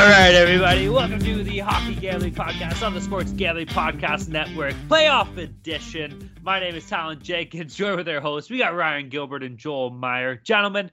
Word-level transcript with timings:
All 0.00 0.06
right, 0.06 0.32
everybody, 0.32 0.88
welcome 0.88 1.18
to 1.18 1.44
the 1.44 1.58
Hockey 1.58 1.94
Gambling 1.94 2.32
Podcast 2.32 2.82
on 2.82 2.94
the 2.94 3.02
Sports 3.02 3.32
Gambling 3.32 3.66
Podcast 3.66 4.28
Network, 4.28 4.72
playoff 4.88 5.36
edition. 5.36 6.30
My 6.40 6.58
name 6.58 6.74
is 6.74 6.88
Talon 6.88 7.20
Jenkins, 7.20 7.74
joined 7.74 7.96
with 7.96 8.08
our 8.08 8.18
hosts. 8.18 8.48
We 8.48 8.56
got 8.56 8.74
Ryan 8.74 9.10
Gilbert 9.10 9.42
and 9.42 9.58
Joel 9.58 9.90
Meyer. 9.90 10.36
Gentlemen, 10.36 10.90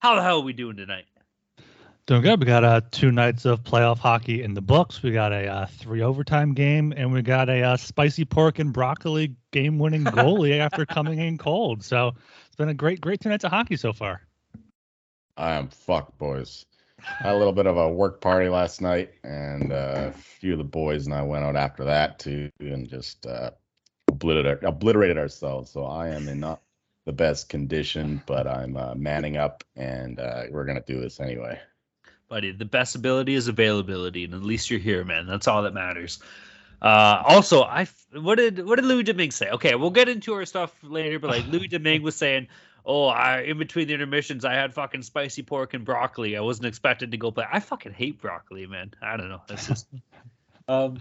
how 0.00 0.16
the 0.16 0.22
hell 0.22 0.40
are 0.40 0.44
we 0.44 0.52
doing 0.52 0.76
tonight? 0.76 1.06
Doing 2.04 2.20
good. 2.20 2.38
We 2.38 2.44
got 2.44 2.64
uh, 2.64 2.82
two 2.90 3.10
nights 3.10 3.46
of 3.46 3.64
playoff 3.64 3.96
hockey 3.96 4.42
in 4.42 4.52
the 4.52 4.60
books. 4.60 5.02
We 5.02 5.10
got 5.10 5.32
a 5.32 5.46
uh, 5.46 5.66
three 5.78 6.02
overtime 6.02 6.52
game, 6.52 6.92
and 6.94 7.14
we 7.14 7.22
got 7.22 7.48
a 7.48 7.62
uh, 7.62 7.76
spicy 7.78 8.26
pork 8.26 8.58
and 8.58 8.74
broccoli 8.74 9.34
game 9.52 9.78
winning 9.78 10.04
goalie 10.04 10.58
after 10.58 10.84
coming 10.84 11.18
in 11.18 11.38
cold. 11.38 11.82
So 11.82 12.12
it's 12.46 12.56
been 12.56 12.68
a 12.68 12.74
great, 12.74 13.00
great 13.00 13.22
two 13.22 13.30
nights 13.30 13.44
of 13.44 13.52
hockey 13.52 13.76
so 13.76 13.94
far. 13.94 14.20
I 15.38 15.52
am 15.52 15.68
fucked, 15.68 16.18
boys. 16.18 16.66
Had 17.04 17.34
a 17.34 17.38
little 17.38 17.52
bit 17.52 17.66
of 17.66 17.76
a 17.76 17.88
work 17.88 18.20
party 18.20 18.48
last 18.48 18.80
night, 18.80 19.12
and 19.22 19.72
uh, 19.72 20.10
a 20.10 20.12
few 20.12 20.52
of 20.52 20.58
the 20.58 20.64
boys 20.64 21.06
and 21.06 21.14
I 21.14 21.22
went 21.22 21.44
out 21.44 21.56
after 21.56 21.84
that 21.84 22.18
too, 22.18 22.50
and 22.60 22.88
just 22.88 23.26
uh, 23.26 23.50
obliterated 24.08 24.64
obliterated 24.64 25.18
ourselves. 25.18 25.70
So 25.70 25.84
I 25.84 26.08
am 26.08 26.28
in 26.28 26.40
not 26.40 26.62
the 27.04 27.12
best 27.12 27.48
condition, 27.48 28.22
but 28.26 28.46
I'm 28.46 28.76
uh, 28.76 28.94
manning 28.94 29.36
up, 29.36 29.64
and 29.76 30.18
uh, 30.18 30.44
we're 30.50 30.64
gonna 30.64 30.80
do 30.80 31.00
this 31.00 31.20
anyway. 31.20 31.60
Buddy, 32.28 32.52
the 32.52 32.64
best 32.64 32.94
ability 32.94 33.34
is 33.34 33.48
availability, 33.48 34.24
and 34.24 34.34
at 34.34 34.42
least 34.42 34.70
you're 34.70 34.80
here, 34.80 35.04
man. 35.04 35.26
That's 35.26 35.46
all 35.46 35.62
that 35.62 35.74
matters. 35.74 36.20
Uh, 36.80 37.22
also, 37.26 37.62
I 37.62 37.86
what 38.12 38.36
did 38.36 38.64
what 38.66 38.76
did 38.76 38.84
Louis 38.84 39.04
Domingue 39.04 39.30
say? 39.30 39.50
Okay, 39.50 39.74
we'll 39.74 39.90
get 39.90 40.08
into 40.08 40.34
our 40.34 40.44
stuff 40.44 40.72
later, 40.82 41.18
but 41.18 41.30
like 41.30 41.46
Louis 41.46 41.68
Domingue 41.68 42.02
was 42.02 42.16
saying, 42.16 42.48
oh, 42.84 43.06
I 43.06 43.40
in 43.42 43.58
between 43.58 43.88
the 43.88 43.94
intermissions, 43.94 44.44
I 44.44 44.54
had 44.54 44.74
fucking 44.74 45.02
spicy 45.02 45.42
pork 45.42 45.74
and 45.74 45.84
broccoli. 45.84 46.36
I 46.36 46.40
wasn't 46.40 46.66
expected 46.66 47.10
to 47.12 47.16
go 47.16 47.30
play. 47.30 47.46
I 47.50 47.60
fucking 47.60 47.92
hate 47.92 48.20
broccoli, 48.20 48.66
man. 48.66 48.92
I 49.02 49.16
don't 49.16 49.28
know. 49.28 49.42
That's 49.48 49.66
just. 49.66 49.86
um. 50.68 51.00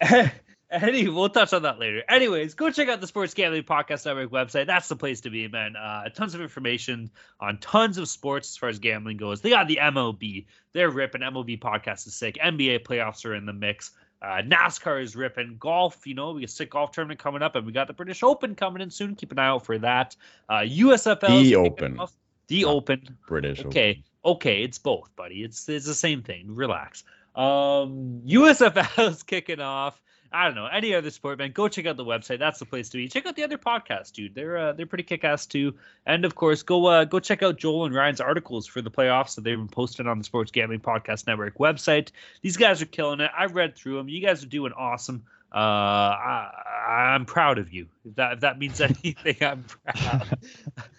Any, 0.70 1.08
we'll 1.08 1.28
touch 1.28 1.52
on 1.52 1.62
that 1.62 1.80
later. 1.80 2.04
Anyways, 2.08 2.54
go 2.54 2.70
check 2.70 2.88
out 2.88 3.00
the 3.00 3.06
Sports 3.08 3.34
Gambling 3.34 3.64
Podcast 3.64 4.06
Network 4.06 4.30
website. 4.30 4.66
That's 4.66 4.86
the 4.86 4.94
place 4.94 5.22
to 5.22 5.30
be, 5.30 5.48
man. 5.48 5.74
Uh, 5.74 6.08
tons 6.10 6.36
of 6.36 6.40
information 6.40 7.10
on 7.40 7.58
tons 7.58 7.98
of 7.98 8.08
sports 8.08 8.50
as 8.50 8.56
far 8.56 8.68
as 8.68 8.78
gambling 8.78 9.16
goes. 9.16 9.40
They 9.40 9.50
got 9.50 9.66
the 9.66 9.80
MLB. 9.82 10.46
They're 10.72 10.88
ripping. 10.88 11.22
MLB 11.22 11.58
podcast 11.58 12.06
is 12.06 12.14
sick. 12.14 12.38
NBA 12.40 12.84
playoffs 12.84 13.24
are 13.24 13.34
in 13.34 13.46
the 13.46 13.52
mix. 13.52 13.90
Uh, 14.22 14.42
NASCAR 14.42 15.02
is 15.02 15.16
ripping. 15.16 15.56
Golf, 15.58 16.06
you 16.06 16.14
know, 16.14 16.32
we 16.32 16.42
got 16.42 16.50
a 16.50 16.52
sick 16.52 16.70
golf 16.70 16.92
tournament 16.92 17.18
coming 17.18 17.42
up, 17.42 17.56
and 17.56 17.64
we 17.64 17.72
got 17.72 17.86
the 17.86 17.92
British 17.92 18.22
Open 18.22 18.54
coming 18.54 18.82
in 18.82 18.90
soon. 18.90 19.14
Keep 19.14 19.32
an 19.32 19.38
eye 19.38 19.46
out 19.46 19.64
for 19.64 19.78
that. 19.78 20.14
Uh, 20.48 20.58
USFL. 20.58 21.42
The 21.42 21.56
Open. 21.56 21.98
Off. 21.98 22.12
The 22.48 22.62
Not 22.62 22.74
Open. 22.74 23.18
British. 23.26 23.64
Okay, 23.64 24.02
okay, 24.24 24.62
it's 24.62 24.78
both, 24.78 25.14
buddy. 25.16 25.42
It's 25.42 25.68
it's 25.68 25.86
the 25.86 25.94
same 25.94 26.22
thing. 26.22 26.54
Relax. 26.54 27.04
Um, 27.34 28.20
USFL 28.26 29.08
is 29.10 29.22
kicking 29.22 29.60
off. 29.60 30.02
I 30.32 30.44
don't 30.44 30.54
know 30.54 30.66
any 30.66 30.94
other 30.94 31.10
sport, 31.10 31.38
man. 31.38 31.50
Go 31.52 31.66
check 31.68 31.86
out 31.86 31.96
the 31.96 32.04
website. 32.04 32.38
That's 32.38 32.60
the 32.60 32.66
place 32.66 32.88
to 32.90 32.98
be. 32.98 33.08
Check 33.08 33.26
out 33.26 33.34
the 33.34 33.42
other 33.42 33.58
podcasts, 33.58 34.12
dude. 34.12 34.34
They're 34.34 34.56
uh, 34.56 34.72
they're 34.72 34.86
pretty 34.86 35.04
kick 35.04 35.24
ass 35.24 35.46
too. 35.46 35.74
And 36.06 36.24
of 36.24 36.34
course, 36.34 36.62
go 36.62 36.86
uh, 36.86 37.04
go 37.04 37.18
check 37.18 37.42
out 37.42 37.58
Joel 37.58 37.86
and 37.86 37.94
Ryan's 37.94 38.20
articles 38.20 38.66
for 38.66 38.80
the 38.80 38.90
playoffs 38.90 39.34
that 39.34 39.42
they've 39.42 39.58
been 39.58 39.68
posted 39.68 40.06
on 40.06 40.18
the 40.18 40.24
Sports 40.24 40.52
Gambling 40.52 40.80
Podcast 40.80 41.26
Network 41.26 41.58
website. 41.58 42.10
These 42.42 42.56
guys 42.56 42.80
are 42.80 42.86
killing 42.86 43.20
it. 43.20 43.30
I've 43.36 43.54
read 43.54 43.76
through 43.76 43.96
them. 43.96 44.08
You 44.08 44.20
guys 44.20 44.44
are 44.44 44.48
doing 44.48 44.72
awesome. 44.72 45.24
Uh, 45.52 45.58
I, 45.58 47.12
I'm 47.12 47.24
proud 47.24 47.58
of 47.58 47.72
you. 47.72 47.88
If 48.04 48.14
that 48.14 48.34
if 48.34 48.40
that 48.40 48.58
means 48.58 48.80
anything, 48.80 49.36
I'm 49.40 49.64
proud. 49.64 50.38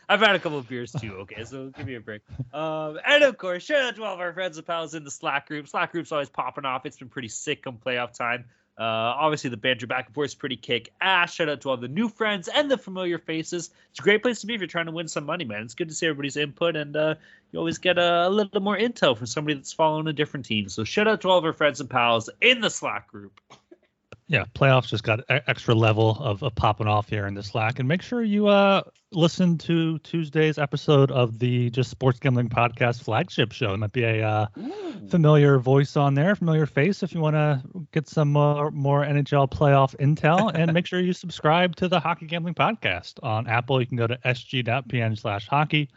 I've 0.09 0.19
had 0.19 0.35
a 0.35 0.39
couple 0.39 0.57
of 0.57 0.67
beers 0.67 0.91
too. 0.91 1.13
Okay, 1.19 1.45
so 1.45 1.69
give 1.69 1.87
me 1.87 1.95
a 1.95 2.01
break. 2.01 2.21
Um, 2.53 2.99
and 3.05 3.23
of 3.23 3.37
course, 3.37 3.63
shout 3.63 3.81
out 3.81 3.95
to 3.95 4.03
all 4.03 4.13
of 4.13 4.19
our 4.19 4.33
friends 4.33 4.57
and 4.57 4.67
pals 4.67 4.93
in 4.93 5.05
the 5.05 5.11
Slack 5.11 5.47
group. 5.47 5.69
Slack 5.69 5.93
group's 5.93 6.11
always 6.11 6.27
popping 6.27 6.65
off. 6.65 6.85
It's 6.85 6.97
been 6.97 7.07
pretty 7.07 7.29
sick 7.29 7.63
come 7.63 7.77
playoff 7.77 8.13
time. 8.13 8.43
Uh, 8.81 9.13
obviously, 9.15 9.51
the 9.51 9.57
banter 9.57 9.85
back 9.85 10.07
and 10.07 10.15
forth 10.15 10.31
is 10.31 10.33
pretty 10.33 10.55
kick 10.55 10.91
ass. 10.99 11.35
Shout 11.35 11.49
out 11.49 11.61
to 11.61 11.69
all 11.69 11.77
the 11.77 11.87
new 11.87 12.09
friends 12.09 12.47
and 12.47 12.69
the 12.71 12.79
familiar 12.79 13.19
faces. 13.19 13.69
It's 13.91 13.99
a 13.99 14.01
great 14.01 14.23
place 14.23 14.41
to 14.41 14.47
be 14.47 14.55
if 14.55 14.59
you're 14.59 14.67
trying 14.67 14.87
to 14.87 14.91
win 14.91 15.07
some 15.07 15.27
money, 15.27 15.45
man. 15.45 15.61
It's 15.61 15.75
good 15.75 15.89
to 15.89 15.93
see 15.93 16.07
everybody's 16.07 16.35
input, 16.35 16.75
and 16.75 16.95
uh, 16.95 17.13
you 17.51 17.59
always 17.59 17.77
get 17.77 17.99
a, 17.99 18.27
a 18.27 18.29
little 18.29 18.59
more 18.59 18.75
intel 18.75 19.15
from 19.15 19.27
somebody 19.27 19.53
that's 19.53 19.71
following 19.71 20.07
a 20.07 20.13
different 20.13 20.47
team. 20.47 20.67
So, 20.67 20.83
shout 20.83 21.07
out 21.07 21.21
to 21.21 21.29
all 21.29 21.37
of 21.37 21.45
our 21.45 21.53
friends 21.53 21.79
and 21.79 21.91
pals 21.91 22.31
in 22.41 22.59
the 22.59 22.71
Slack 22.71 23.07
group. 23.07 23.39
Yeah, 24.31 24.45
playoffs 24.55 24.87
just 24.87 25.03
got 25.03 25.19
extra 25.27 25.75
level 25.75 26.11
of, 26.11 26.41
of 26.41 26.55
popping 26.55 26.87
off 26.87 27.09
here 27.09 27.27
in 27.27 27.33
the 27.33 27.43
Slack, 27.43 27.79
and 27.79 27.87
make 27.87 28.01
sure 28.01 28.23
you 28.23 28.47
uh 28.47 28.81
listen 29.11 29.57
to 29.57 29.99
Tuesday's 29.99 30.57
episode 30.57 31.11
of 31.11 31.37
the 31.37 31.69
Just 31.69 31.89
Sports 31.89 32.17
Gambling 32.17 32.47
Podcast 32.47 33.03
flagship 33.03 33.51
show. 33.51 33.73
It 33.73 33.77
might 33.77 33.91
be 33.91 34.05
a 34.05 34.25
uh, 34.25 34.47
familiar 35.09 35.59
voice 35.59 35.97
on 35.97 36.13
there, 36.13 36.33
familiar 36.33 36.65
face 36.65 37.03
if 37.03 37.13
you 37.13 37.19
want 37.19 37.35
to 37.35 37.61
get 37.91 38.07
some 38.07 38.31
more, 38.31 38.71
more 38.71 39.03
NHL 39.03 39.51
playoff 39.51 39.97
intel. 39.97 40.49
and 40.53 40.71
make 40.71 40.85
sure 40.85 41.01
you 41.01 41.11
subscribe 41.11 41.75
to 41.75 41.89
the 41.89 41.99
Hockey 41.99 42.25
Gambling 42.25 42.55
Podcast 42.55 43.15
on 43.21 43.47
Apple. 43.47 43.81
You 43.81 43.87
can 43.87 43.97
go 43.97 44.07
to 44.07 44.17
sg.pn 44.23 45.19
slash 45.19 45.45
hockey. 45.45 45.89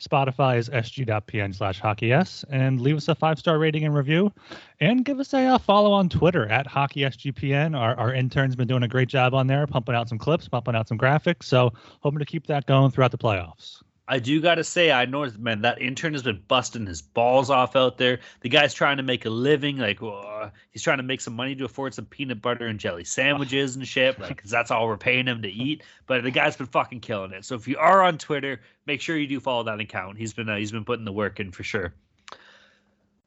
Spotify 0.00 0.58
is 0.58 0.68
sg.pn 0.68 1.54
slash 1.54 1.80
hockeys 1.80 2.44
and 2.50 2.80
leave 2.80 2.96
us 2.96 3.08
a 3.08 3.14
five 3.14 3.38
star 3.38 3.58
rating 3.58 3.84
and 3.84 3.94
review 3.94 4.32
and 4.80 5.04
give 5.04 5.18
us 5.18 5.34
a 5.34 5.46
uh, 5.46 5.58
follow 5.58 5.92
on 5.92 6.08
Twitter 6.08 6.46
at 6.48 6.66
hockeysgpn. 6.66 7.76
Our, 7.76 7.96
our 7.96 8.14
intern's 8.14 8.54
been 8.54 8.68
doing 8.68 8.84
a 8.84 8.88
great 8.88 9.08
job 9.08 9.34
on 9.34 9.48
there, 9.48 9.66
pumping 9.66 9.94
out 9.94 10.08
some 10.08 10.18
clips, 10.18 10.48
pumping 10.48 10.76
out 10.76 10.86
some 10.86 10.98
graphics. 10.98 11.44
So 11.44 11.72
hoping 12.00 12.20
to 12.20 12.24
keep 12.24 12.46
that 12.46 12.66
going 12.66 12.92
throughout 12.92 13.10
the 13.10 13.18
playoffs. 13.18 13.82
I 14.10 14.20
do 14.20 14.40
got 14.40 14.54
to 14.54 14.64
say, 14.64 14.90
I 14.90 15.04
know, 15.04 15.30
man, 15.38 15.60
that 15.62 15.82
intern 15.82 16.14
has 16.14 16.22
been 16.22 16.42
busting 16.48 16.86
his 16.86 17.02
balls 17.02 17.50
off 17.50 17.76
out 17.76 17.98
there. 17.98 18.20
The 18.40 18.48
guy's 18.48 18.72
trying 18.72 18.96
to 18.96 19.02
make 19.02 19.26
a 19.26 19.30
living. 19.30 19.76
Like, 19.76 20.02
uh, 20.02 20.48
he's 20.70 20.82
trying 20.82 20.96
to 20.96 21.02
make 21.02 21.20
some 21.20 21.36
money 21.36 21.54
to 21.56 21.66
afford 21.66 21.92
some 21.92 22.06
peanut 22.06 22.40
butter 22.40 22.66
and 22.66 22.80
jelly 22.80 23.04
sandwiches 23.04 23.76
and 23.76 23.86
shit. 23.86 24.18
Like, 24.18 24.40
cause 24.40 24.50
that's 24.50 24.70
all 24.70 24.86
we're 24.86 24.96
paying 24.96 25.26
him 25.26 25.42
to 25.42 25.50
eat. 25.50 25.82
But 26.06 26.22
the 26.22 26.30
guy's 26.30 26.56
been 26.56 26.66
fucking 26.66 27.00
killing 27.00 27.32
it. 27.32 27.44
So 27.44 27.54
if 27.54 27.68
you 27.68 27.76
are 27.76 28.02
on 28.02 28.16
Twitter, 28.16 28.62
make 28.86 29.02
sure 29.02 29.18
you 29.18 29.26
do 29.26 29.40
follow 29.40 29.64
that 29.64 29.78
account. 29.78 30.16
He's 30.16 30.32
been 30.32 30.48
uh, 30.48 30.56
he's 30.56 30.72
been 30.72 30.86
putting 30.86 31.04
the 31.04 31.12
work 31.12 31.38
in 31.38 31.52
for 31.52 31.62
sure. 31.62 31.92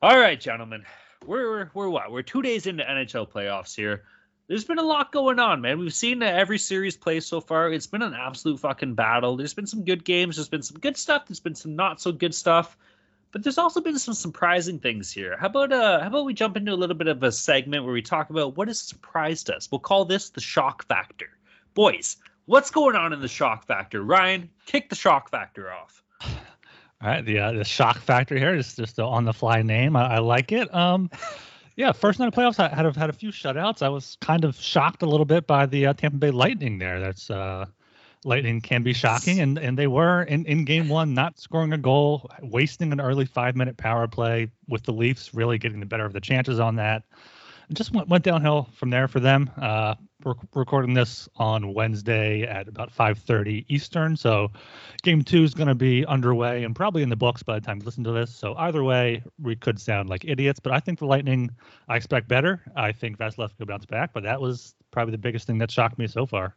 All 0.02 0.18
right, 0.18 0.42
gentlemen, 0.42 0.84
we're 1.28 1.69
we're 1.75 1.90
what? 1.90 2.12
We're 2.12 2.24
two 2.24 2.42
days 2.42 2.66
into 2.66 2.84
NHL 2.84 3.30
playoffs 3.30 3.75
here 3.75 4.03
there's 4.47 4.66
been 4.66 4.79
a 4.79 4.84
lot 4.84 5.12
going 5.12 5.40
on, 5.40 5.62
man. 5.62 5.79
We've 5.79 5.94
seen 5.94 6.22
every 6.22 6.57
series 6.57 6.97
play 6.97 7.19
so 7.19 7.40
far. 7.40 7.72
It's 7.72 7.88
been 7.88 8.02
an 8.02 8.13
absolute 8.13 8.59
fucking 8.59 8.96
battle. 8.96 9.38
There's 9.38 9.53
been 9.53 9.68
some 9.68 9.85
good 9.85 10.03
games. 10.03 10.35
There's 10.35 10.50
been 10.50 10.62
some 10.62 10.79
good 10.79 10.97
stuff. 10.97 11.28
There's 11.28 11.40
been 11.40 11.56
some 11.56 11.75
not 11.75 12.02
so 12.02 12.12
good 12.12 12.35
stuff. 12.35 12.78
But 13.31 13.44
there's 13.44 13.57
also 13.57 13.80
been 13.80 13.97
some 13.97 14.13
surprising 14.13 14.80
things 14.80 15.12
here. 15.12 15.38
How 15.38 15.47
about 15.47 15.72
uh 15.72 16.01
how 16.01 16.07
about 16.07 16.25
we 16.25 16.33
jump 16.33 16.57
into 16.57 16.74
a 16.74 16.75
little 16.75 16.98
bit 16.98 17.07
of 17.07 17.24
a 17.24 17.31
segment 17.31 17.86
where 17.86 17.94
we 17.94 18.01
talk 18.01 18.30
about 18.30 18.57
what 18.57 18.68
has 18.68 18.80
surprised 18.80 19.50
us? 19.50 19.69
We'll 19.71 19.80
call 19.80 20.04
this 20.04 20.31
the 20.31 20.42
shock 20.42 20.86
factor. 20.86 21.30
Boys, 21.74 22.18
what's 22.45 22.71
going 22.71 22.98
on 22.98 23.13
in 23.13 23.21
the 23.21 23.30
shock 23.30 23.65
factor? 23.65 24.04
Ryan, 24.04 24.50
kick 24.65 24.89
the 24.89 24.95
shock 24.95 25.30
factor 25.30 25.71
off. 25.71 26.04
All 26.21 27.10
right, 27.10 27.24
the 27.24 27.39
uh, 27.39 27.51
the 27.54 27.63
shock 27.63 28.00
factor 28.00 28.38
here 28.38 28.54
is 28.54 28.75
just 28.75 28.98
the 28.98 29.06
on 29.06 29.24
the 29.24 29.33
fly 29.33 29.62
name. 29.62 29.95
I, 29.95 30.15
I 30.15 30.19
like 30.19 30.51
it. 30.51 30.74
Um 30.75 31.10
Yeah, 31.75 31.91
first 31.94 32.19
night 32.19 32.27
of 32.27 32.33
playoffs, 32.33 32.59
I 32.59 32.73
had 32.73 32.95
had 32.95 33.09
a 33.09 33.13
few 33.13 33.31
shutouts. 33.31 33.81
I 33.81 33.89
was 33.89 34.18
kind 34.21 34.44
of 34.44 34.56
shocked 34.56 35.03
a 35.03 35.06
little 35.06 35.25
bit 35.25 35.47
by 35.47 35.65
the 35.65 35.88
uh, 35.88 35.94
Tampa 35.94 36.18
Bay 36.18 36.31
Lightning. 36.31 36.77
There, 36.79 37.00
that's 37.00 37.29
uh, 37.29 37.65
Lightning 38.23 38.62
can 38.62 38.83
be 38.83 38.94
shocking, 38.94 39.39
and 39.39 39.57
and 39.57 39.77
they 39.77 39.88
were 39.88 40.23
in 40.23 40.45
in 40.45 40.65
game 40.65 40.89
one 40.89 41.13
not 41.13 41.39
scoring 41.39 41.73
a 41.73 41.77
goal, 41.77 42.29
wasting 42.41 42.91
an 42.91 43.01
early 43.01 43.25
five 43.25 43.56
minute 43.56 43.77
power 43.77 44.07
play 44.07 44.51
with 44.68 44.83
the 44.83 44.94
Leafs 44.94 45.33
really 45.33 45.57
getting 45.57 45.79
the 45.79 45.85
better 45.85 46.06
of 46.06 46.13
the 46.13 46.21
chances 46.21 46.59
on 46.59 46.75
that. 46.75 47.03
Just 47.74 47.94
went, 47.94 48.08
went 48.08 48.24
downhill 48.24 48.69
from 48.74 48.90
there 48.90 49.08
for 49.08 49.19
them. 49.19 49.50
Uh, 49.60 49.96
we're 50.24 50.36
recording 50.54 50.94
this 50.94 51.28
on 51.36 51.74
Wednesday 51.74 52.44
at 52.44 52.68
about 52.68 52.92
5:30 52.92 53.66
Eastern, 53.69 54.16
so 54.16 54.52
game 55.02 55.24
two 55.24 55.44
is 55.44 55.54
going 55.54 55.68
to 55.68 55.75
be 55.75 56.06
underway 56.06 56.63
and 56.63 56.75
probably 56.75 57.02
in 57.02 57.10
the 57.10 57.16
books 57.16 57.42
by 57.44 57.60
the 57.60 57.66
time 57.66 57.80
you 57.80 57.86
listen 57.86 58.04
to 58.04 58.12
this. 58.12 58.34
So 58.34 58.56
either 58.56 58.84
way, 58.84 59.24
we 59.42 59.56
could 59.56 59.80
sound 59.80 60.10
like 60.10 60.25
idiots, 60.25 60.60
but 60.60 60.74
I 60.74 60.80
think 60.80 61.00
the 61.00 61.06
Lightning, 61.06 61.50
I 61.88 61.96
expect 61.96 62.28
better. 62.28 62.62
I 62.75 62.92
think 62.92 63.18
Vasilevskiy 63.18 63.60
will 63.60 63.66
bounce 63.68 63.86
back, 63.86 64.13
but 64.13 64.24
that 64.24 64.40
was 64.40 64.75
probably 64.92 65.12
the 65.12 65.18
biggest 65.18 65.48
thing 65.48 65.58
that 65.60 65.72
shocked 65.72 65.98
me 65.98 66.08
so 66.08 66.25
far. 66.25 66.56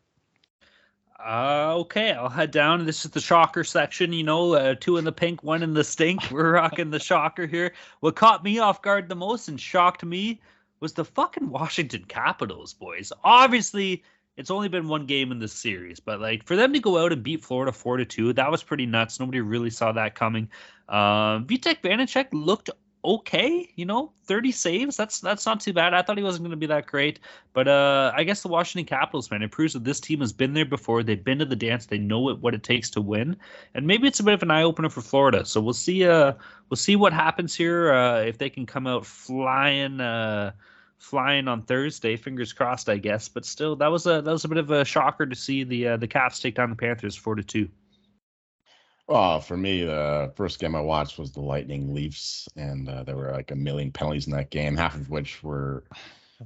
Uh, 1.24 1.76
okay, 1.76 2.12
I'll 2.12 2.28
head 2.28 2.50
down. 2.50 2.84
This 2.84 3.06
is 3.06 3.10
the 3.10 3.20
shocker 3.20 3.64
section. 3.64 4.12
You 4.12 4.24
know, 4.24 4.52
uh, 4.52 4.74
two 4.78 4.98
in 4.98 5.04
the 5.04 5.12
pink, 5.12 5.42
one 5.42 5.62
in 5.62 5.72
the 5.72 5.84
stink. 5.84 6.20
We're 6.30 6.52
rocking 6.52 6.90
the 6.90 7.00
shocker 7.00 7.46
here. 7.46 7.72
What 8.00 8.14
caught 8.14 8.44
me 8.44 8.58
off 8.58 8.82
guard 8.82 9.08
the 9.08 9.16
most 9.16 9.48
and 9.48 9.58
shocked 9.58 10.04
me 10.04 10.42
was 10.80 10.92
the 10.92 11.04
fucking 11.04 11.50
Washington 11.50 12.04
Capitals, 12.06 12.74
boys. 12.74 13.12
Obviously, 13.22 14.02
it's 14.36 14.50
only 14.50 14.68
been 14.68 14.88
one 14.88 15.06
game 15.06 15.30
in 15.30 15.38
this 15.38 15.52
series, 15.52 16.00
but 16.00 16.20
like 16.20 16.44
for 16.44 16.56
them 16.56 16.72
to 16.72 16.80
go 16.80 16.98
out 16.98 17.12
and 17.12 17.22
beat 17.22 17.44
Florida 17.44 17.72
four 17.72 17.96
to 17.96 18.04
two, 18.04 18.32
that 18.32 18.50
was 18.50 18.62
pretty 18.62 18.86
nuts. 18.86 19.20
Nobody 19.20 19.40
really 19.40 19.70
saw 19.70 19.92
that 19.92 20.14
coming. 20.14 20.48
Um, 20.88 21.46
Vitek 21.46 21.80
Vanecek 21.82 22.28
looked 22.32 22.70
okay, 23.04 23.70
you 23.76 23.84
know, 23.84 24.12
30 24.24 24.52
saves. 24.52 24.96
That's 24.96 25.20
that's 25.20 25.44
not 25.44 25.60
too 25.60 25.72
bad. 25.72 25.92
I 25.92 26.02
thought 26.02 26.16
he 26.16 26.24
wasn't 26.24 26.44
going 26.44 26.52
to 26.52 26.56
be 26.56 26.66
that 26.66 26.86
great, 26.86 27.20
but 27.52 27.68
uh, 27.68 28.12
I 28.14 28.24
guess 28.24 28.42
the 28.42 28.48
Washington 28.48 28.86
Capitals, 28.86 29.30
man, 29.30 29.42
it 29.42 29.50
proves 29.50 29.74
that 29.74 29.84
this 29.84 30.00
team 30.00 30.20
has 30.20 30.32
been 30.32 30.54
there 30.54 30.64
before. 30.64 31.02
They've 31.02 31.22
been 31.22 31.38
to 31.40 31.44
the 31.44 31.56
dance. 31.56 31.86
They 31.86 31.98
know 31.98 32.30
it, 32.30 32.38
what 32.38 32.54
it 32.54 32.62
takes 32.62 32.90
to 32.90 33.00
win, 33.00 33.36
and 33.74 33.86
maybe 33.86 34.08
it's 34.08 34.20
a 34.20 34.24
bit 34.24 34.34
of 34.34 34.42
an 34.42 34.50
eye 34.50 34.62
opener 34.62 34.88
for 34.88 35.02
Florida. 35.02 35.44
So 35.44 35.60
we'll 35.60 35.74
see. 35.74 36.06
Uh, 36.06 36.32
we'll 36.70 36.76
see 36.76 36.96
what 36.96 37.12
happens 37.12 37.54
here. 37.54 37.92
Uh, 37.92 38.20
if 38.20 38.38
they 38.38 38.50
can 38.50 38.66
come 38.66 38.86
out 38.86 39.04
flying. 39.06 40.00
Uh, 40.00 40.52
flying 40.98 41.48
on 41.48 41.60
Thursday. 41.60 42.16
Fingers 42.16 42.54
crossed, 42.54 42.88
I 42.88 42.96
guess. 42.96 43.28
But 43.28 43.44
still, 43.44 43.76
that 43.76 43.88
was 43.88 44.06
a 44.06 44.22
that 44.22 44.32
was 44.32 44.44
a 44.46 44.48
bit 44.48 44.56
of 44.56 44.70
a 44.70 44.86
shocker 44.86 45.26
to 45.26 45.36
see 45.36 45.62
the 45.62 45.88
uh, 45.88 45.96
the 45.98 46.08
Caps 46.08 46.40
take 46.40 46.54
down 46.54 46.70
the 46.70 46.76
Panthers 46.76 47.14
four 47.14 47.34
to 47.34 47.42
two. 47.42 47.68
Well, 49.06 49.40
for 49.40 49.56
me, 49.56 49.84
the 49.84 50.32
first 50.34 50.58
game 50.58 50.74
I 50.74 50.80
watched 50.80 51.18
was 51.18 51.32
the 51.32 51.40
Lightning 51.40 51.92
Leafs, 51.92 52.48
and 52.56 52.88
uh, 52.88 53.02
there 53.02 53.16
were 53.16 53.32
like 53.32 53.50
a 53.50 53.56
million 53.56 53.92
penalties 53.92 54.26
in 54.26 54.32
that 54.32 54.50
game, 54.50 54.76
half 54.78 54.94
of 54.94 55.10
which 55.10 55.42
were 55.42 55.84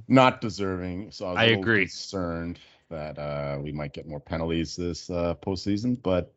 not 0.07 0.41
deserving. 0.41 1.11
So 1.11 1.27
I 1.27 1.29
was 1.29 1.37
I 1.39 1.45
agree. 1.45 1.85
concerned 1.85 2.59
that 2.89 3.17
uh, 3.17 3.59
we 3.61 3.71
might 3.71 3.93
get 3.93 4.07
more 4.07 4.19
penalties 4.19 4.75
this 4.75 5.09
uh, 5.09 5.35
postseason, 5.35 6.01
but 6.01 6.33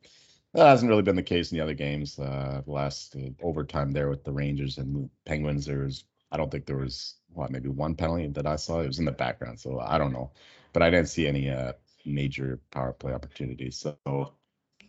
that 0.54 0.66
hasn't 0.66 0.90
really 0.90 1.02
been 1.02 1.16
the 1.16 1.22
case 1.22 1.50
in 1.50 1.56
the 1.56 1.62
other 1.62 1.74
games. 1.74 2.18
Uh, 2.18 2.62
the 2.64 2.70
last 2.70 3.16
uh, 3.16 3.30
overtime 3.42 3.90
there 3.90 4.08
with 4.08 4.22
the 4.22 4.32
Rangers 4.32 4.78
and 4.78 5.10
Penguins, 5.24 5.66
there 5.66 5.80
was 5.80 6.04
I 6.30 6.36
don't 6.36 6.50
think 6.50 6.66
there 6.66 6.76
was 6.76 7.16
what 7.32 7.50
maybe 7.50 7.68
one 7.68 7.94
penalty 7.94 8.28
that 8.28 8.46
I 8.46 8.56
saw. 8.56 8.80
It 8.80 8.86
was 8.86 8.98
in 8.98 9.06
the 9.06 9.12
background, 9.12 9.58
so 9.58 9.80
I 9.80 9.98
don't 9.98 10.12
know, 10.12 10.30
but 10.72 10.82
I 10.82 10.90
didn't 10.90 11.08
see 11.08 11.26
any 11.26 11.50
uh, 11.50 11.72
major 12.04 12.60
power 12.70 12.92
play 12.92 13.12
opportunities. 13.12 13.76
So 13.78 14.32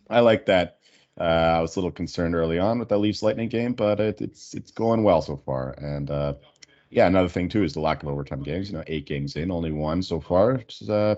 I 0.08 0.20
like 0.20 0.46
that 0.46 0.78
uh, 1.20 1.22
I 1.58 1.60
was 1.60 1.76
a 1.76 1.78
little 1.78 1.92
concerned 1.92 2.34
early 2.34 2.58
on 2.58 2.78
with 2.78 2.88
that 2.88 2.98
Leafs 2.98 3.22
Lightning 3.22 3.48
game, 3.48 3.72
but 3.72 4.00
it, 4.00 4.20
it's 4.20 4.54
it's 4.54 4.70
going 4.70 5.02
well 5.02 5.22
so 5.22 5.36
far. 5.36 5.70
And 5.78 6.10
uh, 6.10 6.34
yeah, 6.90 7.06
another 7.06 7.28
thing 7.28 7.48
too 7.48 7.62
is 7.62 7.74
the 7.74 7.80
lack 7.80 8.02
of 8.02 8.08
overtime 8.08 8.42
games. 8.42 8.70
You 8.70 8.78
know, 8.78 8.84
eight 8.86 9.06
games 9.06 9.36
in, 9.36 9.50
only 9.50 9.72
one 9.72 10.02
so 10.02 10.20
far. 10.20 10.62
Is, 10.68 10.90
uh, 10.90 11.16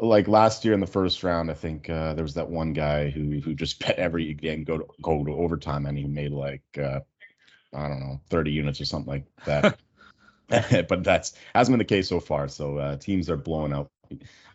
like 0.00 0.28
last 0.28 0.64
year 0.64 0.74
in 0.74 0.80
the 0.80 0.86
first 0.86 1.22
round, 1.22 1.50
I 1.50 1.54
think 1.54 1.88
uh, 1.88 2.14
there 2.14 2.24
was 2.24 2.34
that 2.34 2.50
one 2.50 2.72
guy 2.72 3.08
who 3.10 3.40
who 3.40 3.54
just 3.54 3.78
bet 3.86 3.98
every 3.98 4.34
game 4.34 4.64
go 4.64 4.78
to 4.78 4.86
go 5.00 5.24
to 5.24 5.32
overtime, 5.32 5.86
and 5.86 5.96
he 5.96 6.04
made 6.04 6.32
like 6.32 6.62
uh, 6.78 7.00
I 7.74 7.88
don't 7.88 8.00
know 8.00 8.20
thirty 8.28 8.50
units 8.50 8.80
or 8.80 8.84
something 8.84 9.12
like 9.12 9.26
that. 9.46 9.78
but 10.88 11.02
that's 11.02 11.32
hasn't 11.54 11.72
been 11.72 11.78
the 11.78 11.84
case 11.84 12.08
so 12.08 12.20
far. 12.20 12.46
So 12.48 12.76
uh, 12.76 12.96
teams 12.96 13.30
are 13.30 13.36
blowing 13.38 13.72
out 13.72 13.90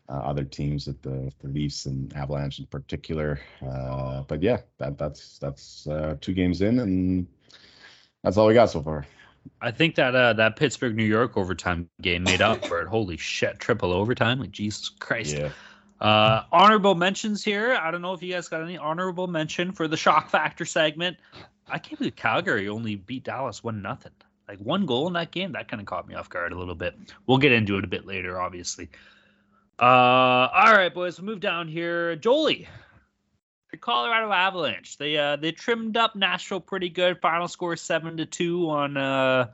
uh, 0.09 0.13
other 0.13 0.43
teams 0.43 0.87
at 0.87 1.01
the, 1.01 1.31
the 1.39 1.47
Leafs 1.49 1.85
and 1.85 2.15
Avalanche 2.15 2.59
in 2.59 2.65
particular. 2.65 3.39
Uh, 3.65 4.23
but 4.23 4.41
yeah, 4.41 4.57
that 4.77 4.97
that's 4.97 5.37
that's 5.39 5.87
uh, 5.87 6.15
two 6.21 6.33
games 6.33 6.61
in, 6.61 6.79
and 6.79 7.27
that's 8.23 8.37
all 8.37 8.47
we 8.47 8.53
got 8.53 8.69
so 8.69 8.81
far. 8.81 9.05
I 9.61 9.71
think 9.71 9.95
that 9.95 10.15
uh, 10.15 10.33
that 10.33 10.55
Pittsburgh 10.55 10.95
New 10.95 11.05
York 11.05 11.37
overtime 11.37 11.89
game 12.01 12.23
made 12.23 12.41
up 12.41 12.65
for 12.65 12.81
it. 12.81 12.87
Holy 12.87 13.17
shit, 13.17 13.59
triple 13.59 13.93
overtime! 13.93 14.39
Like 14.39 14.51
Jesus 14.51 14.89
Christ. 14.89 15.37
Yeah. 15.37 15.49
Uh, 15.99 16.43
honorable 16.51 16.93
mentions 16.93 17.43
here. 17.43 17.73
I 17.73 17.89
don't 17.89 18.03
know 18.03 18.13
if 18.13 18.21
you 18.21 18.31
guys 18.31 18.49
got 18.49 18.61
any 18.61 18.77
honorable 18.77 19.27
mention 19.27 19.71
for 19.71 19.87
the 19.87 19.97
shock 19.97 20.29
factor 20.29 20.63
segment. 20.63 21.17
I 21.67 21.79
can't 21.79 21.97
believe 21.97 22.15
Calgary 22.15 22.69
only 22.69 22.95
beat 22.95 23.23
Dallas 23.23 23.63
one 23.63 23.81
nothing. 23.81 24.11
Like 24.47 24.59
one 24.59 24.85
goal 24.85 25.07
in 25.07 25.13
that 25.13 25.31
game, 25.31 25.53
that 25.53 25.67
kind 25.67 25.81
of 25.81 25.87
caught 25.87 26.07
me 26.07 26.15
off 26.15 26.29
guard 26.29 26.53
a 26.53 26.57
little 26.57 26.75
bit. 26.75 26.95
We'll 27.25 27.39
get 27.39 27.51
into 27.51 27.77
it 27.77 27.83
a 27.83 27.87
bit 27.87 28.05
later, 28.05 28.39
obviously. 28.39 28.89
Uh, 29.79 30.49
all 30.53 30.73
right, 30.73 30.93
boys, 30.93 31.19
we'll 31.19 31.27
move 31.27 31.39
down 31.39 31.67
here. 31.67 32.15
Jolie, 32.15 32.67
the 33.71 33.77
Colorado 33.77 34.31
Avalanche. 34.31 34.97
They 34.97 35.17
uh 35.17 35.35
they 35.35 35.51
trimmed 35.51 35.97
up 35.97 36.15
Nashville 36.15 36.59
pretty 36.59 36.89
good. 36.89 37.21
Final 37.21 37.47
score 37.47 37.75
seven 37.75 38.17
to 38.17 38.25
two 38.25 38.69
on 38.69 38.97
uh 38.97 39.47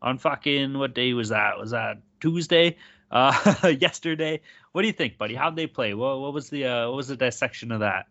on 0.00 0.18
fucking 0.18 0.78
what 0.78 0.94
day 0.94 1.12
was 1.12 1.28
that? 1.28 1.58
Was 1.58 1.72
that 1.72 1.98
Tuesday? 2.20 2.76
Uh, 3.10 3.74
yesterday. 3.80 4.40
What 4.72 4.82
do 4.82 4.88
you 4.88 4.94
think, 4.94 5.18
buddy? 5.18 5.34
How'd 5.34 5.56
they 5.56 5.66
play? 5.66 5.94
What 5.94 6.20
what 6.20 6.32
was 6.32 6.48
the 6.48 6.64
uh 6.64 6.88
what 6.88 6.96
was 6.96 7.08
the 7.08 7.16
dissection 7.16 7.70
of 7.70 7.80
that? 7.80 8.06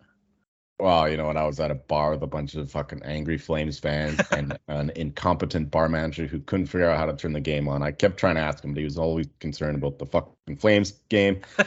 Well, 0.77 1.09
you 1.09 1.15
know, 1.15 1.27
when 1.27 1.37
I 1.37 1.45
was 1.45 1.59
at 1.61 1.71
a 1.71 1.75
bar 1.75 2.11
with 2.11 2.23
a 2.23 2.27
bunch 2.27 2.55
of 2.55 2.69
fucking 2.69 3.01
angry 3.03 3.37
Flames 3.37 3.79
fans 3.79 4.19
and 4.31 4.57
an 4.67 4.91
incompetent 4.95 5.71
bar 5.71 5.87
manager 5.87 6.27
who 6.27 6.39
couldn't 6.39 6.65
figure 6.67 6.89
out 6.89 6.97
how 6.97 7.05
to 7.05 7.15
turn 7.15 7.33
the 7.33 7.39
game 7.39 7.67
on, 7.69 7.81
I 7.81 7.91
kept 7.91 8.17
trying 8.17 8.35
to 8.35 8.41
ask 8.41 8.63
him, 8.63 8.73
but 8.73 8.79
he 8.79 8.83
was 8.83 8.97
always 8.97 9.27
concerned 9.39 9.77
about 9.77 9.99
the 9.99 10.05
fucking 10.05 10.57
Flames 10.57 10.91
game. 11.09 11.41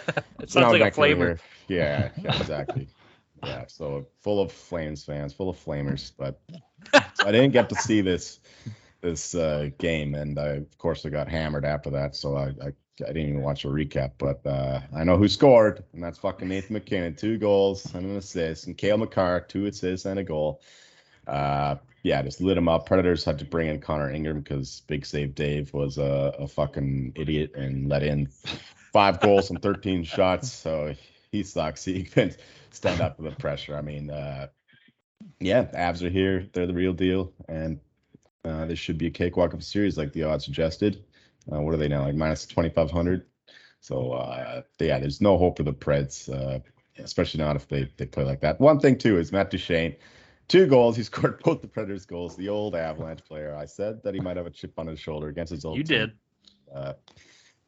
it 0.40 0.50
sounds 0.50 0.78
like 0.78 0.92
a 0.92 0.94
flavor. 0.94 1.38
Yeah, 1.68 2.10
yeah, 2.22 2.36
exactly. 2.40 2.88
yeah, 3.42 3.64
so 3.66 4.06
full 4.20 4.42
of 4.42 4.52
Flames 4.52 5.04
fans, 5.04 5.32
full 5.32 5.48
of 5.48 5.56
Flamers, 5.56 6.12
but 6.16 6.40
so 6.92 7.26
I 7.26 7.32
didn't 7.32 7.52
get 7.52 7.70
to 7.70 7.76
see 7.76 8.02
this 8.02 8.40
this 9.00 9.34
uh, 9.34 9.70
game, 9.78 10.14
and 10.14 10.38
I, 10.38 10.48
of 10.48 10.78
course 10.78 11.06
I 11.06 11.08
got 11.08 11.28
hammered 11.28 11.64
after 11.64 11.90
that, 11.90 12.16
so 12.16 12.36
I, 12.36 12.48
I 12.62 12.72
I 13.02 13.08
didn't 13.08 13.28
even 13.28 13.42
watch 13.42 13.64
a 13.64 13.68
recap, 13.68 14.12
but 14.18 14.44
uh, 14.46 14.80
I 14.94 15.04
know 15.04 15.16
who 15.16 15.28
scored, 15.28 15.84
and 15.92 16.02
that's 16.02 16.18
fucking 16.18 16.48
Nathan 16.48 16.74
MacKinnon, 16.74 17.14
two 17.14 17.38
goals 17.38 17.94
and 17.94 18.04
an 18.06 18.16
assist, 18.16 18.66
and 18.66 18.76
Cale 18.76 18.98
Makar, 18.98 19.40
two 19.48 19.66
assists 19.66 20.06
and 20.06 20.18
a 20.18 20.24
goal. 20.24 20.60
Uh, 21.26 21.76
yeah, 22.02 22.22
just 22.22 22.40
lit 22.40 22.56
him 22.56 22.68
up. 22.68 22.86
Predators 22.86 23.24
had 23.24 23.38
to 23.38 23.44
bring 23.44 23.68
in 23.68 23.80
Connor 23.80 24.10
Ingram 24.10 24.40
because 24.40 24.82
Big 24.86 25.04
Save 25.04 25.34
Dave 25.34 25.72
was 25.74 25.98
a, 25.98 26.34
a 26.38 26.48
fucking 26.48 27.12
idiot 27.16 27.54
and 27.54 27.88
let 27.88 28.02
in 28.02 28.28
five 28.92 29.20
goals 29.20 29.50
and 29.50 29.60
13 29.60 30.04
shots, 30.04 30.50
so 30.50 30.94
he 31.30 31.42
sucks. 31.42 31.84
He 31.84 32.04
can 32.04 32.34
stand 32.70 33.00
up 33.00 33.16
to 33.16 33.22
the 33.22 33.32
pressure. 33.32 33.76
I 33.76 33.82
mean, 33.82 34.10
uh, 34.10 34.48
yeah, 35.40 35.64
Avs 35.64 36.02
are 36.02 36.10
here. 36.10 36.46
They're 36.52 36.66
the 36.66 36.74
real 36.74 36.92
deal, 36.92 37.32
and 37.48 37.80
uh, 38.44 38.66
this 38.66 38.78
should 38.78 38.98
be 38.98 39.06
a 39.06 39.10
cakewalk 39.10 39.52
of 39.52 39.60
a 39.60 39.64
series 39.64 39.98
like 39.98 40.12
the 40.12 40.24
odds 40.24 40.44
suggested. 40.44 41.04
Uh, 41.50 41.60
what 41.60 41.74
are 41.74 41.78
they 41.78 41.88
now? 41.88 42.04
Like 42.04 42.14
minus 42.14 42.46
2,500. 42.46 43.26
So 43.80 44.12
uh, 44.12 44.62
yeah, 44.80 44.98
there's 44.98 45.20
no 45.20 45.38
hope 45.38 45.56
for 45.56 45.62
the 45.62 45.72
Preds, 45.72 46.28
uh, 46.28 46.60
especially 46.98 47.38
not 47.38 47.56
if 47.56 47.68
they, 47.68 47.90
they 47.96 48.06
play 48.06 48.24
like 48.24 48.40
that. 48.40 48.60
One 48.60 48.80
thing 48.80 48.98
too 48.98 49.18
is 49.18 49.32
Matt 49.32 49.50
Duchene, 49.50 49.96
two 50.48 50.66
goals. 50.66 50.96
He 50.96 51.02
scored 51.04 51.42
both 51.42 51.62
the 51.62 51.68
Predators' 51.68 52.06
goals. 52.06 52.36
The 52.36 52.48
old 52.48 52.74
Avalanche 52.74 53.24
player. 53.24 53.54
I 53.54 53.66
said 53.66 54.02
that 54.02 54.14
he 54.14 54.20
might 54.20 54.36
have 54.36 54.46
a 54.46 54.50
chip 54.50 54.78
on 54.78 54.86
his 54.86 55.00
shoulder 55.00 55.28
against 55.28 55.52
his 55.52 55.64
old. 55.64 55.76
You 55.76 55.84
team. 55.84 55.98
did. 55.98 56.12
Uh, 56.74 56.92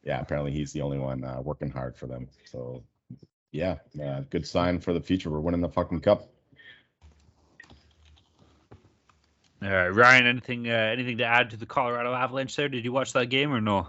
yeah, 0.03 0.19
apparently 0.19 0.51
he's 0.51 0.73
the 0.73 0.81
only 0.81 0.99
one 0.99 1.23
uh, 1.23 1.41
working 1.41 1.69
hard 1.69 1.95
for 1.95 2.07
them. 2.07 2.27
So 2.45 2.83
yeah, 3.51 3.77
uh, 4.03 4.21
good 4.29 4.47
sign 4.47 4.79
for 4.79 4.93
the 4.93 5.01
future. 5.01 5.29
We're 5.29 5.39
winning 5.39 5.61
the 5.61 5.69
fucking 5.69 6.01
cup. 6.01 6.30
All 9.63 9.69
right, 9.69 9.89
Ryan. 9.89 10.25
Anything 10.25 10.69
uh, 10.69 10.73
anything 10.73 11.17
to 11.19 11.25
add 11.25 11.51
to 11.51 11.57
the 11.57 11.67
Colorado 11.67 12.13
Avalanche 12.13 12.55
there? 12.55 12.69
Did 12.69 12.83
you 12.83 12.91
watch 12.91 13.13
that 13.13 13.27
game 13.27 13.53
or 13.53 13.61
no? 13.61 13.87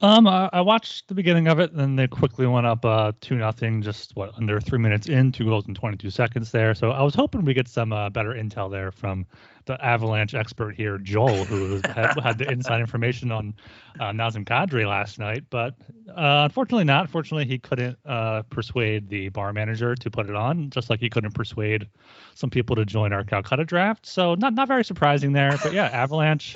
Um, 0.00 0.28
I, 0.28 0.48
I 0.52 0.60
watched 0.60 1.08
the 1.08 1.14
beginning 1.14 1.48
of 1.48 1.58
it, 1.58 1.72
and 1.72 1.98
they 1.98 2.06
quickly 2.06 2.46
went 2.46 2.66
up 2.66 2.84
uh 2.84 3.12
two 3.20 3.34
nothing, 3.34 3.82
just 3.82 4.14
what 4.14 4.32
under 4.36 4.60
three 4.60 4.78
minutes 4.78 5.08
in, 5.08 5.32
two 5.32 5.44
goals 5.44 5.66
in 5.66 5.74
22 5.74 6.10
seconds 6.10 6.52
there. 6.52 6.72
So 6.74 6.92
I 6.92 7.02
was 7.02 7.16
hoping 7.16 7.44
we 7.44 7.52
get 7.52 7.66
some 7.66 7.92
uh, 7.92 8.08
better 8.08 8.30
intel 8.30 8.70
there 8.70 8.92
from 8.92 9.26
the 9.64 9.84
Avalanche 9.84 10.34
expert 10.34 10.76
here, 10.76 10.98
Joel, 10.98 11.44
who 11.44 11.80
had, 11.84 12.18
had 12.20 12.38
the 12.38 12.48
inside 12.48 12.80
information 12.80 13.32
on 13.32 13.54
uh, 13.98 14.12
Nazem 14.12 14.44
Kadri 14.44 14.86
last 14.86 15.18
night. 15.18 15.42
But 15.50 15.74
uh, 16.10 16.46
unfortunately, 16.46 16.84
not. 16.84 17.06
Unfortunately, 17.06 17.46
he 17.46 17.58
couldn't 17.58 17.98
uh, 18.06 18.42
persuade 18.50 19.08
the 19.08 19.30
bar 19.30 19.52
manager 19.52 19.96
to 19.96 20.10
put 20.12 20.28
it 20.28 20.36
on, 20.36 20.70
just 20.70 20.90
like 20.90 21.00
he 21.00 21.10
couldn't 21.10 21.34
persuade 21.34 21.88
some 22.36 22.50
people 22.50 22.76
to 22.76 22.84
join 22.84 23.12
our 23.12 23.24
Calcutta 23.24 23.64
draft. 23.64 24.06
So 24.06 24.36
not 24.36 24.54
not 24.54 24.68
very 24.68 24.84
surprising 24.84 25.32
there. 25.32 25.58
But 25.60 25.72
yeah, 25.72 25.86
Avalanche. 25.86 26.54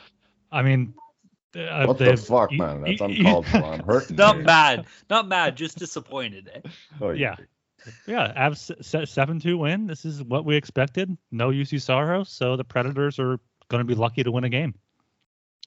I 0.52 0.62
mean, 0.62 0.94
uh, 1.56 1.86
What 1.86 1.98
the 1.98 2.16
fuck, 2.16 2.50
y- 2.50 2.56
man? 2.56 2.82
That's 2.82 3.00
uncalled 3.00 3.46
for. 3.46 3.58
I'm 3.64 3.80
hurting. 3.84 4.16
Not 4.16 4.36
here. 4.36 4.44
mad, 4.44 4.86
not 5.10 5.28
mad, 5.28 5.56
just 5.56 5.78
disappointed. 5.78 6.50
Eh? 6.54 6.68
Oh, 7.00 7.10
Yeah. 7.10 7.36
Yeah, 8.06 8.32
Avs 8.48 9.06
seven 9.06 9.38
two 9.38 9.58
win. 9.58 9.86
This 9.86 10.06
is 10.06 10.22
what 10.22 10.46
we 10.46 10.56
expected. 10.56 11.14
No 11.30 11.48
Juuse 11.50 11.82
Saros, 11.82 12.30
so 12.30 12.56
the 12.56 12.64
Predators 12.64 13.18
are 13.18 13.38
going 13.68 13.80
to 13.80 13.84
be 13.84 13.94
lucky 13.94 14.22
to 14.22 14.32
win 14.32 14.44
a 14.44 14.48
game. 14.48 14.74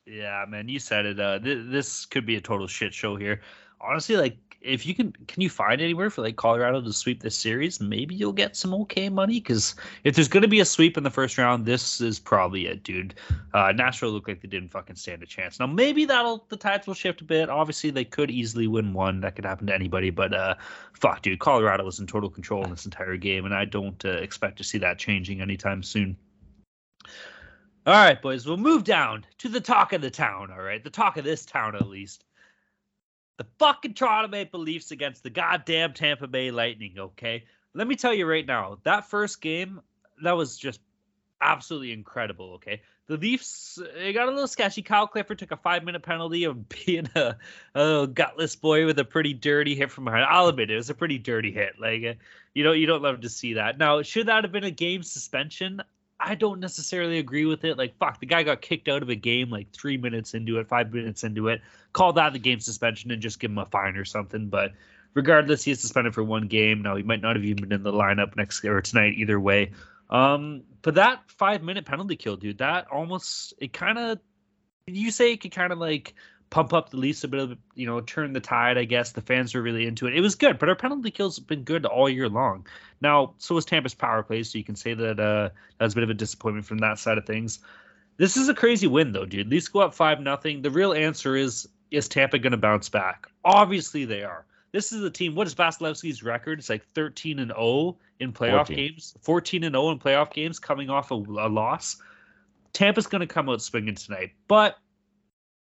Yeah, 0.08 0.46
man, 0.48 0.68
you 0.68 0.80
said 0.80 1.06
it. 1.06 1.20
Uh, 1.20 1.38
th- 1.38 1.66
this 1.70 2.06
could 2.08 2.26
be 2.26 2.36
a 2.38 2.42
total 2.42 2.66
shit 2.66 2.92
show 2.94 3.16
here. 3.18 3.42
Honestly, 3.82 4.16
like 4.18 4.38
if 4.62 4.86
you 4.86 4.94
can 4.94 5.12
can 5.28 5.42
you 5.42 5.50
find 5.50 5.82
anywhere 5.82 6.10
for 6.10 6.22
like 6.22 6.36
Colorado 6.36 6.82
to 6.82 6.94
sweep 6.94 7.22
this 7.22 7.36
series, 7.36 7.80
maybe 7.80 8.16
you'll 8.16 8.34
get 8.34 8.56
some 8.56 8.74
okay 8.74 9.10
money. 9.10 9.40
Because 9.40 9.76
if 10.04 10.16
there's 10.16 10.28
gonna 10.28 10.48
be 10.48 10.60
a 10.60 10.66
sweep 10.66 10.98
in 10.98 11.04
the 11.04 11.10
first 11.10 11.38
round, 11.38 11.66
this 11.66 12.02
is 12.02 12.20
probably 12.20 12.68
it, 12.68 12.84
dude. 12.84 13.14
Uh, 13.54 13.72
Nashville 13.72 14.12
looked 14.12 14.28
like 14.28 14.42
they 14.42 14.48
didn't 14.48 14.70
fucking 14.70 14.96
stand 14.96 15.24
a 15.24 15.26
chance. 15.26 15.60
Now 15.60 15.68
maybe 15.68 16.06
that'll 16.06 16.46
the 16.50 16.58
tides 16.58 16.88
will 16.88 16.94
shift 16.94 17.22
a 17.22 17.24
bit. 17.24 17.50
Obviously, 17.50 17.90
they 17.90 18.06
could 18.06 18.32
easily 18.32 18.68
win 18.68 18.94
one. 18.94 19.22
That 19.22 19.36
could 19.36 19.46
happen 19.46 19.68
to 19.68 19.76
anybody. 19.76 20.10
But 20.10 20.34
uh, 20.34 20.56
fuck, 20.94 21.22
dude, 21.22 21.40
Colorado 21.40 21.86
was 21.86 22.00
in 22.00 22.08
total 22.08 22.30
control 22.30 22.64
in 22.64 22.70
this 22.70 22.86
entire 22.86 23.18
game, 23.18 23.46
and 23.46 23.54
I 23.54 23.66
don't 23.66 24.04
uh, 24.06 24.10
expect 24.10 24.58
to 24.58 24.64
see 24.64 24.78
that 24.80 24.98
changing 24.98 25.42
anytime 25.42 25.84
soon. 25.84 26.18
All 27.86 27.94
right, 27.94 28.22
boys, 28.22 28.46
we'll 28.46 28.58
move 28.58 28.84
down 28.84 29.26
to 29.38 29.48
the 29.48 29.62
talk 29.62 29.94
of 29.94 30.02
the 30.02 30.12
town. 30.12 30.52
All 30.52 30.62
right, 30.62 30.84
the 30.84 30.90
talk 30.90 31.16
of 31.16 31.24
this 31.24 31.46
town 31.46 31.74
at 31.74 31.88
least 31.88 32.26
the 33.38 33.46
fucking 33.60 33.94
Toronto 33.94 34.28
Maple 34.28 34.60
Leafs 34.60 34.92
against 34.92 35.24
the 35.24 35.30
goddamn 35.30 35.94
Tampa 35.94 36.28
Bay 36.28 36.52
Lightning, 36.52 36.96
okay? 36.98 37.46
Let 37.74 37.88
me 37.88 37.96
tell 37.96 38.14
you 38.14 38.26
right 38.26 38.46
now, 38.46 38.80
that 38.84 39.10
first 39.10 39.42
game, 39.42 39.82
that 40.24 40.36
was 40.36 40.58
just 40.58 40.80
absolutely 41.42 41.92
incredible, 41.92 42.56
okay? 42.56 42.82
The 43.08 43.18
Leafs 43.18 43.80
it 43.96 44.14
got 44.14 44.28
a 44.28 44.32
little 44.32 44.48
sketchy. 44.48 44.82
Kyle 44.82 45.08
Clifford 45.08 45.40
took 45.40 45.52
a 45.52 45.58
five 45.58 45.84
minute 45.84 46.04
penalty 46.04 46.44
of 46.44 46.68
being 46.86 47.10
a, 47.16 47.38
a 47.74 48.08
gutless 48.08 48.56
boy 48.56 48.86
with 48.86 49.00
a 49.00 49.06
pretty 49.06 49.34
dirty 49.34 49.76
hit 49.76 49.92
from 49.92 50.06
behind. 50.06 50.26
I'll 50.30 50.48
admit 50.48 50.72
it, 50.72 50.76
was 50.76 50.90
a 50.90 50.96
pretty 50.96 51.18
dirty 51.18 51.52
hit. 51.52 51.74
Like 51.80 52.04
uh, 52.04 52.14
you 52.54 52.64
know, 52.64 52.74
you 52.74 52.86
don't 52.86 53.02
love 53.02 53.22
to 53.22 53.30
see 53.30 53.54
that. 53.54 53.78
Now, 53.78 54.02
should 54.02 54.28
that 54.28 54.44
have 54.44 54.52
been 54.52 54.66
a 54.66 54.72
game 54.72 55.04
suspension? 55.04 55.82
I 56.20 56.36
don't 56.36 56.60
necessarily 56.60 57.20
agree 57.20 57.46
with 57.46 57.64
it. 57.64 57.78
Like, 57.78 57.98
fuck, 57.98 58.20
the 58.20 58.26
guy 58.26 58.44
got 58.44 58.62
kicked 58.62 58.88
out 58.88 59.04
of 59.04 59.10
a 59.10 59.16
game 59.16 59.50
like 59.50 59.72
three 59.72 59.98
minutes 59.98 60.34
into 60.34 60.58
it, 60.58 60.68
five 60.68 60.92
minutes 60.92 61.24
into 61.24 61.48
it. 61.50 61.62
Call 61.94 62.14
that 62.14 62.34
the 62.34 62.40
game 62.40 62.60
suspension 62.60 63.12
and 63.12 63.22
just 63.22 63.40
give 63.40 63.52
him 63.52 63.60
a 63.60 63.66
fine 63.66 63.96
or 63.98 64.06
something. 64.06 64.48
But 64.48 64.74
regardless, 65.14 65.64
he 65.64 65.72
is 65.72 65.80
suspended 65.80 66.14
for 66.14 66.24
one 66.24 66.48
game. 66.48 66.82
Now 66.82 66.96
he 66.96 67.04
might 67.04 67.22
not 67.22 67.36
have 67.36 67.46
even 67.46 67.64
been 67.64 67.72
in 67.72 67.84
the 67.84 67.94
lineup 67.94 68.36
next 68.36 68.66
or 68.66 68.82
tonight 68.82 69.14
either 69.18 69.40
way. 69.40 69.72
Um, 70.10 70.64
but 70.82 70.96
that 70.96 71.22
five 71.28 71.62
minute 71.62 71.86
penalty 71.86 72.16
kill, 72.16 72.38
dude, 72.38 72.60
that 72.60 72.88
almost 72.92 73.54
it 73.60 73.74
kind 73.74 73.98
of 73.98 74.20
you 74.88 75.12
say 75.12 75.34
it 75.34 75.42
could 75.42 75.52
kind 75.52 75.74
of 75.74 75.80
like 75.80 76.16
pump 76.50 76.74
up 76.74 76.90
the 76.90 76.98
Leafs 76.98 77.24
a 77.24 77.28
bit 77.28 77.40
of, 77.40 77.58
you 77.76 77.86
know, 77.86 78.02
turn 78.02 78.34
the 78.34 78.40
tide, 78.40 78.78
I 78.78 78.86
guess. 78.86 79.12
The 79.12 79.22
fans 79.22 79.54
were 79.54 79.62
really 79.62 79.86
into 79.86 80.08
it. 80.08 80.16
It 80.16 80.22
was 80.22 80.36
good, 80.36 80.60
but 80.60 80.70
our 80.70 80.76
penalty 80.76 81.12
kills 81.12 81.38
have 81.38 81.48
been 81.48 81.64
good 81.64 81.86
all 81.86 82.10
year 82.10 82.30
long. 82.30 82.66
Now, 83.02 83.34
so 83.38 83.56
was 83.56 83.66
Tampa's 83.66 83.94
power 83.94 84.24
play, 84.24 84.44
so 84.44 84.58
you 84.58 84.64
can 84.64 84.76
say 84.76 84.94
that 84.94 85.20
uh, 85.20 85.50
that 85.78 85.84
was 85.84 85.94
a 85.94 85.96
bit 85.96 86.04
of 86.04 86.10
a 86.10 86.14
disappointment 86.14 86.66
from 86.66 86.80
that 86.80 87.00
side 87.00 87.18
of 87.18 87.26
things. 87.26 87.60
This 88.18 88.38
is 88.38 88.50
a 88.50 88.54
crazy 88.54 88.88
win, 88.88 89.12
though, 89.12 89.26
dude. 89.26 89.50
Leafs 89.50 89.68
go 89.68 89.82
up 89.82 89.94
5 89.94 90.22
nothing. 90.22 90.62
The 90.62 90.72
real 90.72 90.94
answer 90.94 91.36
is 91.36 91.68
is 91.90 92.10
Tampa 92.10 92.38
going 92.38 92.52
to 92.52 92.58
bounce 92.58 92.90
back? 92.90 93.28
Obviously, 93.46 94.04
they 94.04 94.24
are. 94.24 94.46
This 94.74 94.92
is 94.92 95.04
a 95.04 95.10
team. 95.10 95.36
What 95.36 95.48
is 95.48 95.56
Vasilevskiy's 95.56 96.22
record? 96.22 96.60
It's 96.60 96.70
like 96.70 96.86
13 96.88 97.40
and 97.40 97.52
0 97.52 97.98
in 98.20 98.34
playoff 98.34 98.68
14. 98.68 98.76
games, 98.76 99.16
14 99.22 99.64
and 99.64 99.74
0 99.74 99.92
in 99.92 100.00
playoff 100.00 100.34
games, 100.34 100.60
coming 100.60 100.90
off 100.90 101.12
a, 101.12 101.16
a 101.16 101.48
loss. 101.48 102.02
Tampa's 102.74 103.08
going 103.08 103.22
to 103.22 103.28
come 103.28 103.50
out 103.50 103.62
swinging 103.62 103.96
tonight, 103.96 104.32
but 104.48 104.78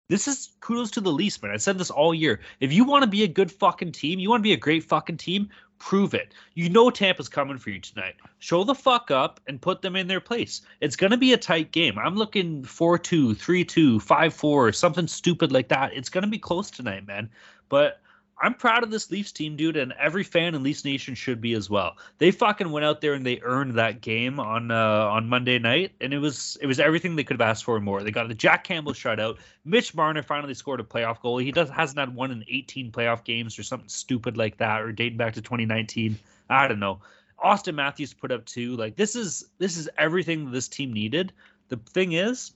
this 0.09 0.27
is 0.27 0.49
kudos 0.61 0.91
to 0.91 1.01
the 1.01 1.11
Leafs, 1.11 1.41
man. 1.41 1.51
I 1.51 1.57
said 1.57 1.77
this 1.77 1.91
all 1.91 2.13
year. 2.13 2.39
If 2.59 2.71
you 2.71 2.85
want 2.85 3.03
to 3.03 3.09
be 3.09 3.23
a 3.23 3.27
good 3.27 3.51
fucking 3.51 3.91
team, 3.91 4.19
you 4.19 4.29
want 4.29 4.39
to 4.39 4.47
be 4.47 4.53
a 4.53 4.57
great 4.57 4.83
fucking 4.83 5.17
team, 5.17 5.49
prove 5.79 6.13
it. 6.13 6.33
You 6.53 6.69
know 6.69 6.89
Tampa's 6.89 7.27
coming 7.27 7.57
for 7.57 7.71
you 7.71 7.79
tonight. 7.79 8.15
Show 8.39 8.63
the 8.63 8.73
fuck 8.73 9.11
up 9.11 9.39
and 9.47 9.61
put 9.61 9.81
them 9.81 9.95
in 9.95 10.07
their 10.07 10.21
place. 10.21 10.61
It's 10.79 10.95
going 10.95 11.11
to 11.11 11.17
be 11.17 11.33
a 11.33 11.37
tight 11.37 11.71
game. 11.71 11.99
I'm 11.99 12.15
looking 12.15 12.63
4 12.63 12.97
2, 12.97 13.35
3 13.35 13.65
2, 13.65 13.99
5 13.99 14.33
4, 14.33 14.71
something 14.71 15.07
stupid 15.07 15.51
like 15.51 15.67
that. 15.69 15.93
It's 15.93 16.09
going 16.09 16.23
to 16.23 16.29
be 16.29 16.39
close 16.39 16.71
tonight, 16.71 17.05
man. 17.05 17.29
But 17.69 17.99
I'm 18.39 18.53
proud 18.53 18.84
of 18.84 18.91
this 18.91 19.10
Leafs 19.10 19.32
team, 19.32 19.56
dude, 19.56 19.77
and 19.77 19.94
every 19.94 20.24
fan 20.24 20.53
in 20.53 20.62
Leafs 20.62 20.86
Nation 20.86 21.15
should 21.15 21.41
be 21.41 21.53
as 21.53 21.70
well. 21.70 21.98
They 22.20 22.29
fucking 22.29 22.70
went 22.70 22.86
out 22.86 23.01
there 23.01 23.13
and 23.13 23.25
they 23.25 23.39
earned 23.41 23.74
that 23.75 24.01
game 24.01 24.39
on 24.39 24.70
uh, 24.70 24.75
on 24.75 25.27
Monday 25.27 25.58
night, 25.58 25.94
and 26.01 26.13
it 26.13 26.20
was 26.20 26.58
it 26.62 26.67
was 26.67 26.79
everything 26.79 27.15
they 27.15 27.24
could 27.24 27.39
have 27.39 27.50
asked 27.50 27.63
for 27.63 27.75
and 27.75 27.86
more. 27.86 28.03
They 28.03 28.12
got 28.12 28.27
the 28.27 28.36
Jack 28.36 28.63
Campbell 28.63 28.94
shutout. 28.94 29.38
Mitch 29.65 29.96
Marner 29.96 30.22
finally 30.22 30.53
scored 30.53 30.79
a 30.79 30.84
playoff 30.84 31.22
goal. 31.22 31.39
He 31.39 31.51
does 31.51 31.70
hasn't 31.70 32.00
had 32.00 32.13
one 32.13 32.32
in 32.32 32.46
18 32.48 32.91
playoff 32.91 33.24
games 33.24 33.58
or 33.58 33.63
something 33.63 33.89
stupid 33.89 34.38
like 34.38 34.58
that, 34.58 34.82
or 34.82 34.91
dating 34.91 35.17
back 35.17 35.34
to 35.34 35.41
2019. 35.41 36.20
I 36.50 36.67
don't 36.67 36.79
know. 36.79 37.00
Auston 37.44 37.75
Matthews 37.75 38.13
put 38.13 38.32
up 38.32 38.46
two. 38.46 38.75
Like 38.75 38.96
this 38.96 39.15
is 39.15 39.46
this 39.58 39.77
is 39.77 39.89
everything 39.98 40.51
this 40.51 40.67
team 40.67 40.94
needed. 40.94 41.34
The 41.70 41.77
thing 41.77 42.13
is, 42.13 42.51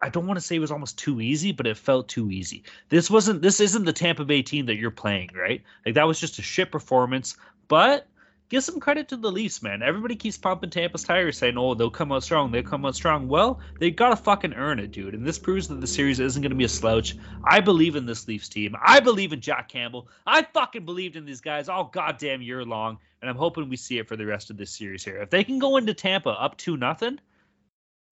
I 0.00 0.10
don't 0.10 0.26
want 0.26 0.36
to 0.36 0.44
say 0.44 0.56
it 0.56 0.60
was 0.60 0.70
almost 0.70 0.98
too 0.98 1.20
easy, 1.20 1.52
but 1.52 1.66
it 1.66 1.76
felt 1.76 2.08
too 2.08 2.30
easy. 2.30 2.64
This 2.90 3.10
wasn't 3.10 3.40
this 3.40 3.60
isn't 3.60 3.84
the 3.84 3.92
Tampa 3.92 4.24
Bay 4.24 4.42
team 4.42 4.66
that 4.66 4.76
you're 4.76 4.90
playing, 4.90 5.30
right? 5.34 5.62
Like 5.84 5.94
that 5.94 6.06
was 6.06 6.20
just 6.20 6.38
a 6.38 6.42
shit 6.42 6.70
performance. 6.70 7.36
But 7.66 8.06
give 8.50 8.62
some 8.62 8.78
credit 8.78 9.08
to 9.08 9.16
the 9.16 9.32
Leafs, 9.32 9.62
man. 9.62 9.82
Everybody 9.82 10.14
keeps 10.14 10.36
pumping 10.36 10.68
Tampa's 10.68 11.02
tires, 11.02 11.38
saying, 11.38 11.56
"Oh, 11.56 11.74
they'll 11.74 11.90
come 11.90 12.12
out 12.12 12.24
strong. 12.24 12.52
They'll 12.52 12.62
come 12.62 12.84
out 12.84 12.94
strong." 12.94 13.26
Well, 13.26 13.58
they 13.80 13.90
gotta 13.90 14.16
fucking 14.16 14.52
earn 14.52 14.80
it, 14.80 14.92
dude. 14.92 15.14
And 15.14 15.26
this 15.26 15.38
proves 15.38 15.68
that 15.68 15.80
the 15.80 15.86
series 15.86 16.20
isn't 16.20 16.42
gonna 16.42 16.54
be 16.54 16.64
a 16.64 16.68
slouch. 16.68 17.16
I 17.42 17.60
believe 17.60 17.96
in 17.96 18.04
this 18.04 18.28
Leafs 18.28 18.50
team. 18.50 18.76
I 18.84 19.00
believe 19.00 19.32
in 19.32 19.40
Jack 19.40 19.70
Campbell. 19.70 20.08
I 20.26 20.42
fucking 20.42 20.84
believed 20.84 21.16
in 21.16 21.24
these 21.24 21.40
guys 21.40 21.70
all 21.70 21.84
goddamn 21.84 22.42
year 22.42 22.66
long, 22.66 22.98
and 23.22 23.30
I'm 23.30 23.36
hoping 23.36 23.70
we 23.70 23.76
see 23.76 23.96
it 23.96 24.08
for 24.08 24.16
the 24.16 24.26
rest 24.26 24.50
of 24.50 24.58
this 24.58 24.76
series 24.76 25.04
here. 25.04 25.22
If 25.22 25.30
they 25.30 25.42
can 25.42 25.58
go 25.58 25.78
into 25.78 25.94
Tampa 25.94 26.30
up 26.30 26.58
two 26.58 26.76
nothing 26.76 27.18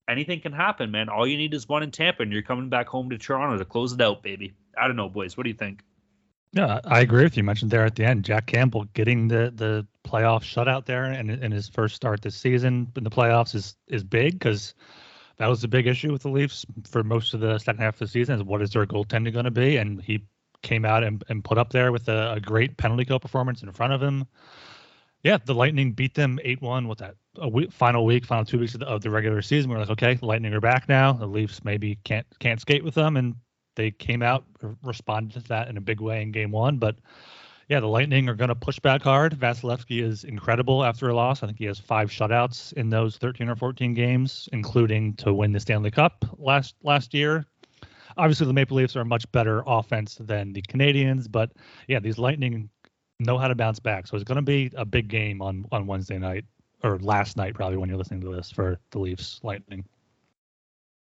anything 0.07 0.41
can 0.41 0.53
happen, 0.53 0.91
man. 0.91 1.09
All 1.09 1.27
you 1.27 1.37
need 1.37 1.53
is 1.53 1.67
one 1.67 1.83
in 1.83 1.91
Tampa, 1.91 2.23
and 2.23 2.31
you're 2.31 2.41
coming 2.41 2.69
back 2.69 2.87
home 2.87 3.09
to 3.09 3.17
Toronto 3.17 3.57
to 3.57 3.65
close 3.65 3.93
it 3.93 4.01
out, 4.01 4.23
baby. 4.23 4.53
I 4.77 4.87
don't 4.87 4.95
know, 4.95 5.09
boys. 5.09 5.37
What 5.37 5.43
do 5.43 5.49
you 5.49 5.55
think? 5.55 5.81
Yeah, 6.51 6.79
I 6.85 7.01
agree 7.01 7.23
with 7.23 7.35
you. 7.35 7.43
mentioned 7.43 7.71
there 7.71 7.85
at 7.85 7.95
the 7.95 8.05
end, 8.05 8.23
Jack 8.23 8.45
Campbell 8.45 8.85
getting 8.93 9.27
the 9.27 9.51
the 9.53 9.85
playoff 10.05 10.43
shutout 10.43 10.85
there 10.85 11.03
and 11.03 11.29
in 11.29 11.51
his 11.51 11.67
first 11.67 11.95
start 11.95 12.21
this 12.21 12.35
season 12.35 12.91
in 12.95 13.03
the 13.03 13.09
playoffs 13.09 13.53
is 13.55 13.75
is 13.87 14.03
big 14.05 14.33
because 14.33 14.73
that 15.37 15.47
was 15.47 15.61
the 15.61 15.67
big 15.67 15.85
issue 15.85 16.13
with 16.13 16.21
the 16.21 16.29
Leafs 16.29 16.65
for 16.89 17.03
most 17.03 17.33
of 17.33 17.41
the 17.41 17.57
second 17.57 17.81
half 17.81 17.95
of 17.95 17.99
the 17.99 18.07
season. 18.07 18.35
Is 18.35 18.43
what 18.43 18.61
is 18.61 18.71
their 18.71 18.85
goaltending 18.85 19.33
going 19.33 19.45
to 19.45 19.51
be? 19.51 19.75
And 19.75 20.01
he 20.01 20.25
came 20.61 20.85
out 20.85 21.03
and, 21.03 21.23
and 21.27 21.43
put 21.43 21.57
up 21.57 21.71
there 21.71 21.91
with 21.91 22.07
a, 22.07 22.33
a 22.33 22.39
great 22.39 22.77
penalty 22.77 23.03
kill 23.03 23.19
performance 23.19 23.61
in 23.61 23.71
front 23.73 23.91
of 23.91 24.01
him. 24.01 24.25
Yeah, 25.23 25.37
the 25.43 25.55
Lightning 25.55 25.91
beat 25.91 26.13
them 26.13 26.39
eight 26.43 26.61
one. 26.61 26.87
What's 26.87 27.01
that? 27.01 27.15
A 27.37 27.49
week, 27.49 27.71
final 27.71 28.05
week, 28.05 28.25
final 28.25 28.45
two 28.45 28.59
weeks 28.59 28.73
of 28.73 28.79
the, 28.79 28.87
of 28.87 29.01
the 29.01 29.09
regular 29.09 29.41
season. 29.41 29.69
We're 29.69 29.79
like, 29.79 29.89
okay, 29.89 30.13
the 30.15 30.25
Lightning 30.25 30.53
are 30.53 30.61
back 30.61 30.87
now. 30.87 31.13
The 31.13 31.27
Leafs 31.27 31.63
maybe 31.63 31.97
can't 32.03 32.25
can't 32.39 32.61
skate 32.61 32.83
with 32.83 32.93
them, 32.93 33.17
and 33.17 33.35
they 33.75 33.91
came 33.91 34.21
out 34.21 34.45
responded 34.83 35.41
to 35.41 35.47
that 35.49 35.67
in 35.67 35.77
a 35.77 35.81
big 35.81 36.01
way 36.01 36.21
in 36.21 36.31
Game 36.31 36.51
One. 36.51 36.77
But 36.77 36.95
yeah, 37.67 37.79
the 37.79 37.87
Lightning 37.87 38.29
are 38.29 38.35
going 38.35 38.49
to 38.49 38.55
push 38.55 38.79
back 38.79 39.01
hard. 39.01 39.37
Vasilevskiy 39.37 40.03
is 40.03 40.23
incredible 40.23 40.83
after 40.83 41.09
a 41.09 41.15
loss. 41.15 41.41
I 41.41 41.47
think 41.47 41.57
he 41.57 41.65
has 41.65 41.79
five 41.79 42.09
shutouts 42.09 42.73
in 42.73 42.89
those 42.89 43.17
13 43.17 43.49
or 43.49 43.55
14 43.55 43.93
games, 43.93 44.47
including 44.53 45.15
to 45.15 45.33
win 45.33 45.51
the 45.51 45.59
Stanley 45.59 45.91
Cup 45.91 46.25
last 46.37 46.75
last 46.83 47.13
year. 47.13 47.45
Obviously, 48.17 48.47
the 48.47 48.53
Maple 48.53 48.77
Leafs 48.77 48.95
are 48.95 49.01
a 49.01 49.05
much 49.05 49.29
better 49.31 49.63
offense 49.65 50.15
than 50.21 50.53
the 50.53 50.61
Canadiens, 50.61 51.29
but 51.29 51.51
yeah, 51.87 51.99
these 51.99 52.17
Lightning 52.17 52.69
know 53.19 53.37
how 53.37 53.47
to 53.47 53.55
bounce 53.55 53.79
back. 53.79 54.07
So 54.07 54.15
it's 54.15 54.23
going 54.23 54.37
to 54.37 54.41
be 54.41 54.71
a 54.75 54.85
big 54.85 55.07
game 55.07 55.41
on 55.41 55.65
on 55.71 55.87
Wednesday 55.87 56.17
night 56.17 56.45
or 56.85 56.99
last 56.99 57.35
night, 57.35 57.55
probably 57.55 57.77
when 57.77 57.89
you're 57.89 57.97
listening 57.97 58.21
to 58.21 58.35
this 58.35 58.51
for 58.51 58.79
the 58.91 58.99
Leafs 58.99 59.39
Lightning. 59.43 59.83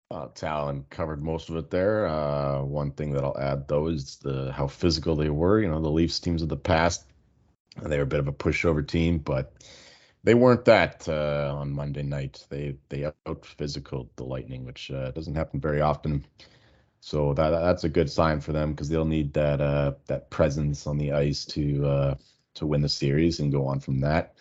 Uh, 0.10 0.27
Talon 0.34 0.86
covered 0.89 1.22
most 1.22 1.50
of 1.50 1.58
it 1.58 1.70
there. 1.70 2.08
Uh, 2.08 2.62
one 2.62 2.91
thing 2.91 3.12
that 3.12 3.24
I'll 3.24 3.38
add 3.38 3.67
though 3.67 3.88
is 3.88 4.17
the 4.17 4.51
how 4.51 4.67
physical 4.67 5.15
they 5.15 5.29
were. 5.29 5.60
You 5.60 5.67
know, 5.67 5.82
the 5.82 5.89
Leafs 5.89 6.20
teams 6.20 6.41
of 6.41 6.50
the 6.50 6.55
past, 6.55 7.05
they 7.82 7.98
were 7.98 8.03
a 8.03 8.08
bit 8.08 8.20
of 8.20 8.27
a 8.27 8.34
pushover 8.34 8.88
team, 8.88 9.17
but 9.17 9.53
they 10.24 10.34
weren't 10.34 10.65
that 10.65 11.08
uh, 11.10 11.53
on 11.58 11.72
Monday 11.72 12.03
night. 12.03 12.46
They 12.50 12.75
they 12.89 13.05
out 13.05 13.46
physical 13.46 14.10
the 14.15 14.24
Lightning, 14.24 14.65
which 14.65 14.91
uh, 14.91 15.12
doesn't 15.12 15.36
happen 15.36 15.60
very 15.60 15.82
often. 15.82 16.25
So 17.01 17.34
that 17.34 17.50
that's 17.50 17.84
a 17.84 17.89
good 17.89 18.10
sign 18.10 18.39
for 18.39 18.53
them 18.53 18.72
because 18.72 18.89
they'll 18.89 19.05
need 19.05 19.34
that 19.34 19.60
uh, 19.60 19.94
that 20.05 20.29
presence 20.29 20.88
on 20.88 20.98
the 20.98 21.12
ice 21.12 21.46
to 21.46 21.86
uh, 21.86 22.15
to 22.55 22.65
win 22.65 22.82
the 22.82 22.89
series 22.89 23.39
and 23.39 23.51
go 23.51 23.67
on 23.67 23.79
from 23.79 24.00
that. 24.01 24.36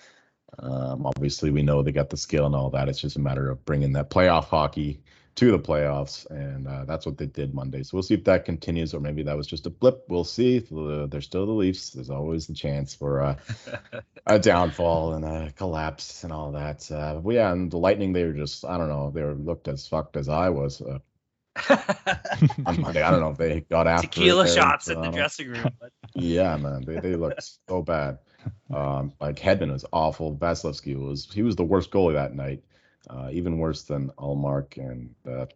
Um, 0.58 1.06
obviously, 1.06 1.50
we 1.50 1.62
know 1.62 1.82
they 1.82 1.92
got 1.92 2.10
the 2.10 2.16
skill 2.16 2.46
and 2.46 2.54
all 2.54 2.70
that. 2.70 2.88
It's 2.88 3.00
just 3.00 3.16
a 3.16 3.20
matter 3.20 3.50
of 3.50 3.64
bringing 3.64 3.92
that 3.92 4.10
playoff 4.10 4.44
hockey 4.44 5.00
to 5.36 5.50
the 5.50 5.58
playoffs, 5.58 6.28
and 6.30 6.68
uh, 6.68 6.84
that's 6.84 7.06
what 7.06 7.18
they 7.18 7.26
did 7.26 7.54
Monday. 7.54 7.82
So 7.82 7.90
we'll 7.94 8.02
see 8.02 8.14
if 8.14 8.24
that 8.24 8.44
continues, 8.44 8.94
or 8.94 9.00
maybe 9.00 9.22
that 9.24 9.36
was 9.36 9.46
just 9.46 9.66
a 9.66 9.70
blip. 9.70 10.04
We'll 10.08 10.24
see. 10.24 10.60
They're 10.60 11.20
still 11.20 11.46
the 11.46 11.52
Leafs. 11.52 11.90
There's 11.90 12.10
always 12.10 12.46
the 12.46 12.54
chance 12.54 12.94
for 12.94 13.20
uh, 13.20 13.36
a 14.26 14.38
downfall 14.38 15.14
and 15.14 15.24
a 15.24 15.52
collapse 15.52 16.22
and 16.22 16.32
all 16.32 16.52
that. 16.52 16.90
Uh, 16.90 17.16
but 17.16 17.34
yeah, 17.34 17.52
and 17.52 17.70
the 17.70 17.78
Lightning, 17.78 18.12
they 18.12 18.24
were 18.24 18.32
just 18.32 18.64
I 18.64 18.78
don't 18.78 18.88
know. 18.88 19.10
They 19.10 19.22
were 19.22 19.34
looked 19.34 19.66
as 19.66 19.88
fucked 19.88 20.16
as 20.16 20.28
I 20.28 20.50
was 20.50 20.80
uh, 20.80 20.98
on 22.66 22.80
Monday. 22.80 23.02
I 23.02 23.10
don't 23.10 23.20
know 23.20 23.30
if 23.30 23.38
they 23.38 23.60
got 23.60 23.88
after 23.88 24.06
tequila 24.06 24.48
shots 24.48 24.88
in 24.88 25.00
the 25.00 25.10
dressing 25.10 25.48
room. 25.48 25.70
But... 25.80 25.90
Yeah, 26.14 26.56
man, 26.56 26.84
they 26.84 27.00
they 27.00 27.16
looked 27.16 27.42
so 27.68 27.82
bad. 27.82 28.18
Um, 28.72 29.12
like 29.20 29.36
Hedman 29.36 29.72
was 29.72 29.84
awful. 29.92 30.36
Vasilevskiy 30.36 30.96
was 30.96 31.28
he 31.32 31.42
was 31.42 31.56
the 31.56 31.64
worst 31.64 31.90
goalie 31.90 32.14
that 32.14 32.34
night, 32.34 32.64
uh, 33.08 33.28
even 33.32 33.58
worse 33.58 33.82
than 33.84 34.10
Ullmark 34.18 34.78
and 34.78 35.14
uh, 35.28 35.46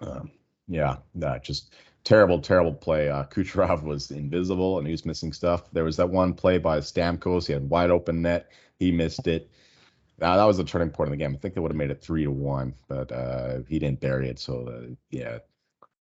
um, 0.00 0.30
Yeah, 0.68 0.98
no, 1.14 1.38
just 1.38 1.74
terrible, 2.04 2.40
terrible 2.40 2.74
play. 2.74 3.08
Uh, 3.10 3.24
Kucherov 3.24 3.82
was 3.82 4.10
invisible 4.10 4.78
and 4.78 4.86
he 4.86 4.92
was 4.92 5.06
missing 5.06 5.32
stuff. 5.32 5.70
There 5.72 5.84
was 5.84 5.96
that 5.98 6.10
one 6.10 6.34
play 6.34 6.58
by 6.58 6.80
Stamkos. 6.80 7.46
He 7.46 7.52
had 7.54 7.68
wide 7.70 7.90
open 7.90 8.22
net. 8.22 8.50
He 8.78 8.92
missed 8.92 9.26
it. 9.26 9.50
That 10.18 10.42
was 10.44 10.58
the 10.58 10.64
turning 10.64 10.90
point 10.90 11.08
in 11.08 11.12
the 11.12 11.16
game. 11.24 11.34
I 11.34 11.38
think 11.38 11.54
they 11.54 11.60
would 11.60 11.70
have 11.72 11.76
made 11.78 11.90
it 11.90 12.02
three 12.02 12.24
to 12.24 12.30
one, 12.32 12.74
but 12.88 13.12
uh, 13.12 13.60
he 13.68 13.78
didn't 13.78 14.00
bury 14.00 14.28
it. 14.28 14.38
So 14.40 14.66
uh, 14.68 14.94
yeah, 15.10 15.38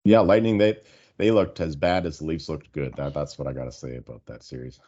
yeah, 0.05 0.19
Lightning 0.21 0.57
they 0.57 0.77
they 1.17 1.31
looked 1.31 1.59
as 1.61 1.75
bad 1.75 2.05
as 2.05 2.19
the 2.19 2.25
Leafs 2.25 2.49
looked 2.49 2.71
good. 2.73 2.95
That, 2.97 3.13
that's 3.13 3.37
what 3.39 3.47
I 3.47 3.53
got 3.53 3.65
to 3.65 3.71
say 3.71 3.97
about 3.97 4.25
that 4.27 4.43
series. 4.43 4.79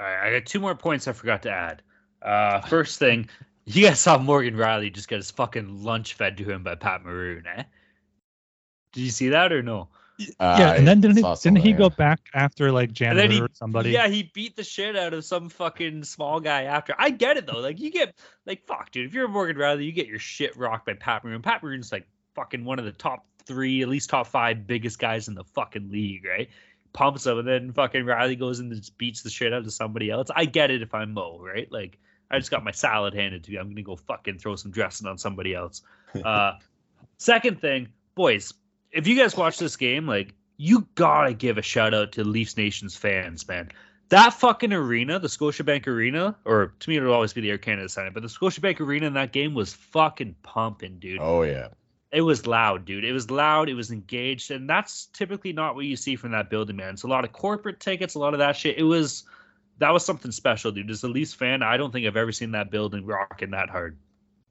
All 0.00 0.06
right, 0.06 0.28
I 0.28 0.38
got 0.38 0.46
two 0.46 0.60
more 0.60 0.74
points 0.74 1.06
I 1.06 1.12
forgot 1.12 1.42
to 1.42 1.50
add. 1.50 1.82
Uh, 2.20 2.60
first 2.62 2.98
thing, 2.98 3.28
you 3.64 3.86
guys 3.86 4.00
saw 4.00 4.18
Morgan 4.18 4.56
Rielly 4.56 4.92
just 4.92 5.08
get 5.08 5.16
his 5.16 5.30
fucking 5.30 5.84
lunch 5.84 6.14
fed 6.14 6.36
to 6.38 6.44
him 6.44 6.64
by 6.64 6.74
Pat 6.74 7.04
Maroon, 7.04 7.44
eh? 7.46 7.64
Did 8.92 9.00
you 9.00 9.10
see 9.10 9.30
that 9.30 9.52
or 9.52 9.62
no? 9.62 9.88
Uh, 10.38 10.56
yeah, 10.60 10.74
and 10.74 10.86
then 10.86 11.00
didn't 11.00 11.16
he, 11.16 11.34
didn't 11.42 11.58
he 11.58 11.72
go 11.72 11.90
back 11.90 12.20
after 12.34 12.70
like 12.70 12.92
janitor 12.92 13.32
he, 13.32 13.40
or 13.40 13.48
somebody? 13.52 13.90
Yeah, 13.90 14.06
he 14.06 14.30
beat 14.32 14.54
the 14.54 14.62
shit 14.62 14.96
out 14.96 15.12
of 15.12 15.24
some 15.24 15.48
fucking 15.48 16.04
small 16.04 16.38
guy 16.38 16.64
after. 16.64 16.94
I 16.96 17.10
get 17.10 17.36
it 17.36 17.46
though. 17.46 17.58
Like 17.58 17.80
you 17.80 17.90
get 17.90 18.14
like 18.46 18.64
fuck, 18.64 18.92
dude. 18.92 19.06
If 19.06 19.14
you're 19.14 19.24
a 19.24 19.28
Morgan 19.28 19.56
Rielly, 19.56 19.84
you 19.84 19.90
get 19.90 20.06
your 20.06 20.20
shit 20.20 20.56
rocked 20.56 20.86
by 20.86 20.94
Pat 20.94 21.24
Maroon. 21.24 21.42
Pat 21.42 21.64
Maroon's 21.64 21.90
like 21.90 22.06
fucking 22.36 22.64
one 22.64 22.78
of 22.78 22.84
the 22.84 22.92
top 22.92 23.26
three, 23.44 23.82
at 23.82 23.88
least 23.88 24.08
top 24.08 24.28
five 24.28 24.68
biggest 24.68 25.00
guys 25.00 25.26
in 25.26 25.34
the 25.34 25.44
fucking 25.44 25.90
league, 25.90 26.24
right? 26.24 26.48
Pumps 26.94 27.26
him 27.26 27.38
and 27.38 27.46
then 27.46 27.72
fucking 27.72 28.04
Rielly 28.04 28.38
goes 28.38 28.60
and 28.60 28.72
just 28.72 28.96
beats 28.96 29.22
the 29.22 29.28
shit 29.28 29.52
out 29.52 29.66
of 29.66 29.72
somebody 29.72 30.10
else. 30.10 30.30
I 30.34 30.46
get 30.46 30.70
it 30.70 30.80
if 30.80 30.94
I'm 30.94 31.12
Mo, 31.12 31.38
right? 31.42 31.70
Like 31.70 31.98
I 32.30 32.38
just 32.38 32.50
got 32.50 32.64
my 32.64 32.70
salad 32.70 33.14
handed 33.14 33.44
to 33.44 33.50
me. 33.50 33.58
I'm 33.58 33.68
gonna 33.68 33.82
go 33.82 33.96
fucking 33.96 34.38
throw 34.38 34.56
some 34.56 34.70
dressing 34.70 35.06
on 35.06 35.18
somebody 35.18 35.54
else. 35.54 35.82
Uh, 36.24 36.52
second 37.18 37.60
thing, 37.60 37.88
boys, 38.14 38.54
if 38.92 39.08
you 39.08 39.16
guys 39.16 39.36
watch 39.36 39.58
this 39.58 39.74
game, 39.74 40.06
like 40.06 40.32
you 40.56 40.86
gotta 40.94 41.34
give 41.34 41.58
a 41.58 41.62
shout 41.62 41.92
out 41.92 42.12
to 42.12 42.22
Leafs 42.22 42.56
Nation's 42.56 42.94
fans, 42.94 43.48
man. 43.48 43.72
That 44.10 44.34
fucking 44.34 44.72
arena, 44.72 45.18
the 45.18 45.26
Scotiabank 45.26 45.88
Arena, 45.88 46.36
or 46.44 46.72
to 46.78 46.88
me 46.88 46.98
it'll 46.98 47.12
always 47.12 47.32
be 47.32 47.40
the 47.40 47.50
Air 47.50 47.58
Canada 47.58 47.88
Center, 47.88 48.12
but 48.12 48.22
the 48.22 48.28
Scotiabank 48.28 48.78
Arena 48.78 49.08
in 49.08 49.14
that 49.14 49.32
game 49.32 49.54
was 49.54 49.74
fucking 49.74 50.36
pumping, 50.44 51.00
dude. 51.00 51.18
Oh 51.20 51.42
yeah. 51.42 51.70
It 52.14 52.20
was 52.20 52.46
loud, 52.46 52.84
dude. 52.84 53.04
It 53.04 53.12
was 53.12 53.28
loud. 53.28 53.68
It 53.68 53.74
was 53.74 53.90
engaged, 53.90 54.52
and 54.52 54.70
that's 54.70 55.06
typically 55.06 55.52
not 55.52 55.74
what 55.74 55.84
you 55.84 55.96
see 55.96 56.14
from 56.14 56.30
that 56.30 56.48
building, 56.48 56.76
man. 56.76 56.94
It's 56.94 57.02
a 57.02 57.08
lot 57.08 57.24
of 57.24 57.32
corporate 57.32 57.80
tickets, 57.80 58.14
a 58.14 58.20
lot 58.20 58.34
of 58.34 58.38
that 58.38 58.56
shit. 58.56 58.78
It 58.78 58.84
was 58.84 59.24
that 59.78 59.90
was 59.90 60.04
something 60.04 60.30
special, 60.30 60.70
dude. 60.70 60.90
As 60.90 61.02
a 61.02 61.08
Leafs 61.08 61.34
fan, 61.34 61.64
I 61.64 61.76
don't 61.76 61.90
think 61.92 62.06
I've 62.06 62.16
ever 62.16 62.30
seen 62.30 62.52
that 62.52 62.70
building 62.70 63.04
rocking 63.04 63.50
that 63.50 63.68
hard. 63.68 63.98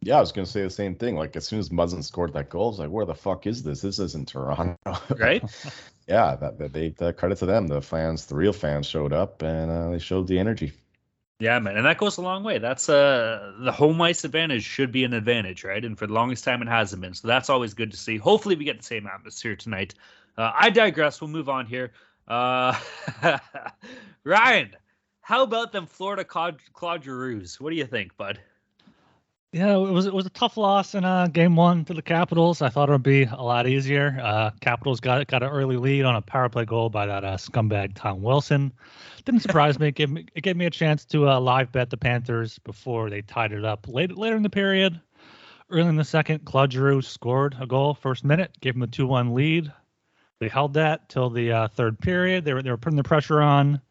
Yeah, 0.01 0.17
I 0.17 0.19
was 0.19 0.33
gonna 0.33 0.45
say 0.45 0.61
the 0.61 0.69
same 0.69 0.95
thing. 0.95 1.15
Like 1.15 1.37
as 1.37 1.47
soon 1.47 1.59
as 1.59 1.69
Muzzin 1.69 2.03
scored 2.03 2.33
that 2.33 2.49
goal, 2.49 2.65
I 2.65 2.69
was 2.69 2.79
like, 2.79 2.89
"Where 2.89 3.05
the 3.05 3.15
fuck 3.15 3.47
is 3.47 3.63
this? 3.63 3.79
This 3.79 3.97
isn't 3.99 4.27
Toronto." 4.27 4.77
right? 5.17 5.41
yeah, 6.05 6.35
that, 6.35 6.57
that 6.59 6.73
they 6.73 6.89
the 6.89 7.13
credit 7.13 7.37
to 7.37 7.45
them. 7.45 7.67
The 7.67 7.81
fans, 7.81 8.25
the 8.25 8.35
real 8.35 8.51
fans, 8.51 8.87
showed 8.87 9.13
up 9.13 9.41
and 9.41 9.71
uh, 9.71 9.89
they 9.91 9.99
showed 9.99 10.27
the 10.27 10.37
energy. 10.37 10.73
Yeah, 11.39 11.59
man, 11.59 11.75
and 11.75 11.85
that 11.85 11.97
goes 11.97 12.17
a 12.17 12.21
long 12.21 12.43
way. 12.43 12.57
That's 12.59 12.87
uh 12.87 13.53
the 13.59 13.71
home 13.71 14.01
ice 14.01 14.23
advantage 14.23 14.63
should 14.63 14.91
be 14.91 15.03
an 15.03 15.13
advantage, 15.13 15.63
right? 15.63 15.83
And 15.83 15.97
for 15.97 16.07
the 16.07 16.13
longest 16.13 16.43
time, 16.43 16.61
it 16.61 16.67
hasn't 16.67 17.01
been. 17.01 17.13
So 17.13 17.27
that's 17.27 17.49
always 17.49 17.73
good 17.73 17.91
to 17.91 17.97
see. 17.97 18.17
Hopefully, 18.17 18.55
we 18.55 18.65
get 18.65 18.77
the 18.77 18.83
same 18.83 19.07
atmosphere 19.07 19.55
tonight. 19.55 19.95
Uh, 20.37 20.51
I 20.55 20.69
digress. 20.69 21.19
We'll 21.19 21.29
move 21.29 21.49
on 21.49 21.65
here. 21.65 21.91
Uh, 22.27 22.79
Ryan, 24.23 24.75
how 25.21 25.43
about 25.43 25.71
them 25.71 25.85
Florida 25.85 26.23
Claude, 26.23 26.59
Claude 26.71 27.03
Giroux? 27.03 27.45
What 27.59 27.71
do 27.71 27.75
you 27.75 27.85
think, 27.85 28.15
bud? 28.15 28.39
Yeah, 29.53 29.75
it 29.75 29.91
was 29.91 30.07
it 30.07 30.13
was 30.15 30.25
a 30.25 30.31
tough 30.31 30.57
loss 30.57 30.95
in 30.95 31.05
uh, 31.05 31.27
game 31.27 31.55
one 31.55 31.85
to 31.85 31.93
the 31.93 32.01
Capitals. 32.01 32.63
I 32.63 32.69
thought 32.69 32.89
it 32.89 32.91
would 32.91 33.03
be 33.03 33.21
a 33.25 33.43
lot 33.43 33.67
easier. 33.67 34.19
Uh, 34.19 34.49
Capitals 34.61 34.99
got 34.99 35.27
got 35.27 35.43
an 35.43 35.49
early 35.49 35.77
lead 35.77 36.05
on 36.05 36.15
a 36.15 36.23
power 36.23 36.49
play 36.49 36.65
goal 36.65 36.89
by 36.89 37.05
that 37.05 37.23
uh, 37.23 37.37
scumbag 37.37 37.93
Tom 37.93 38.23
Wilson. 38.23 38.73
Didn't 39.25 39.41
surprise 39.41 39.77
me. 39.77 39.89
It 39.89 39.95
gave 39.95 40.09
me 40.09 40.25
it 40.33 40.41
gave 40.41 40.57
me 40.57 40.65
a 40.65 40.71
chance 40.71 41.05
to 41.05 41.29
uh, 41.29 41.39
live 41.39 41.71
bet 41.71 41.91
the 41.91 41.97
Panthers 41.97 42.57
before 42.57 43.11
they 43.11 43.21
tied 43.21 43.51
it 43.51 43.63
up 43.63 43.87
late, 43.87 44.17
later 44.17 44.35
in 44.35 44.41
the 44.41 44.49
period. 44.49 44.99
Early 45.69 45.89
in 45.89 45.97
the 45.97 46.03
second, 46.03 46.45
Claude 46.45 46.73
Giroux 46.73 47.03
scored 47.03 47.55
a 47.61 47.67
goal 47.67 47.93
first 47.93 48.23
minute, 48.23 48.57
gave 48.59 48.75
him 48.75 48.81
a 48.81 48.87
two 48.87 49.05
one 49.05 49.35
lead. 49.35 49.71
They 50.39 50.47
held 50.47 50.73
that 50.73 51.09
till 51.09 51.29
the 51.29 51.51
uh, 51.51 51.67
third 51.67 51.99
period. 51.99 52.43
They 52.43 52.55
were 52.55 52.63
they 52.63 52.71
were 52.71 52.77
putting 52.77 52.97
the 52.97 53.03
pressure 53.03 53.39
on. 53.39 53.81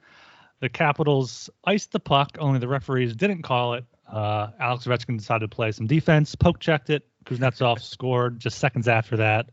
The 0.58 0.68
Capitals 0.68 1.50
iced 1.64 1.92
the 1.92 2.00
puck, 2.00 2.36
only 2.40 2.58
the 2.58 2.66
referees 2.66 3.14
didn't 3.14 3.42
call 3.42 3.74
it 3.74 3.84
uh, 4.12 4.48
Alex 4.60 4.86
Ovechkin 4.86 5.16
decided 5.16 5.50
to 5.50 5.54
play 5.54 5.72
some 5.72 5.86
defense, 5.86 6.34
poke 6.34 6.60
checked 6.60 6.90
it. 6.90 7.06
Kuznetsov 7.24 7.80
scored 7.80 8.38
just 8.38 8.58
seconds 8.58 8.86
after 8.86 9.16
that. 9.16 9.50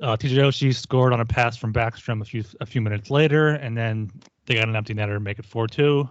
Uh, 0.00 0.16
TJ 0.16 0.36
Oshie 0.36 0.74
scored 0.74 1.12
on 1.12 1.20
a 1.20 1.24
pass 1.24 1.56
from 1.56 1.72
Backstrom 1.72 2.20
a 2.20 2.24
few 2.24 2.44
a 2.60 2.66
few 2.66 2.80
minutes 2.80 3.10
later, 3.10 3.48
and 3.48 3.76
then 3.76 4.10
they 4.44 4.54
got 4.54 4.68
an 4.68 4.76
empty 4.76 4.94
netter 4.94 5.14
to 5.14 5.20
make 5.20 5.38
it 5.38 5.46
4-2. 5.48 6.08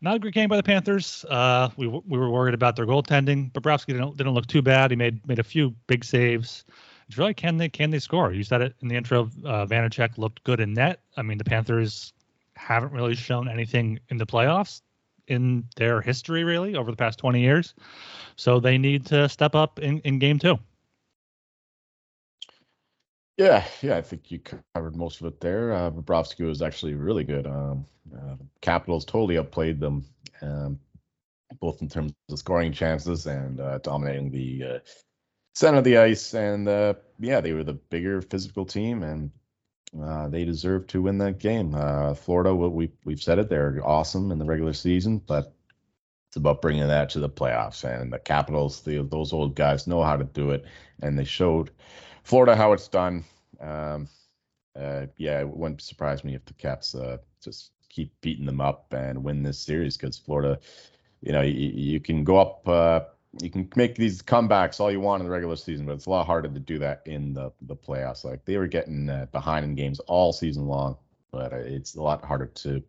Not 0.00 0.16
a 0.16 0.18
great 0.18 0.34
game 0.34 0.48
by 0.48 0.56
the 0.56 0.62
Panthers. 0.62 1.24
Uh, 1.28 1.70
we 1.76 1.86
we 1.86 2.18
were 2.18 2.28
worried 2.28 2.54
about 2.54 2.74
their 2.76 2.86
goaltending. 2.86 3.52
Bobrovsky 3.52 3.86
didn't 3.86 4.16
didn't 4.16 4.34
look 4.34 4.48
too 4.48 4.60
bad. 4.60 4.90
He 4.90 4.96
made 4.96 5.26
made 5.26 5.38
a 5.38 5.44
few 5.44 5.70
big 5.86 6.04
saves. 6.04 6.64
It's 7.08 7.16
really 7.16 7.34
can 7.34 7.56
they 7.56 7.68
can 7.68 7.90
they 7.90 8.00
score? 8.00 8.32
You 8.32 8.42
said 8.42 8.60
it 8.60 8.74
in 8.82 8.88
the 8.88 8.96
intro. 8.96 9.30
Uh, 9.44 9.64
Vanecek 9.64 10.18
looked 10.18 10.42
good 10.42 10.58
in 10.58 10.74
net. 10.74 11.00
I 11.16 11.22
mean 11.22 11.38
the 11.38 11.44
Panthers 11.44 12.12
haven't 12.56 12.92
really 12.92 13.14
shown 13.14 13.48
anything 13.48 14.00
in 14.08 14.16
the 14.18 14.26
playoffs 14.26 14.82
in 15.32 15.64
their 15.76 16.00
history, 16.00 16.44
really, 16.44 16.76
over 16.76 16.90
the 16.90 16.96
past 16.96 17.18
20 17.18 17.40
years. 17.40 17.74
So 18.36 18.60
they 18.60 18.78
need 18.78 19.06
to 19.06 19.28
step 19.28 19.54
up 19.54 19.78
in, 19.78 19.98
in 20.00 20.18
game 20.18 20.38
two. 20.38 20.58
Yeah, 23.38 23.64
yeah, 23.80 23.96
I 23.96 24.02
think 24.02 24.30
you 24.30 24.40
covered 24.74 24.94
most 24.94 25.20
of 25.20 25.26
it 25.26 25.40
there. 25.40 25.72
Uh, 25.72 25.90
Bobrovsky 25.90 26.46
was 26.46 26.62
actually 26.62 26.94
really 26.94 27.24
good. 27.24 27.46
Um, 27.46 27.86
uh, 28.14 28.36
Capitals 28.60 29.04
totally 29.04 29.38
outplayed 29.38 29.80
them, 29.80 30.04
um, 30.42 30.78
both 31.60 31.80
in 31.80 31.88
terms 31.88 32.12
of 32.30 32.38
scoring 32.38 32.72
chances 32.72 33.26
and 33.26 33.58
uh, 33.58 33.78
dominating 33.78 34.30
the 34.30 34.64
uh, 34.64 34.78
center 35.54 35.78
of 35.78 35.84
the 35.84 35.96
ice. 35.96 36.34
And 36.34 36.68
uh, 36.68 36.94
yeah, 37.18 37.40
they 37.40 37.52
were 37.52 37.64
the 37.64 37.72
bigger 37.74 38.20
physical 38.20 38.66
team, 38.66 39.02
and 39.02 39.30
uh, 40.00 40.28
they 40.28 40.44
deserve 40.44 40.86
to 40.88 41.02
win 41.02 41.18
that 41.18 41.38
game. 41.38 41.74
Uh, 41.74 42.14
Florida, 42.14 42.54
we 42.54 42.90
we've 43.04 43.22
said 43.22 43.38
it, 43.38 43.48
they're 43.48 43.80
awesome 43.84 44.32
in 44.32 44.38
the 44.38 44.44
regular 44.44 44.72
season, 44.72 45.18
but 45.18 45.54
it's 46.28 46.36
about 46.36 46.62
bringing 46.62 46.88
that 46.88 47.10
to 47.10 47.20
the 47.20 47.28
playoffs. 47.28 47.84
And 47.84 48.12
the 48.12 48.18
Capitals, 48.18 48.80
the, 48.80 49.02
those 49.02 49.34
old 49.34 49.54
guys 49.54 49.86
know 49.86 50.02
how 50.02 50.16
to 50.16 50.24
do 50.24 50.50
it, 50.50 50.64
and 51.02 51.18
they 51.18 51.24
showed 51.24 51.70
Florida 52.22 52.56
how 52.56 52.72
it's 52.72 52.88
done. 52.88 53.24
Um, 53.60 54.08
uh, 54.74 55.06
yeah, 55.18 55.40
it 55.40 55.48
wouldn't 55.48 55.82
surprise 55.82 56.24
me 56.24 56.34
if 56.34 56.44
the 56.46 56.54
Caps 56.54 56.94
uh, 56.94 57.18
just 57.44 57.72
keep 57.90 58.18
beating 58.22 58.46
them 58.46 58.62
up 58.62 58.92
and 58.94 59.22
win 59.22 59.42
this 59.42 59.58
series 59.58 59.98
because 59.98 60.16
Florida, 60.16 60.58
you 61.20 61.32
know, 61.32 61.42
you, 61.42 61.70
you 61.74 62.00
can 62.00 62.24
go 62.24 62.38
up 62.38 62.66
uh, 62.66 63.00
you 63.40 63.50
can 63.50 63.68
make 63.76 63.94
these 63.94 64.22
comebacks 64.22 64.78
all 64.78 64.90
you 64.90 65.00
want 65.00 65.20
in 65.20 65.26
the 65.26 65.32
regular 65.32 65.56
season, 65.56 65.86
but 65.86 65.92
it's 65.92 66.06
a 66.06 66.10
lot 66.10 66.26
harder 66.26 66.48
to 66.48 66.60
do 66.60 66.78
that 66.78 67.02
in 67.06 67.32
the 67.32 67.52
the 67.62 67.76
playoffs. 67.76 68.24
Like 68.24 68.44
they 68.44 68.58
were 68.58 68.66
getting 68.66 69.08
uh, 69.08 69.26
behind 69.32 69.64
in 69.64 69.74
games 69.74 70.00
all 70.00 70.32
season 70.32 70.66
long, 70.66 70.96
but 71.30 71.52
uh, 71.52 71.56
it's 71.56 71.94
a 71.94 72.02
lot 72.02 72.24
harder 72.24 72.46
to 72.46 72.82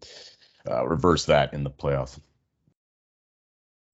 uh, 0.70 0.86
reverse 0.86 1.26
that 1.26 1.54
in 1.54 1.64
the 1.64 1.72
playoffs. 1.72 2.20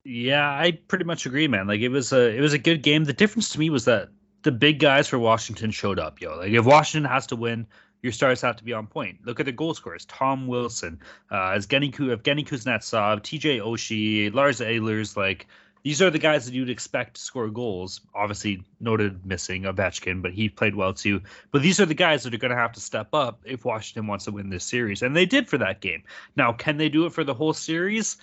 Yeah, 0.04 0.50
I 0.50 0.80
pretty 0.88 1.06
much 1.06 1.26
agree, 1.26 1.48
man. 1.48 1.68
Like 1.68 1.82
it 1.82 1.90
was 1.90 2.14
a 2.14 2.36
it 2.36 2.42
was 2.42 2.54
a 2.54 2.60
good 2.60 2.82
game. 2.82 3.04
The 3.04 3.14
difference 3.14 3.50
to 3.50 3.60
me 3.60 3.70
was 3.70 3.86
that 3.86 4.10
the 4.42 4.52
big 4.52 4.80
guys 4.80 5.08
for 5.08 5.20
Washington 5.20 5.70
showed 5.70 6.00
up, 6.00 6.20
yo. 6.20 6.36
Like 6.36 6.52
if 6.52 6.66
Washington 6.66 7.10
has 7.10 7.28
to 7.28 7.36
win, 7.36 7.68
your 8.02 8.12
stars 8.12 8.42
have 8.42 8.56
to 8.56 8.64
be 8.64 8.74
on 8.74 8.88
point. 8.88 9.20
Look 9.26 9.40
at 9.40 9.46
the 9.46 9.52
goal 9.52 9.76
scorers: 9.76 10.06
Tom 10.06 10.48
Wilson, 10.48 11.00
uh, 11.30 11.52
Evgeny 11.52 11.94
Kuznetsov, 11.94 13.22
T.J. 13.22 13.60
Oshie, 13.60 14.34
Lars 14.34 14.62
Ehlers, 14.62 15.16
like 15.16 15.48
these 15.84 16.02
are 16.02 16.10
the 16.10 16.20
guys 16.20 16.46
that 16.46 16.54
you'd 16.54 16.70
expect 16.70 17.16
to 17.16 17.22
score 17.22 17.50
goals. 17.50 18.02
Obviously, 18.14 18.64
noted 18.80 19.26
missing 19.26 19.64
Ovechkin, 19.64 20.22
but 20.22 20.34
he 20.34 20.50
played 20.50 20.76
well 20.76 20.94
too. 20.94 21.22
But 21.52 21.62
these 21.62 21.80
are 21.80 21.86
the 21.86 21.94
guys 21.94 22.24
that 22.24 22.34
are 22.34 22.38
going 22.38 22.52
to 22.52 22.58
have 22.58 22.74
to 22.74 22.82
step 22.82 23.10
up 23.14 23.42
if 23.46 23.66
Washington 23.66 24.08
wants 24.08 24.26
to 24.26 24.32
win 24.32 24.50
this 24.50 24.66
series, 24.66 25.02
and 25.02 25.16
they 25.16 25.26
did 25.26 25.48
for 25.48 25.58
that 25.60 25.82
game. 25.82 26.04
Now, 26.36 26.52
can 26.52 26.78
they 26.78 26.90
do 26.90 27.06
it 27.06 27.14
for 27.14 27.24
the 27.24 27.34
whole 27.34 27.54
series? 27.54 28.18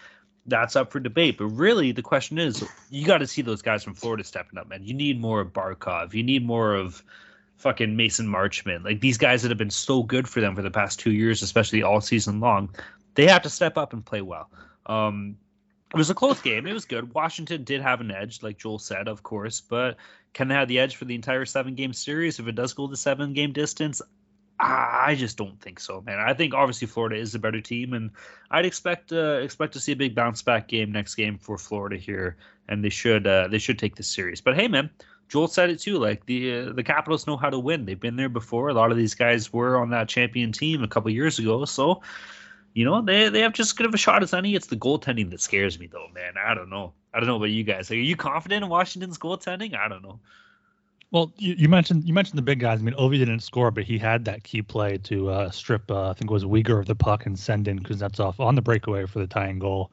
That's 0.44 0.76
up 0.76 0.92
for 0.92 1.00
debate. 1.00 1.38
But 1.38 1.46
really, 1.46 1.92
the 1.92 2.02
question 2.02 2.38
is, 2.38 2.62
you 2.90 3.06
got 3.06 3.18
to 3.18 3.26
see 3.26 3.42
those 3.42 3.62
guys 3.62 3.82
from 3.82 3.94
Florida 3.94 4.22
stepping 4.22 4.58
up, 4.58 4.68
man. 4.68 4.84
You 4.84 4.94
need 4.94 5.20
more 5.20 5.40
of 5.40 5.52
Barkov. 5.52 6.14
You 6.14 6.22
need 6.22 6.46
more 6.46 6.74
of 6.74 7.02
fucking 7.56 7.96
Mason 7.96 8.26
Marchment. 8.26 8.84
Like 8.84 9.00
these 9.00 9.18
guys 9.18 9.42
that 9.42 9.48
have 9.48 9.58
been 9.58 9.70
so 9.70 10.02
good 10.02 10.28
for 10.28 10.40
them 10.40 10.54
for 10.54 10.62
the 10.62 10.70
past 10.70 11.00
two 11.00 11.12
years, 11.12 11.42
especially 11.42 11.82
all 11.82 12.00
season 12.00 12.38
long. 12.38 12.70
They 13.14 13.26
have 13.26 13.42
to 13.42 13.50
step 13.50 13.78
up 13.78 13.92
and 13.92 14.04
play 14.04 14.20
well. 14.20 14.50
Um, 14.84 15.36
it 15.92 15.96
was 15.96 16.10
a 16.10 16.14
close 16.14 16.40
game. 16.40 16.66
It 16.66 16.72
was 16.72 16.84
good. 16.84 17.14
Washington 17.14 17.64
did 17.64 17.80
have 17.80 18.00
an 18.00 18.10
edge, 18.10 18.42
like 18.42 18.58
Joel 18.58 18.78
said, 18.78 19.08
of 19.08 19.22
course, 19.22 19.60
but 19.60 19.96
can 20.32 20.48
they 20.48 20.54
have 20.54 20.68
the 20.68 20.80
edge 20.80 20.96
for 20.96 21.04
the 21.04 21.14
entire 21.14 21.44
seven 21.44 21.74
game 21.74 21.92
series 21.92 22.38
if 22.38 22.48
it 22.48 22.54
does 22.54 22.74
go 22.74 22.86
the 22.86 22.96
seven 22.96 23.32
game 23.32 23.52
distance? 23.52 24.02
I 24.58 25.14
just 25.16 25.36
don't 25.36 25.60
think 25.60 25.80
so, 25.80 26.00
man. 26.00 26.18
I 26.18 26.32
think 26.32 26.54
obviously 26.54 26.88
Florida 26.88 27.16
is 27.16 27.34
a 27.34 27.38
better 27.38 27.60
team, 27.60 27.92
and 27.92 28.10
I'd 28.50 28.64
expect 28.64 29.12
uh, 29.12 29.38
expect 29.42 29.74
to 29.74 29.80
see 29.80 29.92
a 29.92 29.96
big 29.96 30.14
bounce 30.14 30.42
back 30.42 30.66
game 30.68 30.92
next 30.92 31.14
game 31.14 31.38
for 31.38 31.58
Florida 31.58 31.96
here, 31.96 32.36
and 32.66 32.82
they 32.82 32.88
should 32.88 33.26
uh, 33.26 33.48
they 33.48 33.58
should 33.58 33.78
take 33.78 33.96
this 33.96 34.08
series. 34.08 34.40
But 34.40 34.56
hey, 34.56 34.66
man, 34.66 34.88
Joel 35.28 35.48
said 35.48 35.68
it 35.68 35.80
too. 35.80 35.98
Like 35.98 36.24
the 36.24 36.54
uh, 36.54 36.72
the 36.72 36.82
Capitals 36.82 37.26
know 37.26 37.36
how 37.36 37.50
to 37.50 37.58
win. 37.58 37.84
They've 37.84 38.00
been 38.00 38.16
there 38.16 38.30
before. 38.30 38.68
A 38.68 38.74
lot 38.74 38.90
of 38.90 38.96
these 38.96 39.14
guys 39.14 39.52
were 39.52 39.76
on 39.76 39.90
that 39.90 40.08
champion 40.08 40.52
team 40.52 40.82
a 40.82 40.88
couple 40.88 41.10
years 41.10 41.38
ago. 41.38 41.66
So, 41.66 42.00
you 42.76 42.84
know, 42.84 43.00
they 43.00 43.30
they 43.30 43.40
have 43.40 43.54
just 43.54 43.74
good 43.74 43.86
of 43.86 43.94
a 43.94 43.96
shot 43.96 44.22
as 44.22 44.34
any. 44.34 44.54
It's 44.54 44.66
the 44.66 44.76
goaltending 44.76 45.30
that 45.30 45.40
scares 45.40 45.78
me, 45.78 45.86
though, 45.86 46.08
man. 46.14 46.34
I 46.38 46.52
don't 46.52 46.68
know. 46.68 46.92
I 47.14 47.18
don't 47.18 47.26
know 47.26 47.36
about 47.36 47.46
you 47.46 47.64
guys. 47.64 47.90
Are 47.90 47.96
you 47.96 48.16
confident 48.16 48.64
in 48.64 48.68
Washington's 48.68 49.16
goaltending? 49.16 49.74
I 49.74 49.88
don't 49.88 50.02
know. 50.02 50.20
Well, 51.10 51.32
you, 51.38 51.54
you, 51.56 51.70
mentioned 51.70 52.04
you 52.04 52.12
mentioned 52.12 52.36
the 52.36 52.42
big 52.42 52.60
guys. 52.60 52.80
I 52.80 52.82
mean, 52.82 52.94
Ovi 52.96 53.16
didn't 53.16 53.40
score, 53.40 53.70
but 53.70 53.84
he 53.84 53.96
had 53.96 54.26
that 54.26 54.44
key 54.44 54.60
play 54.60 54.98
to 55.04 55.30
uh, 55.30 55.50
strip, 55.50 55.90
uh, 55.90 56.10
I 56.10 56.12
think 56.12 56.30
it 56.30 56.34
was 56.34 56.44
Weegar 56.44 56.78
of 56.78 56.84
the 56.84 56.94
puck 56.94 57.24
and 57.24 57.38
send 57.38 57.66
in 57.66 57.78
Kuznetsov 57.78 58.38
on 58.40 58.56
the 58.56 58.60
breakaway 58.60 59.06
for 59.06 59.20
the 59.20 59.26
tying 59.26 59.58
goal. 59.58 59.90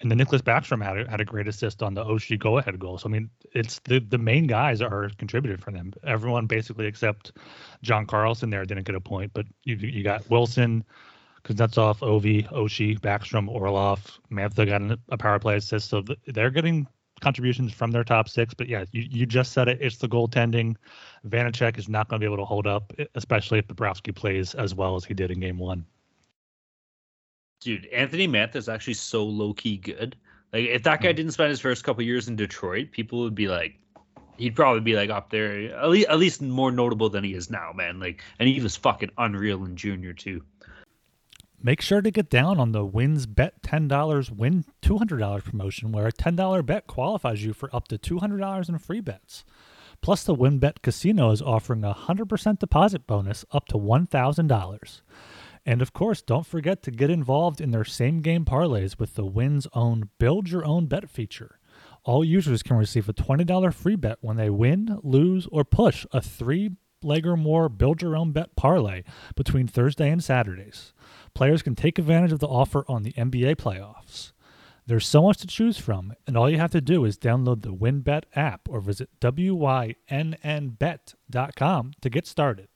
And 0.00 0.10
then 0.10 0.18
Nicholas 0.18 0.42
Backstrom 0.42 0.82
had 0.82 0.98
a, 0.98 1.08
had 1.08 1.20
a 1.20 1.24
great 1.24 1.46
assist 1.46 1.84
on 1.84 1.94
the 1.94 2.04
Oshie 2.04 2.36
go 2.36 2.58
ahead 2.58 2.80
goal. 2.80 2.98
So 2.98 3.08
I 3.08 3.12
mean, 3.12 3.30
it's 3.52 3.78
the 3.84 4.00
the 4.00 4.18
main 4.18 4.48
guys 4.48 4.82
are 4.82 5.08
contributed 5.18 5.62
for 5.62 5.70
them. 5.70 5.92
Everyone 6.02 6.46
basically 6.46 6.86
except 6.86 7.30
John 7.82 8.06
Carlson 8.06 8.50
there 8.50 8.64
didn't 8.64 8.86
get 8.86 8.96
a 8.96 9.00
point, 9.00 9.30
but 9.34 9.46
you 9.62 9.76
you 9.76 10.02
got 10.02 10.28
Wilson, 10.28 10.82
Kuznetsov, 11.44 11.98
Ovi, 11.98 12.50
Oshie, 12.52 12.98
Backstrom, 12.98 13.48
Orlov, 13.48 14.18
Mantha 14.30 14.66
got 14.66 14.98
a 15.10 15.18
power 15.18 15.38
play 15.38 15.56
assist. 15.56 15.90
So 15.90 16.02
they're 16.26 16.50
getting 16.50 16.86
contributions 17.20 17.72
from 17.72 17.90
their 17.90 18.04
top 18.04 18.28
six. 18.28 18.54
But 18.54 18.68
yeah, 18.68 18.84
you, 18.92 19.06
you 19.10 19.26
just 19.26 19.52
said 19.52 19.68
it. 19.68 19.78
It's 19.80 19.98
the 19.98 20.08
goaltending. 20.08 20.76
Vanecek 21.26 21.78
is 21.78 21.88
not 21.88 22.08
going 22.08 22.20
to 22.20 22.24
be 22.24 22.26
able 22.26 22.42
to 22.42 22.46
hold 22.46 22.66
up, 22.66 22.92
especially 23.14 23.58
if 23.58 23.66
Bobrovsky 23.66 24.14
plays 24.14 24.54
as 24.54 24.74
well 24.74 24.96
as 24.96 25.04
he 25.04 25.14
did 25.14 25.30
in 25.30 25.40
game 25.40 25.58
one. 25.58 25.84
Dude, 27.60 27.86
Anthony 27.86 28.28
Mantha 28.28 28.56
is 28.56 28.68
actually 28.68 28.94
so 28.94 29.24
low 29.24 29.52
key 29.54 29.76
good. 29.76 30.16
Like 30.52 30.64
if 30.66 30.82
that 30.84 31.00
guy 31.00 31.08
mm-hmm. 31.08 31.16
didn't 31.16 31.32
spend 31.32 31.50
his 31.50 31.60
first 31.60 31.84
couple 31.84 32.02
years 32.02 32.28
in 32.28 32.36
Detroit, 32.36 32.90
people 32.90 33.20
would 33.20 33.34
be 33.34 33.48
like, 33.48 33.78
he'd 34.36 34.56
probably 34.56 34.80
be 34.80 34.96
like 34.96 35.10
up 35.10 35.30
there, 35.30 35.74
at 35.76 35.88
least, 35.88 36.08
at 36.08 36.18
least 36.18 36.42
more 36.42 36.72
notable 36.72 37.08
than 37.08 37.24
he 37.24 37.34
is 37.34 37.50
now, 37.50 37.72
man. 37.74 38.00
Like, 38.00 38.22
and 38.38 38.48
he 38.48 38.60
was 38.60 38.76
fucking 38.76 39.10
unreal 39.16 39.64
in 39.64 39.76
junior 39.76 40.12
too. 40.12 40.42
Make 41.66 41.80
sure 41.80 42.02
to 42.02 42.10
get 42.10 42.28
down 42.28 42.60
on 42.60 42.72
the 42.72 42.84
wins 42.84 43.24
bet 43.24 43.62
$10 43.62 44.30
win 44.30 44.66
$200 44.82 45.44
promotion 45.44 45.92
where 45.92 46.06
a 46.06 46.12
$10 46.12 46.66
bet 46.66 46.86
qualifies 46.86 47.42
you 47.42 47.54
for 47.54 47.74
up 47.74 47.88
to 47.88 47.96
$200 47.96 48.68
in 48.68 48.78
free 48.78 49.00
bets. 49.00 49.46
Plus 50.02 50.24
the 50.24 50.36
WynnBET 50.36 50.82
Casino 50.82 51.30
is 51.30 51.40
offering 51.40 51.82
a 51.82 51.94
100% 51.94 52.58
deposit 52.58 53.06
bonus 53.06 53.46
up 53.50 53.66
to 53.68 53.78
$1,000. 53.78 55.00
And 55.64 55.80
of 55.80 55.94
course, 55.94 56.20
don't 56.20 56.46
forget 56.46 56.82
to 56.82 56.90
get 56.90 57.08
involved 57.08 57.62
in 57.62 57.70
their 57.70 57.86
same 57.86 58.20
game 58.20 58.44
parlays 58.44 58.98
with 58.98 59.14
the 59.14 59.24
win's 59.24 59.66
own 59.72 60.10
Build 60.18 60.50
Your 60.50 60.66
Own 60.66 60.84
Bet 60.84 61.08
feature. 61.08 61.58
All 62.04 62.22
users 62.22 62.62
can 62.62 62.76
receive 62.76 63.08
a 63.08 63.14
$20 63.14 63.72
free 63.72 63.96
bet 63.96 64.18
when 64.20 64.36
they 64.36 64.50
win, 64.50 64.98
lose, 65.02 65.48
or 65.50 65.64
push 65.64 66.04
a 66.12 66.20
three 66.20 66.72
leg 67.04 67.26
or 67.26 67.36
more 67.36 67.68
Build 67.68 68.02
Your 68.02 68.16
Own 68.16 68.32
Bet 68.32 68.56
parlay 68.56 69.02
between 69.36 69.66
Thursday 69.66 70.10
and 70.10 70.22
Saturdays. 70.22 70.92
Players 71.34 71.62
can 71.62 71.74
take 71.74 71.98
advantage 71.98 72.30
of 72.30 72.38
the 72.38 72.46
offer 72.46 72.84
on 72.86 73.02
the 73.02 73.12
NBA 73.14 73.56
playoffs. 73.56 74.30
There's 74.86 75.04
so 75.06 75.22
much 75.24 75.38
to 75.38 75.48
choose 75.48 75.78
from, 75.78 76.12
and 76.28 76.36
all 76.36 76.48
you 76.48 76.58
have 76.58 76.70
to 76.70 76.80
do 76.80 77.04
is 77.04 77.18
download 77.18 77.62
the 77.62 77.74
WynnBET 77.74 78.22
app 78.36 78.68
or 78.68 78.80
visit 78.80 79.08
wynnbet.com 79.20 80.02
to 82.00 82.10
get 82.10 82.26
started. 82.28 82.68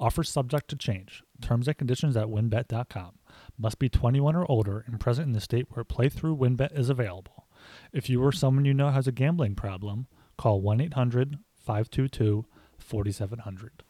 Offer 0.00 0.22
subject 0.24 0.68
to 0.68 0.76
change. 0.76 1.22
Terms 1.42 1.68
and 1.68 1.76
conditions 1.76 2.16
at 2.16 2.28
wynnbet.com. 2.28 3.18
Must 3.58 3.78
be 3.78 3.90
21 3.90 4.34
or 4.36 4.50
older 4.50 4.82
and 4.86 4.98
present 4.98 5.26
in 5.26 5.32
the 5.34 5.40
state 5.40 5.66
where 5.70 5.84
playthrough 5.84 6.38
WynnBET 6.38 6.78
is 6.78 6.88
available. 6.88 7.46
If 7.92 8.08
you 8.08 8.22
or 8.22 8.32
someone 8.32 8.64
you 8.64 8.72
know 8.72 8.88
has 8.88 9.06
a 9.06 9.12
gambling 9.12 9.54
problem, 9.54 10.06
call 10.38 10.62
1 10.62 10.80
800 10.80 11.38
522 11.56 12.46
4700. 12.78 13.82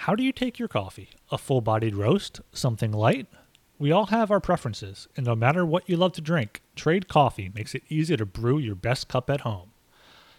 How 0.00 0.14
do 0.14 0.22
you 0.22 0.30
take 0.30 0.58
your 0.58 0.68
coffee? 0.68 1.10
A 1.32 1.38
full 1.38 1.60
bodied 1.60 1.96
roast? 1.96 2.40
Something 2.52 2.92
light? 2.92 3.26
We 3.78 3.90
all 3.90 4.06
have 4.06 4.30
our 4.30 4.40
preferences, 4.40 5.08
and 5.16 5.26
no 5.26 5.34
matter 5.34 5.66
what 5.66 5.88
you 5.88 5.96
love 5.96 6.12
to 6.12 6.20
drink, 6.20 6.60
Trade 6.76 7.08
Coffee 7.08 7.50
makes 7.54 7.74
it 7.74 7.82
easy 7.88 8.16
to 8.16 8.24
brew 8.24 8.58
your 8.58 8.74
best 8.74 9.08
cup 9.08 9.28
at 9.28 9.40
home. 9.40 9.70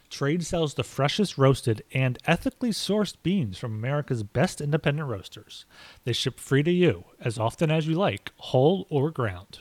Trade 0.10 0.46
sells 0.46 0.76
the 0.76 0.84
freshest 0.84 1.38
roasted 1.38 1.84
and 1.91 2.17
ethically 2.26 2.70
sourced 2.70 3.15
beans 3.24 3.58
from 3.58 3.74
America's 3.74 4.24
best 4.24 4.62
independent 4.62 5.10
roasters. 5.10 5.65
They 6.06 6.13
ship 6.13 6.39
free 6.39 6.63
to 6.63 6.72
you, 6.72 7.04
as 7.20 7.38
often 7.38 7.70
as 7.70 7.88
you 7.88 7.96
like, 7.96 8.32
whole 8.38 8.88
or 8.89 9.12
ground. 9.12 9.60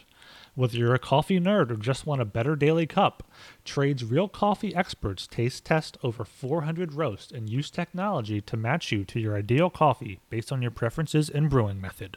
Whether 0.57 0.79
you're 0.79 0.95
a 0.95 0.99
coffee 0.99 1.38
nerd 1.38 1.71
or 1.71 1.77
just 1.77 2.07
want 2.07 2.23
a 2.23 2.25
better 2.25 2.57
daily 2.57 2.87
cup, 2.87 3.23
Trade's 3.62 4.03
real 4.03 4.27
coffee 4.27 4.75
experts 4.75 5.27
taste 5.27 5.66
test 5.66 5.99
over 6.03 6.25
400 6.25 6.95
roasts 6.95 7.31
and 7.31 7.51
use 7.51 7.71
technology 7.71 8.40
to 8.40 8.57
match 8.57 8.90
you 8.90 9.05
to 9.05 9.21
your 9.21 9.37
ideal 9.37 9.69
coffee 9.69 10.19
based 10.31 10.51
on 10.51 10.62
your 10.62 10.71
preferences 10.71 11.29
and 11.29 11.51
brewing 11.51 11.79
method. 11.79 12.16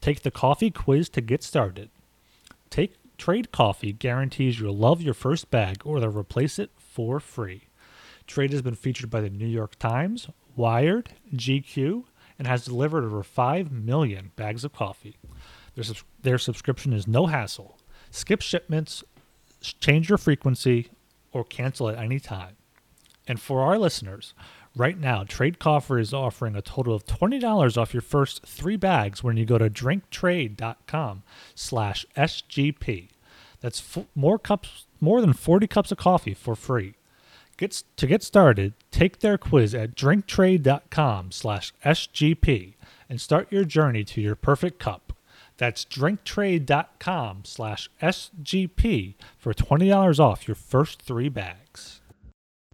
Take 0.00 0.22
the 0.22 0.32
coffee 0.32 0.72
quiz 0.72 1.08
to 1.10 1.20
get 1.20 1.44
started. 1.44 1.90
Take 2.70 2.96
Trade 3.18 3.52
Coffee 3.52 3.92
guarantees 3.92 4.58
you'll 4.58 4.76
love 4.76 5.00
your 5.00 5.14
first 5.14 5.48
bag 5.52 5.80
or 5.84 6.00
they'll 6.00 6.10
replace 6.10 6.58
it 6.58 6.70
for 6.76 7.20
free. 7.20 7.68
Trade 8.26 8.50
has 8.50 8.62
been 8.62 8.74
featured 8.74 9.10
by 9.10 9.20
the 9.20 9.30
New 9.30 9.46
York 9.46 9.78
Times, 9.78 10.28
Wired, 10.56 11.10
GQ, 11.32 12.02
and 12.36 12.48
has 12.48 12.64
delivered 12.64 13.04
over 13.04 13.22
5 13.22 13.70
million 13.70 14.32
bags 14.34 14.64
of 14.64 14.72
coffee. 14.72 15.16
Their, 15.74 15.84
their 16.22 16.38
subscription 16.38 16.92
is 16.92 17.06
no 17.06 17.26
hassle. 17.26 17.78
Skip 18.10 18.42
shipments, 18.42 19.02
change 19.60 20.08
your 20.08 20.18
frequency, 20.18 20.90
or 21.32 21.44
cancel 21.44 21.88
at 21.88 21.98
any 21.98 22.20
time. 22.20 22.56
And 23.26 23.40
for 23.40 23.62
our 23.62 23.78
listeners, 23.78 24.34
right 24.76 24.98
now, 24.98 25.24
Trade 25.24 25.58
Coffee 25.58 26.00
is 26.00 26.14
offering 26.14 26.54
a 26.54 26.62
total 26.62 26.94
of 26.94 27.06
$20 27.06 27.76
off 27.76 27.94
your 27.94 28.02
first 28.02 28.46
three 28.46 28.76
bags 28.76 29.22
when 29.22 29.36
you 29.36 29.44
go 29.44 29.58
to 29.58 29.70
drinktrade.com 29.70 31.22
slash 31.54 32.06
SGP. 32.16 33.08
That's 33.60 33.96
f- 33.96 34.06
more 34.14 34.38
cups, 34.38 34.86
more 35.00 35.20
than 35.20 35.32
40 35.32 35.66
cups 35.66 35.90
of 35.90 35.98
coffee 35.98 36.34
for 36.34 36.54
free. 36.54 36.94
Get, 37.56 37.82
to 37.96 38.06
get 38.06 38.22
started, 38.22 38.74
take 38.90 39.20
their 39.20 39.38
quiz 39.38 39.74
at 39.74 39.94
drinktrade.com 39.94 41.30
slash 41.30 41.72
SGP 41.84 42.74
and 43.08 43.20
start 43.20 43.50
your 43.50 43.64
journey 43.64 44.04
to 44.04 44.20
your 44.20 44.34
perfect 44.34 44.78
cup. 44.78 45.03
That's 45.64 45.86
drinktrade.com 45.86 47.44
slash 47.46 47.88
SGP 48.02 49.14
for 49.38 49.54
$20 49.54 50.20
off 50.20 50.46
your 50.46 50.54
first 50.54 51.00
three 51.00 51.30
bags. 51.30 52.02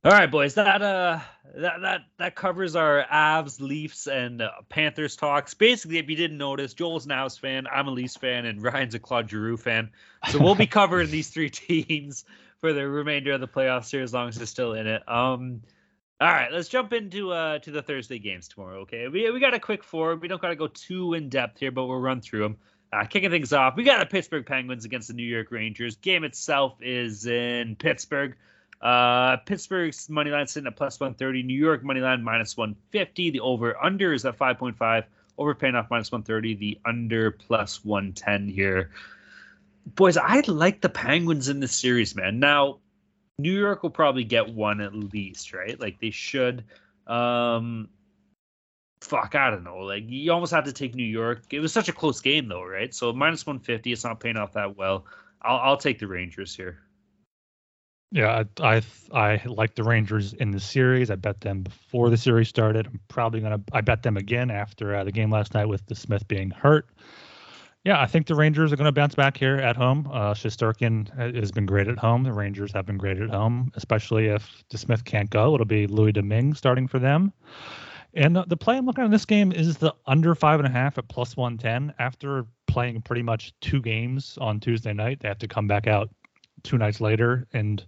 All 0.04 0.10
right, 0.10 0.28
boys. 0.28 0.54
That 0.54 0.82
uh 0.82 1.20
that 1.54 1.82
that 1.82 2.00
that 2.18 2.34
covers 2.34 2.74
our 2.74 3.04
Avs, 3.04 3.60
Leafs, 3.60 4.08
and 4.08 4.42
uh, 4.42 4.50
Panthers 4.68 5.14
talks. 5.14 5.54
Basically, 5.54 5.98
if 5.98 6.10
you 6.10 6.16
didn't 6.16 6.38
notice, 6.38 6.74
Joel's 6.74 7.04
an 7.04 7.12
Avs 7.12 7.38
fan, 7.38 7.68
I'm 7.72 7.86
a 7.86 7.92
Leafs 7.92 8.16
fan, 8.16 8.44
and 8.44 8.60
Ryan's 8.60 8.96
a 8.96 8.98
Claude 8.98 9.30
Giroux 9.30 9.56
fan. 9.56 9.90
So 10.28 10.40
we'll 10.40 10.56
be 10.56 10.66
covering 10.80 11.12
these 11.12 11.28
three 11.28 11.50
teams 11.50 12.24
for 12.58 12.72
the 12.72 12.88
remainder 12.88 13.34
of 13.34 13.40
the 13.40 13.46
playoffs 13.46 13.88
here, 13.88 14.02
as 14.02 14.12
long 14.12 14.28
as 14.28 14.34
they're 14.34 14.46
still 14.46 14.72
in 14.72 14.88
it. 14.88 15.08
Um, 15.08 15.62
all 16.20 16.28
right, 16.28 16.50
let's 16.50 16.68
jump 16.68 16.92
into 16.92 17.30
uh 17.30 17.60
to 17.60 17.70
the 17.70 17.82
Thursday 17.82 18.18
games 18.18 18.48
tomorrow. 18.48 18.80
Okay, 18.80 19.06
we 19.06 19.30
we 19.30 19.38
got 19.38 19.54
a 19.54 19.60
quick 19.60 19.84
four. 19.84 20.16
We 20.16 20.26
don't 20.26 20.42
got 20.42 20.48
to 20.48 20.56
go 20.56 20.66
too 20.66 21.14
in 21.14 21.28
depth 21.28 21.60
here, 21.60 21.70
but 21.70 21.86
we'll 21.86 22.00
run 22.00 22.20
through 22.20 22.40
them. 22.40 22.56
Uh, 22.92 23.04
kicking 23.04 23.30
things 23.30 23.52
off, 23.52 23.76
we 23.76 23.84
got 23.84 24.00
the 24.00 24.06
Pittsburgh 24.06 24.44
Penguins 24.44 24.84
against 24.84 25.08
the 25.08 25.14
New 25.14 25.22
York 25.22 25.52
Rangers. 25.52 25.96
Game 25.96 26.24
itself 26.24 26.76
is 26.80 27.26
in 27.26 27.76
Pittsburgh. 27.76 28.34
Uh, 28.80 29.36
Pittsburgh's 29.38 30.08
money 30.08 30.30
line 30.30 30.46
sitting 30.46 30.66
at 30.66 30.76
plus 30.76 30.98
130. 30.98 31.42
New 31.42 31.58
York 31.58 31.84
money 31.84 32.00
line 32.00 32.22
minus 32.22 32.56
150. 32.56 33.30
The 33.30 33.40
over 33.40 33.80
under 33.80 34.12
is 34.12 34.24
at 34.24 34.38
5.5. 34.38 35.04
Over 35.38 35.54
paying 35.54 35.74
off 35.76 35.86
minus 35.90 36.10
130. 36.10 36.54
The 36.54 36.78
under 36.84 37.30
plus 37.30 37.84
110 37.84 38.48
here. 38.48 38.90
Boys, 39.86 40.16
I 40.16 40.40
like 40.46 40.80
the 40.80 40.88
Penguins 40.88 41.48
in 41.48 41.60
this 41.60 41.72
series, 41.72 42.16
man. 42.16 42.40
Now, 42.40 42.78
New 43.38 43.56
York 43.56 43.82
will 43.82 43.90
probably 43.90 44.24
get 44.24 44.52
one 44.52 44.80
at 44.80 44.94
least, 44.94 45.52
right? 45.52 45.78
Like 45.78 46.00
they 46.00 46.10
should. 46.10 46.64
Um, 47.06 47.88
fuck, 49.00 49.34
I 49.34 49.50
don't 49.50 49.64
know. 49.64 49.78
Like 49.78 50.04
you 50.06 50.32
almost 50.32 50.52
have 50.52 50.64
to 50.64 50.72
take 50.72 50.94
New 50.94 51.02
York. 51.02 51.42
It 51.52 51.60
was 51.60 51.72
such 51.72 51.88
a 51.88 51.92
close 51.92 52.20
game 52.20 52.48
though, 52.48 52.64
right? 52.64 52.94
So 52.94 53.12
minus 53.12 53.46
150, 53.46 53.92
it's 53.92 54.04
not 54.04 54.20
paying 54.20 54.36
off 54.36 54.52
that 54.52 54.76
well. 54.76 55.06
I'll, 55.42 55.58
I'll 55.58 55.76
take 55.76 55.98
the 55.98 56.06
Rangers 56.06 56.54
here. 56.54 56.80
Yeah, 58.12 58.42
I, 58.60 58.76
I, 58.76 58.82
I 59.12 59.42
like 59.46 59.76
the 59.76 59.84
Rangers 59.84 60.32
in 60.32 60.50
the 60.50 60.58
series. 60.58 61.10
I 61.10 61.14
bet 61.14 61.40
them 61.40 61.62
before 61.62 62.10
the 62.10 62.16
series 62.16 62.48
started. 62.48 62.86
I'm 62.86 63.00
probably 63.06 63.40
gonna 63.40 63.60
I 63.72 63.82
bet 63.82 64.02
them 64.02 64.16
again 64.16 64.50
after 64.50 64.96
uh, 64.96 65.04
the 65.04 65.12
game 65.12 65.30
last 65.30 65.54
night 65.54 65.66
with 65.66 65.86
DeSmith 65.86 66.26
being 66.26 66.50
hurt. 66.50 66.88
Yeah, 67.84 67.98
I 67.98 68.06
think 68.06 68.26
the 68.26 68.34
Rangers 68.34 68.72
are 68.72 68.76
going 68.76 68.86
to 68.86 68.92
bounce 68.92 69.14
back 69.14 69.38
here 69.38 69.56
at 69.56 69.74
home. 69.74 70.06
Uh, 70.12 70.34
Shesterkin 70.34 71.34
has 71.34 71.50
been 71.50 71.64
great 71.64 71.88
at 71.88 71.98
home. 71.98 72.24
The 72.24 72.32
Rangers 72.32 72.72
have 72.72 72.84
been 72.84 72.98
great 72.98 73.18
at 73.18 73.30
home, 73.30 73.72
especially 73.74 74.26
if 74.26 74.62
DeSmith 74.70 75.04
can't 75.06 75.30
go. 75.30 75.54
It'll 75.54 75.64
be 75.64 75.86
Louis 75.86 76.12
Domingue 76.12 76.52
starting 76.52 76.86
for 76.86 76.98
them. 76.98 77.32
And 78.14 78.36
the, 78.36 78.56
play 78.56 78.76
I'm 78.76 78.86
looking 78.86 79.02
at 79.02 79.06
in 79.06 79.12
this 79.12 79.24
game 79.24 79.52
is 79.52 79.78
the 79.78 79.94
under 80.06 80.34
five 80.34 80.58
and 80.58 80.66
a 80.66 80.70
half 80.70 80.98
at 80.98 81.08
plus 81.08 81.36
110. 81.36 81.94
After 81.98 82.46
playing 82.66 83.00
pretty 83.02 83.22
much 83.22 83.52
two 83.60 83.80
games 83.80 84.36
on 84.40 84.58
Tuesday 84.58 84.92
night, 84.92 85.20
they 85.20 85.28
have 85.28 85.38
to 85.38 85.48
come 85.48 85.68
back 85.68 85.86
out 85.86 86.10
two 86.62 86.78
nights 86.78 87.00
later 87.00 87.46
and 87.52 87.84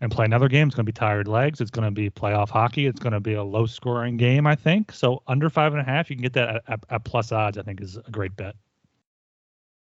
and 0.00 0.12
play 0.12 0.24
another 0.24 0.48
game. 0.48 0.68
It's 0.68 0.76
going 0.76 0.84
to 0.84 0.92
be 0.92 0.96
tired 0.96 1.26
legs. 1.26 1.60
It's 1.60 1.70
going 1.70 1.86
to 1.86 1.90
be 1.90 2.10
playoff 2.10 2.50
hockey. 2.50 2.86
It's 2.86 3.00
going 3.00 3.14
to 3.14 3.20
be 3.20 3.32
a 3.32 3.42
low 3.42 3.64
scoring 3.66 4.18
game, 4.18 4.46
I 4.46 4.54
think. 4.54 4.92
So 4.92 5.22
under 5.26 5.48
five 5.48 5.72
and 5.72 5.80
a 5.80 5.84
half, 5.84 6.10
you 6.10 6.16
can 6.16 6.22
get 6.22 6.34
that 6.34 6.56
at, 6.56 6.62
at, 6.68 6.80
at 6.90 7.04
plus 7.04 7.32
odds. 7.32 7.56
I 7.56 7.62
think 7.62 7.80
is 7.80 7.96
a 7.96 8.10
great 8.10 8.36
bet. 8.36 8.54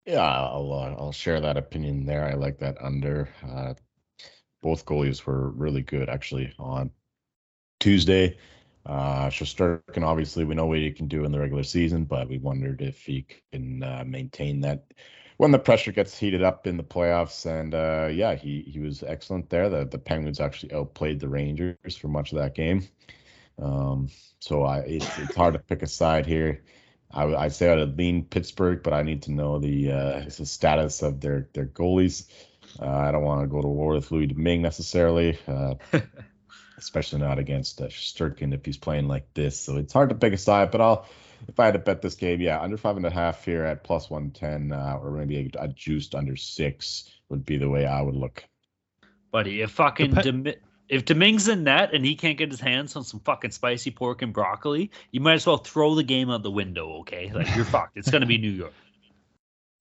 Yeah, 0.05 0.21
I'll 0.21 0.71
uh, 0.71 0.95
I'll 1.01 1.11
share 1.11 1.39
that 1.39 1.57
opinion 1.57 2.05
there. 2.05 2.25
I 2.25 2.33
like 2.33 2.59
that 2.59 2.77
under. 2.81 3.29
Uh, 3.47 3.73
both 4.61 4.85
goalies 4.85 5.25
were 5.25 5.49
really 5.49 5.81
good 5.81 6.09
actually 6.09 6.53
on 6.59 6.91
Tuesday. 7.79 8.37
Uh, 8.85 9.29
Shesterkin, 9.29 10.03
obviously, 10.03 10.43
we 10.43 10.55
know 10.55 10.65
what 10.65 10.79
he 10.79 10.91
can 10.91 11.07
do 11.07 11.23
in 11.23 11.31
the 11.31 11.39
regular 11.39 11.63
season, 11.63 12.03
but 12.05 12.27
we 12.27 12.37
wondered 12.37 12.81
if 12.81 13.01
he 13.05 13.25
can 13.51 13.81
uh, 13.81 14.03
maintain 14.05 14.61
that 14.61 14.85
when 15.37 15.51
the 15.51 15.59
pressure 15.59 15.91
gets 15.91 16.17
heated 16.17 16.43
up 16.43 16.67
in 16.67 16.77
the 16.77 16.83
playoffs. 16.83 17.45
And 17.45 17.73
uh, 17.73 18.09
yeah, 18.11 18.35
he 18.35 18.61
he 18.61 18.79
was 18.79 19.03
excellent 19.03 19.49
there. 19.49 19.69
The 19.69 19.85
the 19.85 19.97
Penguins 19.97 20.39
actually 20.39 20.73
outplayed 20.73 21.19
the 21.19 21.29
Rangers 21.29 21.95
for 21.97 22.07
much 22.09 22.31
of 22.33 22.39
that 22.39 22.55
game. 22.55 22.87
Um, 23.61 24.09
so 24.39 24.63
I 24.63 24.79
it's, 24.79 25.19
it's 25.19 25.35
hard 25.35 25.53
to 25.53 25.59
pick 25.59 25.81
a 25.81 25.87
side 25.87 26.25
here. 26.25 26.63
I 27.11 27.23
I 27.35 27.47
say 27.49 27.71
I'd 27.71 27.97
lean 27.97 28.25
Pittsburgh, 28.25 28.81
but 28.83 28.93
I 28.93 29.03
need 29.03 29.23
to 29.23 29.31
know 29.31 29.59
the 29.59 29.91
uh, 29.91 30.19
the 30.25 30.45
status 30.45 31.01
of 31.01 31.21
their 31.21 31.47
their 31.53 31.67
goalies. 31.67 32.27
Uh, 32.81 32.87
I 32.87 33.11
don't 33.11 33.23
want 33.23 33.41
to 33.41 33.47
go 33.47 33.61
to 33.61 33.67
war 33.67 33.93
with 33.93 34.11
Louis 34.11 34.27
Domingue 34.27 34.61
necessarily. 34.61 35.37
Uh, 35.47 35.75
especially 36.83 37.19
not 37.19 37.39
against 37.39 37.81
uh, 37.81 37.85
Sturkin 37.85 38.53
if 38.53 38.65
he's 38.65 38.77
playing 38.77 39.07
like 39.07 39.33
this. 39.33 39.59
So 39.59 39.77
it's 39.77 39.93
hard 39.93 40.09
to 40.09 40.15
pick 40.15 40.33
a 40.33 40.37
side, 40.37 40.71
but 40.71 40.81
I'll 40.81 41.07
if 41.47 41.59
I 41.59 41.65
had 41.65 41.73
to 41.73 41.79
bet 41.79 42.01
this 42.01 42.15
game, 42.15 42.41
yeah, 42.41 42.61
under 42.61 42.77
five 42.77 42.97
and 42.97 43.05
a 43.05 43.09
half 43.09 43.43
here 43.43 43.63
at 43.65 43.83
plus 43.83 44.09
one 44.09 44.31
ten, 44.31 44.71
uh, 44.71 44.99
or 45.01 45.11
maybe 45.11 45.51
a, 45.55 45.63
a, 45.63 45.67
juiced 45.67 46.15
under 46.15 46.35
six 46.35 47.09
would 47.29 47.45
be 47.45 47.57
the 47.57 47.69
way 47.69 47.85
I 47.85 48.01
would 48.01 48.15
look. 48.15 48.43
Buddy, 49.31 49.61
if 49.61 49.71
fucking 49.71 50.11
Demi- 50.13 50.55
if 50.89 51.05
Domingue's 51.05 51.47
in 51.47 51.63
net 51.63 51.93
and 51.93 52.05
he 52.05 52.15
can't 52.15 52.37
get 52.37 52.51
his 52.51 52.59
hands 52.59 52.95
on 52.95 53.03
some 53.03 53.19
fucking 53.21 53.51
spicy 53.51 53.91
pork 53.91 54.21
and 54.21 54.33
broccoli, 54.33 54.91
you 55.11 55.21
might 55.21 55.33
as 55.33 55.47
well 55.47 55.57
throw 55.57 55.95
the 55.95 56.03
game 56.03 56.29
out 56.29 56.43
the 56.43 56.51
window. 56.51 56.99
Okay, 56.99 57.31
like 57.33 57.53
you're 57.55 57.65
fucked. 57.65 57.97
It's 57.97 58.09
gonna 58.09 58.25
be 58.25 58.37
New 58.37 58.51
York. 58.51 58.73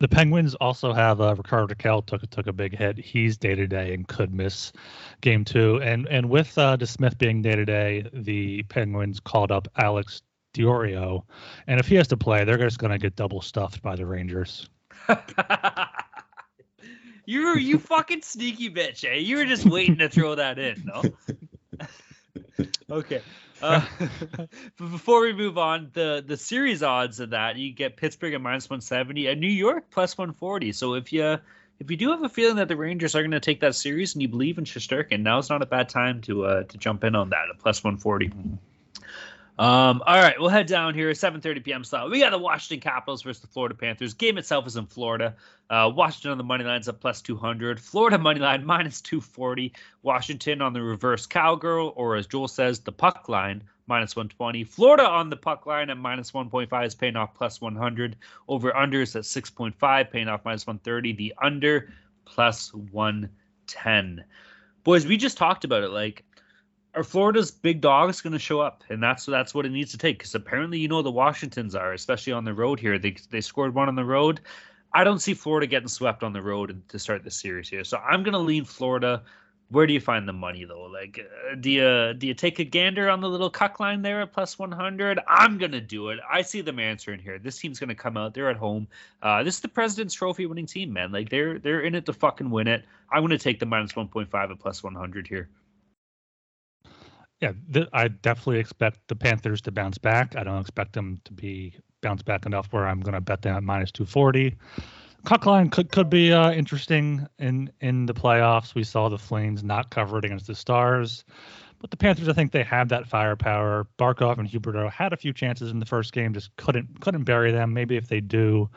The 0.02 0.08
Penguins 0.08 0.56
also 0.56 0.92
have 0.92 1.20
uh, 1.20 1.36
Rickard 1.36 1.70
Rakell 1.70 2.04
took 2.04 2.28
took 2.28 2.48
a 2.48 2.52
big 2.52 2.76
hit. 2.76 2.98
He's 2.98 3.36
day 3.36 3.54
to 3.54 3.68
day 3.68 3.94
and 3.94 4.08
could 4.08 4.34
miss 4.34 4.72
game 5.20 5.44
two. 5.44 5.80
And 5.80 6.08
and 6.08 6.28
with 6.28 6.58
uh, 6.58 6.76
DeSmith 6.76 7.18
being 7.18 7.40
day 7.40 7.54
to 7.54 7.64
day, 7.64 8.10
the 8.12 8.64
Penguins 8.64 9.20
called 9.20 9.52
up 9.52 9.68
Alex 9.76 10.22
D'Orio, 10.54 11.24
and 11.68 11.78
if 11.78 11.86
he 11.86 11.94
has 11.94 12.08
to 12.08 12.16
play, 12.16 12.42
they're 12.42 12.58
just 12.58 12.80
going 12.80 12.90
to 12.90 12.98
get 12.98 13.14
double 13.14 13.40
stuffed 13.40 13.80
by 13.80 13.94
the 13.94 14.04
Rangers. 14.04 14.68
you 17.24 17.56
you 17.56 17.78
fucking 17.78 18.22
sneaky 18.22 18.70
bitch, 18.70 19.08
eh? 19.08 19.18
You 19.18 19.36
were 19.36 19.44
just 19.44 19.66
waiting 19.66 19.98
to 19.98 20.08
throw 20.08 20.34
that 20.34 20.58
in, 20.58 20.82
no? 20.84 21.04
okay. 22.90 23.22
Uh, 23.62 23.84
but 24.36 24.50
before 24.76 25.20
we 25.20 25.32
move 25.32 25.56
on, 25.56 25.90
the 25.92 26.22
the 26.26 26.36
series 26.36 26.82
odds 26.82 27.20
of 27.20 27.30
that 27.30 27.56
you 27.56 27.72
get 27.72 27.96
Pittsburgh 27.96 28.34
at 28.34 28.40
minus 28.40 28.68
170 28.68 29.28
and 29.28 29.40
New 29.40 29.46
York 29.46 29.90
plus 29.90 30.18
140. 30.18 30.72
So 30.72 30.94
if 30.94 31.12
you 31.12 31.38
if 31.78 31.90
you 31.90 31.96
do 31.96 32.10
have 32.10 32.22
a 32.22 32.28
feeling 32.28 32.56
that 32.56 32.68
the 32.68 32.76
Rangers 32.76 33.14
are 33.14 33.22
going 33.22 33.32
to 33.32 33.40
take 33.40 33.60
that 33.60 33.74
series 33.74 34.14
and 34.14 34.22
you 34.22 34.28
believe 34.28 34.58
in 34.58 34.64
Shesterkin, 34.64 35.20
now's 35.20 35.48
not 35.48 35.62
a 35.62 35.66
bad 35.66 35.88
time 35.88 36.20
to 36.22 36.44
uh, 36.44 36.62
to 36.64 36.78
jump 36.78 37.04
in 37.04 37.14
on 37.14 37.30
that 37.30 37.44
at 37.50 37.58
plus 37.58 37.82
140. 37.82 38.32
Um, 39.58 40.02
all 40.06 40.16
right, 40.16 40.34
we'll 40.40 40.48
head 40.48 40.66
down 40.66 40.94
here. 40.94 41.10
7:30 41.10 41.62
p.m. 41.62 41.84
slot. 41.84 42.10
We 42.10 42.20
got 42.20 42.30
the 42.30 42.38
Washington 42.38 42.80
Capitals 42.80 43.22
versus 43.22 43.42
the 43.42 43.48
Florida 43.48 43.74
Panthers. 43.74 44.14
Game 44.14 44.38
itself 44.38 44.66
is 44.66 44.76
in 44.76 44.86
Florida. 44.86 45.34
Uh, 45.68 45.90
Washington 45.94 46.30
on 46.30 46.38
the 46.38 46.44
money 46.44 46.64
lines 46.64 46.88
up 46.88 47.00
plus 47.00 47.20
200. 47.20 47.78
Florida 47.78 48.18
money 48.18 48.40
line 48.40 48.64
minus 48.66 49.02
240. 49.02 49.72
Washington 50.02 50.62
on 50.62 50.72
the 50.72 50.80
reverse 50.80 51.26
cowgirl, 51.26 51.92
or 51.96 52.16
as 52.16 52.26
Joel 52.26 52.48
says, 52.48 52.80
the 52.80 52.92
puck 52.92 53.28
line 53.28 53.62
minus 53.86 54.16
120. 54.16 54.64
Florida 54.64 55.06
on 55.06 55.28
the 55.28 55.36
puck 55.36 55.66
line 55.66 55.90
at 55.90 55.98
minus 55.98 56.32
1.5 56.32 56.86
is 56.86 56.94
paying 56.94 57.16
off 57.16 57.34
plus 57.34 57.60
100. 57.60 58.16
Over 58.48 58.72
unders 58.72 59.14
at 59.16 59.24
6.5, 59.24 60.10
paying 60.10 60.28
off 60.28 60.46
minus 60.46 60.66
130. 60.66 61.12
The 61.12 61.34
under 61.42 61.92
plus 62.24 62.72
110. 62.72 64.24
Boys, 64.82 65.06
we 65.06 65.18
just 65.18 65.36
talked 65.36 65.64
about 65.64 65.82
it. 65.82 65.90
Like 65.90 66.24
are 66.94 67.04
Florida's 67.04 67.50
big 67.50 67.80
dogs 67.80 68.20
going 68.20 68.32
to 68.32 68.38
show 68.38 68.60
up? 68.60 68.84
And 68.90 69.02
that's 69.02 69.24
that's 69.26 69.54
what 69.54 69.66
it 69.66 69.72
needs 69.72 69.92
to 69.92 69.98
take 69.98 70.18
because 70.18 70.34
apparently 70.34 70.78
you 70.78 70.88
know 70.88 71.02
the 71.02 71.10
Washingtons 71.10 71.74
are, 71.74 71.92
especially 71.92 72.32
on 72.32 72.44
the 72.44 72.54
road 72.54 72.78
here. 72.78 72.98
They 72.98 73.16
they 73.30 73.40
scored 73.40 73.74
one 73.74 73.88
on 73.88 73.94
the 73.94 74.04
road. 74.04 74.40
I 74.94 75.04
don't 75.04 75.20
see 75.20 75.34
Florida 75.34 75.66
getting 75.66 75.88
swept 75.88 76.22
on 76.22 76.34
the 76.34 76.42
road 76.42 76.82
to 76.88 76.98
start 76.98 77.24
the 77.24 77.30
series 77.30 77.68
here, 77.68 77.84
so 77.84 77.96
I'm 77.96 78.22
going 78.22 78.34
to 78.34 78.38
lean 78.38 78.64
Florida. 78.64 79.22
Where 79.70 79.86
do 79.86 79.94
you 79.94 80.00
find 80.00 80.28
the 80.28 80.34
money 80.34 80.66
though? 80.66 80.82
Like, 80.82 81.18
uh, 81.18 81.54
do 81.54 81.70
you 81.70 82.12
do 82.12 82.26
you 82.26 82.34
take 82.34 82.58
a 82.58 82.64
gander 82.64 83.08
on 83.08 83.22
the 83.22 83.28
little 83.30 83.48
cuck 83.48 83.80
line 83.80 84.02
there 84.02 84.20
at 84.20 84.30
plus 84.34 84.58
100? 84.58 85.18
I'm 85.26 85.56
gonna 85.56 85.80
do 85.80 86.10
it. 86.10 86.18
I 86.30 86.42
see 86.42 86.60
them 86.60 86.78
answering 86.78 87.20
here. 87.20 87.38
This 87.38 87.56
team's 87.58 87.80
gonna 87.80 87.94
come 87.94 88.18
out. 88.18 88.34
They're 88.34 88.50
at 88.50 88.58
home. 88.58 88.86
Uh, 89.22 89.42
this 89.42 89.54
is 89.54 89.60
the 89.62 89.68
President's 89.68 90.12
Trophy 90.12 90.44
winning 90.44 90.66
team, 90.66 90.92
man. 90.92 91.10
Like 91.10 91.30
they're 91.30 91.58
they're 91.58 91.80
in 91.80 91.94
it 91.94 92.04
to 92.04 92.12
fucking 92.12 92.50
win 92.50 92.68
it. 92.68 92.84
I'm 93.10 93.22
gonna 93.22 93.38
take 93.38 93.60
the 93.60 93.64
minus 93.64 93.92
1.5 93.92 94.50
at 94.50 94.58
plus 94.58 94.82
100 94.82 95.26
here. 95.26 95.48
Yeah, 97.42 97.52
th- 97.72 97.88
I 97.92 98.06
definitely 98.06 98.60
expect 98.60 99.00
the 99.08 99.16
Panthers 99.16 99.60
to 99.62 99.72
bounce 99.72 99.98
back. 99.98 100.36
I 100.36 100.44
don't 100.44 100.60
expect 100.60 100.92
them 100.92 101.20
to 101.24 101.32
be 101.32 101.74
bounce 102.00 102.22
back 102.22 102.46
enough 102.46 102.72
where 102.72 102.86
I'm 102.86 103.00
going 103.00 103.14
to 103.14 103.20
bet 103.20 103.42
them 103.42 103.56
at 103.56 103.64
minus 103.64 103.90
240. 103.90 104.54
Cuck 105.24 105.44
line 105.44 105.68
could 105.68 105.90
could 105.90 106.08
be 106.08 106.32
uh, 106.32 106.52
interesting 106.52 107.26
in 107.40 107.70
in 107.80 108.06
the 108.06 108.14
playoffs. 108.14 108.76
We 108.76 108.84
saw 108.84 109.08
the 109.08 109.18
Flames 109.18 109.64
not 109.64 109.90
cover 109.90 110.18
it 110.18 110.24
against 110.24 110.46
the 110.46 110.54
Stars, 110.54 111.24
but 111.80 111.90
the 111.90 111.96
Panthers, 111.96 112.28
I 112.28 112.32
think 112.32 112.52
they 112.52 112.62
have 112.62 112.88
that 112.90 113.08
firepower. 113.08 113.88
Barkov 113.98 114.38
and 114.38 114.48
Huberdeau 114.48 114.90
had 114.90 115.12
a 115.12 115.16
few 115.16 115.32
chances 115.32 115.70
in 115.70 115.80
the 115.80 115.86
first 115.86 116.12
game, 116.12 116.32
just 116.32 116.54
couldn't 116.56 117.00
couldn't 117.00 117.24
bury 117.24 117.50
them. 117.50 117.72
Maybe 117.72 117.96
if 117.96 118.08
they 118.08 118.20
do, 118.20 118.70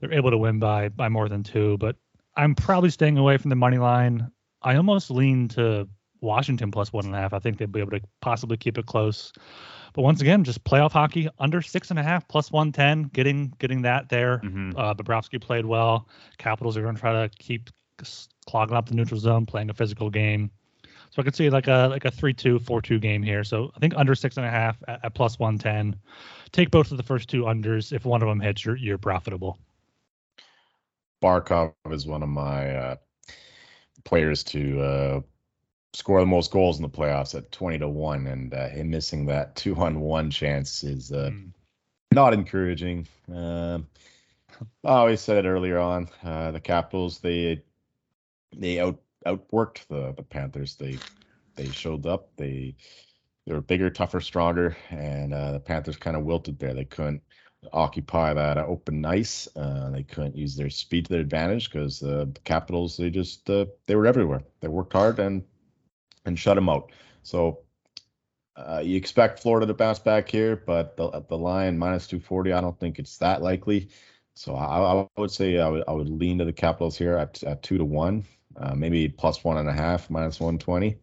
they're 0.00 0.12
able 0.12 0.30
to 0.30 0.38
win 0.38 0.58
by 0.58 0.88
by 0.88 1.08
more 1.08 1.28
than 1.28 1.44
two. 1.44 1.78
But 1.78 1.96
I'm 2.36 2.56
probably 2.56 2.90
staying 2.90 3.18
away 3.18 3.36
from 3.36 3.50
the 3.50 3.56
money 3.56 3.78
line. 3.78 4.30
I 4.62 4.76
almost 4.76 5.10
lean 5.10 5.48
to 5.48 5.88
Washington 6.20 6.70
plus 6.70 6.92
one 6.92 7.06
and 7.06 7.14
a 7.14 7.18
half. 7.18 7.32
I 7.32 7.38
think 7.38 7.58
they'd 7.58 7.70
be 7.70 7.80
able 7.80 7.92
to 7.92 8.00
possibly 8.20 8.56
keep 8.56 8.78
it 8.78 8.86
close. 8.86 9.32
But 9.94 10.02
once 10.02 10.20
again, 10.20 10.44
just 10.44 10.64
playoff 10.64 10.92
hockey 10.92 11.28
under 11.38 11.62
six 11.62 11.90
and 11.90 11.98
a 11.98 12.02
half 12.02 12.26
plus 12.28 12.52
one 12.52 12.72
ten, 12.72 13.04
getting 13.04 13.52
getting 13.58 13.82
that 13.82 14.08
there. 14.08 14.38
Mm-hmm. 14.38 14.72
Uh, 14.76 14.94
Bobrovsky 14.94 15.40
played 15.40 15.66
well. 15.66 16.08
Capitals 16.38 16.76
are 16.76 16.82
going 16.82 16.94
to 16.94 17.00
try 17.00 17.12
to 17.12 17.28
keep 17.38 17.70
clogging 18.46 18.76
up 18.76 18.88
the 18.88 18.94
neutral 18.94 19.18
zone, 19.18 19.46
playing 19.46 19.70
a 19.70 19.74
physical 19.74 20.10
game. 20.10 20.50
So 21.10 21.22
I 21.22 21.24
could 21.24 21.34
see 21.34 21.50
like 21.50 21.68
a 21.68 21.88
like 21.90 22.04
a 22.04 22.10
three 22.10 22.34
two 22.34 22.58
four 22.58 22.82
two 22.82 22.98
game 22.98 23.22
here. 23.22 23.42
So 23.44 23.72
I 23.74 23.78
think 23.78 23.94
under 23.96 24.14
six 24.14 24.36
and 24.36 24.46
a 24.46 24.50
half 24.50 24.76
at, 24.86 25.04
at 25.04 25.14
plus 25.14 25.38
one 25.38 25.58
ten. 25.58 25.96
Take 26.52 26.70
both 26.70 26.90
of 26.90 26.96
the 26.96 27.02
first 27.02 27.28
two 27.28 27.42
unders. 27.42 27.92
If 27.92 28.04
one 28.04 28.22
of 28.22 28.28
them 28.28 28.40
hits, 28.40 28.64
you're 28.64 28.76
you're 28.76 28.98
profitable. 28.98 29.58
Barkov 31.22 31.72
is 31.90 32.06
one 32.06 32.22
of 32.22 32.28
my 32.28 32.70
uh, 32.76 32.96
players 34.04 34.44
to 34.44 34.80
uh, 34.80 35.20
score 35.94 36.20
the 36.20 36.26
most 36.26 36.50
goals 36.50 36.76
in 36.76 36.82
the 36.82 36.88
playoffs 36.88 37.34
at 37.34 37.50
20 37.52 37.78
to 37.78 37.88
1 37.88 38.26
and 38.26 38.54
uh, 38.54 38.68
him 38.68 38.90
missing 38.90 39.26
that 39.26 39.56
2 39.56 39.74
on 39.76 40.00
1 40.00 40.30
chance 40.30 40.84
is 40.84 41.12
uh, 41.12 41.30
mm. 41.32 41.50
not 42.12 42.32
encouraging. 42.32 43.06
Uh, 43.32 43.78
i 44.84 44.88
always 44.88 45.20
said 45.20 45.44
it 45.44 45.48
earlier 45.48 45.78
on 45.78 46.08
uh, 46.24 46.50
the 46.50 46.60
capitals 46.60 47.20
they 47.20 47.62
they 48.56 48.80
out 48.80 48.98
outworked 49.26 49.86
the 49.88 50.12
the 50.16 50.22
panthers. 50.22 50.76
They 50.76 50.98
they 51.54 51.68
showed 51.68 52.06
up 52.06 52.30
they 52.36 52.74
they 53.46 53.52
were 53.52 53.60
bigger 53.60 53.90
tougher 53.90 54.20
stronger 54.20 54.76
and 54.90 55.34
uh, 55.34 55.52
the 55.52 55.60
panthers 55.60 55.96
kind 55.96 56.16
of 56.16 56.24
wilted 56.24 56.58
there. 56.58 56.74
They 56.74 56.84
couldn't 56.84 57.22
occupy 57.72 58.32
that 58.32 58.56
open 58.56 59.04
ice 59.04 59.48
uh, 59.56 59.90
they 59.90 60.04
couldn't 60.04 60.36
use 60.36 60.54
their 60.54 60.70
speed 60.70 61.04
to 61.04 61.12
their 61.12 61.20
advantage 61.20 61.70
because 61.70 61.98
the 61.98 62.32
capitals 62.44 62.96
they 62.96 63.10
just 63.10 63.46
they 63.46 63.94
were 63.94 64.06
everywhere. 64.06 64.42
They 64.60 64.68
worked 64.68 64.92
hard 64.92 65.18
and 65.18 65.42
and 66.28 66.38
shut 66.38 66.54
them 66.54 66.68
out. 66.68 66.92
So 67.22 67.60
uh, 68.56 68.82
you 68.84 68.96
expect 68.96 69.40
Florida 69.40 69.66
to 69.66 69.74
bounce 69.74 69.98
back 69.98 70.28
here, 70.28 70.56
but 70.56 70.96
the, 70.96 71.24
the 71.28 71.36
line 71.36 71.78
minus 71.78 72.06
240, 72.06 72.52
I 72.52 72.60
don't 72.60 72.78
think 72.78 72.98
it's 72.98 73.18
that 73.18 73.42
likely. 73.42 73.88
So 74.34 74.54
I, 74.54 75.02
I 75.02 75.06
would 75.16 75.30
say 75.30 75.58
I 75.58 75.68
would, 75.68 75.84
I 75.88 75.92
would 75.92 76.08
lean 76.08 76.38
to 76.38 76.44
the 76.44 76.52
Capitals 76.52 76.96
here 76.96 77.16
at, 77.16 77.42
at 77.42 77.62
two 77.62 77.78
to 77.78 77.84
one, 77.84 78.24
uh, 78.56 78.74
maybe 78.74 79.08
plus 79.08 79.42
one 79.42 79.58
and 79.58 79.68
a 79.68 79.72
half, 79.72 80.10
minus 80.10 80.38
120. 80.38 80.96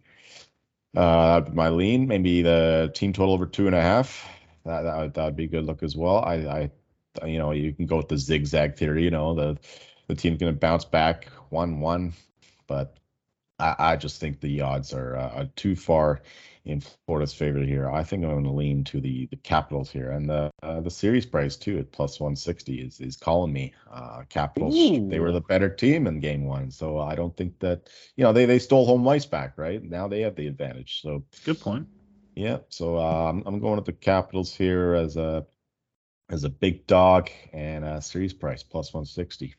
Uh, 0.95 1.41
my 1.51 1.69
lean, 1.69 2.07
maybe 2.07 2.41
the 2.41 2.91
team 2.95 3.11
total 3.11 3.33
over 3.33 3.45
two 3.45 3.67
and 3.67 3.75
a 3.75 3.81
half. 3.81 4.25
That 4.63 4.83
that 4.83 4.97
would, 4.97 5.13
that 5.13 5.25
would 5.25 5.35
be 5.35 5.47
good 5.47 5.65
look 5.65 5.83
as 5.83 5.95
well. 5.95 6.19
I, 6.19 6.71
I, 7.21 7.27
you 7.27 7.37
know, 7.37 7.51
you 7.51 7.73
can 7.73 7.85
go 7.85 7.97
with 7.97 8.07
the 8.07 8.17
zigzag 8.17 8.77
theory. 8.77 9.03
You 9.03 9.11
know, 9.11 9.35
the 9.35 9.57
the 10.07 10.15
team's 10.15 10.39
going 10.39 10.53
to 10.53 10.59
bounce 10.59 10.85
back 10.85 11.27
one 11.49 11.81
one, 11.81 12.13
but 12.67 12.97
I, 13.59 13.75
I 13.79 13.95
just 13.95 14.19
think 14.19 14.39
the 14.39 14.61
odds 14.61 14.93
are, 14.93 15.15
uh, 15.15 15.45
too 15.55 15.75
far 15.75 16.21
in 16.65 16.81
Florida's 16.81 17.33
favor 17.33 17.59
here. 17.59 17.89
I 17.89 18.03
think 18.03 18.23
I'm 18.23 18.31
going 18.31 18.43
to 18.43 18.51
lean 18.51 18.83
to 18.85 18.99
the 18.99 19.27
the 19.27 19.35
Capitals 19.37 19.89
here, 19.89 20.11
and 20.11 20.27
the 20.29 20.51
uh, 20.63 20.81
the 20.81 20.89
series 20.89 21.25
price 21.25 21.55
too 21.55 21.77
at 21.77 21.91
plus 21.91 22.19
160 22.19 22.81
is 22.81 22.99
is 22.99 23.15
calling 23.15 23.53
me. 23.53 23.73
Uh, 23.91 24.23
Capitals, 24.29 24.75
Ooh. 24.75 25.07
they 25.07 25.19
were 25.19 25.31
the 25.31 25.41
better 25.41 25.69
team 25.69 26.07
in 26.07 26.19
Game 26.19 26.45
One, 26.45 26.71
so 26.71 26.97
I 26.97 27.15
don't 27.15 27.35
think 27.37 27.59
that 27.59 27.89
you 28.15 28.23
know 28.23 28.33
they 28.33 28.45
they 28.45 28.59
stole 28.59 28.85
home 28.85 29.07
ice 29.07 29.25
back, 29.25 29.57
right? 29.57 29.81
Now 29.83 30.07
they 30.07 30.21
have 30.21 30.35
the 30.35 30.47
advantage. 30.47 31.01
So 31.01 31.23
good 31.43 31.59
point. 31.61 31.87
Yeah, 32.35 32.57
so 32.69 32.97
um, 32.97 33.43
I'm 33.45 33.59
going 33.59 33.77
with 33.77 33.85
the 33.85 33.93
Capitals 33.93 34.53
here 34.53 34.95
as 34.95 35.17
a 35.17 35.45
as 36.29 36.43
a 36.43 36.49
big 36.49 36.87
dog 36.87 37.29
and 37.53 37.85
a 37.85 38.01
series 38.01 38.33
price 38.33 38.63
plus 38.63 38.93
160. 38.93 39.53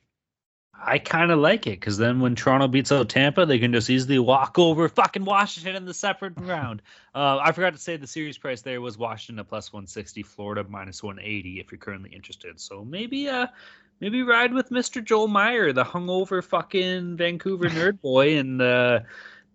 I 0.78 0.98
kind 0.98 1.30
of 1.30 1.38
like 1.38 1.66
it 1.66 1.80
because 1.80 1.96
then 1.96 2.20
when 2.20 2.34
Toronto 2.34 2.68
beats 2.68 2.92
out 2.92 3.08
Tampa, 3.08 3.46
they 3.46 3.58
can 3.58 3.72
just 3.72 3.88
easily 3.90 4.18
walk 4.18 4.58
over 4.58 4.88
fucking 4.88 5.24
Washington 5.24 5.74
in 5.76 5.84
the 5.84 5.94
separate 5.94 6.34
round. 6.40 6.82
Uh, 7.14 7.38
I 7.38 7.52
forgot 7.52 7.72
to 7.72 7.78
say 7.78 7.96
the 7.96 8.06
series 8.06 8.38
price 8.38 8.62
there 8.62 8.80
was 8.80 8.98
Washington 8.98 9.40
at 9.40 9.48
plus 9.48 9.72
160, 9.72 10.22
Florida 10.22 10.64
minus 10.68 11.02
180 11.02 11.60
if 11.60 11.72
you're 11.72 11.78
currently 11.78 12.10
interested. 12.10 12.60
So 12.60 12.84
maybe 12.84 13.28
uh 13.28 13.46
maybe 14.00 14.22
ride 14.22 14.52
with 14.52 14.70
Mr. 14.70 15.02
Joel 15.02 15.28
Meyer, 15.28 15.72
the 15.72 15.84
hungover 15.84 16.42
fucking 16.44 17.16
Vancouver 17.16 17.64
nerd 17.70 18.00
boy, 18.00 18.38
and 18.38 18.60
uh, 18.60 19.00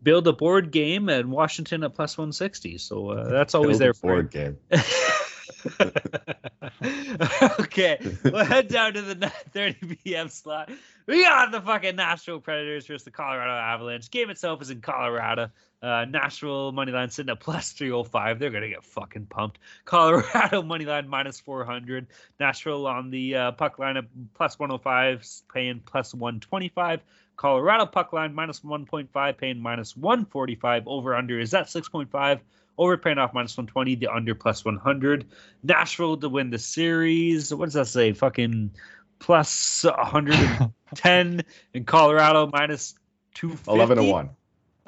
build 0.02 0.28
a 0.28 0.34
board 0.34 0.72
game 0.72 1.10
and 1.10 1.32
Washington 1.32 1.84
at 1.84 1.94
plus 1.94 2.18
160. 2.18 2.78
So 2.78 3.12
uh, 3.12 3.30
that's 3.30 3.56
always 3.56 3.78
build 3.78 3.82
there 3.82 3.94
for 3.94 4.08
board 4.08 4.32
game. 4.32 4.58
okay, 7.60 7.98
we'll 8.24 8.46
head 8.46 8.68
down 8.68 8.94
to 8.94 9.02
the 9.02 9.16
9:30 9.16 10.04
p.m. 10.04 10.30
slot. 10.30 10.70
We 11.08 11.24
got 11.24 11.52
the 11.52 11.62
fucking 11.62 11.96
Nashville 11.96 12.40
Predators 12.40 12.88
versus 12.88 13.04
the 13.04 13.12
Colorado 13.12 13.52
Avalanche. 13.52 14.10
Game 14.12 14.30
itself 14.30 14.62
is 14.62 14.70
in 14.70 14.82
Colorado. 14.82 15.50
Uh, 15.82 16.06
Nashville 16.06 16.72
money 16.72 16.92
line 16.92 17.10
sitting 17.10 17.32
at 17.32 17.40
plus 17.40 17.72
305. 17.72 18.40
They're 18.40 18.50
gonna 18.50 18.70
get 18.70 18.84
fucking 18.84 19.26
pumped. 19.28 19.60
Colorado 19.86 20.62
money 20.62 20.86
line 20.86 21.08
minus 21.08 21.40
400. 21.40 22.08
Nashville 22.40 22.88
on 22.88 23.10
the 23.10 23.36
uh, 23.36 23.52
puck 23.52 23.80
line 23.80 23.98
at 23.98 24.06
plus 24.34 24.60
105, 24.60 25.28
paying 25.54 25.82
plus 25.86 26.14
125. 26.14 27.02
Colorado 27.36 27.88
puck 27.88 28.14
line 28.14 28.36
minus 28.36 28.60
1.5, 28.60 29.38
paying 29.38 29.60
minus 29.60 29.98
145. 29.98 30.88
Over 30.88 31.16
under 31.16 31.40
is 31.40 31.52
that 31.52 31.66
6.5. 31.66 32.40
Over 32.82 32.98
paying 32.98 33.20
off 33.20 33.32
minus 33.32 33.56
120. 33.56 33.94
The 33.94 34.08
under 34.08 34.34
plus 34.34 34.66
100. 34.66 35.28
Nashville 35.62 36.18
to 36.18 36.30
win 36.30 36.50
the 36.50 36.58
series. 36.58 37.54
What 37.54 37.66
does 37.66 37.76
that 37.76 37.86
say? 37.86 38.12
Fucking 38.14 38.72
plus 39.20 39.84
110. 39.84 41.44
in 41.76 41.86
Colorado 41.86 42.50
minus 42.52 42.96
250. 43.36 43.72
11 43.72 43.98
to 43.98 44.04
1. 44.04 44.30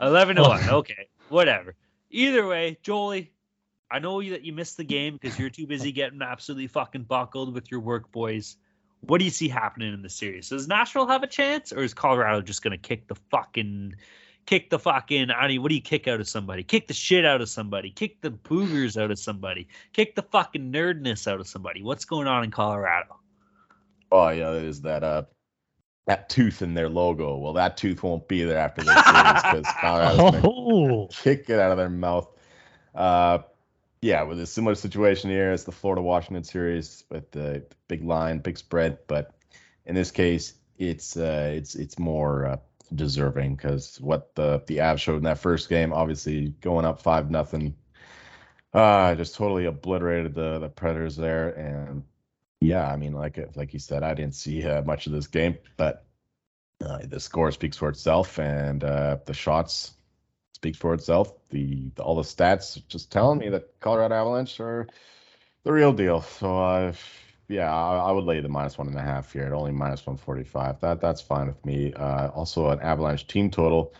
11 0.01 0.35
to 0.37 0.41
1. 0.41 0.69
Okay. 0.69 1.07
Whatever. 1.29 1.75
Either 2.09 2.47
way, 2.47 2.79
Jolie, 2.81 3.31
I 3.91 3.99
know 3.99 4.23
that 4.23 4.43
you 4.43 4.53
missed 4.53 4.77
the 4.77 4.83
game 4.83 5.19
because 5.21 5.37
you're 5.37 5.51
too 5.51 5.67
busy 5.67 5.91
getting 5.91 6.23
absolutely 6.23 6.65
fucking 6.65 7.03
buckled 7.03 7.53
with 7.53 7.69
your 7.69 7.79
work 7.79 8.11
boys. 8.11 8.57
What 9.01 9.19
do 9.19 9.25
you 9.25 9.29
see 9.29 9.49
happening 9.49 9.93
in 9.93 10.01
the 10.01 10.09
series? 10.09 10.49
Does 10.49 10.67
Nashville 10.67 11.05
have 11.05 11.21
a 11.21 11.27
chance, 11.27 11.71
or 11.71 11.83
is 11.83 11.93
Colorado 11.93 12.41
just 12.41 12.63
gonna 12.63 12.79
kick 12.79 13.07
the 13.07 13.13
fucking, 13.29 13.97
kick 14.45 14.69
the 14.69 14.79
fucking? 14.79 15.31
I 15.31 15.47
mean, 15.47 15.61
what 15.61 15.69
do 15.69 15.75
you 15.75 15.81
kick 15.81 16.07
out 16.07 16.19
of 16.19 16.27
somebody? 16.27 16.63
Kick 16.63 16.87
the 16.87 16.93
shit 16.93 17.25
out 17.25 17.41
of 17.41 17.49
somebody. 17.49 17.89
Kick 17.89 18.21
the 18.21 18.31
boogers 18.31 19.01
out 19.01 19.11
of 19.11 19.19
somebody. 19.19 19.67
Kick 19.93 20.15
the 20.15 20.23
fucking 20.23 20.71
nerdness 20.71 21.27
out 21.27 21.39
of 21.39 21.47
somebody. 21.47 21.81
What's 21.81 22.05
going 22.05 22.27
on 22.27 22.43
in 22.43 22.51
Colorado? 22.51 23.19
Oh 24.11 24.29
yeah, 24.29 24.51
there's 24.51 24.81
that 24.81 25.03
uh 25.03 25.23
that 26.05 26.29
tooth 26.29 26.61
in 26.61 26.73
their 26.73 26.89
logo. 26.89 27.37
Well, 27.37 27.53
that 27.53 27.77
tooth 27.77 28.03
won't 28.03 28.27
be 28.27 28.43
there 28.43 28.57
after 28.57 28.83
this 28.83 28.93
series 28.93 29.41
because 29.41 29.65
Colorado's 29.81 30.41
oh. 30.43 31.07
kick 31.11 31.49
it 31.49 31.59
out 31.59 31.71
of 31.71 31.77
their 31.77 31.89
mouth. 31.89 32.27
Uh, 32.93 33.39
yeah, 34.01 34.23
with 34.23 34.39
a 34.39 34.45
similar 34.45 34.75
situation 34.75 35.29
here 35.29 35.51
as 35.51 35.63
the 35.63 35.71
Florida 35.71 36.01
Washington 36.01 36.43
series 36.43 37.05
with 37.09 37.31
the 37.31 37.63
big 37.87 38.03
line, 38.03 38.39
big 38.39 38.57
spread, 38.57 38.99
but 39.07 39.33
in 39.85 39.95
this 39.95 40.11
case, 40.11 40.53
it's 40.77 41.15
uh, 41.15 41.51
it's 41.55 41.75
it's 41.75 41.97
more 41.97 42.45
uh, 42.45 42.57
deserving 42.95 43.55
because 43.55 43.99
what 44.01 44.35
the 44.35 44.63
the 44.67 44.77
Avs 44.77 44.99
showed 44.99 45.17
in 45.17 45.23
that 45.23 45.39
first 45.39 45.69
game, 45.69 45.93
obviously 45.93 46.49
going 46.61 46.85
up 46.85 47.01
five 47.01 47.29
nothing, 47.31 47.75
uh, 48.73 49.15
just 49.15 49.35
totally 49.35 49.65
obliterated 49.65 50.33
the 50.33 50.59
the 50.59 50.69
Predators 50.69 51.15
there, 51.15 51.49
and 51.49 52.03
yeah, 52.59 52.89
I 52.91 52.95
mean, 52.95 53.13
like 53.13 53.39
like 53.55 53.73
you 53.73 53.79
said, 53.79 54.03
I 54.03 54.13
didn't 54.13 54.35
see 54.35 54.63
uh, 54.65 54.81
much 54.83 55.07
of 55.07 55.13
this 55.13 55.27
game, 55.27 55.57
but 55.77 56.05
uh, 56.83 56.99
the 57.03 57.19
score 57.19 57.51
speaks 57.51 57.77
for 57.77 57.89
itself, 57.89 58.39
and 58.39 58.83
uh, 58.83 59.17
the 59.25 59.33
shots 59.33 59.93
speak 60.53 60.75
for 60.75 60.93
itself. 60.93 61.33
The, 61.49 61.91
the, 61.95 62.03
all 62.03 62.15
the 62.15 62.23
stats 62.23 62.81
just 62.87 63.11
telling 63.11 63.39
me 63.39 63.49
that 63.49 63.79
Colorado 63.79 64.15
Avalanche 64.15 64.59
are 64.59 64.87
the 65.63 65.71
real 65.71 65.93
deal. 65.93 66.21
So 66.21 66.57
uh, 66.57 66.93
yeah, 67.47 67.73
I, 67.73 67.97
I, 67.97 68.11
would 68.11 68.23
lay 68.23 68.39
the 68.39 68.49
minus 68.49 68.77
one 68.77 68.87
and 68.87 68.97
a 68.97 69.01
half 69.01 69.33
here 69.33 69.43
at 69.43 69.53
only 69.53 69.71
minus 69.71 70.05
one 70.05 70.17
forty 70.17 70.43
five. 70.43 70.79
That 70.81 71.01
that's 71.01 71.21
fine 71.21 71.47
with 71.47 71.63
me. 71.65 71.93
Uh, 71.93 72.29
also 72.29 72.69
an 72.69 72.79
Avalanche 72.79 73.27
team 73.27 73.49
total, 73.51 73.93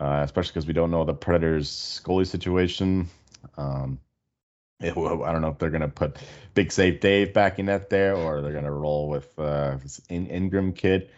uh, 0.00 0.22
especially 0.24 0.52
because 0.52 0.66
we 0.66 0.72
don't 0.72 0.90
know 0.90 1.04
the 1.04 1.14
Predators 1.14 2.00
goalie 2.04 2.26
situation. 2.26 3.08
Um, 3.56 4.00
it, 4.80 4.96
I 4.96 5.32
don't 5.32 5.42
know 5.42 5.48
if 5.48 5.58
they're 5.58 5.70
gonna 5.70 5.88
put 5.88 6.16
Big 6.54 6.72
Save 6.72 7.00
Dave 7.00 7.32
back 7.32 7.58
in 7.58 7.66
net 7.66 7.90
there, 7.90 8.16
or 8.16 8.40
they're 8.40 8.52
gonna 8.52 8.72
roll 8.72 9.08
with 9.08 9.38
uh, 9.38 9.78
In- 10.08 10.28
Ingram 10.28 10.72
kid. 10.72 11.10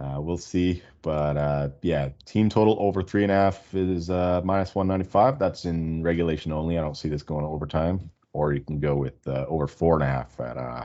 Uh, 0.00 0.20
we'll 0.20 0.38
see. 0.38 0.82
But 1.02 1.36
uh, 1.36 1.70
yeah, 1.82 2.10
team 2.24 2.48
total 2.48 2.76
over 2.78 3.02
three 3.02 3.22
and 3.22 3.32
a 3.32 3.34
half 3.34 3.74
is 3.74 4.10
uh, 4.10 4.42
minus 4.44 4.74
195. 4.74 5.38
That's 5.38 5.64
in 5.64 6.02
regulation 6.02 6.52
only. 6.52 6.78
I 6.78 6.82
don't 6.82 6.96
see 6.96 7.08
this 7.08 7.22
going 7.22 7.44
to 7.44 7.48
overtime. 7.48 8.10
Or 8.32 8.52
you 8.52 8.60
can 8.60 8.80
go 8.80 8.96
with 8.96 9.26
uh, 9.26 9.46
over 9.48 9.66
four 9.66 9.94
and 9.94 10.02
a 10.02 10.06
half 10.06 10.38
at 10.40 10.58
uh, 10.58 10.84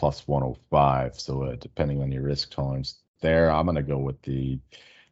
plus 0.00 0.26
105. 0.26 1.20
So 1.20 1.42
uh, 1.44 1.56
depending 1.56 2.02
on 2.02 2.12
your 2.12 2.22
risk 2.22 2.50
tolerance 2.50 3.00
there, 3.20 3.50
I'm 3.50 3.66
going 3.66 3.76
to 3.76 3.82
go 3.82 3.98
with 3.98 4.22
the 4.22 4.58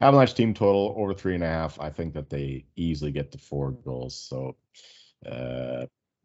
Avalanche 0.01 0.35
team 0.35 0.55
total 0.55 0.95
over 0.99 1.15
three 1.15 1.35
and 1.35 1.45
a 1.45 1.49
half. 1.49 1.81
I 1.81 1.91
think 1.91 2.15
that 2.15 2.31
they 2.31 2.65
easily 2.77 3.13
get 3.13 3.33
to 3.33 3.39
four 3.39 3.73
goals. 3.73 4.17
So 4.17 4.57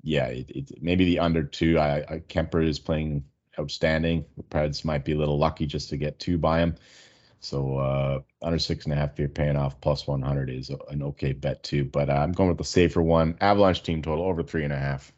yeah, 0.03 0.27
it, 0.27 0.49
it, 0.51 0.71
maybe 0.81 1.05
the 1.05 1.19
under 1.19 1.43
two. 1.43 1.79
I, 1.79 2.05
I 2.09 2.19
Kuemper 2.19 2.67
is 2.67 2.79
playing 2.79 3.23
outstanding. 3.59 4.25
The 4.37 4.43
Preds 4.43 4.85
might 4.85 5.05
be 5.05 5.13
a 5.13 5.17
little 5.17 5.37
lucky 5.37 5.65
just 5.65 5.89
to 5.89 5.97
get 5.97 6.19
two 6.19 6.37
by 6.37 6.59
him. 6.59 6.75
So 7.39 7.77
uh, 7.77 8.19
under 8.41 8.59
six 8.59 8.85
and 8.85 8.93
a 8.93 8.97
half, 8.97 9.19
you're 9.19 9.29
paying 9.29 9.57
off 9.57 9.81
plus 9.81 10.07
100 10.07 10.49
is 10.49 10.71
an 10.89 11.03
okay 11.03 11.33
bet 11.33 11.63
too. 11.63 11.85
But 11.85 12.09
uh, 12.09 12.13
I'm 12.13 12.31
going 12.33 12.49
with 12.49 12.57
the 12.57 12.63
safer 12.63 13.01
one. 13.01 13.37
Avalanche 13.41 13.83
team 13.83 14.01
total 14.01 14.25
over 14.25 14.43
three 14.43 14.63
and 14.63 14.73
a 14.73 14.79
half. 14.79 15.11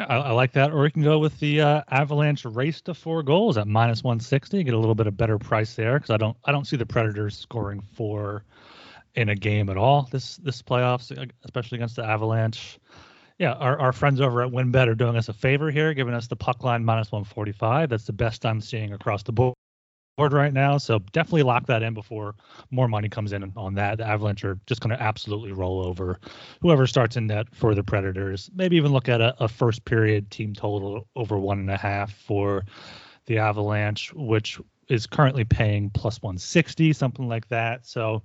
I, 0.00 0.16
I 0.16 0.30
like 0.32 0.52
that. 0.52 0.72
Or 0.72 0.84
you 0.84 0.90
can 0.90 1.02
go 1.02 1.18
with 1.18 1.38
the 1.40 1.60
uh, 1.60 1.82
Avalanche 1.90 2.44
race 2.44 2.80
to 2.82 2.94
four 2.94 3.22
goals 3.22 3.58
at 3.58 3.66
minus 3.66 4.02
160. 4.02 4.62
Get 4.64 4.74
a 4.74 4.78
little 4.78 4.94
bit 4.94 5.06
of 5.06 5.16
better 5.16 5.38
price 5.38 5.74
there 5.74 5.94
because 5.94 6.10
I 6.10 6.16
don't 6.16 6.36
I 6.44 6.52
don't 6.52 6.66
see 6.66 6.76
the 6.76 6.86
Predators 6.86 7.36
scoring 7.36 7.80
four 7.80 8.44
in 9.14 9.28
a 9.30 9.34
game 9.34 9.68
at 9.68 9.76
all 9.76 10.08
this 10.10 10.36
this 10.38 10.62
playoffs, 10.62 11.10
especially 11.44 11.76
against 11.76 11.96
the 11.96 12.04
Avalanche. 12.04 12.78
Yeah, 13.38 13.52
our, 13.52 13.78
our 13.78 13.92
friends 13.92 14.20
over 14.20 14.42
at 14.42 14.50
WynnBET 14.50 14.88
are 14.88 14.96
doing 14.96 15.16
us 15.16 15.28
a 15.28 15.32
favor 15.32 15.70
here, 15.70 15.94
giving 15.94 16.12
us 16.12 16.26
the 16.26 16.34
puck 16.34 16.64
line 16.64 16.84
minus 16.84 17.12
145. 17.12 17.88
That's 17.88 18.04
the 18.04 18.12
best 18.12 18.44
I'm 18.44 18.60
seeing 18.60 18.92
across 18.92 19.22
the 19.22 19.30
board 19.30 19.54
right 20.18 20.52
now. 20.52 20.78
So 20.78 20.98
definitely 21.12 21.44
lock 21.44 21.66
that 21.66 21.82
in 21.82 21.94
before 21.94 22.34
more 22.70 22.88
money 22.88 23.08
comes 23.08 23.32
in 23.32 23.52
on 23.56 23.74
that. 23.74 23.98
The 23.98 24.06
Avalanche 24.06 24.44
are 24.44 24.58
just 24.66 24.80
going 24.80 24.96
to 24.96 25.02
absolutely 25.02 25.52
roll 25.52 25.84
over 25.84 26.18
whoever 26.60 26.86
starts 26.86 27.16
in 27.16 27.28
net 27.28 27.46
for 27.54 27.74
the 27.74 27.84
Predators. 27.84 28.50
Maybe 28.54 28.76
even 28.76 28.92
look 28.92 29.08
at 29.08 29.20
a, 29.20 29.34
a 29.42 29.48
first 29.48 29.84
period 29.84 30.30
team 30.30 30.54
total 30.54 31.06
over 31.14 31.38
one 31.38 31.58
and 31.60 31.70
a 31.70 31.76
half 31.76 32.12
for 32.12 32.64
the 33.26 33.38
Avalanche, 33.38 34.12
which 34.14 34.58
is 34.88 35.06
currently 35.06 35.44
paying 35.44 35.90
plus 35.90 36.20
160, 36.22 36.92
something 36.92 37.28
like 37.28 37.48
that. 37.48 37.86
So 37.86 38.22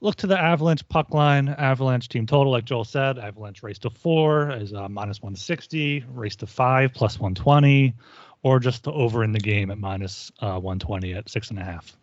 look 0.00 0.16
to 0.16 0.26
the 0.26 0.38
Avalanche 0.38 0.88
puck 0.88 1.12
line, 1.12 1.48
Avalanche 1.48 2.08
team 2.08 2.26
total, 2.26 2.52
like 2.52 2.64
Joel 2.64 2.84
said. 2.84 3.18
Avalanche 3.18 3.62
race 3.62 3.78
to 3.80 3.90
four 3.90 4.50
is 4.52 4.72
uh, 4.72 4.88
minus 4.88 5.20
160, 5.20 6.04
race 6.08 6.36
to 6.36 6.46
five 6.46 6.94
plus 6.94 7.18
120 7.18 7.94
or 8.42 8.60
just 8.60 8.84
the 8.84 8.92
over 8.92 9.24
in 9.24 9.32
the 9.32 9.40
game 9.40 9.70
at 9.70 9.78
minus, 9.78 10.32
uh, 10.40 10.58
120 10.58 11.14
at 11.14 11.28
six 11.28 11.50
and 11.50 11.58
a 11.58 11.64
half. 11.64 11.96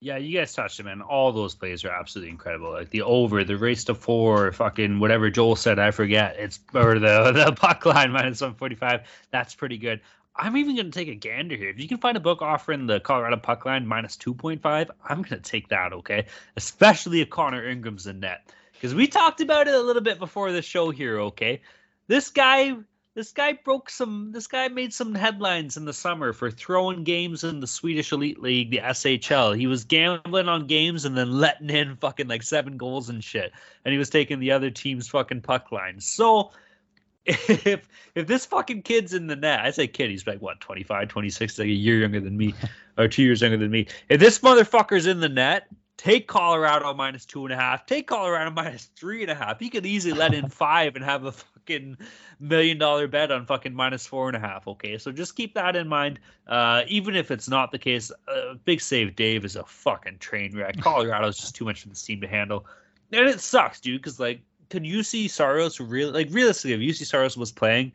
Yeah, 0.00 0.16
you 0.16 0.36
guys 0.36 0.52
touched 0.52 0.80
it, 0.80 0.86
and 0.86 1.00
All 1.00 1.30
those 1.30 1.54
plays 1.54 1.84
are 1.84 1.90
absolutely 1.90 2.30
incredible. 2.30 2.72
Like 2.72 2.90
the 2.90 3.02
over, 3.02 3.44
the 3.44 3.56
race 3.56 3.84
to 3.84 3.94
four, 3.94 4.50
fucking 4.50 4.98
whatever 4.98 5.30
Joel 5.30 5.54
said, 5.54 5.78
I 5.78 5.92
forget. 5.92 6.36
It's 6.38 6.58
or 6.74 6.98
the 6.98 7.32
the 7.46 7.52
puck 7.52 7.86
line 7.86 8.10
minus 8.10 8.40
one 8.40 8.54
forty 8.54 8.74
five. 8.74 9.02
That's 9.30 9.54
pretty 9.54 9.78
good. 9.78 10.00
I'm 10.34 10.56
even 10.56 10.76
going 10.76 10.90
to 10.90 10.98
take 10.98 11.08
a 11.08 11.14
gander 11.14 11.56
here. 11.56 11.68
If 11.68 11.78
you 11.78 11.88
can 11.88 11.98
find 11.98 12.16
a 12.16 12.20
book 12.20 12.42
offering 12.42 12.86
the 12.86 13.00
Colorado 13.00 13.36
puck 13.36 13.66
line 13.66 13.86
minus 13.86 14.16
2.5, 14.16 14.88
I'm 15.04 15.18
going 15.18 15.28
to 15.28 15.40
take 15.40 15.68
that, 15.68 15.92
okay? 15.92 16.26
Especially 16.56 17.20
if 17.20 17.28
Connor 17.28 17.68
Ingram's 17.68 18.06
in 18.06 18.20
net. 18.20 18.50
Because 18.72 18.94
we 18.94 19.08
talked 19.08 19.42
about 19.42 19.68
it 19.68 19.74
a 19.74 19.80
little 19.80 20.02
bit 20.02 20.18
before 20.18 20.50
the 20.52 20.62
show 20.62 20.90
here, 20.90 21.20
okay? 21.20 21.60
This 22.06 22.30
guy 22.30 22.74
this 23.14 23.32
guy 23.32 23.52
broke 23.52 23.90
some. 23.90 24.32
This 24.32 24.46
guy 24.46 24.68
made 24.68 24.94
some 24.94 25.14
headlines 25.14 25.76
in 25.76 25.84
the 25.84 25.92
summer 25.92 26.32
for 26.32 26.50
throwing 26.50 27.04
games 27.04 27.44
in 27.44 27.60
the 27.60 27.66
Swedish 27.66 28.12
Elite 28.12 28.40
League, 28.40 28.70
the 28.70 28.78
SHL. 28.78 29.56
He 29.56 29.66
was 29.66 29.84
gambling 29.84 30.48
on 30.48 30.66
games 30.66 31.04
and 31.04 31.16
then 31.16 31.30
letting 31.30 31.68
in 31.68 31.96
fucking 31.96 32.28
like 32.28 32.42
seven 32.42 32.76
goals 32.78 33.10
and 33.10 33.22
shit. 33.22 33.52
And 33.84 33.92
he 33.92 33.98
was 33.98 34.08
taking 34.08 34.40
the 34.40 34.52
other 34.52 34.70
team's 34.70 35.08
fucking 35.08 35.42
puck 35.42 35.70
line. 35.70 36.00
So 36.00 36.52
if 37.26 37.86
if 38.14 38.26
this 38.26 38.46
fucking 38.46 38.82
kid's 38.82 39.12
in 39.12 39.26
the 39.26 39.36
net, 39.36 39.60
I 39.60 39.70
say 39.70 39.86
kid, 39.86 40.10
he's 40.10 40.26
like 40.26 40.40
what 40.40 40.60
25, 40.60 41.08
26, 41.08 41.58
like 41.58 41.66
a 41.66 41.70
year 41.70 41.98
younger 41.98 42.20
than 42.20 42.36
me, 42.36 42.54
or 42.96 43.08
two 43.08 43.22
years 43.22 43.42
younger 43.42 43.58
than 43.58 43.70
me. 43.70 43.88
If 44.08 44.20
this 44.20 44.38
motherfucker's 44.38 45.06
in 45.06 45.20
the 45.20 45.28
net, 45.28 45.66
take 45.98 46.28
Colorado 46.28 46.94
minus 46.94 47.26
two 47.26 47.44
and 47.44 47.52
a 47.52 47.56
half. 47.56 47.84
Take 47.84 48.06
Colorado 48.06 48.50
minus 48.50 48.86
three 48.96 49.20
and 49.20 49.30
a 49.30 49.34
half. 49.34 49.60
He 49.60 49.68
could 49.68 49.84
easily 49.84 50.14
let 50.14 50.32
in 50.32 50.48
five 50.48 50.96
and 50.96 51.04
have 51.04 51.26
a 51.26 51.34
fucking 51.62 51.96
million 52.40 52.78
dollar 52.78 53.06
bet 53.06 53.30
on 53.30 53.46
fucking 53.46 53.74
minus 53.74 54.06
four 54.06 54.28
and 54.28 54.36
a 54.36 54.40
half. 54.40 54.66
Okay, 54.66 54.98
so 54.98 55.12
just 55.12 55.36
keep 55.36 55.54
that 55.54 55.76
in 55.76 55.88
mind. 55.88 56.18
Uh, 56.46 56.82
even 56.88 57.14
if 57.16 57.30
it's 57.30 57.48
not 57.48 57.70
the 57.70 57.78
case, 57.78 58.10
uh, 58.28 58.54
big 58.64 58.80
save 58.80 59.14
Dave 59.16 59.44
is 59.44 59.56
a 59.56 59.64
fucking 59.64 60.18
train 60.18 60.56
wreck. 60.56 60.76
Colorado's 60.80 61.38
just 61.38 61.54
too 61.54 61.64
much 61.64 61.82
for 61.82 61.88
this 61.88 62.02
team 62.02 62.20
to 62.20 62.28
handle, 62.28 62.66
and 63.12 63.28
it 63.28 63.40
sucks, 63.40 63.80
dude. 63.80 64.00
Because 64.00 64.18
like, 64.20 64.40
could 64.70 64.84
Juuse 64.84 65.30
Saros 65.30 65.80
really 65.80 66.12
like 66.12 66.28
realistically? 66.30 66.74
If 66.74 66.80
Juuse 66.80 67.06
Saros 67.06 67.36
was 67.36 67.52
playing. 67.52 67.92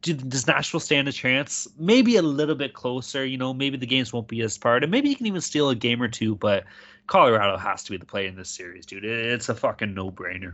Does 0.00 0.46
Nashville 0.46 0.80
stand 0.80 1.06
a 1.06 1.12
chance? 1.12 1.68
Maybe 1.78 2.16
a 2.16 2.22
little 2.22 2.54
bit 2.54 2.72
closer. 2.72 3.26
You 3.26 3.36
know, 3.36 3.52
maybe 3.52 3.76
the 3.76 3.86
games 3.86 4.10
won't 4.10 4.26
be 4.26 4.40
as 4.40 4.58
hard, 4.60 4.82
and 4.82 4.90
maybe 4.90 5.10
you 5.10 5.16
can 5.16 5.26
even 5.26 5.42
steal 5.42 5.68
a 5.68 5.74
game 5.74 6.02
or 6.02 6.08
two. 6.08 6.34
But 6.34 6.64
Colorado 7.08 7.58
has 7.58 7.84
to 7.84 7.90
be 7.90 7.98
the 7.98 8.06
play 8.06 8.26
in 8.26 8.36
this 8.36 8.48
series, 8.48 8.86
dude. 8.86 9.04
It's 9.04 9.50
a 9.50 9.54
fucking 9.54 9.92
no 9.92 10.10
brainer. 10.10 10.52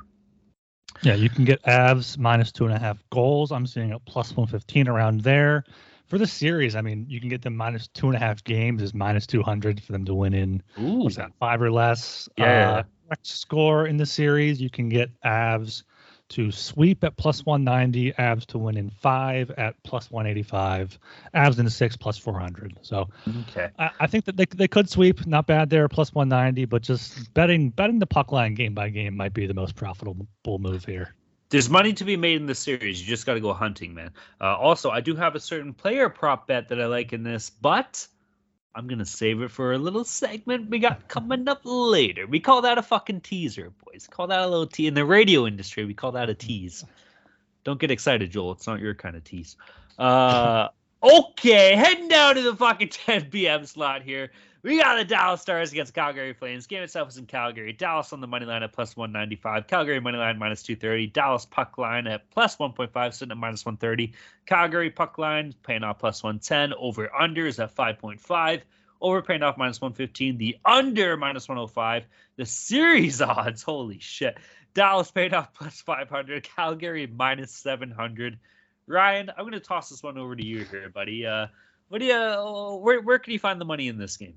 Yeah, 1.02 1.14
you 1.14 1.28
can 1.28 1.44
get 1.44 1.62
Avs 1.62 2.18
minus 2.18 2.52
two 2.52 2.64
and 2.64 2.74
a 2.74 2.78
half 2.78 2.98
goals. 3.10 3.52
I'm 3.52 3.66
seeing 3.66 3.92
a 3.92 3.98
plus 3.98 4.30
115 4.30 4.88
around 4.88 5.20
there. 5.20 5.64
For 6.06 6.18
the 6.18 6.26
series, 6.26 6.76
I 6.76 6.82
mean, 6.82 7.04
you 7.08 7.20
can 7.20 7.28
get 7.28 7.42
them 7.42 7.56
minus 7.56 7.88
two 7.88 8.06
and 8.06 8.14
a 8.14 8.18
half 8.18 8.42
games 8.44 8.82
is 8.82 8.94
minus 8.94 9.26
200 9.26 9.82
for 9.82 9.92
them 9.92 10.04
to 10.04 10.14
win 10.14 10.34
in 10.34 10.62
Ooh. 10.78 11.02
what's 11.02 11.16
that, 11.16 11.32
five 11.40 11.60
or 11.60 11.70
less. 11.70 12.28
Yeah. 12.38 12.84
Uh, 13.10 13.14
score 13.22 13.86
in 13.86 13.96
the 13.96 14.06
series, 14.06 14.60
you 14.60 14.70
can 14.70 14.88
get 14.88 15.10
Avs 15.22 15.82
to 16.28 16.50
sweep 16.50 17.04
at 17.04 17.16
plus 17.16 17.44
190, 17.44 18.12
Avs 18.12 18.46
to 18.46 18.58
win 18.58 18.76
in 18.76 18.90
five 18.90 19.50
at 19.52 19.80
plus 19.82 20.10
185, 20.10 20.98
Avs 21.34 21.58
in 21.58 21.68
six 21.70 21.96
plus 21.96 22.18
400. 22.18 22.78
So 22.82 23.08
okay, 23.48 23.70
I, 23.78 23.90
I, 24.00 24.06
think 24.06 24.24
that 24.24 24.36
they, 24.36 24.46
they 24.46 24.68
could 24.68 24.90
sweep, 24.90 25.26
not 25.26 25.46
bad 25.46 25.70
there, 25.70 25.88
plus 25.88 26.14
190, 26.14 26.64
but 26.64 26.82
just 26.82 27.32
betting 27.34 27.70
betting 27.70 27.98
the 27.98 28.06
puck 28.06 28.32
line 28.32 28.54
game 28.54 28.74
by 28.74 28.88
game 28.88 29.16
might 29.16 29.34
be 29.34 29.46
the 29.46 29.54
most 29.54 29.74
profitable 29.74 30.26
move 30.44 30.84
here. 30.84 31.14
There's 31.48 31.70
money 31.70 31.92
to 31.94 32.04
be 32.04 32.16
made 32.16 32.40
in 32.40 32.46
the 32.46 32.56
series. 32.56 33.00
You 33.00 33.06
just 33.06 33.24
got 33.24 33.34
to 33.34 33.40
go 33.40 33.52
hunting, 33.52 33.94
man. 33.94 34.10
Uh, 34.40 34.56
also, 34.56 34.90
I 34.90 35.00
do 35.00 35.14
have 35.14 35.36
a 35.36 35.40
certain 35.40 35.74
player 35.74 36.08
prop 36.08 36.48
bet 36.48 36.70
that 36.70 36.80
I 36.80 36.86
like 36.86 37.12
in 37.12 37.22
this, 37.22 37.50
but 37.50 38.06
I'm 38.76 38.86
gonna 38.86 39.06
save 39.06 39.40
it 39.40 39.50
for 39.50 39.72
a 39.72 39.78
little 39.78 40.04
segment 40.04 40.68
we 40.68 40.78
got 40.78 41.08
coming 41.08 41.48
up 41.48 41.62
later. 41.64 42.26
We 42.26 42.40
call 42.40 42.60
that 42.62 42.76
a 42.76 42.82
fucking 42.82 43.22
teaser, 43.22 43.72
boys. 43.84 44.06
Call 44.06 44.26
that 44.26 44.40
a 44.40 44.46
little 44.46 44.66
tease. 44.66 44.88
In 44.88 44.94
the 44.94 45.04
radio 45.06 45.46
industry, 45.46 45.86
we 45.86 45.94
call 45.94 46.12
that 46.12 46.28
a 46.28 46.34
tease. 46.34 46.84
Don't 47.64 47.80
get 47.80 47.90
excited, 47.90 48.30
Joel. 48.30 48.52
It's 48.52 48.66
not 48.66 48.80
your 48.80 48.94
kind 48.94 49.16
of 49.16 49.24
tease. 49.24 49.56
Uh, 49.98 50.68
okay, 51.02 51.74
heading 51.74 52.08
down 52.08 52.34
to 52.34 52.42
the 52.42 52.54
fucking 52.54 52.88
10 53.06 53.30
p.m. 53.30 53.64
slot 53.64 54.02
here. 54.02 54.30
We 54.66 54.80
got 54.80 54.96
the 54.96 55.04
Dallas 55.04 55.42
Stars 55.42 55.70
against 55.70 55.94
Calgary 55.94 56.32
Flames. 56.32 56.66
Game 56.66 56.82
itself 56.82 57.10
is 57.10 57.18
in 57.18 57.26
Calgary. 57.26 57.72
Dallas 57.72 58.12
on 58.12 58.20
the 58.20 58.26
money 58.26 58.46
line 58.46 58.64
at 58.64 58.72
plus 58.72 58.96
195. 58.96 59.68
Calgary 59.68 60.00
money 60.00 60.18
line 60.18 60.40
minus 60.40 60.64
230. 60.64 61.06
Dallas 61.06 61.46
puck 61.46 61.78
line 61.78 62.08
at 62.08 62.28
plus 62.30 62.56
1.5, 62.56 63.14
sitting 63.14 63.30
at 63.30 63.36
minus 63.36 63.64
130. 63.64 64.12
Calgary 64.44 64.90
puck 64.90 65.18
line 65.18 65.54
paying 65.62 65.84
off 65.84 66.00
plus 66.00 66.20
110. 66.20 66.74
Over 66.76 67.14
under 67.14 67.46
is 67.46 67.60
at 67.60 67.76
5.5. 67.76 68.62
Over 69.00 69.22
paying 69.22 69.44
off 69.44 69.56
minus 69.56 69.80
115. 69.80 70.36
The 70.36 70.56
under 70.64 71.16
minus 71.16 71.48
105. 71.48 72.04
The 72.34 72.44
series 72.44 73.22
odds, 73.22 73.62
holy 73.62 74.00
shit. 74.00 74.36
Dallas 74.74 75.12
paid 75.12 75.32
off 75.32 75.54
plus 75.54 75.80
500. 75.80 76.42
Calgary 76.42 77.06
minus 77.06 77.52
700. 77.52 78.36
Ryan, 78.88 79.30
I'm 79.30 79.44
going 79.44 79.52
to 79.52 79.60
toss 79.60 79.90
this 79.90 80.02
one 80.02 80.18
over 80.18 80.34
to 80.34 80.44
you 80.44 80.64
here, 80.64 80.88
buddy. 80.88 81.24
Uh, 81.24 81.46
what 81.88 82.00
do 82.00 82.06
you? 82.06 82.80
Where 82.82 83.00
where 83.00 83.20
can 83.20 83.32
you 83.32 83.38
find 83.38 83.60
the 83.60 83.64
money 83.64 83.86
in 83.86 83.96
this 83.96 84.16
game? 84.16 84.34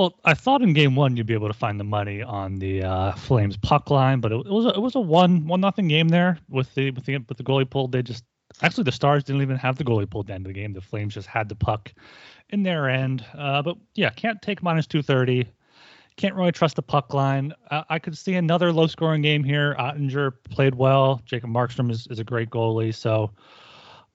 Well, 0.00 0.18
I 0.24 0.32
thought 0.32 0.62
in 0.62 0.72
game 0.72 0.96
one 0.96 1.14
you'd 1.14 1.26
be 1.26 1.34
able 1.34 1.48
to 1.48 1.52
find 1.52 1.78
the 1.78 1.84
money 1.84 2.22
on 2.22 2.58
the 2.58 2.82
uh, 2.82 3.12
Flames 3.12 3.58
puck 3.58 3.90
line, 3.90 4.20
but 4.20 4.32
it, 4.32 4.46
it, 4.46 4.50
was 4.50 4.64
a, 4.64 4.70
it 4.70 4.80
was 4.80 4.94
a 4.94 5.00
one 5.00 5.46
one 5.46 5.60
nothing 5.60 5.88
game 5.88 6.08
there 6.08 6.38
with 6.48 6.74
the 6.74 6.90
with 6.92 7.04
the 7.04 7.18
with 7.18 7.36
the 7.36 7.44
goalie 7.44 7.68
pulled. 7.68 7.92
They 7.92 8.00
just 8.00 8.24
actually 8.62 8.84
the 8.84 8.92
Stars 8.92 9.24
didn't 9.24 9.42
even 9.42 9.58
have 9.58 9.76
the 9.76 9.84
goalie 9.84 10.08
pulled 10.08 10.24
at 10.24 10.28
the 10.28 10.34
end 10.36 10.46
of 10.46 10.54
the 10.54 10.58
game. 10.58 10.72
The 10.72 10.80
Flames 10.80 11.12
just 11.12 11.26
had 11.26 11.50
the 11.50 11.54
puck 11.54 11.92
in 12.48 12.62
their 12.62 12.88
end. 12.88 13.26
Uh, 13.36 13.60
but 13.60 13.76
yeah, 13.94 14.08
can't 14.08 14.40
take 14.40 14.62
minus 14.62 14.86
two 14.86 15.02
thirty. 15.02 15.46
Can't 16.16 16.34
really 16.34 16.52
trust 16.52 16.76
the 16.76 16.82
puck 16.82 17.12
line. 17.12 17.52
I 17.70 17.98
could 17.98 18.16
see 18.16 18.36
another 18.36 18.72
low 18.72 18.86
scoring 18.86 19.20
game 19.20 19.44
here. 19.44 19.76
Oettinger 19.78 20.32
played 20.48 20.76
well. 20.76 21.20
Jacob 21.26 21.50
Markstrom 21.50 21.90
is, 21.90 22.06
is 22.06 22.18
a 22.18 22.24
great 22.24 22.48
goalie, 22.48 22.94
so 22.94 23.32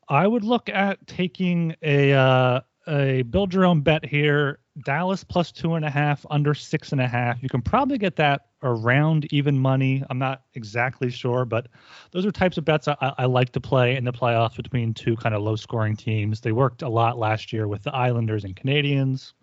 I 0.10 0.26
would 0.26 0.44
look 0.44 0.68
at 0.68 1.06
taking 1.06 1.76
a 1.84 2.12
uh, 2.14 2.62
a 2.88 3.22
build 3.22 3.54
your 3.54 3.66
own 3.66 3.82
bet 3.82 4.04
here. 4.04 4.58
Dallas 4.84 5.24
plus 5.24 5.52
two 5.52 5.76
and 5.76 5.86
a 5.86 5.90
half, 5.90 6.26
under 6.30 6.54
six 6.54 6.92
and 6.92 7.00
a 7.00 7.08
half. 7.08 7.42
You 7.42 7.50
can 7.50 7.62
probably 7.62 7.98
get 7.98 8.18
that 8.18 8.48
around 8.62 9.32
even 9.32 9.58
money. 9.58 10.04
I'm 10.10 10.20
not 10.20 10.44
exactly 10.54 11.10
sure, 11.10 11.46
but 11.46 11.68
those 12.12 12.26
are 12.26 12.32
types 12.32 12.58
of 12.58 12.66
bets 12.66 12.88
I, 12.88 12.96
I 13.00 13.26
like 13.26 13.52
to 13.54 13.62
play 13.62 13.96
in 13.96 14.04
the 14.04 14.12
playoffs 14.12 14.58
between 14.58 14.94
two 14.94 15.16
kind 15.16 15.34
of 15.34 15.44
low 15.44 15.56
scoring 15.56 15.96
teams. 15.96 16.42
They 16.42 16.52
worked 16.52 16.82
a 16.82 16.90
lot 16.90 17.18
last 17.18 17.54
year 17.54 17.68
with 17.68 17.84
the 17.84 17.96
Islanders 17.96 18.44
and 18.44 18.56
Canadiens. 18.56 19.34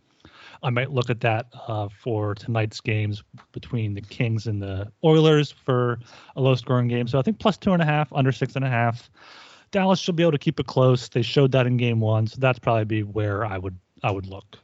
I 0.62 0.70
might 0.70 0.93
look 0.93 1.09
at 1.09 1.20
that 1.20 1.47
uh, 1.66 1.89
for 1.89 2.35
tonight's 2.35 2.80
games 2.80 3.24
between 3.53 3.95
the 3.95 4.03
Kings 4.03 4.47
and 4.47 4.62
the 4.62 4.93
Oilers 5.03 5.51
for 5.51 5.99
a 6.37 6.41
low 6.41 6.55
scoring 6.55 6.89
game. 6.89 7.09
So 7.09 7.18
I 7.18 7.22
think 7.22 7.39
plus 7.39 7.57
two 7.57 7.72
and 7.72 7.83
a 7.83 7.87
half, 7.87 8.12
under 8.12 8.33
six 8.33 8.55
and 8.55 8.64
a 8.64 8.68
half. 8.68 9.11
Dallas 9.70 9.99
should 9.99 10.16
be 10.16 10.22
able 10.22 10.33
to 10.33 10.39
keep 10.39 10.61
it 10.61 10.66
close. 10.66 11.09
They 11.09 11.22
showed 11.22 11.53
that 11.53 11.66
in 11.66 11.78
game 11.78 11.99
one, 11.99 12.26
so 12.26 12.37
that's 12.39 12.59
probably 12.59 12.85
be 12.85 13.03
where 13.03 13.47
I 13.47 13.57
would 13.57 13.78
I 14.03 14.11
would 14.11 14.26
look. 14.26 14.59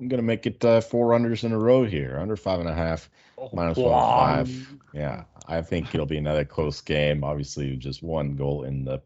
I'm 0.00 0.08
gonna 0.08 0.22
make 0.22 0.46
it 0.46 0.64
uh, 0.64 0.80
four 0.80 1.08
runners 1.08 1.44
in 1.44 1.52
a 1.52 1.58
row 1.58 1.84
here, 1.84 2.18
under 2.18 2.36
five 2.36 2.58
and 2.58 2.68
a 2.68 2.74
half, 2.74 3.10
oh, 3.36 3.50
minus 3.52 3.76
one 3.76 3.92
five. 3.92 4.74
Yeah, 4.94 5.24
I 5.46 5.60
think 5.60 5.94
it'll 5.94 6.06
be 6.06 6.16
another 6.16 6.44
close 6.44 6.80
game. 6.80 7.22
Obviously, 7.22 7.76
just 7.76 8.02
one 8.02 8.34
goal 8.34 8.64
in 8.64 8.84
the 8.84 9.02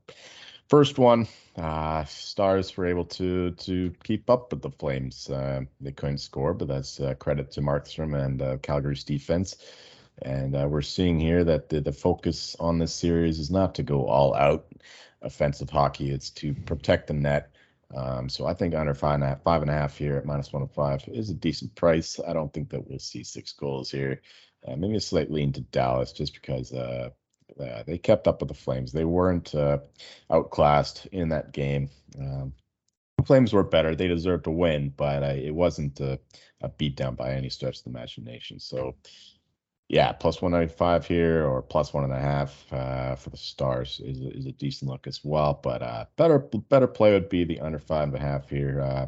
first 0.68 0.98
one. 0.98 1.26
Uh, 1.56 2.04
Stars 2.04 2.76
were 2.76 2.86
able 2.86 3.04
to 3.06 3.50
to 3.50 3.92
keep 4.04 4.30
up 4.30 4.52
with 4.52 4.62
the 4.62 4.70
Flames. 4.70 5.28
Uh, 5.28 5.62
they 5.80 5.92
couldn't 5.92 6.18
score, 6.18 6.54
but 6.54 6.68
that's 6.68 7.00
uh, 7.00 7.14
credit 7.14 7.50
to 7.52 7.60
Markstrom 7.60 8.16
and 8.16 8.40
uh, 8.40 8.56
Calgary's 8.58 9.04
defense. 9.04 9.56
And 10.22 10.54
uh, 10.54 10.68
we're 10.70 10.82
seeing 10.82 11.18
here 11.18 11.42
that 11.42 11.70
the, 11.70 11.80
the 11.80 11.92
focus 11.92 12.54
on 12.60 12.78
this 12.78 12.94
series 12.94 13.40
is 13.40 13.50
not 13.50 13.74
to 13.74 13.82
go 13.82 14.06
all 14.06 14.32
out 14.34 14.66
offensive 15.22 15.70
hockey, 15.70 16.10
it's 16.10 16.30
to 16.30 16.54
protect 16.54 17.08
the 17.08 17.14
net. 17.14 17.50
Um, 17.94 18.28
so 18.28 18.46
I 18.46 18.54
think 18.54 18.74
under 18.74 18.94
five 18.94 19.16
and 19.16 19.24
a 19.24 19.28
half, 19.28 19.42
five 19.42 19.62
and 19.62 19.70
a 19.70 19.74
half 19.74 19.96
here 19.96 20.16
at 20.16 20.24
minus 20.24 20.52
105 20.52 21.14
is 21.14 21.30
a 21.30 21.34
decent 21.34 21.74
price. 21.74 22.18
I 22.26 22.32
don't 22.32 22.52
think 22.52 22.70
that 22.70 22.88
we'll 22.88 22.98
see 22.98 23.22
six 23.22 23.52
goals 23.52 23.90
here. 23.90 24.20
Uh, 24.66 24.76
maybe 24.76 24.96
a 24.96 25.00
slight 25.00 25.30
lean 25.30 25.52
to 25.52 25.60
Dallas 25.60 26.12
just 26.12 26.34
because 26.34 26.72
uh, 26.72 27.10
uh, 27.60 27.82
they 27.86 27.98
kept 27.98 28.26
up 28.26 28.40
with 28.40 28.48
the 28.48 28.54
Flames. 28.54 28.92
They 28.92 29.04
weren't 29.04 29.54
uh, 29.54 29.78
outclassed 30.30 31.06
in 31.06 31.28
that 31.28 31.52
game. 31.52 31.90
Um, 32.18 32.54
the 33.18 33.24
Flames 33.24 33.52
were 33.52 33.62
better. 33.62 33.94
They 33.94 34.08
deserved 34.08 34.44
to 34.44 34.50
win, 34.50 34.92
but 34.96 35.22
it 35.22 35.54
wasn't 35.54 36.00
a, 36.00 36.18
a 36.62 36.68
beatdown 36.68 37.16
by 37.16 37.34
any 37.34 37.50
stretch 37.50 37.78
of 37.78 37.84
the 37.84 37.90
imagination. 37.90 38.58
So 38.58 38.96
yeah, 39.88 40.12
plus 40.12 40.40
195 40.40 41.06
here 41.06 41.46
or 41.46 41.60
plus 41.60 41.92
one 41.92 42.04
and 42.04 42.12
a 42.12 42.18
half 42.18 42.72
uh, 42.72 43.14
for 43.16 43.30
the 43.30 43.36
Stars 43.36 44.00
is 44.04 44.20
is 44.20 44.46
a 44.46 44.52
decent 44.52 44.90
look 44.90 45.06
as 45.06 45.20
well. 45.22 45.60
But 45.62 45.82
uh, 45.82 46.06
better 46.16 46.38
better 46.38 46.86
play 46.86 47.12
would 47.12 47.28
be 47.28 47.44
the 47.44 47.60
under 47.60 47.78
five 47.78 48.08
and 48.08 48.16
a 48.16 48.20
half 48.20 48.48
here. 48.48 48.80
Uh, 48.80 49.06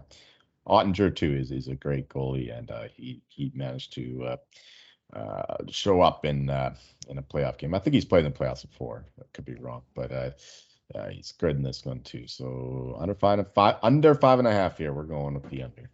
Oettinger 0.68 1.14
too 1.14 1.34
is 1.34 1.50
is 1.50 1.68
a 1.68 1.74
great 1.74 2.08
goalie, 2.08 2.56
and 2.56 2.70
uh, 2.70 2.88
he 2.94 3.22
he 3.28 3.50
managed 3.54 3.94
to 3.94 4.24
uh, 4.24 5.16
uh, 5.16 5.56
show 5.68 6.02
up 6.02 6.26
in 6.26 6.50
uh, 6.50 6.74
in 7.08 7.16
a 7.18 7.22
playoff 7.22 7.56
game. 7.56 7.74
I 7.74 7.78
think 7.78 7.94
he's 7.94 8.04
played 8.04 8.26
in 8.26 8.32
the 8.32 8.38
playoffs 8.38 8.68
before. 8.68 9.06
I 9.18 9.24
could 9.32 9.46
be 9.46 9.54
wrong, 9.54 9.82
but 9.94 10.36
he's 11.10 11.32
good 11.32 11.56
in 11.56 11.62
this 11.62 11.86
one 11.86 12.00
too. 12.00 12.26
So 12.26 12.96
under 12.98 13.14
five 13.14 13.38
and 13.38 13.48
five 13.54 13.76
under 13.82 14.14
five 14.14 14.38
and 14.40 14.48
a 14.48 14.52
half 14.52 14.76
here. 14.76 14.92
We're 14.92 15.04
going 15.04 15.34
with 15.34 15.48
the 15.48 15.62
under. 15.62 15.90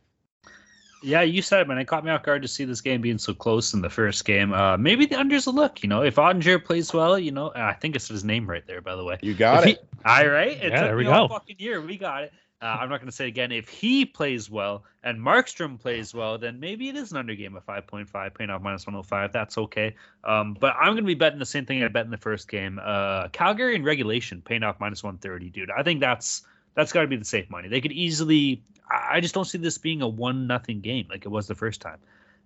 Yeah, 1.02 1.22
you 1.22 1.42
said 1.42 1.60
it, 1.62 1.68
man. 1.68 1.78
It 1.78 1.86
caught 1.86 2.04
me 2.04 2.10
off 2.10 2.22
guard 2.22 2.42
to 2.42 2.48
see 2.48 2.64
this 2.64 2.80
game 2.80 3.00
being 3.00 3.18
so 3.18 3.34
close 3.34 3.74
in 3.74 3.82
the 3.82 3.90
first 3.90 4.24
game. 4.24 4.52
Uh, 4.52 4.76
maybe 4.76 5.06
the 5.06 5.16
under's 5.16 5.46
a 5.46 5.50
look. 5.50 5.82
You 5.82 5.88
know, 5.88 6.02
if 6.02 6.16
Oettinger 6.16 6.64
plays 6.64 6.92
well, 6.92 7.18
you 7.18 7.32
know, 7.32 7.52
I 7.54 7.72
think 7.74 7.96
it's 7.96 8.08
his 8.08 8.24
name 8.24 8.48
right 8.48 8.66
there, 8.66 8.80
by 8.80 8.94
the 8.94 9.04
way. 9.04 9.18
You 9.20 9.34
got 9.34 9.62
if 9.62 9.68
it. 9.68 9.78
He, 9.80 10.04
all 10.04 10.28
right. 10.28 10.52
It 10.52 10.72
yeah, 10.72 10.84
there 10.84 10.96
we 10.96 11.04
go. 11.04 11.28
Fucking 11.28 11.56
year, 11.58 11.80
we 11.80 11.98
got 11.98 12.24
it. 12.24 12.32
Uh, 12.62 12.78
I'm 12.80 12.88
not 12.88 13.00
going 13.00 13.10
to 13.10 13.16
say 13.16 13.26
again. 13.26 13.50
If 13.50 13.68
he 13.68 14.04
plays 14.04 14.48
well 14.48 14.84
and 15.02 15.18
Markstrom 15.18 15.80
plays 15.80 16.14
well, 16.14 16.38
then 16.38 16.60
maybe 16.60 16.88
it 16.88 16.94
is 16.94 17.10
an 17.10 17.18
under 17.18 17.34
game 17.34 17.56
of 17.56 17.66
5.5, 17.66 18.34
paying 18.34 18.50
off 18.50 18.62
minus 18.62 18.86
105. 18.86 19.32
That's 19.32 19.58
okay. 19.58 19.96
Um, 20.22 20.56
but 20.60 20.76
I'm 20.78 20.92
going 20.92 20.98
to 20.98 21.02
be 21.02 21.14
betting 21.14 21.40
the 21.40 21.46
same 21.46 21.66
thing 21.66 21.82
I 21.82 21.88
bet 21.88 22.04
in 22.04 22.12
the 22.12 22.16
first 22.16 22.48
game. 22.48 22.80
Uh, 22.80 23.26
Calgary 23.28 23.74
in 23.74 23.82
regulation, 23.82 24.40
paying 24.42 24.62
off 24.62 24.78
minus 24.78 25.02
130, 25.02 25.50
dude. 25.50 25.72
I 25.72 25.82
think 25.82 25.98
that's 25.98 26.42
that's 26.74 26.92
got 26.92 27.02
to 27.02 27.06
be 27.06 27.16
the 27.16 27.24
safe 27.24 27.50
money. 27.50 27.68
They 27.68 27.80
could 27.80 27.92
easily. 27.92 28.62
I 28.90 29.20
just 29.20 29.34
don't 29.34 29.44
see 29.44 29.58
this 29.58 29.78
being 29.78 30.02
a 30.02 30.08
one 30.08 30.46
nothing 30.46 30.80
game 30.80 31.06
like 31.08 31.24
it 31.24 31.28
was 31.28 31.46
the 31.46 31.54
first 31.54 31.80
time. 31.80 31.98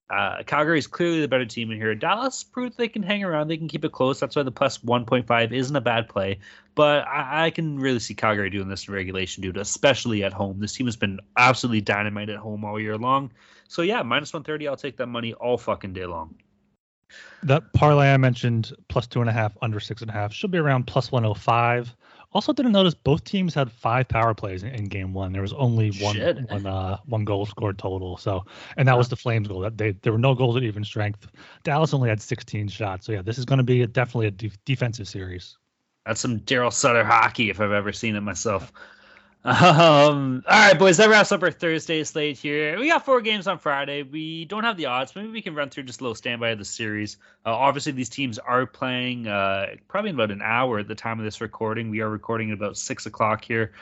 Uh, 0.09 0.43
Calgary 0.45 0.79
is 0.79 0.87
clearly 0.87 1.21
the 1.21 1.27
better 1.27 1.45
team 1.45 1.71
in 1.73 1.79
here. 1.79 1.93
Dallas 1.95 2.45
proved 2.45 2.77
they 2.77 2.87
can 2.87 3.03
hang 3.03 3.25
around. 3.25 3.49
They 3.49 3.57
can 3.57 3.67
keep 3.67 3.85
it 3.85 3.91
close. 3.91 4.21
That's 4.21 4.37
why 4.37 4.45
the 4.45 4.53
plus 4.53 4.79
1.5 4.79 5.53
isn't 5.53 5.75
a 5.75 5.81
bad 5.81 6.09
play. 6.09 6.39
But 6.77 7.09
I, 7.09 7.47
I, 7.47 7.51
can 7.51 7.79
really 7.81 7.99
see 7.99 8.15
Calgary 8.15 8.49
doing 8.49 8.69
this 8.69 8.87
in 8.87 8.95
regulation, 8.95 9.43
dude, 9.43 9.57
especially 9.57 10.23
at 10.23 10.33
home. 10.33 10.61
This 10.61 10.75
team 10.75 10.87
has 10.87 10.95
been 10.95 11.19
absolutely 11.37 11.81
dynamite 11.81 12.29
at 12.29 12.37
home 12.37 12.65
all 12.65 12.79
year 12.79 12.97
long. 12.97 13.33
So, 13.67 13.83
yeah, 13.83 14.03
minus 14.03 14.33
130, 14.33 14.69
I'll 14.69 14.77
take 14.77 14.97
that 14.99 15.09
money 15.09 15.35
all 15.35 15.59
fucking 15.59 15.93
day 15.93 16.07
long. 16.07 16.37
That 17.43 17.73
parlay 17.73 18.13
I 18.13 18.17
mentioned, 18.17 18.73
plus 18.89 19.09
two 19.09 19.21
and 19.21 19.31
a 19.31 19.33
half, 19.33 19.57
under 19.61 19.81
six 19.81 20.03
and 20.03 20.11
a 20.11 20.15
half, 20.15 20.33
should 20.33 20.53
be 20.53 20.59
around 20.59 20.87
plus 20.87 21.11
105. 21.11 21.97
Also, 22.33 22.53
didn't 22.53 22.73
notice 22.73 22.95
both 22.95 23.25
teams 23.25 23.55
had 23.55 23.71
five 23.73 24.09
power 24.09 24.35
plays 24.35 24.63
in, 24.63 24.71
in 24.71 24.85
game 24.87 25.15
one. 25.15 25.33
There 25.33 25.43
was 25.43 25.53
only 25.55 25.91
one 26.01 26.19
one, 26.49 26.67
uh, 26.67 26.99
one 27.07 27.25
goal 27.25 27.47
scored 27.47 27.79
total. 27.79 28.17
So, 28.17 28.45
and 28.77 28.87
that 28.89 28.93
yeah. 28.93 28.99
was 28.99 29.09
the 29.09 29.17
Flames 29.17 29.49
goal. 29.49 29.61
That 29.61 29.79
they 29.79 29.93
there 30.03 30.13
were 30.13 30.19
no 30.19 30.35
goals 30.35 30.57
at 30.57 30.63
even 30.63 30.85
strength. 30.85 31.29
Dallas 31.63 31.95
only 31.95 32.09
had 32.09 32.21
16 32.21 32.69
shots. 32.69 33.07
So 33.07 33.13
yeah, 33.13 33.23
this 33.23 33.39
is 33.39 33.45
going 33.45 33.59
to 33.59 33.65
be 33.65 33.83
a, 33.83 33.87
definitely 33.87 34.27
a 34.27 34.31
de- 34.33 34.53
defensive 34.65 35.09
series. 35.09 35.57
That's 36.05 36.21
some 36.21 36.41
Daryl 36.41 36.73
Sutter 36.73 37.05
hockey 37.05 37.51
if 37.51 37.61
I've 37.61 37.73
ever 37.73 37.93
seen 37.93 38.17
it 38.17 38.21
myself. 38.21 38.73
Um, 39.47 40.43
all 40.49 40.59
right, 40.59 40.77
boys, 40.77 40.97
that 40.97 41.09
wraps 41.09 41.31
up 41.31 41.41
our 41.41 41.53
Thursday 41.53 42.03
slate 42.03 42.37
here. 42.37 42.77
We 42.81 42.89
got 42.89 43.05
four 43.05 43.21
games 43.21 43.47
on 43.47 43.61
Friday. 43.61 44.03
We 44.03 44.45
don't 44.45 44.65
have 44.65 44.77
the 44.77 44.87
odds. 44.87 45.15
Maybe 45.15 45.29
we 45.29 45.41
can 45.41 45.55
run 45.55 45.71
through 45.71 45.85
just 45.85 46.01
a 46.01 46.03
little 46.03 46.17
standby 46.17 46.51
of 46.51 46.59
the 46.59 46.65
series. 46.65 47.17
Uh, 47.45 47.55
obviously, 47.55 47.93
these 47.93 48.09
teams 48.09 48.41
are 48.41 48.67
playing 48.67 49.29
uh, 49.29 49.67
probably 49.87 50.11
in 50.11 50.17
about 50.17 50.33
an 50.33 50.43
hour 50.43 50.81
at 50.81 50.89
the 50.89 50.97
time 50.97 51.21
of 51.21 51.25
this 51.25 51.41
recording. 51.41 51.91
We 51.91 52.01
are 52.01 52.09
recording 52.09 52.51
at 52.51 52.55
about 52.55 52.77
six 52.77 53.07
o'clock 53.07 53.45
here. 53.45 53.73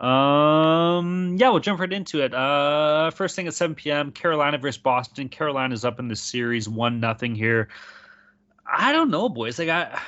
Um, 0.00 1.36
yeah, 1.38 1.50
we'll 1.50 1.60
jump 1.60 1.78
right 1.78 1.92
into 1.92 2.20
it. 2.22 2.34
Uh, 2.34 3.12
first 3.12 3.36
thing 3.36 3.46
at 3.46 3.54
7 3.54 3.76
p.m. 3.76 4.10
Carolina 4.10 4.58
versus 4.58 4.82
Boston. 4.82 5.28
Carolina's 5.28 5.84
up 5.84 6.00
in 6.00 6.08
the 6.08 6.16
series, 6.16 6.68
one 6.68 6.98
nothing 6.98 7.36
here. 7.36 7.68
I 8.66 8.90
don't 8.90 9.10
know, 9.10 9.28
boys. 9.28 9.56
Like 9.60 9.68
I, 9.68 10.00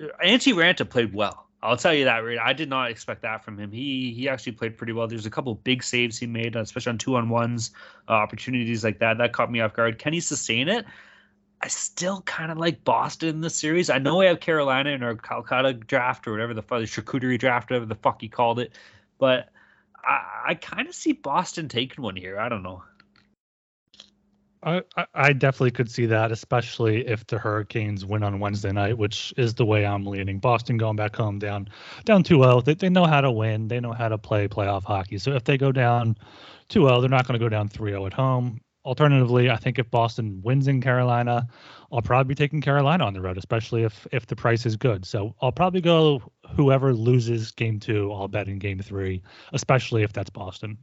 Antti 0.24 0.54
Raanta 0.54 0.88
played 0.88 1.12
well. 1.12 1.43
I'll 1.64 1.78
tell 1.78 1.94
you 1.94 2.04
that, 2.04 2.22
I 2.42 2.52
did 2.52 2.68
not 2.68 2.90
expect 2.90 3.22
that 3.22 3.42
from 3.42 3.58
him. 3.58 3.72
He 3.72 4.12
he 4.12 4.28
actually 4.28 4.52
played 4.52 4.76
pretty 4.76 4.92
well. 4.92 5.08
There's 5.08 5.24
a 5.24 5.30
couple 5.30 5.54
big 5.54 5.82
saves 5.82 6.18
he 6.18 6.26
made, 6.26 6.56
especially 6.56 6.90
on 6.90 6.98
two 6.98 7.16
on 7.16 7.30
ones, 7.30 7.70
uh, 8.06 8.12
opportunities 8.12 8.84
like 8.84 8.98
that. 8.98 9.16
That 9.16 9.32
caught 9.32 9.50
me 9.50 9.60
off 9.60 9.72
guard. 9.72 9.98
Can 9.98 10.12
he 10.12 10.20
sustain 10.20 10.68
it? 10.68 10.84
I 11.62 11.68
still 11.68 12.20
kind 12.22 12.52
of 12.52 12.58
like 12.58 12.84
Boston 12.84 13.30
in 13.30 13.40
the 13.40 13.48
series. 13.48 13.88
I 13.88 13.96
know 13.96 14.18
we 14.18 14.26
have 14.26 14.40
Carolina 14.40 14.90
in 14.90 15.02
our 15.02 15.14
Calcutta 15.14 15.72
draft 15.72 16.26
or 16.26 16.32
whatever 16.32 16.52
the 16.52 16.60
fuck, 16.60 16.80
the 16.80 16.86
charcuterie 16.86 17.38
draft, 17.38 17.70
whatever 17.70 17.86
the 17.86 17.94
fuck 17.94 18.20
he 18.20 18.28
called 18.28 18.58
it, 18.58 18.72
but 19.18 19.48
I, 20.04 20.42
I 20.48 20.54
kind 20.56 20.86
of 20.86 20.94
see 20.94 21.12
Boston 21.12 21.68
taking 21.68 22.04
one 22.04 22.16
here. 22.16 22.38
I 22.38 22.50
don't 22.50 22.62
know. 22.62 22.82
I, 24.64 24.82
I 25.14 25.32
definitely 25.34 25.72
could 25.72 25.90
see 25.90 26.06
that, 26.06 26.32
especially 26.32 27.06
if 27.06 27.26
the 27.26 27.38
Hurricanes 27.38 28.06
win 28.06 28.22
on 28.22 28.40
Wednesday 28.40 28.72
night, 28.72 28.96
which 28.96 29.34
is 29.36 29.54
the 29.54 29.66
way 29.66 29.84
I'm 29.84 30.06
leaning. 30.06 30.38
Boston 30.38 30.78
going 30.78 30.96
back 30.96 31.14
home 31.14 31.38
down 31.38 31.68
down 32.04 32.24
2-0. 32.24 32.64
They, 32.64 32.74
they 32.74 32.88
know 32.88 33.04
how 33.04 33.20
to 33.20 33.30
win. 33.30 33.68
They 33.68 33.80
know 33.80 33.92
how 33.92 34.08
to 34.08 34.16
play 34.16 34.48
playoff 34.48 34.84
hockey. 34.84 35.18
So 35.18 35.32
if 35.32 35.44
they 35.44 35.58
go 35.58 35.70
down 35.70 36.16
2-0, 36.70 37.00
they're 37.00 37.10
not 37.10 37.26
going 37.26 37.38
to 37.38 37.44
go 37.44 37.50
down 37.50 37.68
3-0 37.68 38.06
at 38.06 38.12
home. 38.14 38.60
Alternatively, 38.86 39.50
I 39.50 39.56
think 39.56 39.78
if 39.78 39.90
Boston 39.90 40.40
wins 40.42 40.68
in 40.68 40.80
Carolina, 40.80 41.46
I'll 41.92 42.02
probably 42.02 42.28
be 42.28 42.34
taking 42.34 42.60
Carolina 42.60 43.04
on 43.04 43.14
the 43.14 43.20
road, 43.20 43.38
especially 43.38 43.82
if 43.82 44.06
if 44.12 44.26
the 44.26 44.36
price 44.36 44.66
is 44.66 44.76
good. 44.76 45.06
So 45.06 45.34
I'll 45.40 45.52
probably 45.52 45.80
go 45.80 46.22
whoever 46.54 46.92
loses 46.92 47.50
game 47.50 47.80
two, 47.80 48.12
I'll 48.12 48.28
bet 48.28 48.48
in 48.48 48.58
game 48.58 48.80
three, 48.80 49.22
especially 49.52 50.02
if 50.02 50.12
that's 50.12 50.30
Boston. 50.30 50.78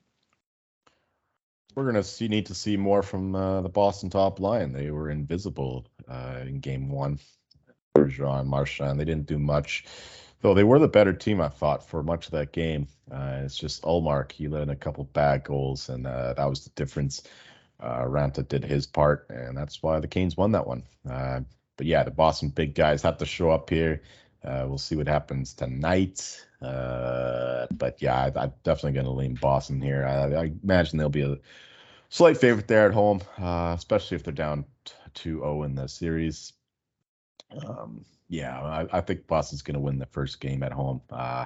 We're 1.75 1.85
gonna 1.85 2.03
see 2.03 2.27
need 2.27 2.47
to 2.47 2.55
see 2.55 2.77
more 2.77 3.01
from 3.01 3.33
uh, 3.35 3.61
the 3.61 3.69
Boston 3.69 4.09
top 4.09 4.39
line. 4.39 4.73
They 4.73 4.91
were 4.91 5.09
invisible 5.09 5.87
uh, 6.07 6.39
in 6.41 6.59
Game 6.59 6.89
One. 6.89 7.19
Bergeron, 7.95 8.45
Marchand, 8.45 8.99
they 8.99 9.05
didn't 9.05 9.25
do 9.25 9.37
much, 9.37 9.85
though 10.41 10.53
they 10.53 10.63
were 10.63 10.79
the 10.79 10.87
better 10.87 11.11
team. 11.13 11.41
I 11.41 11.49
thought 11.49 11.87
for 11.87 12.03
much 12.03 12.25
of 12.25 12.31
that 12.31 12.53
game. 12.53 12.87
Uh, 13.11 13.41
it's 13.43 13.57
just 13.57 13.83
Ullmark. 13.83 14.31
He 14.31 14.47
let 14.47 14.63
in 14.63 14.69
a 14.69 14.75
couple 14.75 15.03
bad 15.03 15.43
goals, 15.43 15.89
and 15.89 16.07
uh, 16.07 16.33
that 16.33 16.49
was 16.49 16.63
the 16.63 16.69
difference. 16.71 17.23
Uh, 17.81 18.03
Raanta 18.03 18.47
did 18.47 18.63
his 18.63 18.87
part, 18.87 19.27
and 19.29 19.57
that's 19.57 19.83
why 19.83 19.99
the 19.99 20.07
Canes 20.07 20.37
won 20.37 20.53
that 20.53 20.67
one. 20.67 20.83
Uh, 21.09 21.41
but 21.77 21.85
yeah, 21.85 22.03
the 22.03 22.11
Boston 22.11 22.49
big 22.49 22.75
guys 22.75 23.01
have 23.01 23.17
to 23.17 23.25
show 23.25 23.49
up 23.49 23.69
here. 23.69 24.03
We'll 24.43 24.77
see 24.77 24.95
what 24.95 25.07
happens 25.07 25.53
tonight. 25.53 26.45
Uh, 26.61 27.67
but 27.71 28.01
yeah, 28.01 28.29
I, 28.35 28.43
am 28.43 28.53
definitely 28.63 28.93
going 28.93 29.05
to 29.05 29.11
lean 29.11 29.35
Boston 29.35 29.81
here. 29.81 30.05
I, 30.05 30.43
I, 30.43 30.51
imagine 30.63 30.97
they'll 30.97 31.09
be 31.09 31.23
a 31.23 31.37
slight 32.09 32.37
favorite 32.37 32.67
there 32.67 32.87
at 32.87 32.93
home, 32.93 33.21
uh, 33.39 33.73
especially 33.75 34.15
if 34.15 34.23
they're 34.23 34.33
down 34.33 34.65
2-0 35.15 35.65
in 35.65 35.75
the 35.75 35.87
series. 35.87 36.53
Um, 37.65 38.05
yeah, 38.29 38.61
I, 38.61 38.87
I, 38.97 39.01
think 39.01 39.27
Boston's 39.27 39.61
going 39.61 39.73
to 39.73 39.79
win 39.81 39.99
the 39.99 40.05
first 40.05 40.39
game 40.39 40.63
at 40.63 40.71
home. 40.71 41.01
Uh, 41.09 41.45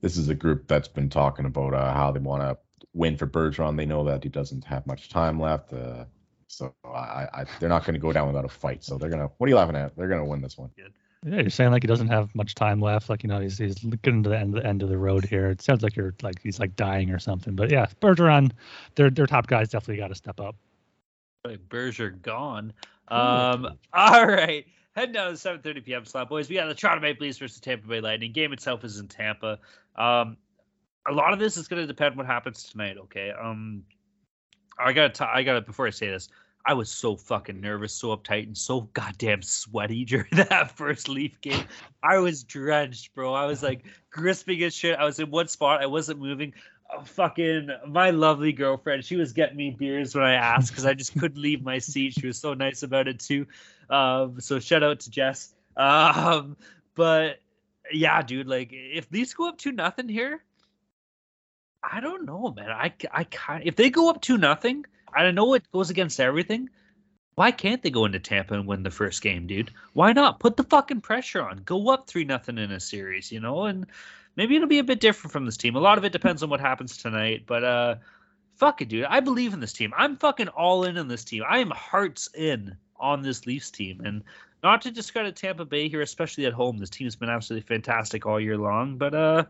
this 0.00 0.16
is 0.16 0.28
a 0.28 0.34
group 0.34 0.68
that's 0.68 0.88
been 0.88 1.08
talking 1.08 1.46
about 1.46 1.74
uh, 1.74 1.92
how 1.92 2.12
they 2.12 2.20
want 2.20 2.42
to 2.42 2.56
win 2.92 3.16
for 3.16 3.26
Bergeron. 3.26 3.76
They 3.76 3.86
know 3.86 4.04
that 4.04 4.22
he 4.22 4.28
doesn't 4.28 4.64
have 4.64 4.86
much 4.86 5.08
time 5.08 5.40
left. 5.40 5.72
Uh, 5.72 6.04
so 6.46 6.74
I, 6.84 7.44
they're 7.58 7.68
not 7.68 7.84
going 7.84 7.94
to 7.94 8.00
go 8.00 8.12
down 8.12 8.26
without 8.26 8.44
a 8.44 8.48
fight. 8.48 8.84
So 8.84 8.96
they're 8.96 9.10
gonna. 9.10 9.28
What 9.36 9.46
are 9.46 9.50
you 9.50 9.56
laughing 9.56 9.76
at? 9.76 9.96
They're 9.96 10.08
gonna 10.08 10.24
win 10.24 10.40
this 10.40 10.56
one. 10.56 10.70
Good. 10.76 10.92
Yeah, 11.24 11.40
you're 11.40 11.50
saying 11.50 11.72
like 11.72 11.82
he 11.82 11.88
doesn't 11.88 12.08
have 12.08 12.32
much 12.34 12.54
time 12.54 12.80
left. 12.80 13.08
Like 13.08 13.22
you 13.22 13.28
know, 13.28 13.40
he's 13.40 13.58
he's 13.58 13.74
getting 13.74 14.22
to 14.22 14.28
the 14.30 14.38
end 14.38 14.54
the 14.54 14.64
end 14.64 14.82
of 14.82 14.88
the 14.88 14.98
road 14.98 15.24
here. 15.24 15.50
It 15.50 15.60
sounds 15.60 15.82
like 15.82 15.96
you're 15.96 16.14
like 16.22 16.40
he's 16.42 16.60
like 16.60 16.76
dying 16.76 17.10
or 17.10 17.18
something. 17.18 17.56
But 17.56 17.70
yeah, 17.70 17.86
Bergeron, 18.00 18.52
their 18.94 19.10
their 19.10 19.26
top 19.26 19.48
guys 19.48 19.68
definitely 19.68 19.96
got 19.96 20.08
to 20.08 20.14
step 20.14 20.38
up. 20.38 20.54
Like 21.44 21.68
Berger 21.68 22.10
gone. 22.10 22.72
Um, 23.08 23.68
all 23.92 24.26
right. 24.26 24.64
Heading 24.92 25.12
down 25.12 25.30
to 25.30 25.36
7:30 25.36 25.84
p.m. 25.84 26.04
slot, 26.04 26.28
boys. 26.28 26.48
We 26.48 26.56
got 26.56 26.68
the 26.68 26.74
Toronto 26.74 27.02
Maple 27.02 27.26
Leafs 27.26 27.38
versus 27.38 27.60
Tampa 27.60 27.86
Bay 27.88 28.00
Lightning. 28.00 28.32
Game 28.32 28.52
itself 28.52 28.84
is 28.84 28.98
in 28.98 29.08
Tampa. 29.08 29.58
Um, 29.96 30.36
a 31.08 31.12
lot 31.12 31.32
of 31.32 31.38
this 31.38 31.56
is 31.56 31.68
going 31.68 31.80
to 31.82 31.86
depend 31.86 32.16
what 32.16 32.26
happens 32.26 32.64
tonight. 32.64 32.96
Okay. 32.96 33.30
Um, 33.30 33.84
I 34.78 34.92
gotta 34.92 35.28
I 35.28 35.42
gotta 35.42 35.60
before 35.60 35.86
I 35.86 35.90
say 35.90 36.08
this. 36.08 36.28
I 36.64 36.74
was 36.74 36.90
so 36.90 37.16
fucking 37.16 37.60
nervous, 37.60 37.94
so 37.94 38.16
uptight, 38.16 38.44
and 38.44 38.56
so 38.56 38.82
goddamn 38.92 39.42
sweaty 39.42 40.04
during 40.06 40.30
that 40.32 40.76
first 40.76 41.08
Leaf 41.08 41.40
game. 41.40 41.64
I 42.02 42.18
was 42.18 42.44
drenched, 42.44 43.14
bro. 43.14 43.32
I 43.32 43.46
was 43.46 43.62
like 43.62 43.84
grisping 44.10 44.62
as 44.62 44.74
shit. 44.74 44.98
I 44.98 45.04
was 45.04 45.18
in 45.18 45.30
one 45.30 45.48
spot. 45.48 45.82
I 45.82 45.86
wasn't 45.86 46.20
moving. 46.20 46.52
Oh, 46.90 47.02
fucking 47.02 47.68
my 47.86 48.10
lovely 48.10 48.52
girlfriend. 48.52 49.04
She 49.04 49.16
was 49.16 49.32
getting 49.32 49.56
me 49.56 49.70
beers 49.70 50.14
when 50.14 50.24
I 50.24 50.34
asked 50.34 50.70
because 50.70 50.86
I 50.86 50.94
just 50.94 51.18
couldn't 51.18 51.40
leave 51.40 51.62
my 51.62 51.78
seat. 51.78 52.14
She 52.14 52.26
was 52.26 52.38
so 52.38 52.54
nice 52.54 52.82
about 52.82 53.08
it 53.08 53.20
too. 53.20 53.46
Um, 53.90 54.40
so 54.40 54.58
shout 54.58 54.82
out 54.82 55.00
to 55.00 55.10
Jess. 55.10 55.54
Um, 55.76 56.56
but 56.94 57.40
yeah, 57.92 58.22
dude, 58.22 58.46
like 58.46 58.70
if 58.72 59.08
these 59.10 59.34
go 59.34 59.48
up 59.48 59.58
to 59.58 59.72
nothing 59.72 60.08
here, 60.08 60.42
I 61.82 62.00
don't 62.00 62.24
know, 62.24 62.52
man. 62.56 62.70
I 62.70 62.92
I 63.12 63.24
kind 63.24 63.62
if 63.66 63.76
they 63.76 63.90
go 63.90 64.10
up 64.10 64.22
to 64.22 64.36
nothing 64.36 64.84
I 65.14 65.30
know 65.30 65.54
it 65.54 65.70
goes 65.72 65.90
against 65.90 66.20
everything. 66.20 66.70
Why 67.34 67.52
can't 67.52 67.82
they 67.82 67.90
go 67.90 68.04
into 68.04 68.18
Tampa 68.18 68.54
and 68.54 68.66
win 68.66 68.82
the 68.82 68.90
first 68.90 69.22
game, 69.22 69.46
dude? 69.46 69.70
Why 69.92 70.12
not? 70.12 70.40
Put 70.40 70.56
the 70.56 70.64
fucking 70.64 71.02
pressure 71.02 71.40
on. 71.40 71.62
Go 71.64 71.90
up 71.90 72.08
three 72.08 72.24
nothing 72.24 72.58
in 72.58 72.72
a 72.72 72.80
series, 72.80 73.30
you 73.30 73.38
know, 73.38 73.66
and 73.66 73.86
maybe 74.34 74.56
it'll 74.56 74.66
be 74.66 74.80
a 74.80 74.84
bit 74.84 74.98
different 74.98 75.32
from 75.32 75.46
this 75.46 75.56
team. 75.56 75.76
A 75.76 75.80
lot 75.80 75.98
of 75.98 76.04
it 76.04 76.10
depends 76.10 76.42
on 76.42 76.50
what 76.50 76.60
happens 76.60 76.96
tonight, 76.96 77.44
but 77.46 77.62
uh 77.62 77.94
fuck 78.56 78.82
it, 78.82 78.88
dude. 78.88 79.04
I 79.04 79.20
believe 79.20 79.52
in 79.52 79.60
this 79.60 79.72
team. 79.72 79.92
I'm 79.96 80.16
fucking 80.16 80.48
all 80.48 80.82
in 80.82 80.98
on 80.98 81.06
this 81.06 81.24
team. 81.24 81.44
I 81.48 81.58
am 81.58 81.70
hearts 81.70 82.28
in 82.34 82.76
on 82.98 83.22
this 83.22 83.46
Leafs 83.46 83.70
team. 83.70 84.00
And 84.04 84.24
not 84.64 84.82
to 84.82 84.90
discredit 84.90 85.36
Tampa 85.36 85.64
Bay 85.64 85.88
here, 85.88 86.02
especially 86.02 86.46
at 86.46 86.52
home. 86.52 86.78
This 86.78 86.90
team 86.90 87.06
has 87.06 87.14
been 87.14 87.28
absolutely 87.28 87.68
fantastic 87.68 88.26
all 88.26 88.40
year 88.40 88.58
long. 88.58 88.98
But 88.98 89.14
uh 89.14 89.44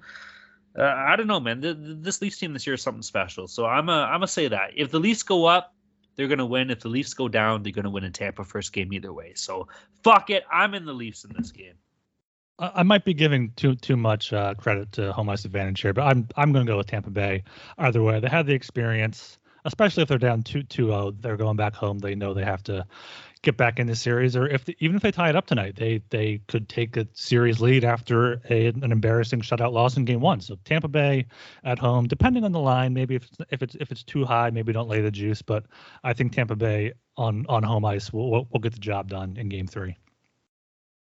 uh, 0.77 0.83
I 0.83 1.17
don't 1.17 1.27
know, 1.27 1.41
man. 1.41 1.61
The, 1.61 1.75
the, 1.75 1.95
this 1.95 2.21
Leafs 2.21 2.39
team 2.39 2.53
this 2.53 2.67
year 2.67 2.75
is 2.75 2.83
something 2.83 3.03
special. 3.03 3.47
So 3.47 3.67
I'm 3.67 3.89
a 3.89 4.03
I'm 4.03 4.17
gonna 4.17 4.29
say 4.29 4.49
that 4.49 4.73
if 4.75 4.91
the 4.91 5.01
Leafs 5.01 5.23
go 5.23 5.47
up, 5.47 5.75
they're 6.17 6.29
gonna 6.29 6.47
win. 6.47 6.71
If 6.71 6.81
the 6.81 6.89
Leafs 6.89 7.15
go 7.15 7.29
down, 7.29 7.63
they're 7.63 7.73
gonna 7.73 7.91
win 7.91 8.05
in 8.05 8.13
Tampa 8.13 8.45
first 8.45 8.73
game 8.73 8.93
either 8.93 9.13
way. 9.13 9.33
So 9.35 9.69
fuck 10.03 10.31
it, 10.31 10.45
I'm 10.53 10.75
in 10.75 10.85
the 10.85 10.93
Leafs 10.93 11.25
in 11.25 11.33
this 11.37 11.53
game. 11.53 11.75
I 12.59 12.83
might 12.83 13.05
be 13.05 13.15
giving 13.15 13.53
too 13.55 13.77
too 13.77 13.97
much 13.97 14.33
uh, 14.33 14.55
credit 14.55 14.91
to 14.93 15.13
home 15.13 15.29
ice 15.29 15.45
advantage 15.45 15.81
here, 15.81 15.93
but 15.93 16.03
I'm 16.03 16.29
I'm 16.37 16.53
going 16.53 16.67
to 16.67 16.71
go 16.71 16.79
with 16.79 16.89
Tampa 16.89 17.11
Bay. 17.11 17.45
Either 17.79 18.03
way, 18.03 18.19
they 18.19 18.29
have 18.29 18.47
the 18.47 18.55
experience, 18.55 19.39
especially 19.65 20.03
if 20.03 20.09
they're 20.09 20.19
down 20.19 20.43
2 20.43 20.65
2 20.65 20.87
0. 20.87 21.11
They're 21.21 21.37
going 21.37 21.57
back 21.57 21.75
home. 21.75 22.01
They 22.01 22.17
know 22.17 22.35
they 22.35 22.45
have 22.45 22.65
to 22.65 22.85
get 23.43 23.57
back 23.57 23.79
in 23.79 23.87
the 23.87 23.97
series, 23.97 24.37
or 24.37 24.47
if 24.47 24.65
the, 24.65 24.77
even 24.81 24.97
if 24.97 25.03
they 25.03 25.11
tie 25.11 25.29
it 25.29 25.37
up 25.37 25.47
tonight, 25.47 25.77
they 25.77 26.03
they 26.11 26.41
could 26.49 26.69
take 26.69 26.97
a 26.97 27.07
series 27.13 27.61
lead 27.61 27.85
after 27.85 28.41
a, 28.51 28.67
an 28.67 28.93
embarrassing 28.93 29.41
shutout 29.41 29.73
loss 29.73 29.97
in 29.97 30.05
Game 30.05 30.21
One. 30.21 30.41
So 30.41 30.57
Tampa 30.65 30.89
Bay 30.89 31.27
at 31.65 31.79
home, 31.79 32.07
depending 32.07 32.45
on 32.45 32.53
the 32.53 32.61
line, 32.61 32.95
maybe 32.95 33.17
if 33.17 33.25
it's, 33.25 33.37
if 33.51 33.63
it's 33.63 33.75
if 33.77 33.91
it's 33.93 34.03
too 34.03 34.25
high, 34.25 34.51
maybe 34.51 34.73
don't 34.73 34.89
lay 34.89 35.01
the 35.01 35.11
juice. 35.11 35.43
But 35.43 35.65
I 36.03 36.13
think 36.13 36.33
Tampa 36.33 36.57
Bay 36.57 36.93
on 37.17 37.47
on 37.49 37.63
home 37.63 37.85
ice 37.85 38.13
will 38.13 38.31
will, 38.31 38.49
will 38.53 38.61
get 38.61 38.73
the 38.73 38.81
job 38.81 39.09
done 39.11 39.37
in 39.37 39.49
Game 39.49 39.67
Three. 39.67 39.97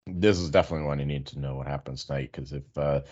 This 0.06 0.38
is 0.38 0.50
definitely 0.50 0.86
one 0.86 0.98
you 0.98 1.06
need 1.06 1.26
to 1.26 1.38
know 1.38 1.56
what 1.56 1.66
happens 1.68 2.04
tonight 2.04 2.30
because 2.32 2.52
if 2.52 2.76
uh, 2.76 3.02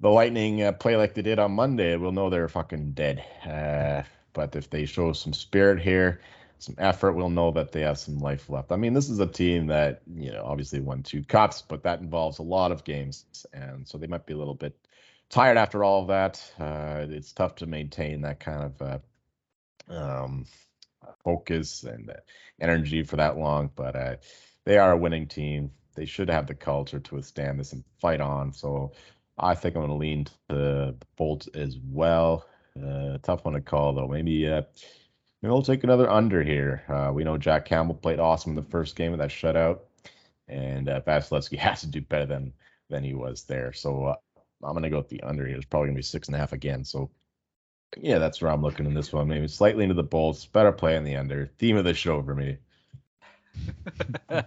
the 0.00 0.10
Lightning 0.10 0.62
uh, 0.62 0.72
play 0.72 0.96
like 0.96 1.14
they 1.14 1.22
did 1.22 1.38
on 1.38 1.52
Monday, 1.52 1.96
we'll 1.96 2.12
know 2.12 2.28
they're 2.28 2.48
fucking 2.48 2.92
dead. 2.92 3.24
Uh, 3.46 4.02
but 4.34 4.56
if 4.56 4.68
they 4.68 4.84
show 4.84 5.12
some 5.12 5.32
spirit 5.32 5.80
here, 5.80 6.20
some 6.62 6.76
effort, 6.78 7.12
we'll 7.12 7.30
know 7.30 7.50
that 7.52 7.72
they 7.72 7.80
have 7.82 7.98
some 7.98 8.18
life 8.18 8.48
left. 8.48 8.72
I 8.72 8.76
mean, 8.76 8.94
this 8.94 9.10
is 9.10 9.18
a 9.18 9.26
team 9.26 9.66
that, 9.66 10.02
you 10.14 10.32
know, 10.32 10.44
obviously 10.44 10.80
won 10.80 11.02
two 11.02 11.24
cups, 11.24 11.62
but 11.62 11.82
that 11.82 12.00
involves 12.00 12.38
a 12.38 12.42
lot 12.42 12.72
of 12.72 12.84
games. 12.84 13.24
And 13.52 13.86
so 13.86 13.98
they 13.98 14.06
might 14.06 14.26
be 14.26 14.34
a 14.34 14.38
little 14.38 14.54
bit 14.54 14.76
tired 15.28 15.56
after 15.56 15.82
all 15.82 16.02
of 16.02 16.08
that. 16.08 16.52
Uh, 16.58 17.06
it's 17.08 17.32
tough 17.32 17.56
to 17.56 17.66
maintain 17.66 18.22
that 18.22 18.40
kind 18.40 18.62
of 18.64 18.82
uh, 18.82 18.98
um, 19.92 20.46
focus 21.24 21.84
and 21.84 22.12
energy 22.60 23.02
for 23.02 23.16
that 23.16 23.36
long, 23.36 23.70
but 23.74 23.96
uh, 23.96 24.16
they 24.64 24.78
are 24.78 24.92
a 24.92 24.98
winning 24.98 25.26
team. 25.26 25.72
They 25.94 26.06
should 26.06 26.30
have 26.30 26.46
the 26.46 26.54
culture 26.54 27.00
to 27.00 27.14
withstand 27.14 27.58
this 27.58 27.72
and 27.72 27.84
fight 28.00 28.20
on. 28.20 28.52
So 28.52 28.92
I 29.38 29.54
think 29.54 29.74
I'm 29.74 29.82
going 29.82 29.90
to 29.90 29.96
lean 29.96 30.24
to 30.24 30.32
the 30.48 30.96
Bolts 31.16 31.48
as 31.48 31.76
well. 31.76 32.46
Uh, 32.76 33.18
tough 33.22 33.44
one 33.44 33.54
to 33.54 33.60
call 33.60 33.94
though. 33.94 34.08
Maybe 34.08 34.48
uh, 34.48 34.62
maybe 35.42 35.52
we'll 35.52 35.62
take 35.62 35.84
another 35.84 36.08
under 36.10 36.42
here. 36.42 36.82
Uh, 36.88 37.10
we 37.12 37.24
know 37.24 37.36
Jack 37.36 37.64
Campbell 37.64 37.94
played 37.94 38.20
awesome 38.20 38.52
in 38.52 38.56
the 38.56 38.70
first 38.70 38.96
game 38.96 39.12
of 39.12 39.18
that 39.18 39.30
shutout, 39.30 39.80
and 40.48 40.88
uh, 40.88 41.00
Vasilevskiy 41.00 41.58
has 41.58 41.80
to 41.80 41.86
do 41.86 42.00
better 42.00 42.26
than 42.26 42.52
than 42.88 43.04
he 43.04 43.14
was 43.14 43.44
there. 43.44 43.72
So 43.72 44.06
uh, 44.06 44.16
I'm 44.62 44.74
gonna 44.74 44.90
go 44.90 44.98
with 44.98 45.08
the 45.08 45.22
under 45.22 45.46
here. 45.46 45.56
It's 45.56 45.66
probably 45.66 45.88
gonna 45.88 45.96
be 45.96 46.02
six 46.02 46.28
and 46.28 46.34
a 46.36 46.38
half 46.38 46.52
again. 46.52 46.84
So 46.84 47.10
yeah, 47.98 48.18
that's 48.18 48.40
where 48.40 48.50
I'm 48.50 48.62
looking 48.62 48.86
in 48.86 48.94
this 48.94 49.12
one. 49.12 49.28
Maybe 49.28 49.48
slightly 49.48 49.82
into 49.84 49.94
the 49.94 50.02
Bolts. 50.02 50.46
Better 50.46 50.72
play 50.72 50.96
in 50.96 51.04
the 51.04 51.16
under. 51.16 51.50
Theme 51.58 51.76
of 51.76 51.84
the 51.84 51.94
show 51.94 52.22
for 52.22 52.34
me. 52.34 52.58
All 54.30 54.42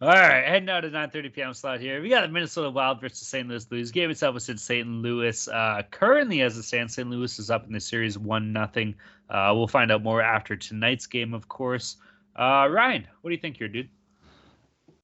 right, 0.00 0.44
heading 0.44 0.68
out 0.68 0.80
to 0.80 0.90
9:30 0.90 1.32
p.m. 1.32 1.54
slot 1.54 1.80
here. 1.80 2.00
We 2.00 2.08
got 2.08 2.22
the 2.22 2.28
Minnesota 2.28 2.70
Wild 2.70 3.00
versus 3.00 3.26
St. 3.26 3.48
Louis 3.48 3.64
Blues. 3.64 3.90
Game 3.90 4.10
itself 4.10 4.34
was 4.34 4.48
in 4.48 4.58
St. 4.58 4.86
Louis. 4.86 5.48
Uh, 5.48 5.82
currently, 5.90 6.42
as 6.42 6.56
it 6.56 6.62
stands, 6.62 6.94
St. 6.94 7.08
Louis 7.08 7.38
is 7.38 7.50
up 7.50 7.66
in 7.66 7.72
the 7.72 7.80
series 7.80 8.18
one 8.18 8.52
nothing. 8.52 8.94
Uh, 9.28 9.52
we'll 9.54 9.68
find 9.68 9.90
out 9.90 10.02
more 10.02 10.22
after 10.22 10.56
tonight's 10.56 11.06
game, 11.06 11.34
of 11.34 11.48
course. 11.48 11.96
Uh, 12.36 12.68
Ryan, 12.70 13.06
what 13.20 13.30
do 13.30 13.34
you 13.34 13.40
think 13.40 13.56
here, 13.56 13.68
dude? 13.68 13.88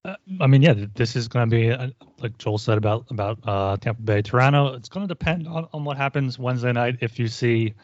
Uh, 0.05 0.14
I 0.41 0.47
mean, 0.47 0.62
yeah, 0.62 0.74
this 0.95 1.16
is 1.16 1.29
going 1.29 1.51
to 1.51 1.57
be 1.57 1.70
uh, 1.70 1.89
like 2.20 2.39
Joel 2.39 2.59
said 2.59 2.79
about 2.79 3.07
about 3.11 3.39
uh, 3.45 3.77
Tampa 3.79 4.03
Bay, 4.03 4.22
Toronto. 4.22 4.74
It's 4.74 4.89
going 4.89 5.07
to 5.07 5.09
depend 5.09 5.49
on, 5.49 5.68
on 5.72 5.85
what 5.85 5.97
happens 5.97 6.39
Wednesday 6.39 6.72
night. 6.72 6.99
If 7.01 7.18
you 7.18 7.29
see 7.29 7.74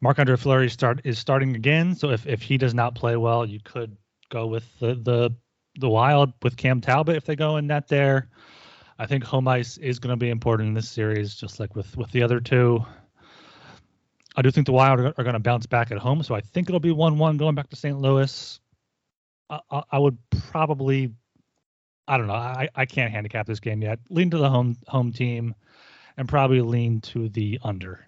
Marc 0.00 0.18
Andre 0.18 0.36
Fleury 0.36 0.68
start 0.68 1.00
is 1.04 1.18
starting 1.18 1.56
again, 1.56 1.94
so 1.94 2.10
if, 2.10 2.26
if 2.26 2.42
he 2.42 2.58
does 2.58 2.74
not 2.74 2.94
play 2.94 3.16
well, 3.16 3.46
you 3.46 3.60
could 3.62 3.96
go 4.32 4.46
with 4.46 4.66
the 4.80 4.94
the 4.94 5.30
the 5.78 5.88
Wild 5.88 6.32
with 6.42 6.56
Cam 6.56 6.80
Talbot 6.80 7.16
if 7.16 7.24
they 7.24 7.36
go 7.36 7.58
in 7.58 7.66
net 7.68 7.86
there. 7.86 8.28
I 8.98 9.06
think 9.06 9.24
home 9.24 9.46
ice 9.46 9.78
is 9.78 9.98
going 9.98 10.12
to 10.12 10.16
be 10.16 10.30
important 10.30 10.68
in 10.68 10.74
this 10.74 10.90
series, 10.90 11.34
just 11.34 11.60
like 11.60 11.76
with 11.76 11.96
with 11.96 12.10
the 12.10 12.22
other 12.22 12.40
two. 12.40 12.84
I 14.34 14.42
do 14.42 14.50
think 14.50 14.66
the 14.66 14.72
Wild 14.72 14.98
are, 14.98 15.12
going 15.12 15.34
to 15.34 15.38
bounce 15.38 15.66
back 15.66 15.90
at 15.90 15.98
home, 15.98 16.22
so 16.22 16.34
I 16.34 16.40
think 16.40 16.68
it'll 16.68 16.80
be 16.80 16.90
one-one 16.90 17.36
going 17.36 17.54
back 17.54 17.68
to 17.68 17.76
St. 17.76 17.98
Louis. 17.98 18.58
I, 19.50 19.82
I, 19.90 19.98
would 19.98 20.16
probably, 20.50 21.12
I 22.08 22.16
don't 22.16 22.28
know, 22.28 22.32
I, 22.32 22.66
I 22.74 22.86
can't 22.86 23.12
handicap 23.12 23.46
this 23.46 23.60
game 23.60 23.82
yet. 23.82 23.98
Lean 24.08 24.30
to 24.30 24.38
the 24.38 24.48
home 24.48 24.78
home 24.88 25.12
team, 25.12 25.54
and 26.16 26.26
probably 26.26 26.62
lean 26.62 27.02
to 27.02 27.28
the 27.28 27.58
under. 27.62 28.06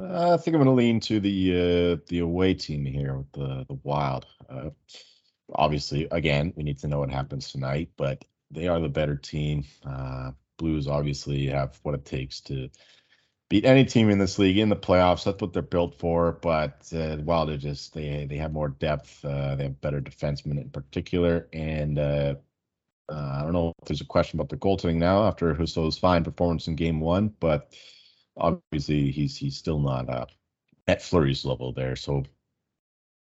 Uh, 0.00 0.34
I 0.34 0.36
think 0.36 0.54
I'm 0.54 0.62
going 0.62 0.66
to 0.66 0.72
lean 0.72 1.00
to 1.00 1.20
the 1.20 1.52
uh, 1.52 1.96
the 2.08 2.18
away 2.18 2.54
team 2.54 2.84
here 2.84 3.16
with 3.16 3.32
the 3.32 3.64
the 3.66 3.78
Wild. 3.82 4.26
Uh, 4.48 4.70
obviously, 5.54 6.06
again, 6.10 6.52
we 6.54 6.64
need 6.64 6.78
to 6.80 6.88
know 6.88 6.98
what 6.98 7.10
happens 7.10 7.50
tonight, 7.50 7.90
but 7.96 8.24
they 8.50 8.68
are 8.68 8.80
the 8.80 8.88
better 8.88 9.16
team. 9.16 9.64
Uh, 9.84 10.32
Blues 10.58 10.86
obviously 10.86 11.46
have 11.46 11.78
what 11.82 11.94
it 11.94 12.04
takes 12.04 12.40
to 12.42 12.68
beat 13.48 13.64
any 13.64 13.84
team 13.84 14.10
in 14.10 14.18
this 14.18 14.38
league 14.38 14.58
in 14.58 14.68
the 14.68 14.76
playoffs. 14.76 15.24
That's 15.24 15.40
what 15.40 15.52
they're 15.52 15.62
built 15.62 15.98
for. 15.98 16.32
But 16.32 16.90
uh, 16.94 17.16
Wild 17.22 17.48
are 17.48 17.56
just 17.56 17.94
they 17.94 18.26
they 18.26 18.36
have 18.36 18.52
more 18.52 18.68
depth. 18.68 19.24
Uh, 19.24 19.54
they 19.54 19.64
have 19.64 19.80
better 19.80 20.02
defensemen 20.02 20.60
in 20.60 20.68
particular, 20.68 21.48
and 21.54 21.98
I 21.98 23.42
don't 23.42 23.52
know 23.52 23.72
if 23.80 23.88
there's 23.88 24.02
a 24.02 24.06
question 24.06 24.38
about 24.38 24.50
the 24.50 24.56
goaltending 24.56 24.96
now 24.96 25.24
after 25.26 25.54
Husso's 25.54 25.96
fine 25.96 26.22
performance 26.22 26.68
in 26.68 26.74
Game 26.74 27.00
One, 27.00 27.28
but 27.40 27.72
obviously 28.36 29.10
he's 29.10 29.36
he's 29.36 29.56
still 29.56 29.78
not 29.78 30.08
uh, 30.08 30.26
at 30.86 31.02
Fleury's 31.02 31.44
level 31.44 31.72
there. 31.72 31.96
So 31.96 32.24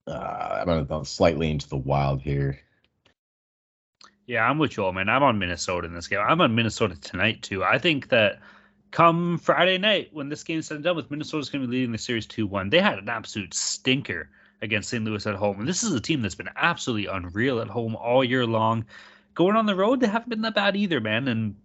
uh, 0.07 0.65
I'm 0.67 0.87
gonna 0.87 1.05
slightly 1.05 1.51
into 1.51 1.69
the 1.69 1.77
wild 1.77 2.23
here. 2.23 2.59
Yeah, 4.27 4.49
I'm 4.49 4.59
with 4.59 4.77
you, 4.77 4.93
man. 4.93 5.09
I'm 5.09 5.23
on 5.23 5.39
Minnesota 5.39 5.87
in 5.87 5.95
this 5.95 6.07
game. 6.07 6.21
I'm 6.21 6.41
on 6.41 6.55
Minnesota 6.55 7.01
tonight 7.01 7.43
too. 7.43 7.65
I 7.65 7.79
think 7.79 8.11
that 8.11 8.41
come 8.91 9.39
Friday 9.39 9.79
night 9.79 10.11
when 10.13 10.29
this 10.29 10.45
game's 10.45 10.69
done 10.69 10.97
with, 10.97 11.11
Minnesota's 11.11 11.49
going 11.49 11.63
to 11.63 11.69
be 11.69 11.77
leading 11.77 11.93
the 11.93 11.99
series 11.99 12.27
2-1. 12.27 12.71
They 12.71 12.81
had 12.81 12.99
an 12.99 13.09
absolute 13.09 13.55
stinker 13.55 14.31
against 14.61 14.91
St. 14.91 15.05
Louis 15.05 15.27
at 15.27 15.35
home, 15.35 15.61
and 15.61 15.69
this 15.69 15.83
is 15.83 15.95
a 15.95 16.01
team 16.01 16.21
that's 16.21 16.35
been 16.35 16.51
absolutely 16.57 17.07
unreal 17.07 17.61
at 17.61 17.69
home 17.69 17.97
all 17.97 18.25
year 18.25 18.47
long. 18.47 18.85
Going 19.35 19.57
on 19.57 19.67
the 19.67 19.75
road, 19.75 20.01
they 20.01 20.09
haven't 20.09 20.31
been 20.31 20.43
that 20.43 20.55
bad 20.55 20.77
either, 20.77 21.01
man. 21.01 21.29
And 21.29 21.57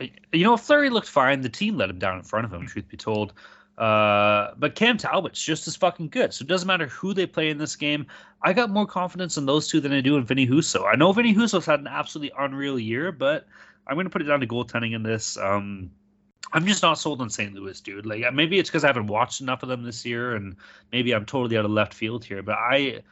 you 0.00 0.44
know, 0.44 0.56
Fleury 0.56 0.90
looked 0.90 1.08
fine. 1.08 1.40
The 1.40 1.48
team 1.48 1.76
let 1.76 1.90
him 1.90 1.98
down 1.98 2.18
in 2.18 2.24
front 2.24 2.44
of 2.44 2.52
him, 2.52 2.66
truth 2.66 2.88
be 2.88 2.96
told. 2.96 3.32
Uh, 3.78 4.52
but 4.58 4.74
Cam 4.74 4.98
Talbot's 4.98 5.42
just 5.42 5.66
as 5.66 5.76
fucking 5.76 6.08
good. 6.08 6.34
So 6.34 6.42
it 6.42 6.48
doesn't 6.48 6.66
matter 6.66 6.86
who 6.88 7.14
they 7.14 7.26
play 7.26 7.50
in 7.50 7.58
this 7.58 7.76
game. 7.76 8.06
I 8.42 8.52
got 8.52 8.70
more 8.70 8.86
confidence 8.86 9.36
in 9.36 9.46
those 9.46 9.68
two 9.68 9.80
than 9.80 9.92
I 9.92 10.00
do 10.00 10.16
in 10.16 10.24
Vinny 10.24 10.46
Husso. 10.46 10.86
I 10.86 10.96
know 10.96 11.12
Vinny 11.12 11.34
Husso's 11.34 11.66
had 11.66 11.80
an 11.80 11.86
absolutely 11.86 12.32
unreal 12.38 12.78
year, 12.78 13.12
but 13.12 13.46
I'm 13.86 13.94
going 13.94 14.06
to 14.06 14.10
put 14.10 14.22
it 14.22 14.26
down 14.26 14.40
to 14.40 14.46
goaltending 14.46 14.94
in 14.94 15.02
this. 15.02 15.36
Um, 15.36 15.90
I'm 16.52 16.66
just 16.66 16.82
not 16.82 16.98
sold 16.98 17.20
on 17.20 17.30
St. 17.30 17.54
Louis, 17.54 17.80
dude. 17.80 18.04
Like 18.04 18.32
maybe 18.34 18.58
it's 18.58 18.68
because 18.68 18.84
I 18.84 18.88
haven't 18.88 19.06
watched 19.06 19.40
enough 19.40 19.62
of 19.62 19.68
them 19.68 19.82
this 19.82 20.04
year, 20.04 20.34
and 20.34 20.56
maybe 20.92 21.14
I'm 21.14 21.24
totally 21.24 21.56
out 21.56 21.64
of 21.64 21.70
left 21.70 21.94
field 21.94 22.24
here. 22.24 22.42
But 22.42 22.56
I 22.58 23.02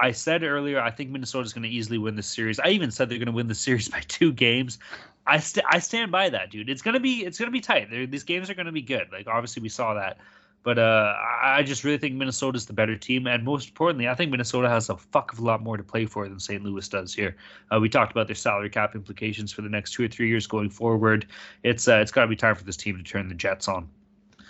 I 0.00 0.12
said 0.12 0.42
earlier, 0.42 0.80
I 0.80 0.90
think 0.90 1.10
Minnesota's 1.10 1.52
going 1.52 1.62
to 1.62 1.68
easily 1.68 1.98
win 1.98 2.16
the 2.16 2.22
series. 2.22 2.58
I 2.58 2.68
even 2.68 2.90
said 2.90 3.08
they're 3.08 3.18
going 3.18 3.26
to 3.26 3.32
win 3.32 3.48
the 3.48 3.54
series 3.54 3.88
by 3.88 4.00
two 4.08 4.32
games. 4.32 4.78
I 5.26 5.38
st- 5.38 5.66
I 5.68 5.78
stand 5.78 6.10
by 6.10 6.30
that, 6.30 6.50
dude. 6.50 6.68
It's 6.68 6.82
gonna 6.82 6.98
be 6.98 7.24
it's 7.24 7.38
gonna 7.38 7.50
be 7.50 7.60
tight. 7.60 7.90
They're, 7.90 8.06
these 8.06 8.24
games 8.24 8.50
are 8.50 8.54
gonna 8.54 8.72
be 8.72 8.82
good. 8.82 9.08
Like 9.12 9.26
obviously 9.26 9.62
we 9.62 9.68
saw 9.68 9.94
that, 9.94 10.18
but 10.62 10.78
uh, 10.78 11.14
I 11.42 11.62
just 11.62 11.84
really 11.84 11.98
think 11.98 12.14
Minnesota's 12.14 12.66
the 12.66 12.72
better 12.72 12.96
team, 12.96 13.26
and 13.26 13.44
most 13.44 13.68
importantly, 13.68 14.08
I 14.08 14.14
think 14.14 14.30
Minnesota 14.30 14.68
has 14.68 14.88
a 14.88 14.96
fuck 14.96 15.32
of 15.32 15.38
a 15.38 15.44
lot 15.44 15.62
more 15.62 15.76
to 15.76 15.84
play 15.84 16.06
for 16.06 16.28
than 16.28 16.40
St. 16.40 16.64
Louis 16.64 16.88
does 16.88 17.14
here. 17.14 17.36
Uh, 17.72 17.78
we 17.78 17.88
talked 17.88 18.12
about 18.12 18.26
their 18.26 18.34
salary 18.34 18.70
cap 18.70 18.94
implications 18.94 19.52
for 19.52 19.62
the 19.62 19.68
next 19.68 19.92
two 19.92 20.04
or 20.04 20.08
three 20.08 20.28
years 20.28 20.46
going 20.46 20.70
forward. 20.70 21.26
It's 21.62 21.86
uh, 21.86 21.96
it's 21.96 22.10
got 22.10 22.22
to 22.22 22.28
be 22.28 22.36
time 22.36 22.54
for 22.54 22.64
this 22.64 22.76
team 22.76 22.96
to 22.96 23.02
turn 23.02 23.28
the 23.28 23.34
Jets 23.34 23.68
on. 23.68 23.88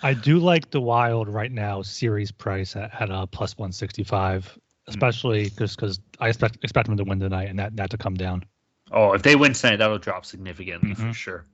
I 0.03 0.15
do 0.15 0.39
like 0.39 0.71
the 0.71 0.81
Wild 0.81 1.27
right 1.27 1.51
now 1.51 1.83
series 1.83 2.31
price 2.31 2.75
at, 2.75 2.99
at 2.99 3.11
a 3.11 3.27
plus 3.27 3.55
165 3.57 4.57
especially 4.87 5.49
just 5.49 5.75
because 5.75 5.99
I 6.19 6.29
expect 6.29 6.57
expect 6.63 6.87
them 6.87 6.97
to 6.97 7.03
win 7.03 7.19
tonight 7.19 7.49
and 7.49 7.59
that, 7.59 7.75
that 7.77 7.89
to 7.91 7.97
come 7.97 8.15
down. 8.15 8.43
Oh, 8.91 9.13
if 9.13 9.23
they 9.23 9.35
win 9.35 9.53
tonight, 9.53 9.77
that'll 9.77 9.99
drop 9.99 10.25
significantly 10.25 10.91
mm-hmm. 10.91 11.09
for 11.09 11.13
sure. 11.13 11.45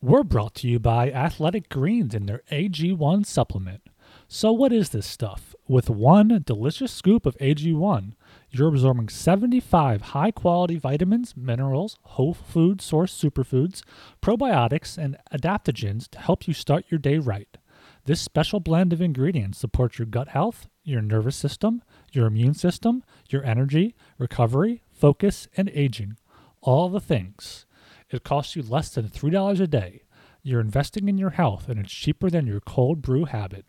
We're 0.00 0.22
brought 0.22 0.54
to 0.56 0.68
you 0.68 0.78
by 0.78 1.10
Athletic 1.10 1.68
Greens 1.68 2.14
and 2.14 2.28
their 2.28 2.42
AG1 2.52 3.26
supplement. 3.26 3.82
So, 4.28 4.52
what 4.52 4.72
is 4.72 4.90
this 4.90 5.06
stuff? 5.06 5.54
With 5.66 5.90
one 5.90 6.42
delicious 6.46 6.92
scoop 6.92 7.26
of 7.26 7.36
AG1, 7.38 8.12
you're 8.50 8.68
absorbing 8.68 9.08
75 9.08 10.02
high 10.02 10.30
quality 10.30 10.76
vitamins, 10.76 11.36
minerals, 11.36 11.98
whole 12.02 12.32
food 12.32 12.80
source 12.80 13.12
superfoods, 13.12 13.82
probiotics, 14.22 14.96
and 14.96 15.16
adaptogens 15.32 16.08
to 16.10 16.18
help 16.18 16.46
you 16.46 16.54
start 16.54 16.84
your 16.90 16.98
day 16.98 17.18
right. 17.18 17.58
This 18.04 18.20
special 18.20 18.60
blend 18.60 18.92
of 18.92 19.02
ingredients 19.02 19.58
supports 19.58 19.98
your 19.98 20.06
gut 20.06 20.28
health, 20.28 20.68
your 20.88 21.02
nervous 21.02 21.36
system, 21.36 21.82
your 22.12 22.26
immune 22.26 22.54
system, 22.54 23.02
your 23.28 23.44
energy, 23.44 23.94
recovery, 24.18 24.82
focus, 24.90 25.48
and 25.56 25.70
aging. 25.74 26.16
All 26.60 26.88
the 26.88 27.00
things. 27.00 27.66
It 28.10 28.24
costs 28.24 28.56
you 28.56 28.62
less 28.62 28.88
than 28.90 29.08
$3 29.08 29.60
a 29.60 29.66
day. 29.66 30.02
You're 30.42 30.60
investing 30.60 31.08
in 31.08 31.18
your 31.18 31.30
health, 31.30 31.68
and 31.68 31.78
it's 31.78 31.92
cheaper 31.92 32.30
than 32.30 32.46
your 32.46 32.60
cold 32.60 33.02
brew 33.02 33.26
habit. 33.26 33.66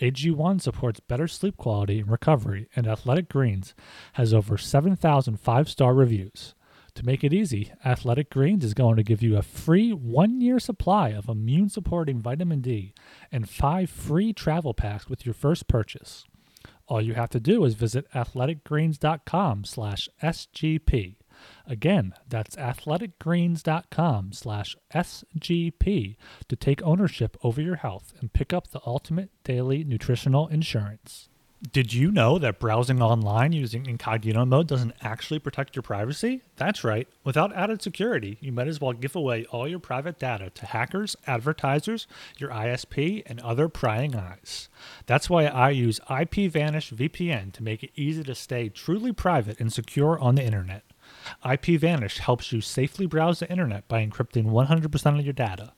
AG1 0.00 0.60
supports 0.60 1.00
better 1.00 1.26
sleep 1.26 1.56
quality 1.56 2.00
and 2.00 2.10
recovery, 2.10 2.68
and 2.76 2.86
Athletic 2.86 3.28
Greens 3.28 3.74
has 4.14 4.32
over 4.32 4.56
7,000 4.56 5.38
five 5.40 5.68
star 5.68 5.94
reviews. 5.94 6.54
To 6.94 7.06
make 7.06 7.22
it 7.22 7.32
easy, 7.32 7.72
Athletic 7.84 8.30
Greens 8.30 8.64
is 8.64 8.74
going 8.74 8.96
to 8.96 9.04
give 9.04 9.22
you 9.22 9.36
a 9.36 9.42
free 9.42 9.92
one 9.92 10.40
year 10.40 10.58
supply 10.58 11.10
of 11.10 11.28
immune 11.28 11.68
supporting 11.68 12.20
vitamin 12.20 12.60
D 12.60 12.92
and 13.30 13.48
five 13.48 13.88
free 13.88 14.32
travel 14.32 14.74
packs 14.74 15.08
with 15.08 15.24
your 15.24 15.34
first 15.34 15.68
purchase. 15.68 16.24
All 16.88 17.02
you 17.02 17.14
have 17.14 17.30
to 17.30 17.40
do 17.40 17.64
is 17.64 17.74
visit 17.74 18.10
athleticgreens.com 18.12 19.64
slash 19.64 20.08
SGP. 20.22 21.16
Again, 21.66 22.14
that's 22.26 22.56
athleticgreens.com 22.56 24.32
slash 24.32 24.76
SGP 24.94 26.16
to 26.48 26.56
take 26.56 26.82
ownership 26.82 27.36
over 27.42 27.60
your 27.60 27.76
health 27.76 28.14
and 28.20 28.32
pick 28.32 28.52
up 28.52 28.68
the 28.68 28.80
ultimate 28.86 29.30
daily 29.44 29.84
nutritional 29.84 30.48
insurance. 30.48 31.28
Did 31.72 31.92
you 31.92 32.12
know 32.12 32.38
that 32.38 32.60
browsing 32.60 33.02
online 33.02 33.50
using 33.50 33.86
incognito 33.86 34.44
mode 34.44 34.68
doesn't 34.68 34.94
actually 35.00 35.40
protect 35.40 35.74
your 35.74 35.82
privacy? 35.82 36.42
That's 36.54 36.84
right. 36.84 37.08
Without 37.24 37.52
added 37.52 37.82
security, 37.82 38.38
you 38.40 38.52
might 38.52 38.68
as 38.68 38.80
well 38.80 38.92
give 38.92 39.16
away 39.16 39.44
all 39.46 39.66
your 39.66 39.80
private 39.80 40.20
data 40.20 40.50
to 40.50 40.66
hackers, 40.66 41.16
advertisers, 41.26 42.06
your 42.38 42.50
ISP, 42.50 43.24
and 43.26 43.40
other 43.40 43.68
prying 43.68 44.14
eyes. 44.14 44.68
That's 45.06 45.28
why 45.28 45.46
I 45.46 45.70
use 45.70 45.98
IPVanish 46.08 46.94
VPN 46.94 47.52
to 47.54 47.64
make 47.64 47.82
it 47.82 47.90
easy 47.96 48.22
to 48.22 48.36
stay 48.36 48.68
truly 48.68 49.12
private 49.12 49.58
and 49.58 49.72
secure 49.72 50.16
on 50.16 50.36
the 50.36 50.44
internet. 50.44 50.84
IPVanish 51.44 52.18
helps 52.18 52.52
you 52.52 52.60
safely 52.60 53.06
browse 53.06 53.40
the 53.40 53.50
internet 53.50 53.88
by 53.88 54.06
encrypting 54.06 54.44
100% 54.44 55.18
of 55.18 55.24
your 55.24 55.32
data. 55.32 55.72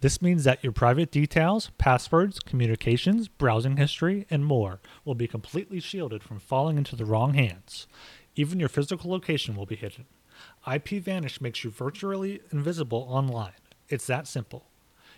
This 0.00 0.22
means 0.22 0.44
that 0.44 0.62
your 0.62 0.72
private 0.72 1.10
details, 1.10 1.70
passwords, 1.78 2.38
communications, 2.38 3.28
browsing 3.28 3.76
history, 3.76 4.26
and 4.30 4.44
more 4.44 4.80
will 5.04 5.14
be 5.14 5.26
completely 5.26 5.80
shielded 5.80 6.22
from 6.22 6.38
falling 6.38 6.78
into 6.78 6.96
the 6.96 7.04
wrong 7.04 7.34
hands. 7.34 7.86
Even 8.36 8.60
your 8.60 8.68
physical 8.68 9.10
location 9.10 9.54
will 9.54 9.66
be 9.66 9.76
hidden. 9.76 10.06
IPVanish 10.66 11.40
makes 11.40 11.62
you 11.62 11.70
virtually 11.70 12.40
invisible 12.50 13.06
online. 13.08 13.52
It's 13.88 14.06
that 14.06 14.26
simple. 14.26 14.64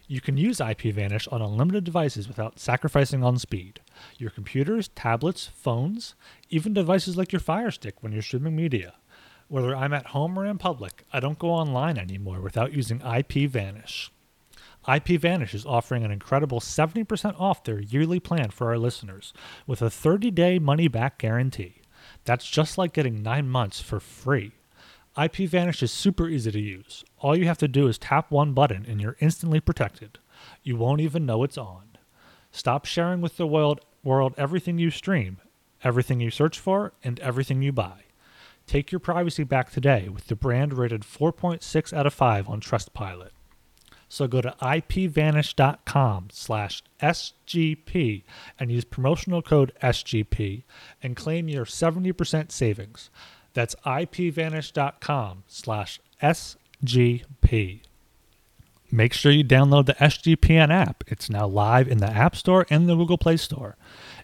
You 0.08 0.20
can 0.20 0.36
use 0.36 0.58
IPVanish 0.58 1.32
on 1.32 1.42
unlimited 1.42 1.82
devices 1.82 2.28
without 2.28 2.60
sacrificing 2.60 3.24
on 3.24 3.38
speed. 3.38 3.80
Your 4.18 4.30
computers, 4.30 4.88
tablets, 4.88 5.46
phones, 5.46 6.14
even 6.48 6.72
devices 6.72 7.16
like 7.16 7.32
your 7.32 7.40
Fire 7.40 7.72
Stick 7.72 8.02
when 8.02 8.12
you're 8.12 8.22
streaming 8.22 8.54
media. 8.54 8.94
Whether 9.48 9.74
I'm 9.74 9.92
at 9.92 10.06
home 10.06 10.38
or 10.38 10.46
in 10.46 10.58
public, 10.58 11.04
I 11.12 11.18
don't 11.18 11.38
go 11.38 11.50
online 11.50 11.98
anymore 11.98 12.40
without 12.40 12.72
using 12.72 13.00
IPVanish. 13.00 14.10
IPVanish 14.86 15.52
is 15.52 15.66
offering 15.66 16.04
an 16.04 16.12
incredible 16.12 16.60
70% 16.60 17.40
off 17.40 17.64
their 17.64 17.80
yearly 17.80 18.20
plan 18.20 18.50
for 18.50 18.68
our 18.68 18.78
listeners 18.78 19.32
with 19.66 19.82
a 19.82 19.90
30 19.90 20.30
day 20.30 20.58
money 20.58 20.86
back 20.86 21.18
guarantee. 21.18 21.82
That's 22.24 22.48
just 22.48 22.78
like 22.78 22.92
getting 22.92 23.22
nine 23.22 23.48
months 23.48 23.80
for 23.80 23.98
free. 23.98 24.52
IPVanish 25.16 25.82
is 25.82 25.90
super 25.90 26.28
easy 26.28 26.52
to 26.52 26.60
use. 26.60 27.04
All 27.18 27.36
you 27.36 27.46
have 27.46 27.58
to 27.58 27.68
do 27.68 27.88
is 27.88 27.98
tap 27.98 28.30
one 28.30 28.52
button 28.52 28.84
and 28.86 29.00
you're 29.00 29.16
instantly 29.18 29.60
protected. 29.60 30.18
You 30.62 30.76
won't 30.76 31.00
even 31.00 31.26
know 31.26 31.42
it's 31.42 31.58
on. 31.58 31.96
Stop 32.52 32.84
sharing 32.84 33.20
with 33.20 33.38
the 33.38 33.46
world, 33.46 33.80
world 34.04 34.34
everything 34.36 34.78
you 34.78 34.90
stream, 34.90 35.38
everything 35.82 36.20
you 36.20 36.30
search 36.30 36.58
for, 36.60 36.92
and 37.02 37.18
everything 37.20 37.60
you 37.60 37.72
buy. 37.72 38.04
Take 38.66 38.92
your 38.92 38.98
privacy 39.00 39.42
back 39.42 39.70
today 39.70 40.08
with 40.08 40.26
the 40.26 40.36
brand 40.36 40.74
rated 40.74 41.02
4.6 41.02 41.92
out 41.92 42.06
of 42.06 42.14
5 42.14 42.48
on 42.48 42.60
Trustpilot. 42.60 43.30
So 44.08 44.26
go 44.26 44.40
to 44.40 44.54
ipvanish.com 44.60 46.28
slash 46.32 46.82
SGP 47.02 48.22
and 48.58 48.70
use 48.70 48.84
promotional 48.84 49.42
code 49.42 49.72
SGP 49.82 50.62
and 51.02 51.16
claim 51.16 51.48
your 51.48 51.64
70% 51.64 52.52
savings. 52.52 53.10
That's 53.54 53.74
ipvanish.com 53.84 55.44
slash 55.46 56.00
SGP. 56.22 57.80
Make 58.92 59.12
sure 59.12 59.32
you 59.32 59.44
download 59.44 59.86
the 59.86 59.94
SGPN 59.94 60.70
app. 60.70 61.02
It's 61.08 61.28
now 61.28 61.46
live 61.46 61.88
in 61.88 61.98
the 61.98 62.10
App 62.10 62.36
Store 62.36 62.66
and 62.70 62.88
the 62.88 62.94
Google 62.94 63.18
Play 63.18 63.36
Store. 63.36 63.76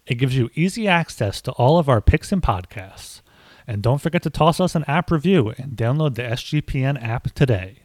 It 0.07 0.15
gives 0.15 0.37
you 0.37 0.51
easy 0.55 0.87
access 0.87 1.41
to 1.43 1.53
all 1.53 1.79
of 1.79 1.89
our 1.89 2.01
picks 2.01 2.31
and 2.31 2.43
podcasts. 2.43 3.23
And 3.67 3.83
don't 3.83 4.01
forget 4.01 4.23
to 4.23 4.31
toss 4.31 4.61
us 4.61 4.75
an 4.75 4.85
app 4.87 5.11
review 5.11 5.53
and 5.57 5.73
download 5.73 6.15
the 6.15 6.23
SGPN 6.23 7.03
app 7.03 7.33
today. 7.33 7.82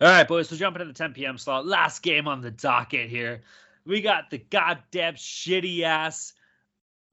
All 0.00 0.08
right, 0.08 0.28
boys, 0.28 0.48
so 0.48 0.56
jumping 0.56 0.80
to 0.80 0.84
the 0.84 0.92
10 0.92 1.12
p.m. 1.12 1.38
slot. 1.38 1.66
Last 1.66 2.02
game 2.02 2.28
on 2.28 2.40
the 2.40 2.50
docket 2.50 3.08
here. 3.08 3.42
We 3.84 4.00
got 4.00 4.30
the 4.30 4.38
goddamn 4.38 5.14
shitty 5.14 5.82
ass 5.82 6.34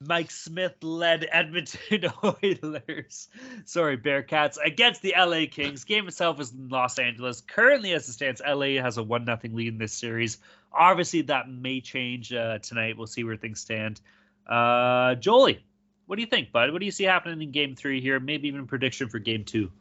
Mike 0.01 0.31
Smith 0.31 0.75
led 0.81 1.27
Edmonton 1.31 2.11
Oilers. 2.23 3.29
Sorry, 3.65 3.97
Bearcats 3.97 4.57
against 4.63 5.01
the 5.01 5.15
LA 5.17 5.45
Kings. 5.49 5.83
Game 5.83 6.07
itself 6.07 6.39
is 6.39 6.51
in 6.51 6.69
Los 6.69 6.99
Angeles. 6.99 7.41
Currently, 7.41 7.93
as 7.93 8.07
it 8.07 8.13
stands, 8.13 8.41
LA 8.45 8.81
has 8.81 8.97
a 8.97 9.03
1 9.03 9.25
0 9.25 9.39
lead 9.53 9.67
in 9.67 9.77
this 9.77 9.93
series. 9.93 10.37
Obviously, 10.73 11.21
that 11.23 11.49
may 11.49 11.81
change 11.81 12.33
uh, 12.33 12.59
tonight. 12.59 12.97
We'll 12.97 13.07
see 13.07 13.23
where 13.23 13.37
things 13.37 13.61
stand. 13.61 14.01
Uh, 14.47 15.15
Jolie, 15.15 15.63
what 16.05 16.17
do 16.17 16.21
you 16.21 16.27
think, 16.27 16.51
bud? 16.51 16.71
What 16.71 16.79
do 16.79 16.85
you 16.85 16.91
see 16.91 17.05
happening 17.05 17.41
in 17.41 17.51
game 17.51 17.75
three 17.75 18.01
here? 18.01 18.19
Maybe 18.19 18.47
even 18.49 18.67
prediction 18.67 19.09
for 19.09 19.19
game 19.19 19.45
two. 19.45 19.71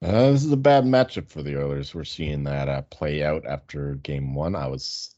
Uh, 0.00 0.30
this 0.30 0.44
is 0.44 0.52
a 0.52 0.56
bad 0.56 0.84
matchup 0.84 1.28
for 1.28 1.42
the 1.42 1.60
Oilers. 1.60 1.92
We're 1.92 2.04
seeing 2.04 2.44
that 2.44 2.68
uh, 2.68 2.82
play 2.82 3.24
out 3.24 3.44
after 3.46 3.96
game 3.96 4.32
one. 4.32 4.54
I 4.54 4.68
was 4.68 5.16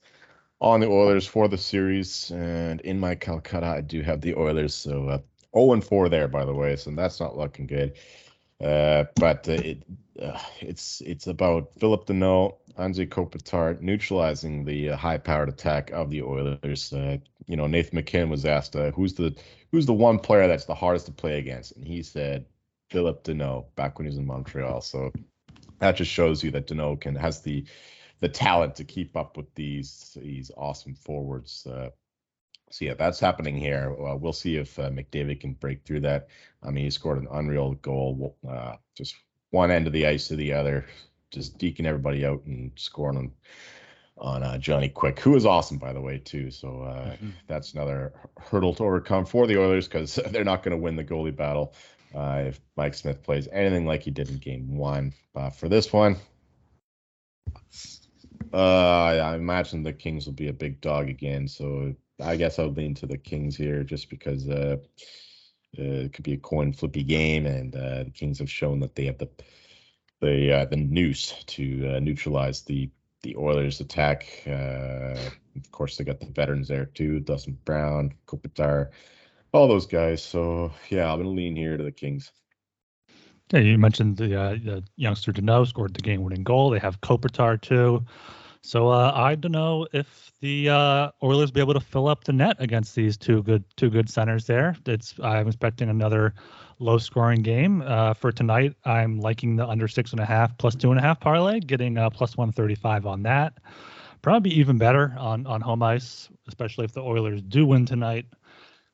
on 0.60 0.80
the 0.80 0.88
Oilers 0.88 1.26
for 1.26 1.48
the 1.48 1.58
series, 1.58 2.30
and 2.30 2.80
in 2.80 2.98
my 2.98 3.14
Calcutta, 3.14 3.66
I 3.66 3.80
do 3.82 4.00
have 4.00 4.22
the 4.22 4.34
Oilers. 4.36 4.74
So 4.74 5.08
uh, 5.08 5.18
0 5.54 5.74
and 5.74 5.84
4 5.84 6.08
there, 6.08 6.28
by 6.28 6.46
the 6.46 6.54
way. 6.54 6.76
So 6.76 6.90
that's 6.92 7.20
not 7.20 7.36
looking 7.36 7.66
good. 7.66 7.92
Uh, 8.58 9.04
but 9.16 9.46
uh, 9.48 9.52
it 9.52 9.82
uh, 10.22 10.38
it's 10.60 11.02
it's 11.02 11.26
about 11.26 11.72
Phillip 11.78 12.06
Danault, 12.06 12.56
Anze 12.78 13.06
Kopitar 13.06 13.80
neutralizing 13.80 14.64
the 14.64 14.90
uh, 14.90 14.96
high-powered 14.96 15.48
attack 15.50 15.90
of 15.90 16.10
the 16.10 16.22
Oilers. 16.22 16.92
You 17.46 17.56
know, 17.56 17.66
Nathan 17.66 17.96
MacKinnon 17.96 18.30
was 18.30 18.46
asked 18.46 18.74
who's 18.74 19.14
the 19.14 19.34
who's 19.72 19.86
the 19.86 19.94
one 19.94 20.18
player 20.18 20.46
that's 20.46 20.66
the 20.66 20.74
hardest 20.74 21.06
to 21.06 21.12
play 21.12 21.38
against, 21.38 21.72
and 21.76 21.86
he 21.86 22.02
said 22.02 22.46
Phillip 22.90 23.24
Danault 23.24 23.66
back 23.76 23.98
when 23.98 24.06
he 24.06 24.10
was 24.10 24.18
in 24.18 24.26
Montreal. 24.26 24.80
So 24.80 25.12
that 25.78 25.96
just 25.96 26.10
shows 26.10 26.42
you 26.42 26.50
that 26.52 26.66
Danault 26.66 27.00
can 27.00 27.14
has 27.14 27.40
the 27.40 27.64
the 28.20 28.28
talent 28.28 28.76
to 28.76 28.84
keep 28.84 29.16
up 29.16 29.36
with 29.36 29.52
these 29.54 30.16
these 30.20 30.50
awesome 30.56 30.94
forwards. 30.94 31.66
Uh, 31.66 31.90
so 32.70 32.84
yeah, 32.84 32.94
that's 32.94 33.18
happening 33.18 33.56
here. 33.56 33.96
Uh, 33.98 34.14
we'll 34.16 34.32
see 34.32 34.56
if 34.56 34.78
uh, 34.78 34.90
McDavid 34.90 35.40
can 35.40 35.54
break 35.54 35.84
through 35.84 36.00
that. 36.00 36.28
I 36.62 36.70
mean, 36.70 36.84
he 36.84 36.90
scored 36.90 37.18
an 37.18 37.26
unreal 37.32 37.72
goal, 37.74 38.36
uh, 38.48 38.76
just 38.94 39.16
one 39.50 39.72
end 39.72 39.88
of 39.88 39.92
the 39.92 40.06
ice 40.06 40.28
to 40.28 40.36
the 40.36 40.52
other, 40.52 40.86
just 41.32 41.58
deking 41.58 41.86
everybody 41.86 42.24
out 42.24 42.44
and 42.44 42.70
scoring 42.76 43.16
on 43.16 43.32
on 44.18 44.42
uh, 44.42 44.58
Johnny 44.58 44.90
Quick, 44.90 45.18
who 45.18 45.34
is 45.34 45.46
awesome 45.46 45.78
by 45.78 45.94
the 45.94 46.00
way 46.00 46.18
too. 46.18 46.50
So 46.50 46.82
uh, 46.82 47.12
mm-hmm. 47.12 47.30
that's 47.46 47.72
another 47.72 48.12
hurdle 48.38 48.74
to 48.74 48.84
overcome 48.84 49.24
for 49.24 49.46
the 49.46 49.58
Oilers 49.58 49.88
because 49.88 50.14
they're 50.30 50.44
not 50.44 50.62
going 50.62 50.76
to 50.76 50.82
win 50.82 50.96
the 50.96 51.04
goalie 51.04 51.34
battle 51.34 51.74
uh, 52.14 52.44
if 52.46 52.60
Mike 52.76 52.94
Smith 52.94 53.22
plays 53.22 53.48
anything 53.52 53.86
like 53.86 54.02
he 54.02 54.10
did 54.10 54.28
in 54.28 54.38
Game 54.38 54.76
One. 54.76 55.12
for 55.54 55.68
this 55.68 55.92
one, 55.92 56.16
I 58.52 59.34
imagine 59.34 59.82
the 59.82 59.92
Kings 59.92 60.26
will 60.26 60.32
be 60.32 60.48
a 60.48 60.52
big 60.52 60.80
dog 60.80 61.08
again. 61.08 61.46
So 61.48 61.94
I 62.22 62.36
guess 62.36 62.58
I'll 62.58 62.72
lean 62.72 62.94
to 62.96 63.06
the 63.06 63.18
Kings 63.18 63.56
here 63.56 63.82
just 63.82 64.10
because 64.10 64.48
uh, 64.48 64.76
uh, 65.78 65.82
it 65.82 66.12
could 66.12 66.24
be 66.24 66.34
a 66.34 66.38
coin 66.38 66.72
flippy 66.72 67.02
game, 67.02 67.46
and 67.46 67.74
uh, 67.74 68.04
the 68.04 68.10
Kings 68.10 68.38
have 68.38 68.50
shown 68.50 68.80
that 68.80 68.94
they 68.94 69.06
have 69.06 69.18
the 69.18 69.28
the 70.20 70.52
uh, 70.52 70.64
the 70.66 70.76
noose 70.76 71.32
to 71.46 71.94
uh, 71.94 72.00
neutralize 72.00 72.62
the 72.62 72.90
the 73.22 73.36
Oilers' 73.36 73.80
attack. 73.80 74.26
Uh, 74.46 75.16
of 75.56 75.70
course, 75.72 75.96
they 75.96 76.04
got 76.04 76.20
the 76.20 76.26
veterans 76.26 76.68
there 76.68 76.86
too: 76.86 77.20
Dustin 77.20 77.58
Brown, 77.64 78.12
Kopitar, 78.26 78.90
all 79.52 79.68
those 79.68 79.86
guys. 79.86 80.22
So 80.22 80.72
yeah, 80.88 81.12
I'm 81.12 81.18
gonna 81.18 81.30
lean 81.30 81.56
here 81.56 81.76
to 81.76 81.82
the 81.82 81.92
Kings. 81.92 82.32
Yeah, 83.52 83.60
you 83.60 83.78
mentioned 83.78 84.16
the, 84.16 84.28
the 84.28 84.84
youngster 84.96 85.32
Danault 85.32 85.66
scored 85.66 85.94
the 85.94 86.00
game-winning 86.00 86.44
goal. 86.44 86.70
They 86.70 86.78
have 86.78 87.00
Kopitar 87.00 87.60
too. 87.60 88.04
So 88.62 88.88
uh, 88.88 89.12
I 89.14 89.34
don't 89.34 89.52
know 89.52 89.88
if 89.92 90.32
the 90.40 90.68
uh, 90.68 91.10
Oilers 91.22 91.50
be 91.50 91.60
able 91.60 91.74
to 91.74 91.80
fill 91.80 92.08
up 92.08 92.24
the 92.24 92.32
net 92.32 92.56
against 92.58 92.94
these 92.94 93.16
two 93.16 93.42
good 93.42 93.64
two 93.76 93.88
good 93.90 94.08
centers 94.10 94.46
there. 94.46 94.76
It's 94.86 95.14
I'm 95.22 95.48
expecting 95.48 95.88
another 95.88 96.34
low 96.78 96.98
scoring 96.98 97.42
game 97.42 97.82
uh, 97.82 98.14
for 98.14 98.30
tonight. 98.30 98.76
I'm 98.84 99.18
liking 99.18 99.56
the 99.56 99.66
under 99.66 99.88
six 99.88 100.12
and 100.12 100.20
a 100.20 100.26
half 100.26 100.56
plus 100.58 100.74
two 100.74 100.90
and 100.90 101.00
a 101.00 101.02
half 101.02 101.20
parlay, 101.20 101.60
getting 101.60 101.96
uh, 101.96 102.10
plus 102.10 102.36
one 102.36 102.52
thirty 102.52 102.74
five 102.74 103.06
on 103.06 103.22
that. 103.22 103.54
Probably 104.20 104.50
even 104.52 104.76
better 104.76 105.14
on 105.18 105.46
on 105.46 105.62
home 105.62 105.82
ice, 105.82 106.28
especially 106.46 106.84
if 106.84 106.92
the 106.92 107.00
Oilers 107.00 107.40
do 107.40 107.64
win 107.64 107.86
tonight. 107.86 108.26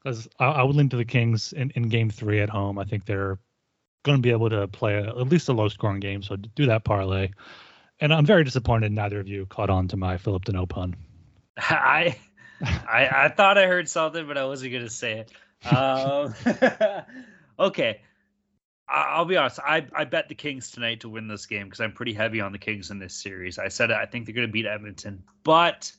Because 0.07 0.28
I, 0.38 0.44
I, 0.44 0.62
would 0.62 0.76
lean 0.76 0.88
to 0.90 0.96
the 0.96 1.04
Kings 1.04 1.52
in, 1.52 1.72
in 1.74 1.88
game 1.88 2.11
three 2.11 2.40
at 2.40 2.48
home. 2.48 2.78
I 2.78 2.84
think 2.84 3.07
they're 3.07 3.40
going 4.04 4.18
to 4.18 4.22
be 4.22 4.30
able 4.30 4.48
to 4.50 4.68
play 4.68 4.94
a, 4.94 5.09
at 5.09 5.28
least 5.28 5.48
a 5.48 5.52
low 5.52 5.68
scoring 5.68 5.98
game. 5.98 6.22
So 6.22 6.36
do 6.36 6.66
that 6.66 6.84
parlay. 6.84 7.30
And 7.98 8.14
I'm 8.14 8.24
very 8.24 8.44
disappointed 8.44 8.92
neither 8.92 9.18
of 9.18 9.26
you 9.26 9.46
caught 9.46 9.68
on 9.68 9.88
to 9.88 9.96
my 9.96 10.16
Phillip 10.16 10.44
Danault 10.44 10.68
pun. 10.68 10.94
I, 11.59 12.16
I, 12.62 13.09
I 13.12 13.28
thought 13.30 13.59
I 13.59 13.66
heard 13.66 13.88
something, 13.88 14.28
but 14.28 14.38
I 14.38 14.44
wasn't 14.44 14.74
gonna 14.74 14.90
say 14.90 15.24
it. 15.64 15.74
Um, 15.74 16.34
okay, 17.59 18.00
I'll 18.88 19.24
be 19.24 19.36
honest. 19.36 19.59
I, 19.59 19.86
I 19.92 20.04
bet 20.04 20.28
the 20.28 20.36
Kings 20.36 20.70
tonight 20.70 21.00
to 21.00 21.09
win 21.09 21.26
this 21.26 21.46
game 21.46 21.64
because 21.64 21.80
I'm 21.80 21.92
pretty 21.92 22.12
heavy 22.12 22.40
on 22.40 22.52
the 22.52 22.59
Kings 22.59 22.92
in 22.92 23.00
this 23.00 23.14
series. 23.14 23.59
I 23.59 23.68
said 23.68 23.90
I 23.90 24.07
think 24.07 24.26
they're 24.26 24.34
going 24.34 24.46
to 24.46 24.52
beat 24.52 24.66
Edmonton, 24.66 25.24
but 25.42 25.90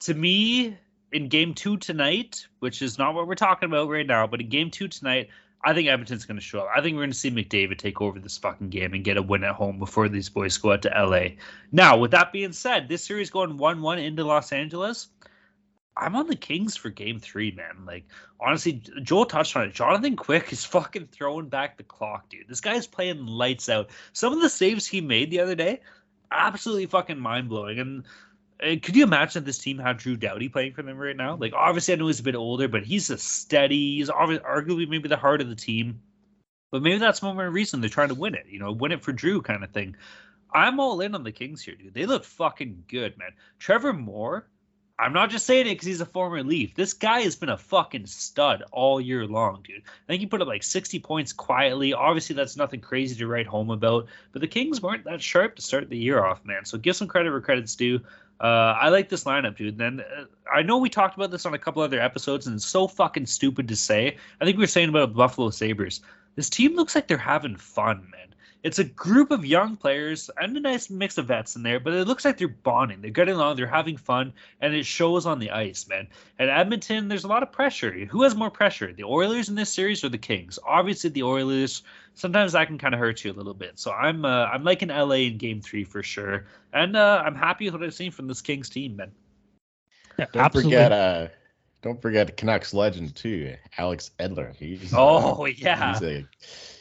to 0.00 0.14
me, 0.14 0.76
in 1.12 1.28
game 1.28 1.54
two 1.54 1.76
tonight, 1.76 2.46
which 2.60 2.82
is 2.82 2.98
not 2.98 3.14
what 3.14 3.26
we're 3.26 3.34
talking 3.34 3.68
about 3.68 3.88
right 3.88 4.06
now, 4.06 4.26
but 4.26 4.40
in 4.40 4.48
game 4.48 4.70
two 4.70 4.88
tonight, 4.88 5.28
I 5.62 5.74
think 5.74 5.88
Edmonton's 5.88 6.24
going 6.24 6.38
to 6.38 6.44
show 6.44 6.60
up. 6.60 6.68
I 6.74 6.80
think 6.80 6.94
we're 6.94 7.02
going 7.02 7.12
to 7.12 7.18
see 7.18 7.30
McDavid 7.30 7.78
take 7.78 8.00
over 8.00 8.18
this 8.18 8.38
fucking 8.38 8.70
game 8.70 8.94
and 8.94 9.04
get 9.04 9.18
a 9.18 9.22
win 9.22 9.44
at 9.44 9.54
home 9.54 9.78
before 9.78 10.08
these 10.08 10.30
boys 10.30 10.56
go 10.56 10.72
out 10.72 10.82
to 10.82 10.88
LA. 10.88 11.36
Now, 11.70 11.98
with 11.98 12.12
that 12.12 12.32
being 12.32 12.52
said, 12.52 12.88
this 12.88 13.04
series 13.04 13.30
going 13.30 13.58
1 13.58 13.82
1 13.82 13.98
into 13.98 14.24
Los 14.24 14.52
Angeles. 14.52 15.08
I'm 15.96 16.16
on 16.16 16.28
the 16.28 16.36
Kings 16.36 16.76
for 16.76 16.88
game 16.88 17.18
three, 17.18 17.50
man. 17.50 17.84
Like, 17.84 18.04
honestly, 18.40 18.82
Joel 19.02 19.26
touched 19.26 19.54
on 19.54 19.64
it. 19.64 19.74
Jonathan 19.74 20.16
Quick 20.16 20.50
is 20.52 20.64
fucking 20.64 21.08
throwing 21.08 21.48
back 21.48 21.76
the 21.76 21.82
clock, 21.82 22.30
dude. 22.30 22.48
This 22.48 22.60
guy's 22.60 22.86
playing 22.86 23.26
lights 23.26 23.68
out. 23.68 23.90
Some 24.14 24.32
of 24.32 24.40
the 24.40 24.48
saves 24.48 24.86
he 24.86 25.02
made 25.02 25.30
the 25.30 25.40
other 25.40 25.54
day, 25.54 25.80
absolutely 26.30 26.86
fucking 26.86 27.18
mind 27.18 27.50
blowing. 27.50 27.78
And 27.78 28.04
and 28.29 28.29
could 28.60 28.96
you 28.96 29.04
imagine 29.04 29.44
this 29.44 29.58
team 29.58 29.78
had 29.78 29.98
Drew 29.98 30.16
Doughty 30.16 30.48
playing 30.48 30.74
for 30.74 30.82
them 30.82 30.98
right 30.98 31.16
now? 31.16 31.36
Like, 31.36 31.52
obviously, 31.52 31.94
I 31.94 31.96
know 31.96 32.06
he's 32.06 32.20
a 32.20 32.24
bit 32.24 32.34
older, 32.34 32.68
but 32.68 32.84
he's 32.84 33.10
a 33.10 33.18
steady. 33.18 33.96
He's 33.96 34.10
arguably 34.10 34.88
maybe 34.88 35.08
the 35.08 35.16
heart 35.16 35.40
of 35.40 35.48
the 35.48 35.54
team. 35.54 36.02
But 36.70 36.82
maybe 36.82 36.98
that's 36.98 37.22
one 37.22 37.36
more 37.36 37.50
reason 37.50 37.80
they're 37.80 37.90
trying 37.90 38.08
to 38.08 38.14
win 38.14 38.34
it. 38.34 38.46
You 38.48 38.58
know, 38.58 38.72
win 38.72 38.92
it 38.92 39.02
for 39.02 39.12
Drew 39.12 39.42
kind 39.42 39.64
of 39.64 39.70
thing. 39.70 39.96
I'm 40.52 40.80
all 40.80 41.00
in 41.00 41.14
on 41.14 41.24
the 41.24 41.32
Kings 41.32 41.62
here, 41.62 41.74
dude. 41.74 41.94
They 41.94 42.06
look 42.06 42.24
fucking 42.24 42.84
good, 42.88 43.16
man. 43.18 43.30
Trevor 43.58 43.92
Moore 43.92 44.46
I'm 45.00 45.14
not 45.14 45.30
just 45.30 45.46
saying 45.46 45.66
it 45.66 45.70
because 45.70 45.86
he's 45.86 46.02
a 46.02 46.06
former 46.06 46.42
Leaf. 46.42 46.74
This 46.74 46.92
guy 46.92 47.22
has 47.22 47.34
been 47.34 47.48
a 47.48 47.56
fucking 47.56 48.04
stud 48.04 48.62
all 48.70 49.00
year 49.00 49.26
long, 49.26 49.62
dude. 49.66 49.82
I 49.86 50.06
think 50.06 50.20
he 50.20 50.26
put 50.26 50.42
up 50.42 50.48
like 50.48 50.62
60 50.62 50.98
points 50.98 51.32
quietly. 51.32 51.94
Obviously, 51.94 52.36
that's 52.36 52.58
nothing 52.58 52.82
crazy 52.82 53.16
to 53.16 53.26
write 53.26 53.46
home 53.46 53.70
about, 53.70 54.08
but 54.32 54.42
the 54.42 54.46
Kings 54.46 54.82
weren't 54.82 55.04
that 55.04 55.22
sharp 55.22 55.56
to 55.56 55.62
start 55.62 55.88
the 55.88 55.96
year 55.96 56.22
off, 56.22 56.44
man. 56.44 56.66
So 56.66 56.76
give 56.76 56.96
some 56.96 57.08
credit 57.08 57.30
where 57.30 57.40
credit's 57.40 57.76
due. 57.76 58.00
Uh, 58.40 58.74
I 58.80 58.88
like 58.88 59.10
this 59.10 59.24
lineup, 59.24 59.56
dude. 59.56 59.76
Then 59.76 60.00
uh, 60.00 60.24
I 60.52 60.62
know 60.62 60.78
we 60.78 60.88
talked 60.88 61.14
about 61.14 61.30
this 61.30 61.44
on 61.44 61.52
a 61.52 61.58
couple 61.58 61.82
other 61.82 62.00
episodes, 62.00 62.46
and 62.46 62.56
it's 62.56 62.66
so 62.66 62.88
fucking 62.88 63.26
stupid 63.26 63.68
to 63.68 63.76
say. 63.76 64.16
I 64.40 64.44
think 64.44 64.56
we 64.56 64.62
were 64.62 64.68
saying 64.68 64.88
about 64.88 65.10
the 65.10 65.14
Buffalo 65.14 65.50
Sabres. 65.50 66.00
This 66.36 66.48
team 66.48 66.74
looks 66.74 66.94
like 66.94 67.06
they're 67.06 67.18
having 67.18 67.56
fun, 67.56 68.08
man 68.10 68.29
it's 68.62 68.78
a 68.78 68.84
group 68.84 69.30
of 69.30 69.44
young 69.44 69.76
players 69.76 70.30
and 70.36 70.56
a 70.56 70.60
nice 70.60 70.90
mix 70.90 71.16
of 71.16 71.26
vets 71.26 71.56
in 71.56 71.62
there, 71.62 71.80
but 71.80 71.94
it 71.94 72.06
looks 72.06 72.24
like 72.24 72.36
they're 72.36 72.48
bonding. 72.48 73.00
They're 73.00 73.10
getting 73.10 73.34
along, 73.34 73.56
they're 73.56 73.66
having 73.66 73.96
fun, 73.96 74.32
and 74.60 74.74
it 74.74 74.84
shows 74.84 75.24
on 75.24 75.38
the 75.38 75.50
ice, 75.50 75.88
man. 75.88 76.08
At 76.38 76.50
Edmonton, 76.50 77.08
there's 77.08 77.24
a 77.24 77.28
lot 77.28 77.42
of 77.42 77.52
pressure. 77.52 77.90
Who 77.90 78.22
has 78.22 78.34
more 78.34 78.50
pressure, 78.50 78.92
the 78.92 79.04
Oilers 79.04 79.48
in 79.48 79.54
this 79.54 79.72
series 79.72 80.04
or 80.04 80.10
the 80.10 80.18
Kings? 80.18 80.58
Obviously, 80.66 81.10
the 81.10 81.22
Oilers. 81.22 81.82
Sometimes 82.14 82.52
that 82.52 82.66
can 82.66 82.76
kind 82.76 82.92
of 82.92 83.00
hurt 83.00 83.24
you 83.24 83.32
a 83.32 83.34
little 83.34 83.54
bit. 83.54 83.78
So 83.78 83.92
I'm 83.92 84.24
uh, 84.24 84.46
I'm 84.46 84.64
liking 84.64 84.88
LA 84.88 85.26
in 85.26 85.38
Game 85.38 85.62
Three 85.62 85.84
for 85.84 86.02
sure, 86.02 86.46
and 86.72 86.96
uh, 86.96 87.22
I'm 87.24 87.34
happy 87.34 87.64
with 87.66 87.74
what 87.74 87.82
I've 87.82 87.94
seen 87.94 88.10
from 88.10 88.28
this 88.28 88.42
Kings 88.42 88.68
team, 88.68 88.96
man. 88.96 89.12
Yeah, 90.18 90.26
don't 90.32 90.44
absolutely. 90.44 90.72
forget, 90.72 90.92
uh, 90.92 91.28
don't 91.80 92.02
forget 92.02 92.36
Canucks 92.36 92.74
legend 92.74 93.14
too, 93.16 93.56
Alex 93.78 94.10
Edler. 94.18 94.54
He's 94.54 94.92
oh 94.94 95.44
uh, 95.44 95.46
yeah. 95.46 95.94
He's 95.94 96.02
a 96.02 96.26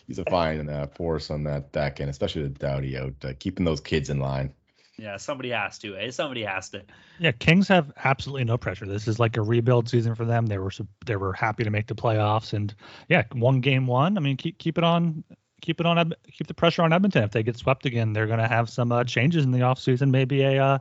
he's 0.10 0.20
a 0.20 0.26
fine 0.26 0.68
uh, 0.68 0.88
force 0.88 1.30
on 1.30 1.43
that 1.43 1.72
back 1.72 2.01
end, 2.01 2.10
especially 2.10 2.43
the 2.43 2.49
Doughty 2.49 2.97
out, 2.97 3.14
uh, 3.24 3.34
keeping 3.39 3.64
those 3.64 3.80
kids 3.80 4.10
in 4.10 4.20
line. 4.20 4.51
Yeah, 4.97 5.16
somebody 5.16 5.51
has 5.51 5.78
to. 5.80 5.95
Eh? 5.95 6.12
Somebody 6.12 6.43
has 6.43 6.70
to. 6.72 6.82
Yeah, 7.20 7.32
Kings 7.32 7.70
have 7.70 7.93
absolutely 8.03 8.43
no 8.43 8.57
pressure. 8.57 8.86
This 8.86 9.07
is 9.07 9.18
like 9.18 9.38
a 9.38 9.41
rebuild 9.41 9.88
season 9.88 10.14
for 10.14 10.26
them. 10.26 10.47
They 10.47 10.57
were 10.57 10.72
they 11.05 11.16
were 11.16 11.32
happy 11.32 11.64
to 11.64 11.70
make 11.70 11.88
the 11.88 11.95
playoffs, 11.95 12.51
and 12.51 12.74
yeah, 13.07 13.24
one 13.32 13.62
game 13.62 13.88
one. 13.88 14.18
I 14.18 14.20
mean, 14.20 14.36
keep 14.36 14.57
keep 14.57 14.78
it 14.78 14.84
on. 14.84 15.24
Keep 15.62 15.80
it 15.80 15.86
on. 15.86 16.14
Keep 16.32 16.47
the 16.47 16.53
pressure 16.53 16.82
on 16.82 16.91
Edmonton. 16.91 17.24
If 17.24 17.32
they 17.32 17.43
get 17.43 17.55
swept 17.55 17.86
again, 17.86 18.12
they're 18.12 18.28
going 18.28 18.39
to 18.39 18.47
have 18.47 18.70
some 18.70 18.91
uh, 18.91 19.03
changes 19.05 19.45
in 19.45 19.51
the 19.51 19.60
offseason. 19.60 20.10
Maybe 20.10 20.41
a 20.41 20.62
uh, 20.62 20.80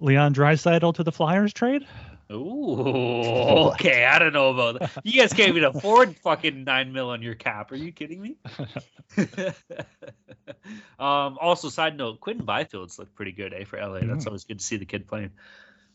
Leon 0.00 0.34
Draisaitl 0.34 0.94
to 0.94 1.04
the 1.04 1.12
Flyers 1.12 1.52
trade. 1.52 1.86
Ooh, 2.30 2.74
okay. 3.72 4.04
I 4.04 4.18
don't 4.18 4.32
know 4.32 4.50
about 4.50 4.78
that. 4.78 5.04
You 5.04 5.20
guys 5.20 5.32
can't 5.32 5.48
even 5.48 5.64
afford 5.64 6.16
fucking 6.18 6.64
nine 6.64 6.92
mil 6.92 7.10
on 7.10 7.22
your 7.22 7.34
cap. 7.34 7.72
Are 7.72 7.76
you 7.76 7.92
kidding 7.92 8.20
me? 8.20 8.36
um, 10.98 11.38
also, 11.40 11.68
side 11.68 11.96
note, 11.96 12.20
Quinton 12.20 12.46
Byfield's 12.46 12.98
looked 12.98 13.14
pretty 13.14 13.32
good, 13.32 13.52
eh, 13.52 13.64
for 13.64 13.80
LA. 13.80 14.00
That's 14.00 14.24
mm. 14.24 14.28
always 14.28 14.44
good 14.44 14.60
to 14.60 14.64
see 14.64 14.76
the 14.76 14.86
kid 14.86 15.08
playing. 15.08 15.30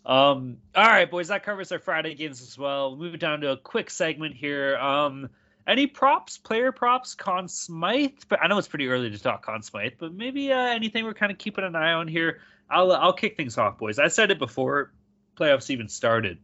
Um, 0.06 0.58
all 0.76 0.86
right, 0.86 1.10
boys, 1.10 1.30
that 1.30 1.44
covers 1.44 1.72
our 1.72 1.80
Friday 1.80 2.16
games 2.16 2.42
as 2.42 2.58
well. 2.58 2.96
Moving 2.96 3.20
down 3.20 3.42
to 3.42 3.52
a 3.52 3.58
quick 3.58 3.90
segment 3.90 4.36
here. 4.36 4.78
Um, 4.78 5.30
any 5.66 5.88
props, 5.88 6.38
player 6.38 6.72
props, 6.72 7.16
Conn 7.16 7.48
Smythe? 7.48 8.12
But 8.28 8.44
I 8.44 8.48
know 8.48 8.58
it's 8.58 8.68
pretty 8.68 8.88
early 8.88 9.10
to 9.10 9.18
talk 9.18 9.46
Conn 9.46 9.64
Smythe, 9.64 9.94
but 9.98 10.14
maybe 10.14 10.52
uh, 10.52 10.58
anything 10.58 11.06
we're 11.06 11.16
kind 11.16 11.32
of 11.32 11.38
keeping 11.38 11.64
an 11.64 11.76
eye 11.76 11.94
on 11.94 12.08
here. 12.08 12.42
I'll 12.70 12.92
I'll 12.92 13.14
kick 13.14 13.38
things 13.38 13.58
off, 13.58 13.78
boys. 13.78 14.00
I 14.00 14.10
said 14.10 14.32
it 14.32 14.40
before 14.40 14.92
playoffs 15.36 15.70
even 15.70 15.88
started. 15.88 16.40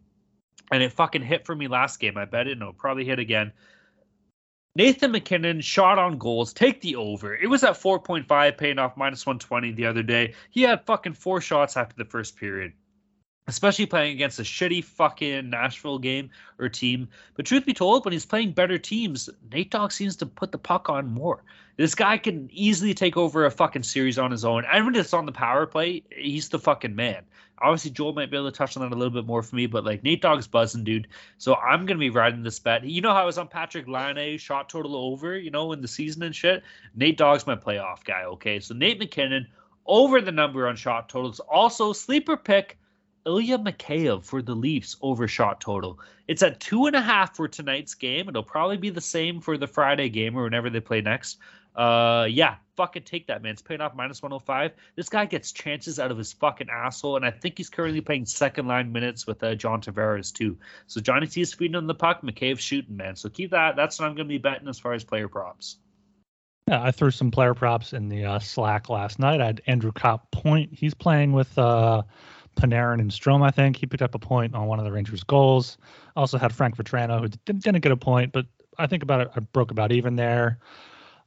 And 0.72 0.82
it 0.82 0.94
fucking 0.94 1.24
hit 1.24 1.46
for 1.46 1.56
me 1.56 1.68
last 1.68 2.00
game. 2.00 2.18
I 2.18 2.26
bet 2.26 2.48
it, 2.48 2.54
and 2.54 2.62
it'll 2.62 2.74
probably 2.74 3.06
hit 3.06 3.20
again. 3.20 3.52
Nathan 4.76 5.12
MacKinnon 5.12 5.60
shot 5.60 6.00
on 6.00 6.18
goals. 6.18 6.54
Take 6.54 6.80
the 6.80 6.96
over. 6.96 7.36
It 7.36 7.48
was 7.48 7.64
at 7.64 7.74
4.5, 7.74 8.58
paying 8.58 8.80
off 8.80 8.96
minus 8.96 9.26
120 9.26 9.74
the 9.74 9.86
other 9.86 10.04
day. 10.04 10.34
He 10.50 10.62
had 10.62 10.86
fucking 10.86 11.14
four 11.14 11.42
shots 11.42 11.76
after 11.76 11.96
the 11.98 12.10
first 12.10 12.38
period 12.38 12.74
especially 13.52 13.86
playing 13.86 14.14
against 14.14 14.39
a 14.39 14.43
shitty 14.43 14.82
fucking 14.82 15.49
Nashville 15.49 15.99
game 15.99 16.30
or 16.58 16.70
team. 16.70 17.10
But 17.36 17.45
truth 17.45 17.66
be 17.66 17.74
told, 17.74 18.06
when 18.06 18.14
he's 18.14 18.26
playing 18.26 18.54
better 18.54 18.78
teams, 18.78 19.30
Nate 19.52 19.70
Dogg 19.70 19.91
seems 19.91 20.16
to 20.18 20.26
put 20.26 20.54
the 20.54 20.58
puck 20.58 20.89
on 20.89 21.14
more. 21.14 21.43
This 21.76 21.93
guy 21.93 22.18
can 22.18 22.49
easily 22.54 22.93
take 22.93 23.18
over 23.18 23.45
a 23.45 23.52
fucking 23.52 23.84
series 23.84 24.18
on 24.18 24.32
his 24.32 24.45
own. 24.45 24.64
And 24.72 24.86
when 24.86 24.95
it's 24.95 25.14
on 25.14 25.26
the 25.26 25.34
power 25.34 25.66
play, 25.66 26.04
he's 26.16 26.47
the 26.47 26.60
fucking 26.60 26.95
man. 26.95 27.24
Obviously, 27.60 27.91
Joel 27.91 28.14
might 28.14 28.32
be 28.32 28.38
able 28.38 28.49
to 28.49 28.58
touch 28.58 28.78
on 28.78 28.84
that 28.84 28.95
a 28.95 28.97
little 28.97 29.14
bit 29.14 29.26
more 29.26 29.43
for 29.43 29.56
me, 29.58 29.66
but 29.66 29.84
like 29.84 30.02
Nate 30.02 30.22
Dogg's 30.22 30.47
buzzing, 30.47 30.86
dude. 30.86 31.10
So 31.38 31.56
I'm 31.56 31.86
gonna 31.86 31.99
be 31.99 32.10
riding 32.10 32.43
this 32.43 32.60
bet. 32.60 32.86
You 32.86 33.02
know 33.02 33.14
how 33.14 33.24
I 33.24 33.26
was 33.26 33.38
on 33.38 33.49
Patrik 33.49 33.88
Laine 33.89 34.38
shot 34.38 34.70
total 34.70 34.95
over, 34.95 35.38
you 35.38 35.52
know, 35.52 35.74
in 35.74 35.82
the 35.82 35.89
season 35.89 36.24
and 36.24 36.34
shit. 36.34 36.64
Nate 36.95 37.18
Dogg's 37.18 37.45
my 37.45 37.56
playoff 37.56 38.06
guy. 38.06 38.24
Okay, 38.24 38.62
so 38.62 38.74
Nate 38.74 38.97
MacKinnon 38.97 39.47
over 39.86 40.22
the 40.22 40.32
number 40.32 40.68
on 40.70 40.78
shot 40.78 41.10
totals. 41.10 41.41
Also 41.41 41.91
sleeper 41.91 42.38
pick 42.38 42.78
Ilya 43.26 43.60
Mikheyev 43.60 44.24
for 44.24 44.42
the 44.42 44.56
Leafs 44.56 44.98
overshot 45.02 45.62
total. 45.62 46.00
It's 46.28 46.42
at 46.42 46.60
two 46.60 46.88
and 46.88 46.96
a 46.96 47.02
half 47.02 47.36
for 47.36 47.48
tonight's 47.48 47.94
game. 47.94 48.30
It'll 48.30 48.44
probably 48.44 48.78
be 48.78 48.90
the 48.90 49.02
same 49.02 49.42
for 49.42 49.58
the 49.58 49.68
Friday 49.68 50.10
game 50.10 50.38
or 50.38 50.44
whenever 50.44 50.70
they 50.70 50.80
play 50.80 51.02
next. 51.02 51.38
Uh, 51.76 52.28
yeah, 52.30 52.56
fucking 52.76 53.04
take 53.04 53.28
that, 53.28 53.42
man. 53.42 53.54
It's 53.54 53.62
paying 53.62 53.80
off 53.80 53.96
minus 53.96 54.22
105. 54.22 54.74
This 54.96 55.08
guy 55.08 55.26
gets 55.26 55.52
chances 55.52 56.00
out 56.00 56.12
of 56.12 56.18
his 56.18 56.34
fucking 56.34 56.70
asshole, 56.70 57.16
and 57.16 57.26
I 57.26 57.32
think 57.32 57.58
he's 57.58 57.70
currently 57.70 58.02
playing 58.02 58.26
second 58.26 58.68
line 58.68 58.92
minutes 58.92 59.26
with 59.26 59.42
uh, 59.44 59.56
John 59.56 59.82
Tavares 59.82 60.34
too. 60.34 60.58
So 60.88 61.00
Johnny 61.00 61.28
T 61.28 61.42
is 61.42 61.54
feeding 61.54 61.76
on 61.76 61.88
the 61.88 61.96
puck, 61.96 62.22
Mikheyev's 62.24 62.62
shooting, 62.62 62.98
man. 62.98 63.16
So 63.16 63.30
keep 63.30 63.52
that. 63.52 63.76
That's 63.76 64.00
what 64.00 64.08
I'm 64.08 64.16
going 64.16 64.28
to 64.28 64.34
be 64.34 64.38
betting 64.38 64.68
as 64.68 64.80
far 64.80 64.94
as 64.94 65.04
player 65.04 65.30
props. 65.30 65.78
Yeah, 66.68 66.84
I 66.84 66.92
threw 66.92 67.12
some 67.12 67.32
player 67.32 67.54
props 67.54 67.94
in 67.94 68.10
the 68.10 68.26
uh, 68.26 68.40
Slack 68.40 68.90
last 68.90 69.18
night. 69.18 69.42
I 69.42 69.48
had 69.48 69.62
Andrew 69.68 69.92
Copp 69.92 70.30
point. 70.32 70.72
He's 70.74 70.94
playing 70.94 71.32
with 71.32 71.58
uh, 71.58 72.04
Panarin 72.62 72.99
and 72.99 73.12
Strome, 73.12 73.45
I 73.45 73.51
think. 73.51 73.78
He 73.78 73.86
picked 73.86 74.03
up 74.03 74.16
a 74.16 74.20
point 74.20 74.53
on 74.53 74.68
one 74.68 74.80
of 74.80 74.86
the 74.86 74.91
Rangers' 74.91 75.24
goals. 75.24 75.78
Also 76.16 76.38
had 76.38 76.53
Frank 76.53 76.78
Vatrano, 76.78 77.20
who 77.20 77.28
didn't, 77.28 77.64
didn't 77.64 77.82
get 77.82 77.91
a 77.91 77.97
point, 77.97 78.32
but 78.32 78.45
I 78.78 78.88
think 78.88 79.03
about 79.03 79.22
it, 79.22 79.30
I 79.36 79.39
broke 79.39 79.72
about 79.72 79.91
even 79.91 80.16
there. 80.16 80.59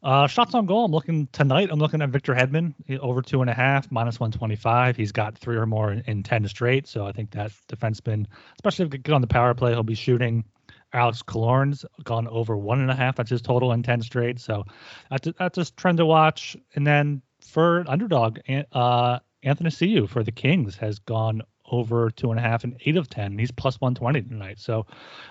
Uh, 0.04 0.26
shots 0.26 0.54
on 0.54 0.66
goal. 0.66 0.84
I'm 0.84 0.92
looking 0.92 1.28
tonight. 1.32 1.70
I'm 1.72 1.78
looking 1.78 2.02
at 2.02 2.10
Victor 2.10 2.34
Hedman 2.34 2.74
over 3.00 3.22
two 3.22 3.40
and 3.40 3.48
a 3.48 3.54
half, 3.54 3.90
minus 3.90 4.20
125. 4.20 4.96
He's 4.96 5.12
got 5.12 5.38
three 5.38 5.56
or 5.56 5.64
more 5.64 5.92
in, 5.92 6.00
in 6.06 6.22
10 6.22 6.46
straight. 6.48 6.86
So 6.86 7.06
I 7.06 7.12
think 7.12 7.30
that 7.30 7.52
defenseman, 7.72 8.26
especially 8.56 8.84
if 8.84 8.92
he 8.92 8.98
get 8.98 9.14
on 9.14 9.22
the 9.22 9.26
power 9.26 9.54
play, 9.54 9.72
he'll 9.72 9.82
be 9.82 9.94
shooting. 9.94 10.44
Alex 10.92 11.22
Killorn's 11.22 11.86
gone 12.04 12.28
over 12.28 12.54
one 12.56 12.80
and 12.80 12.90
a 12.90 12.94
half. 12.94 13.16
That's 13.16 13.30
his 13.30 13.40
total 13.40 13.72
in 13.72 13.82
10 13.82 14.02
straight. 14.02 14.38
So 14.38 14.64
that's, 15.10 15.28
that's 15.38 15.56
just 15.56 15.76
trend 15.78 15.96
to 15.98 16.06
watch. 16.06 16.54
And 16.74 16.86
then 16.86 17.22
for 17.40 17.84
underdog, 17.88 18.40
uh, 18.72 19.20
Anthony 19.44 19.70
Ciu 19.70 20.08
for 20.08 20.22
the 20.22 20.32
Kings 20.32 20.76
has 20.76 20.98
gone 20.98 21.42
over 21.70 22.10
two 22.10 22.30
and 22.30 22.38
a 22.38 22.42
half 22.42 22.64
and 22.64 22.76
eight 22.84 22.96
of 22.96 23.08
ten. 23.08 23.38
He's 23.38 23.50
plus 23.50 23.80
one 23.80 23.94
twenty 23.94 24.22
tonight. 24.22 24.58
So 24.58 24.86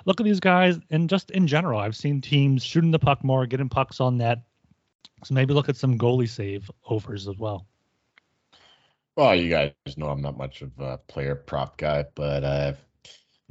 look 0.05 0.19
at 0.19 0.25
these 0.25 0.39
guys, 0.39 0.79
and 0.89 1.09
just 1.09 1.31
in 1.31 1.47
general, 1.47 1.79
I've 1.79 1.95
seen 1.95 2.21
teams 2.21 2.63
shooting 2.63 2.91
the 2.91 2.99
puck 2.99 3.23
more, 3.23 3.45
getting 3.45 3.69
pucks 3.69 3.99
on 3.99 4.17
net. 4.17 4.43
So 5.23 5.33
maybe 5.33 5.53
look 5.53 5.69
at 5.69 5.77
some 5.77 5.97
goalie 5.97 6.29
save 6.29 6.69
overs 6.87 7.27
as 7.27 7.37
well. 7.37 7.65
Well, 9.15 9.35
you 9.35 9.49
guys 9.49 9.73
know 9.95 10.07
I'm 10.07 10.21
not 10.21 10.37
much 10.37 10.61
of 10.61 10.71
a 10.79 10.97
player 10.97 11.35
prop 11.35 11.77
guy, 11.77 12.05
but 12.15 12.43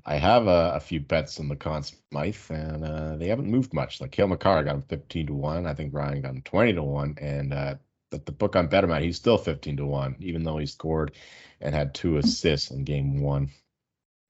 I 0.04 0.16
have 0.16 0.48
a, 0.48 0.72
a, 0.74 0.80
few 0.80 0.98
bets 1.00 1.38
on 1.38 1.48
the 1.48 1.54
Conn 1.54 1.84
Smythe, 1.84 2.50
and 2.50 2.84
uh, 2.84 3.16
they 3.16 3.28
haven't 3.28 3.50
moved 3.50 3.72
much. 3.72 4.00
Like 4.00 4.10
Cale 4.10 4.26
Makar 4.26 4.64
got 4.64 4.74
him 4.74 4.82
15 4.82 5.28
to 5.28 5.34
1. 5.34 5.66
I 5.66 5.74
think 5.74 5.94
Ryan 5.94 6.22
got 6.22 6.34
him 6.34 6.42
20 6.42 6.72
to 6.74 6.82
1. 6.82 7.18
And 7.20 7.54
uh, 7.54 7.74
that 8.12 8.24
the 8.26 8.32
book 8.32 8.56
on 8.56 8.68
Bettermat, 8.68 9.02
he's 9.02 9.16
still 9.16 9.36
15 9.36 9.78
to 9.78 9.86
1, 9.86 10.16
even 10.20 10.44
though 10.44 10.58
he 10.58 10.66
scored 10.66 11.12
and 11.60 11.74
had 11.74 11.94
two 11.94 12.18
assists 12.18 12.70
in 12.70 12.84
game 12.84 13.20
one. 13.20 13.50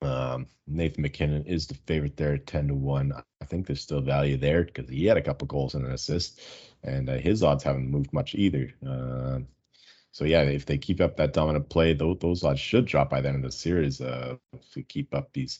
Um, 0.00 0.46
Nathan 0.66 1.02
MacKinnon 1.02 1.44
is 1.44 1.66
the 1.66 1.74
favorite 1.74 2.16
there, 2.16 2.36
10 2.38 2.68
to 2.68 2.74
1. 2.74 3.12
I 3.12 3.44
think 3.44 3.66
there's 3.66 3.82
still 3.82 4.00
value 4.00 4.36
there 4.36 4.64
because 4.64 4.88
he 4.88 5.06
had 5.06 5.16
a 5.16 5.22
couple 5.22 5.46
goals 5.46 5.74
and 5.74 5.84
an 5.84 5.92
assist, 5.92 6.40
and 6.82 7.08
uh, 7.08 7.18
his 7.18 7.42
odds 7.42 7.62
haven't 7.62 7.90
moved 7.90 8.12
much 8.12 8.34
either. 8.34 8.72
Uh, 8.86 9.40
so 10.12 10.24
yeah, 10.24 10.42
if 10.42 10.66
they 10.66 10.76
keep 10.76 11.00
up 11.00 11.16
that 11.16 11.32
dominant 11.32 11.70
play, 11.70 11.94
those, 11.94 12.18
those 12.20 12.44
odds 12.44 12.60
should 12.60 12.84
drop 12.84 13.08
by 13.08 13.20
the 13.20 13.28
end 13.28 13.36
of 13.36 13.42
the 13.42 13.56
series. 13.56 14.00
Uh, 14.00 14.36
if 14.52 14.76
we 14.76 14.82
keep 14.82 15.14
up 15.14 15.32
these, 15.32 15.58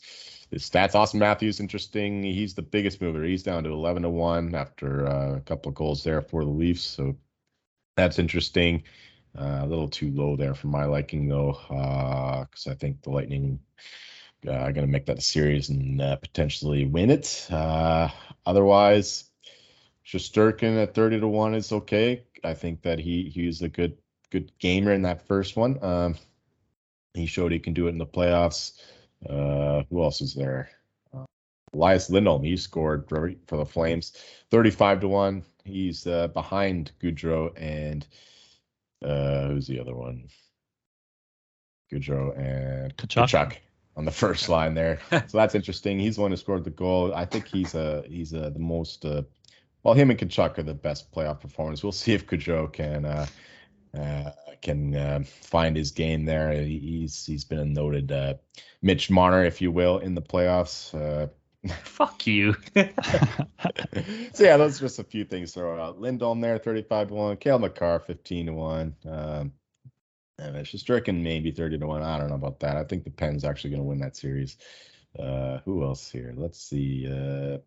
these 0.51 0.68
stats. 0.68 0.93
Auston 0.93 1.14
Matthews, 1.14 1.59
interesting. 1.59 2.23
He's 2.23 2.55
the 2.55 2.62
biggest 2.62 3.01
mover. 3.01 3.25
He's 3.25 3.43
down 3.43 3.64
to 3.64 3.70
11 3.70 4.03
to 4.03 4.11
one 4.11 4.55
after 4.55 5.09
uh, 5.09 5.37
a 5.37 5.41
couple 5.41 5.70
of 5.70 5.75
goals 5.75 6.05
there 6.05 6.20
for 6.20 6.45
the 6.45 6.51
Leafs. 6.51 6.83
So 6.83 7.16
that's 7.97 8.18
interesting. 8.18 8.84
Uh, 9.38 9.61
a 9.62 9.66
little 9.66 9.88
too 9.88 10.11
low 10.12 10.36
there 10.36 10.55
for 10.55 10.66
my 10.66 10.84
liking 10.84 11.28
though, 11.28 11.53
because 12.49 12.66
I 12.66 12.74
think 12.74 13.03
the 13.03 13.11
Lightning 13.11 13.59
uh, 14.47 14.53
are 14.53 14.72
going 14.72 14.86
to 14.86 14.93
make 14.93 15.07
that 15.07 15.18
a 15.18 15.22
series 15.22 15.68
and 15.70 16.01
uh, 16.01 16.16
potentially 16.16 16.84
win 16.84 17.11
it. 17.11 17.47
Uh, 17.51 18.09
otherwise, 18.45 19.24
Shesterkin 20.05 20.82
at 20.82 20.95
30 20.95 21.20
to 21.20 21.28
1 21.28 21.55
is 21.55 21.72
okay. 21.72 22.24
I 22.45 22.55
think 22.55 22.82
that 22.82 22.99
he 22.99 23.30
he's 23.32 23.62
a 23.62 23.68
good 23.68 23.97
good 24.30 24.51
gamer 24.59 24.93
in 24.93 25.03
that 25.03 25.26
first 25.28 25.57
one. 25.57 25.82
Um, 25.82 26.16
he 27.14 27.26
showed 27.26 27.53
he 27.53 27.59
can 27.59 27.74
do 27.74 27.86
it 27.86 27.90
in 27.90 27.99
the 27.99 28.07
playoffs. 28.07 28.80
Uh, 29.28 29.84
who 29.88 30.03
else 30.03 30.20
is 30.20 30.34
there? 30.34 30.70
Uh, 31.73 31.77
Elias 31.79 32.11
Lindholm, 32.11 32.43
he 32.43 32.57
scored 32.57 33.09
for, 33.09 33.33
for 33.47 33.57
the 33.57 33.66
Flames 33.66 34.12
35 34.51 35.01
to 35.01 35.09
1. 35.09 35.43
He's 35.64 36.07
uh, 36.07 36.29
behind 36.29 36.93
Gaudreau 37.03 37.53
and 37.57 38.07
uh, 39.05 39.49
who's 39.49 39.66
the 39.66 39.81
other 39.81 39.95
one? 39.95 40.29
Gaudreau 41.93 42.37
and 42.37 42.97
Kachuk. 42.97 43.29
Tkachuk 43.29 43.57
on 43.97 44.05
the 44.05 44.11
first 44.11 44.49
line 44.49 44.75
there. 44.75 44.99
so 45.11 45.39
that's 45.39 45.55
interesting. 45.55 45.99
He's 45.99 46.16
the 46.16 46.23
one 46.23 46.31
who 46.31 46.37
scored 46.37 46.64
the 46.64 46.70
goal. 46.70 47.14
I 47.14 47.25
think 47.25 47.47
he's 47.47 47.75
uh 47.75 48.03
he's 48.07 48.35
uh, 48.35 48.51
the 48.51 48.59
most 48.59 49.05
uh, 49.05 49.23
well 49.83 49.95
him 49.95 50.11
and 50.11 50.18
Tkachuk 50.18 50.59
are 50.59 50.62
the 50.62 50.75
best 50.75 51.12
playoff 51.12 51.41
performers. 51.41 51.83
We'll 51.83 51.93
see 51.93 52.14
if 52.14 52.27
Gaudreau 52.27 52.73
can 52.73 53.05
uh, 53.05 53.27
uh 53.97 54.31
can 54.62 54.95
uh, 54.95 55.23
find 55.25 55.77
his 55.77 55.91
game 55.91 56.25
there. 56.25 56.53
He's 56.53 57.27
he's 57.27 57.45
been 57.45 57.59
a 57.59 57.64
noted 57.64 58.11
uh, 58.12 58.35
Mitch 58.81 59.11
Marner, 59.11 59.45
if 59.45 59.61
you 59.61 59.70
will, 59.70 59.99
in 59.99 60.14
the 60.14 60.23
playoffs. 60.23 61.31
Fuck 61.84 62.26
you. 62.26 62.54
so 62.74 64.44
yeah, 64.44 64.56
those 64.56 64.78
are 64.78 64.86
just 64.86 64.98
a 64.98 65.04
few 65.04 65.24
things 65.24 65.54
throw 65.54 65.80
out. 65.80 66.00
Lindholm 66.00 66.40
there, 66.40 66.58
35 66.58 67.08
to 67.08 67.14
1. 67.14 67.36
Cale 67.36 67.58
Makar, 67.58 68.00
15 68.00 68.46
to 68.46 68.52
1. 68.52 68.96
Um, 69.06 69.52
and 70.38 70.56
it's 70.56 70.70
Shesterkin 70.70 71.22
maybe 71.22 71.52
30 71.52 71.78
to 71.78 71.86
1. 71.86 72.02
I 72.02 72.18
don't 72.18 72.28
know 72.28 72.34
about 72.34 72.60
that. 72.60 72.76
I 72.76 72.84
think 72.84 73.04
the 73.04 73.10
Pens 73.10 73.44
actually 73.44 73.70
going 73.70 73.82
to 73.82 73.88
win 73.88 74.00
that 74.00 74.16
series. 74.16 74.56
Uh, 75.18 75.58
who 75.64 75.84
else 75.84 76.10
here? 76.10 76.32
Let's 76.36 76.60
see. 76.60 77.06
Uh, 77.06 77.58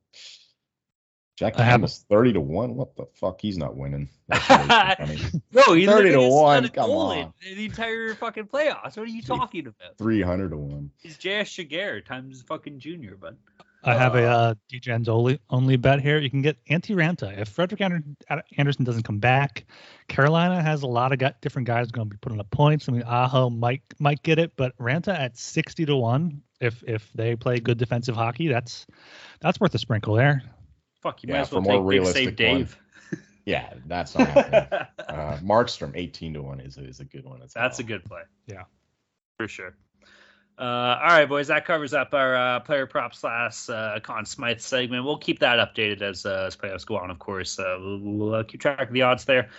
Jack 1.37 1.55
Campbell's 1.55 2.05
30 2.09 2.33
to 2.33 2.41
1. 2.41 2.75
What 2.75 2.95
the 2.95 3.05
fuck? 3.13 3.41
He's 3.41 3.57
not 3.57 3.75
winning. 3.75 4.09
That's 4.29 4.99
really 4.99 5.17
funny. 5.17 5.41
no, 5.51 5.73
he 5.73 5.85
30 5.85 6.11
to 6.13 6.29
one, 6.29 6.69
come 6.69 6.91
on. 6.91 7.33
the 7.43 7.65
entire 7.65 8.15
fucking 8.15 8.45
playoffs. 8.45 8.97
What 8.97 8.99
are 8.99 9.05
you 9.07 9.21
talking 9.21 9.67
about? 9.67 9.97
300 9.97 10.49
to 10.51 10.57
1. 10.57 10.91
He's 11.01 11.17
J.S. 11.17 11.49
Giguere 11.49 12.05
times 12.05 12.41
fucking 12.41 12.79
junior, 12.79 13.17
bud. 13.17 13.37
I 13.85 13.95
have 13.95 14.15
a 14.15 14.23
uh, 14.23 14.53
DJ's 14.71 15.07
only 15.07 15.39
only 15.49 15.77
bet 15.77 16.01
here. 16.01 16.17
You 16.17 16.29
can 16.29 16.41
get 16.41 16.57
Antti 16.65 16.95
Raanta 16.95 17.37
if 17.37 17.49
Frederik 17.49 17.81
Andersen 17.81 18.83
doesn't 18.83 19.03
come 19.03 19.19
back. 19.19 19.65
Carolina 20.07 20.61
has 20.61 20.83
a 20.83 20.87
lot 20.87 21.11
of 21.11 21.19
got 21.19 21.39
different 21.41 21.67
guys 21.67 21.91
going 21.91 22.09
to 22.09 22.13
be 22.13 22.17
putting 22.19 22.39
up 22.39 22.49
points. 22.49 22.89
I 22.89 22.93
mean, 22.93 23.03
Aho 23.03 23.49
might 23.49 23.81
might 23.99 24.23
get 24.23 24.39
it, 24.39 24.53
but 24.55 24.77
Raanta 24.77 25.17
at 25.17 25.37
sixty 25.37 25.85
to 25.85 25.95
one. 25.95 26.41
If 26.59 26.83
if 26.87 27.11
they 27.13 27.35
play 27.35 27.59
good 27.59 27.77
defensive 27.77 28.15
hockey, 28.15 28.47
that's 28.47 28.87
that's 29.39 29.59
worth 29.59 29.75
a 29.75 29.79
sprinkle 29.79 30.15
there. 30.15 30.41
Fuck, 31.01 31.23
you 31.23 31.29
Yeah, 31.29 31.35
might 31.35 31.41
as 31.41 31.51
well 31.51 31.61
for 31.61 31.79
more 31.79 31.91
take 31.91 31.99
Big 31.99 32.05
Save 32.07 32.15
realistic 32.15 32.47
one. 32.47 32.57
Dave. 32.57 32.77
Yeah, 33.45 33.75
that's 33.85 34.17
not 34.17 34.27
happening. 34.27 34.67
uh, 35.07 35.37
Markstrom, 35.43 35.91
18 35.93 36.33
to 36.33 36.41
1 36.41 36.59
is, 36.61 36.77
is 36.77 36.99
a 36.99 37.05
good 37.05 37.25
one. 37.25 37.43
as 37.43 37.53
That's 37.53 37.77
a 37.77 37.83
good 37.83 38.03
play. 38.03 38.23
Yeah. 38.47 38.63
For 39.37 39.47
sure. 39.47 39.75
Uh, 40.57 40.97
all 41.01 41.09
right, 41.09 41.27
boys, 41.27 41.47
that 41.47 41.65
covers 41.65 41.93
up 41.93 42.13
our 42.13 42.35
uh, 42.35 42.59
player 42.61 42.85
props 42.85 43.19
slash 43.19 43.69
uh, 43.69 43.99
Conn 44.01 44.25
Smythe 44.25 44.61
segment. 44.61 45.03
We'll 45.03 45.17
keep 45.17 45.39
that 45.39 45.59
updated 45.59 46.01
as 46.01 46.25
uh, 46.25 46.45
as 46.47 46.55
playoffs 46.55 46.85
go 46.85 46.97
on, 46.97 47.11
of 47.11 47.19
course. 47.19 47.59
Uh, 47.59 47.77
we'll 47.81 48.35
uh, 48.35 48.43
keep 48.43 48.61
track 48.61 48.87
of 48.87 48.93
the 48.93 49.01
odds 49.01 49.25
there. 49.25 49.49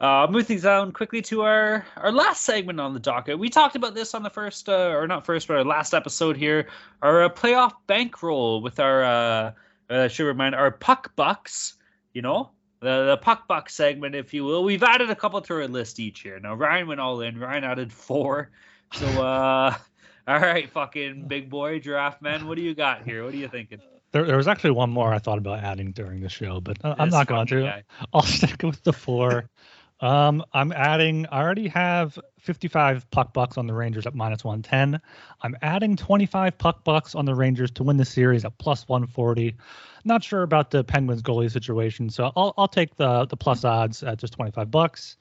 Uh, 0.00 0.28
move 0.30 0.46
things 0.46 0.62
down 0.62 0.92
quickly 0.92 1.20
to 1.22 1.42
our 1.42 1.84
our 1.96 2.12
last 2.12 2.42
segment 2.42 2.78
on 2.78 2.94
the 2.94 3.00
docket. 3.00 3.36
We 3.36 3.48
talked 3.48 3.74
about 3.74 3.94
this 3.96 4.14
on 4.14 4.22
the 4.22 4.30
first, 4.30 4.68
uh, 4.68 4.92
or 4.94 5.08
not 5.08 5.26
first, 5.26 5.48
but 5.48 5.56
our 5.56 5.64
last 5.64 5.92
episode 5.92 6.36
here. 6.36 6.68
Our 7.02 7.28
playoff 7.30 7.72
bankroll 7.88 8.60
with 8.60 8.78
our, 8.78 9.54
uh, 9.90 10.08
should 10.08 10.26
remind 10.26 10.54
our 10.54 10.70
puck 10.70 11.16
bucks. 11.16 11.74
You 12.12 12.22
know, 12.22 12.50
the 12.78 13.06
the 13.06 13.16
puck 13.16 13.48
buck 13.48 13.68
segment, 13.68 14.14
if 14.14 14.32
you 14.32 14.44
will. 14.44 14.62
We've 14.62 14.84
added 14.84 15.10
a 15.10 15.16
couple 15.16 15.40
to 15.40 15.54
our 15.54 15.66
list 15.66 15.98
each 15.98 16.24
year. 16.24 16.38
Now 16.38 16.54
Ryan 16.54 16.86
went 16.86 17.00
all 17.00 17.22
in. 17.22 17.40
Ryan 17.40 17.64
added 17.64 17.92
four. 17.92 18.50
So 18.92 19.74
all 20.26 20.38
right, 20.38 20.70
fucking 20.70 21.26
big 21.28 21.50
boy 21.50 21.78
giraffe 21.80 22.20
man, 22.22 22.46
what 22.46 22.56
do 22.56 22.62
you 22.62 22.74
got 22.74 23.04
here? 23.04 23.24
What 23.24 23.34
are 23.34 23.36
you 23.36 23.48
thinking? 23.48 23.80
There, 24.12 24.24
there 24.24 24.36
was 24.36 24.46
actually 24.46 24.70
one 24.70 24.90
more 24.90 25.12
I 25.12 25.18
thought 25.18 25.38
about 25.38 25.64
adding 25.64 25.90
during 25.90 26.20
the 26.20 26.28
show, 26.28 26.60
but 26.60 26.82
uh, 26.84 26.94
I'm 26.98 27.08
not 27.08 27.26
going 27.26 27.48
to. 27.48 27.82
I'll 28.12 28.22
stick 28.22 28.62
with 28.62 28.82
the 28.84 28.92
four. 28.92 29.50
um, 30.00 30.44
I'm 30.52 30.70
adding. 30.70 31.26
I 31.32 31.42
already 31.42 31.66
have 31.68 32.16
55 32.38 33.10
puck 33.10 33.32
bucks 33.32 33.58
on 33.58 33.66
the 33.66 33.74
Rangers 33.74 34.06
at 34.06 34.14
minus 34.14 34.44
110. 34.44 35.00
I'm 35.42 35.56
adding 35.62 35.96
25 35.96 36.56
puck 36.58 36.84
bucks 36.84 37.14
on 37.16 37.24
the 37.24 37.34
Rangers 37.34 37.72
to 37.72 37.82
win 37.82 37.96
the 37.96 38.04
series 38.04 38.44
at 38.44 38.56
plus 38.58 38.86
140. 38.86 39.56
Not 40.04 40.22
sure 40.22 40.42
about 40.42 40.70
the 40.70 40.84
Penguins 40.84 41.22
goalie 41.22 41.50
situation, 41.50 42.08
so 42.08 42.30
I'll 42.36 42.54
I'll 42.56 42.68
take 42.68 42.96
the 42.96 43.26
the 43.26 43.36
plus 43.36 43.64
odds 43.64 44.02
at 44.04 44.18
just 44.18 44.34
25 44.34 44.70
bucks. 44.70 45.16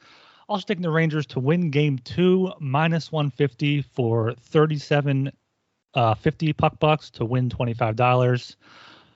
Also 0.50 0.66
taking 0.66 0.82
the 0.84 0.92
Rangers 0.92 1.26
to 1.28 1.40
win 1.40 1.70
Game 1.70 1.98
Two 2.00 2.52
minus 2.60 3.12
150 3.12 3.82
for 3.82 4.34
37 4.34 5.32
uh, 5.94 6.16
50 6.16 6.54
puck 6.54 6.80
bucks 6.80 7.10
to 7.12 7.26
win 7.26 7.50
$25. 7.50 8.56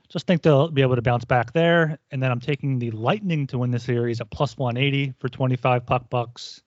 Just 0.10 0.26
think 0.26 0.42
they'll 0.42 0.70
be 0.70 0.82
able 0.82 0.96
to 0.96 1.02
bounce 1.02 1.26
back 1.26 1.52
there. 1.54 2.00
And 2.12 2.22
then 2.22 2.32
I'm 2.32 2.40
taking 2.40 2.80
the 2.80 2.92
Lightning 2.92 3.48
to 3.48 3.58
win 3.58 3.72
the 3.72 3.80
series 3.80 4.22
at 4.22 4.30
plus 4.30 4.58
180 4.58 5.14
for 5.20 5.28
25 5.28 5.86
puck 5.86 6.10
bucks. 6.10 6.62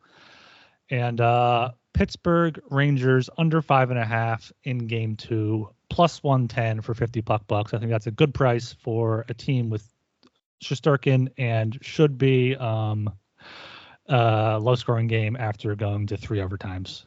And 0.90 1.20
uh, 1.20 1.70
Pittsburgh 1.94 2.60
Rangers 2.70 3.30
under 3.38 3.62
five 3.62 3.90
and 3.90 3.98
a 3.98 4.04
half 4.04 4.52
in 4.64 4.86
game 4.86 5.16
two, 5.16 5.70
plus 5.88 6.22
110 6.22 6.82
for 6.82 6.94
50 6.94 7.22
puck 7.22 7.46
bucks. 7.46 7.72
I 7.72 7.78
think 7.78 7.90
that's 7.90 8.06
a 8.06 8.12
good 8.12 8.34
price 8.34 8.72
for 8.72 9.24
a 9.28 9.34
team 9.34 9.70
with 9.70 9.86
Shesterkin 10.62 11.28
and 11.38 11.78
should 11.80 12.18
be 12.18 12.56
um, 12.56 13.10
uh, 14.08 14.58
low 14.58 14.74
scoring 14.74 15.06
game 15.06 15.36
after 15.36 15.74
going 15.74 16.06
to 16.08 16.16
three 16.16 16.38
overtimes. 16.38 17.04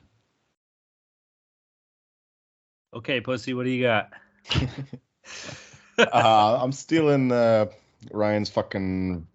Okay, 2.94 3.22
pussy, 3.22 3.54
what 3.54 3.64
do 3.64 3.72
you 3.72 3.84
got? 3.84 4.12
uh, 5.98 6.60
I'm 6.62 6.72
stealing 6.72 7.32
uh, 7.32 7.68
Ryan's 8.12 8.50
fucking 8.50 9.28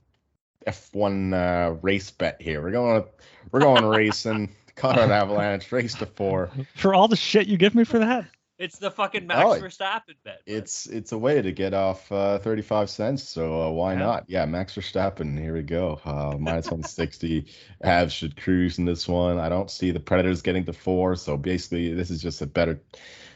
F1 0.66 1.32
uh, 1.32 1.74
race 1.82 2.10
bet 2.10 2.40
here. 2.40 2.62
We're 2.62 2.70
going 2.70 3.04
we're 3.50 3.60
going 3.60 3.84
racing. 3.86 4.50
Colorado 4.76 5.12
Avalanche 5.12 5.72
race 5.72 5.94
to 5.94 6.06
four. 6.06 6.50
For 6.76 6.94
all 6.94 7.08
the 7.08 7.16
shit 7.16 7.48
you 7.48 7.56
give 7.56 7.74
me 7.74 7.82
for 7.82 7.98
that? 7.98 8.26
It's 8.58 8.78
the 8.78 8.90
fucking 8.90 9.26
Max 9.26 9.40
Oh, 9.40 9.62
Verstappen 9.62 10.16
bet. 10.24 10.40
It's 10.44 10.86
it's 10.86 11.12
a 11.12 11.18
way 11.18 11.40
to 11.40 11.52
get 11.52 11.74
off 11.74 12.10
uh, 12.10 12.38
35 12.40 12.90
cents. 12.90 13.22
So 13.22 13.62
uh, 13.62 13.70
why 13.70 13.92
Yeah. 13.92 13.98
not? 14.00 14.24
Yeah, 14.26 14.44
Max 14.46 14.74
Verstappen. 14.74 15.38
Here 15.38 15.54
we 15.54 15.62
go. 15.62 16.00
Uh, 16.04 16.36
minus 16.38 16.66
160. 16.66 17.46
Avs 17.84 18.10
should 18.10 18.36
cruise 18.36 18.78
in 18.78 18.84
this 18.84 19.06
one. 19.06 19.38
I 19.38 19.48
don't 19.48 19.70
see 19.70 19.92
the 19.92 20.00
Predators 20.00 20.42
getting 20.42 20.64
to 20.64 20.72
four. 20.72 21.14
So 21.14 21.36
basically, 21.36 21.94
this 21.94 22.10
is 22.10 22.20
just 22.20 22.42
a 22.42 22.46
better 22.46 22.80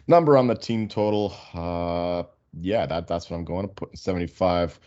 number 0.09 0.37
on 0.37 0.49
the 0.49 0.57
team 0.57 0.89
total. 0.89 1.35
Uh, 1.55 2.25
yeah, 2.61 2.85
that 2.87 3.07
that's 3.07 3.31
what 3.31 3.37
I'm 3.37 3.45
going 3.45 3.69
to 3.69 3.73
put 3.73 3.91
in 3.91 3.97
75 3.97 4.81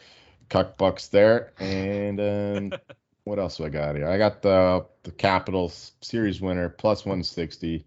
cuck 0.49 0.77
bucks 0.77 1.07
there. 1.07 1.53
And 1.59 2.19
um, 2.19 2.79
what 3.23 3.39
else 3.39 3.55
do 3.57 3.65
I 3.65 3.69
got 3.69 3.95
here? 3.95 4.09
I 4.09 4.17
got 4.17 4.41
the 4.41 4.85
the 5.03 5.11
Capitals 5.11 5.93
series 6.01 6.41
winner 6.41 6.67
plus 6.67 7.05
160. 7.05 7.85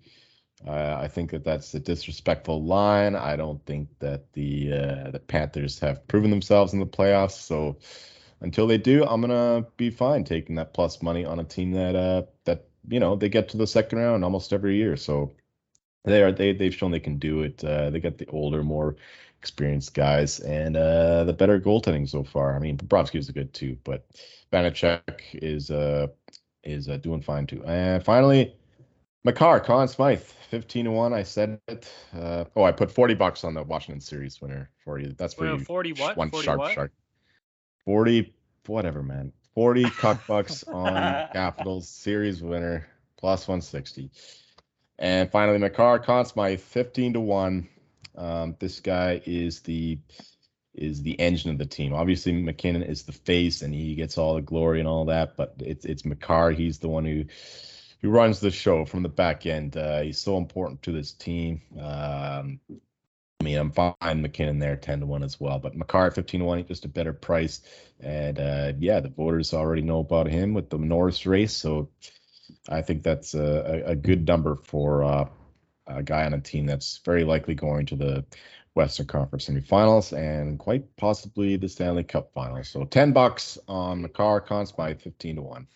Uh, 0.67 0.97
I 1.01 1.09
think 1.09 1.31
that 1.31 1.45
that's 1.45 1.73
a 1.75 1.81
disrespectful 1.81 2.65
line. 2.65 3.15
I 3.15 3.37
don't 3.37 3.65
think 3.65 3.89
that 4.01 4.33
the 4.33 4.73
uh, 4.73 5.11
the 5.13 5.21
Panthers 5.21 5.79
have 5.81 6.07
proven 6.09 6.31
themselves 6.31 6.73
in 6.73 6.81
the 6.81 6.87
playoffs. 6.87 7.33
So 7.33 7.79
until 8.41 8.67
they 8.67 8.79
do, 8.79 9.05
I'm 9.05 9.21
gonna 9.21 9.67
be 9.77 9.91
fine 9.91 10.25
taking 10.25 10.57
that 10.57 10.75
plus 10.75 11.01
money 11.03 11.25
on 11.25 11.39
a 11.41 11.45
team 11.45 11.73
that 11.73 11.95
uh 11.97 12.25
that 12.45 12.67
you 12.89 12.99
know 13.01 13.15
they 13.17 13.29
get 13.29 13.49
to 13.51 13.57
the 13.57 13.67
second 13.69 13.99
round 13.99 14.25
almost 14.25 14.53
every 14.53 14.77
year. 14.77 14.97
So 14.97 15.35
they 16.05 16.23
are 16.23 16.33
they 16.33 16.53
they've 16.55 16.75
shown 16.75 16.91
they 16.91 17.01
can 17.01 17.19
do 17.19 17.43
it. 17.43 17.63
Uh, 17.65 17.91
they 17.91 18.01
got 18.01 18.19
the 18.19 18.27
older, 18.29 18.65
more 18.65 18.97
experienced 19.41 19.95
guys 19.95 20.41
and 20.41 20.77
uh 20.77 21.25
the 21.25 21.33
better 21.33 21.61
goaltending 21.61 22.09
so 22.09 22.25
far. 22.25 22.57
I 22.57 22.59
mean, 22.59 22.77
Bobrovsky 22.79 23.17
is 23.21 23.31
good 23.31 23.55
too, 23.55 23.79
but 23.85 24.07
Vanecek 24.53 25.21
is 25.35 25.71
uh 25.71 26.09
is 26.65 26.89
uh, 26.89 26.97
doing 26.99 27.23
fine 27.23 27.47
too. 27.47 27.65
And 27.65 28.05
finally. 28.05 28.55
Makar, 29.25 29.61
Conn 29.61 29.89
Smythe, 29.89 30.21
15 30.51 30.87
to 30.87 30.91
1. 30.93 31.13
I 31.13 31.23
said 31.23 31.61
it. 31.69 31.93
Uh, 32.15 32.45
oh, 32.57 32.63
I 32.63 32.73
put 32.73 32.91
40 32.93 33.15
bucks 33.15 33.45
on 33.45 33.55
the 33.55 33.63
Washington 33.63 34.01
series 34.01 34.41
winner 34.41 34.71
for 34.85 34.99
you. 34.99 35.15
That's 35.19 35.35
for 35.35 35.45
Well, 35.45 35.59
you. 35.59 35.65
40 35.65 35.93
what? 35.95 36.17
One 36.17 36.31
40 36.31 36.45
sharp 36.45 36.59
what? 36.59 36.73
shark. 36.73 36.93
40, 37.85 38.35
whatever, 38.67 39.03
man. 39.03 39.33
40 39.55 39.85
cuck 39.91 40.27
bucks 40.27 40.63
on 40.65 41.29
Capitals 41.33 41.89
series 41.89 42.43
winner. 42.43 42.87
plus 43.17 43.49
160. 43.49 44.11
And 45.01 45.31
finally, 45.31 45.59
Makar 45.59 45.99
Conn 46.01 46.25
Smythe, 46.25 46.61
15 46.61 47.15
to 47.15 47.21
1. 47.21 47.69
Um, 48.17 48.57
this 48.59 48.81
guy 48.81 49.21
is 49.25 49.61
the 49.61 49.99
is 50.75 51.03
the 51.03 51.19
engine 51.19 51.51
of 51.51 51.59
the 51.59 51.67
team. 51.67 51.93
Obviously, 51.93 52.33
MacKinnon 52.33 52.83
is 52.85 53.03
the 53.03 53.13
face 53.13 53.63
and 53.63 53.75
he 53.75 53.97
gets 53.97 54.17
all 54.17 54.35
the 54.37 54.43
glory 54.43 54.79
and 54.79 54.89
all 54.89 55.07
that, 55.07 55.37
but 55.37 55.55
it's 55.59 55.85
it's 55.85 56.05
Makar. 56.05 56.51
He's 56.53 56.79
the 56.79 56.89
one 56.89 57.05
who 57.05 57.25
who 58.01 58.11
runs 58.11 58.41
the 58.41 58.51
show 58.51 58.85
from 58.85 59.03
the 59.03 59.09
back 59.09 59.47
end. 59.47 59.77
Uh, 59.77 60.03
he's 60.03 60.19
so 60.19 60.37
important 60.37 60.83
to 60.83 60.93
this 60.93 61.13
team. 61.13 61.63
Um, 61.79 62.61
I 63.41 63.45
mean, 63.45 63.59
I'm 63.59 63.73
fine 63.73 64.23
MacKinnon 64.23 64.59
there, 64.59 64.77
10 64.77 65.01
to 65.01 65.07
1 65.07 65.23
as 65.23 65.39
well. 65.39 65.59
But 65.59 65.75
at 65.81 66.15
15 66.15 66.41
to 66.41 66.47
1, 66.47 66.67
just 66.67 66.85
a 66.85 66.89
better 66.89 67.13
price. 67.13 67.63
And 68.01 68.39
uh, 68.39 68.73
yeah, 68.79 69.01
the 69.01 69.09
voters 69.09 69.55
already 69.55 69.83
know 69.83 70.01
about 70.01 70.27
him 70.27 70.55
with 70.55 70.71
the 70.71 70.79
Norris 70.79 71.27
race. 71.27 71.53
So 71.53 71.89
I 72.69 72.83
think 72.83 73.03
that's 73.03 73.35
a, 73.35 73.83
a 73.87 73.97
good 73.97 74.27
number 74.27 74.57
for 74.57 75.05
uh, 75.05 75.29
a 75.87 76.03
guy 76.03 76.25
on 76.25 76.35
a 76.35 76.41
team 76.41 76.67
that's 76.67 77.01
very 77.05 77.25
likely 77.25 77.55
going 77.55 77.87
to 77.87 77.97
the 77.97 78.25
Western 78.75 79.07
Conference 79.07 79.49
semifinals 79.49 80.17
and 80.17 80.59
quite 80.59 80.97
possibly 80.97 81.57
the 81.57 81.69
Stanley 81.69 82.05
Cup 82.05 82.33
finals. 82.33 82.69
So 82.69 82.85
10 82.85 83.13
bucks 83.13 83.59
on 83.67 84.03
Makar 84.03 84.41
Conn 84.41 84.67
Smythe 84.67 85.01
15 85.01 85.37
to 85.37 85.43
1. 85.43 85.67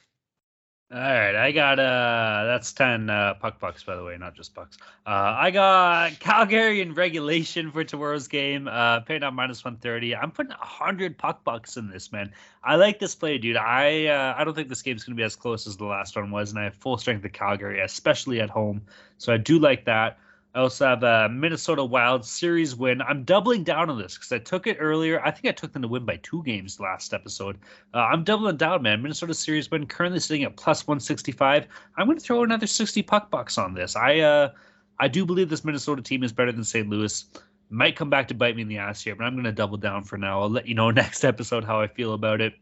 All 0.93 0.99
right, 0.99 1.35
I 1.35 1.53
got 1.53 1.79
uh 1.79 2.45
that's 2.45 2.71
10 2.75 3.09
uh 3.09 3.33
puck 3.41 3.59
bucks 3.59 3.83
by 3.83 3.97
the 3.97 4.05
way, 4.05 4.19
not 4.19 4.35
just 4.35 4.55
bucks. 4.55 4.77
Uh 5.07 5.35
I 5.39 5.51
got 5.51 6.19
Calgary 6.21 6.83
in 6.83 6.93
regulation 6.93 7.71
for 7.73 7.83
tomorrow's 7.83 8.29
game. 8.29 8.69
Uh 8.69 9.01
paying 9.01 9.23
out 9.23 9.33
minus 9.33 9.65
130. 9.65 10.15
I'm 10.15 10.31
putting 10.31 10.51
100 10.51 11.17
puck 11.17 11.45
bucks 11.45 11.79
in 11.79 11.89
this, 11.89 12.13
man. 12.13 12.35
I 12.63 12.77
like 12.77 12.99
this 12.99 13.15
play, 13.15 13.39
dude. 13.39 13.57
I 13.57 14.09
uh 14.09 14.35
I 14.37 14.45
don't 14.45 14.53
think 14.53 14.69
this 14.69 14.83
game's 14.83 15.07
to 15.07 15.15
be 15.15 15.23
as 15.23 15.35
close 15.35 15.67
as 15.67 15.79
the 15.79 15.87
last 15.87 16.15
one 16.15 16.31
was 16.31 16.51
and 16.51 16.61
I 16.61 16.65
have 16.65 16.75
full 16.75 16.99
strength 16.99 17.25
of 17.25 17.33
Calgary, 17.33 17.81
especially 17.81 18.43
at 18.43 18.51
home. 18.51 18.83
So 19.17 19.33
I 19.33 19.39
do 19.39 19.59
like 19.59 19.87
that. 19.87 20.19
I 20.55 20.61
also 20.61 20.87
have 20.87 21.03
a 21.03 21.31
Minnesota 21.31 21.83
Wild 21.83 22.27
series 22.27 22.77
win. 22.77 23.01
I'm 23.01 23.25
doubling 23.25 23.65
down 23.65 23.89
on 23.89 23.99
this 23.99 24.15
because 24.15 24.33
I 24.33 24.39
took 24.39 24.67
it 24.67 24.77
earlier. 24.79 25.25
I 25.25 25.31
think 25.31 25.47
I 25.47 25.53
took 25.53 25.73
them 25.73 25.81
to 25.83 25.89
win 25.89 26.05
by 26.05 26.19
two 26.23 26.43
games 26.43 26.79
last 26.79 27.15
episode. 27.15 27.59
Uh, 27.95 27.99
I'm 27.99 28.23
doubling 28.23 28.59
down, 28.59 28.83
man. 28.83 29.01
Minnesota 29.01 29.33
series 29.33 29.71
win 29.71 29.87
currently 29.87 30.21
sitting 30.21 30.45
at 30.45 30.57
plus 30.57 30.87
165. 30.87 31.67
I'm 31.97 32.07
going 32.07 32.19
to 32.19 32.25
throw 32.25 32.43
another 32.43 32.67
60 32.67 33.03
puck 33.03 33.31
bucks 33.31 33.57
on 33.57 33.73
this. 33.73 33.97
I 33.97 34.19
uh, 34.19 34.51
I 34.99 35.09
do 35.09 35.25
believe 35.25 35.49
this 35.49 35.65
Minnesota 35.65 36.03
team 36.03 36.23
is 36.23 36.33
better 36.33 36.53
than 36.53 36.65
St. 36.65 36.89
Louis. 36.89 37.25
Might 37.71 37.97
come 37.97 38.11
back 38.11 38.29
to 38.29 38.35
bite 38.35 38.55
me 38.55 38.63
in 38.63 38.69
the 38.69 38.77
ass 38.77 39.03
here, 39.03 39.17
but 39.17 39.25
I'm 39.25 39.33
going 39.33 39.45
to 39.45 39.53
double 39.53 39.79
down 39.79 40.05
for 40.05 40.19
now. 40.19 40.43
I'll 40.43 40.51
let 40.51 40.69
you 40.69 40.75
know 40.75 40.91
next 40.93 41.25
episode 41.25 41.65
how 41.65 41.81
I 41.81 41.87
feel 41.87 42.13
about 42.13 42.43
it. 42.43 42.53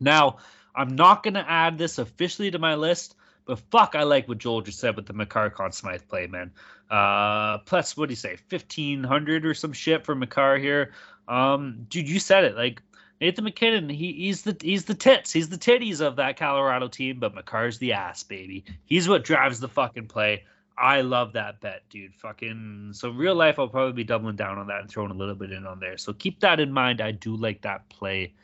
Now, 0.00 0.38
I'm 0.74 0.96
not 0.96 1.22
going 1.22 1.34
to 1.34 1.50
add 1.50 1.76
this 1.76 1.98
officially 1.98 2.50
to 2.52 2.58
my 2.58 2.74
list. 2.74 3.16
But 3.48 3.60
fuck, 3.70 3.94
I 3.94 4.02
like 4.02 4.28
what 4.28 4.36
Joel 4.36 4.60
just 4.60 4.78
said 4.78 4.94
with 4.94 5.06
the 5.06 5.26
Conn 5.26 5.72
Smythe 5.72 6.02
play, 6.06 6.26
man. 6.26 6.52
Uh, 6.90 7.58
plus, 7.58 7.96
what 7.96 8.10
do 8.10 8.12
you 8.12 8.16
say, 8.16 8.36
fifteen 8.36 9.02
hundred 9.02 9.46
or 9.46 9.54
some 9.54 9.72
shit 9.72 10.04
for 10.04 10.14
Makar 10.14 10.58
here? 10.58 10.92
Um, 11.26 11.86
dude, 11.88 12.08
you 12.08 12.20
said 12.20 12.44
it. 12.44 12.56
Like 12.56 12.82
Nathan 13.22 13.44
MacKinnon, 13.44 13.88
he, 13.88 14.12
he's 14.12 14.42
the 14.42 14.54
he's 14.60 14.84
the 14.84 14.94
tits, 14.94 15.32
he's 15.32 15.48
the 15.48 15.56
titties 15.56 16.02
of 16.02 16.16
that 16.16 16.36
Colorado 16.36 16.88
team, 16.88 17.20
but 17.20 17.34
Makar's 17.34 17.78
the 17.78 17.94
ass, 17.94 18.22
baby. 18.22 18.66
He's 18.84 19.08
what 19.08 19.24
drives 19.24 19.60
the 19.60 19.68
fucking 19.68 20.08
play. 20.08 20.44
I 20.76 21.00
love 21.00 21.32
that 21.32 21.60
bet, 21.60 21.82
dude. 21.88 22.14
Fucking 22.16 22.90
so 22.92 23.08
real 23.08 23.34
life, 23.34 23.58
I'll 23.58 23.68
probably 23.68 23.94
be 23.94 24.04
doubling 24.04 24.36
down 24.36 24.58
on 24.58 24.66
that 24.66 24.80
and 24.82 24.90
throwing 24.90 25.10
a 25.10 25.14
little 25.14 25.34
bit 25.34 25.52
in 25.52 25.66
on 25.66 25.80
there. 25.80 25.96
So 25.96 26.12
keep 26.12 26.40
that 26.40 26.60
in 26.60 26.70
mind. 26.70 27.00
I 27.00 27.12
do 27.12 27.34
like 27.34 27.62
that 27.62 27.88
play 27.88 28.34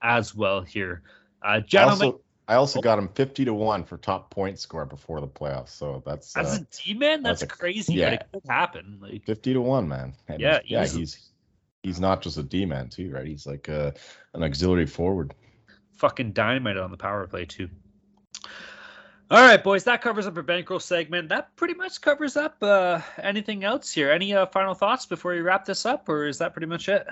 as 0.00 0.34
well 0.34 0.62
here, 0.62 1.02
uh, 1.42 1.60
gentlemen. 1.60 2.06
Also, 2.06 2.20
I 2.46 2.56
also 2.56 2.80
got 2.82 2.98
him 2.98 3.08
50 3.08 3.46
to 3.46 3.54
1 3.54 3.84
for 3.84 3.96
top 3.96 4.30
point 4.30 4.58
score 4.58 4.84
before 4.84 5.20
the 5.20 5.26
playoffs. 5.28 5.70
So 5.70 6.02
that's 6.04 6.36
As 6.36 6.58
uh, 6.58 6.62
a 6.62 6.64
team 6.74 6.98
man, 6.98 7.22
that's, 7.22 7.40
that's 7.40 7.52
a- 7.52 7.56
crazy, 7.56 7.94
yeah. 7.94 8.10
but 8.10 8.12
it 8.14 8.26
could 8.32 8.50
happen. 8.50 8.98
Like 9.00 9.24
50 9.24 9.54
to 9.54 9.60
1, 9.62 9.88
man. 9.88 10.12
And 10.28 10.40
Yeah, 10.40 10.58
yeah, 10.66 10.82
easily. 10.84 11.00
he's 11.02 11.30
he's 11.82 12.00
not 12.00 12.20
just 12.22 12.36
a 12.38 12.42
D 12.42 12.66
man 12.66 12.88
too, 12.90 13.10
right? 13.10 13.26
He's 13.26 13.46
like 13.46 13.68
uh, 13.68 13.92
an 14.34 14.42
auxiliary 14.42 14.86
forward. 14.86 15.34
fucking 15.96 16.32
dynamite 16.32 16.76
on 16.76 16.90
the 16.90 16.96
power 16.98 17.26
play 17.26 17.46
too. 17.46 17.68
All 19.30 19.40
right, 19.40 19.62
boys, 19.64 19.84
that 19.84 20.02
covers 20.02 20.26
up 20.26 20.36
our 20.36 20.42
bankroll 20.42 20.78
segment. 20.80 21.30
That 21.30 21.56
pretty 21.56 21.74
much 21.74 22.00
covers 22.02 22.36
up 22.36 22.56
uh, 22.62 23.00
anything 23.18 23.64
else 23.64 23.90
here. 23.90 24.10
Any 24.10 24.34
uh, 24.34 24.44
final 24.46 24.74
thoughts 24.74 25.06
before 25.06 25.32
we 25.32 25.40
wrap 25.40 25.64
this 25.64 25.86
up, 25.86 26.08
or 26.10 26.26
is 26.26 26.38
that 26.38 26.52
pretty 26.52 26.66
much 26.66 26.88
it? 26.90 27.06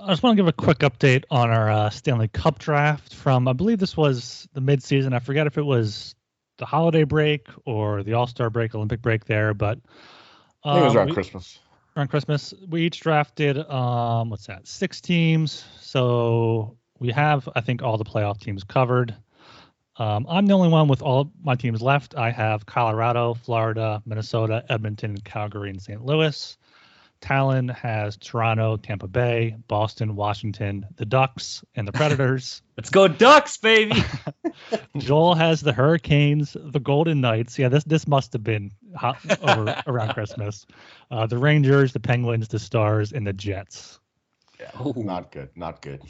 I 0.00 0.08
just 0.08 0.22
want 0.22 0.36
to 0.36 0.42
give 0.42 0.48
a 0.48 0.52
quick 0.52 0.78
update 0.78 1.24
on 1.30 1.50
our 1.50 1.70
uh, 1.70 1.90
Stanley 1.90 2.28
Cup 2.28 2.58
draft 2.58 3.14
from, 3.14 3.48
I 3.48 3.52
believe 3.52 3.78
this 3.78 3.96
was 3.96 4.48
the 4.52 4.60
midseason. 4.60 5.12
I 5.12 5.18
forget 5.18 5.46
if 5.46 5.58
it 5.58 5.62
was 5.62 6.14
the 6.58 6.66
holiday 6.66 7.04
break 7.04 7.48
or 7.64 8.02
the 8.02 8.14
All 8.14 8.26
Star 8.26 8.48
break, 8.50 8.74
Olympic 8.74 9.02
break 9.02 9.24
there, 9.24 9.54
but 9.54 9.78
I 10.64 10.72
think 10.72 10.82
it 10.82 10.84
was 10.84 10.92
um, 10.92 10.96
around 10.98 11.06
we- 11.08 11.14
Christmas. 11.14 11.58
around 11.96 12.08
Christmas. 12.08 12.54
We 12.68 12.82
each 12.82 13.00
drafted 13.00 13.58
um 13.58 14.30
what's 14.30 14.46
that? 14.46 14.66
Six 14.66 15.00
teams. 15.00 15.64
So 15.80 16.76
we 16.98 17.10
have 17.10 17.48
I 17.54 17.60
think 17.60 17.82
all 17.82 17.96
the 17.98 18.04
playoff 18.04 18.40
teams 18.40 18.64
covered. 18.64 19.14
Um, 19.96 20.26
I'm 20.28 20.46
the 20.46 20.54
only 20.54 20.68
one 20.68 20.86
with 20.86 21.02
all 21.02 21.32
my 21.42 21.56
teams 21.56 21.82
left. 21.82 22.14
I 22.16 22.30
have 22.30 22.64
Colorado, 22.66 23.34
Florida, 23.34 24.00
Minnesota, 24.06 24.64
Edmonton, 24.68 25.18
Calgary, 25.18 25.70
and 25.70 25.82
St. 25.82 26.04
Louis. 26.04 26.56
Talon 27.20 27.68
has 27.68 28.16
Toronto, 28.16 28.76
Tampa 28.76 29.08
Bay, 29.08 29.56
Boston, 29.66 30.14
Washington, 30.14 30.86
the 30.96 31.04
Ducks, 31.04 31.64
and 31.74 31.86
the 31.86 31.92
Predators. 31.92 32.62
Let's 32.76 32.90
go 32.90 33.08
Ducks, 33.08 33.56
baby! 33.56 34.02
Joel 34.98 35.34
has 35.34 35.60
the 35.60 35.72
Hurricanes, 35.72 36.56
the 36.58 36.80
Golden 36.80 37.20
Knights. 37.20 37.58
Yeah, 37.58 37.68
this 37.68 37.84
this 37.84 38.06
must 38.06 38.32
have 38.32 38.44
been 38.44 38.70
hot 38.94 39.18
over 39.42 39.82
around 39.86 40.14
Christmas. 40.14 40.66
Uh, 41.10 41.26
the 41.26 41.38
Rangers, 41.38 41.92
the 41.92 42.00
Penguins, 42.00 42.48
the 42.48 42.58
Stars, 42.58 43.12
and 43.12 43.26
the 43.26 43.32
Jets. 43.32 43.98
Yeah, 44.60 44.92
Not 44.96 45.32
good. 45.32 45.50
Not 45.56 45.82
good. 45.82 46.02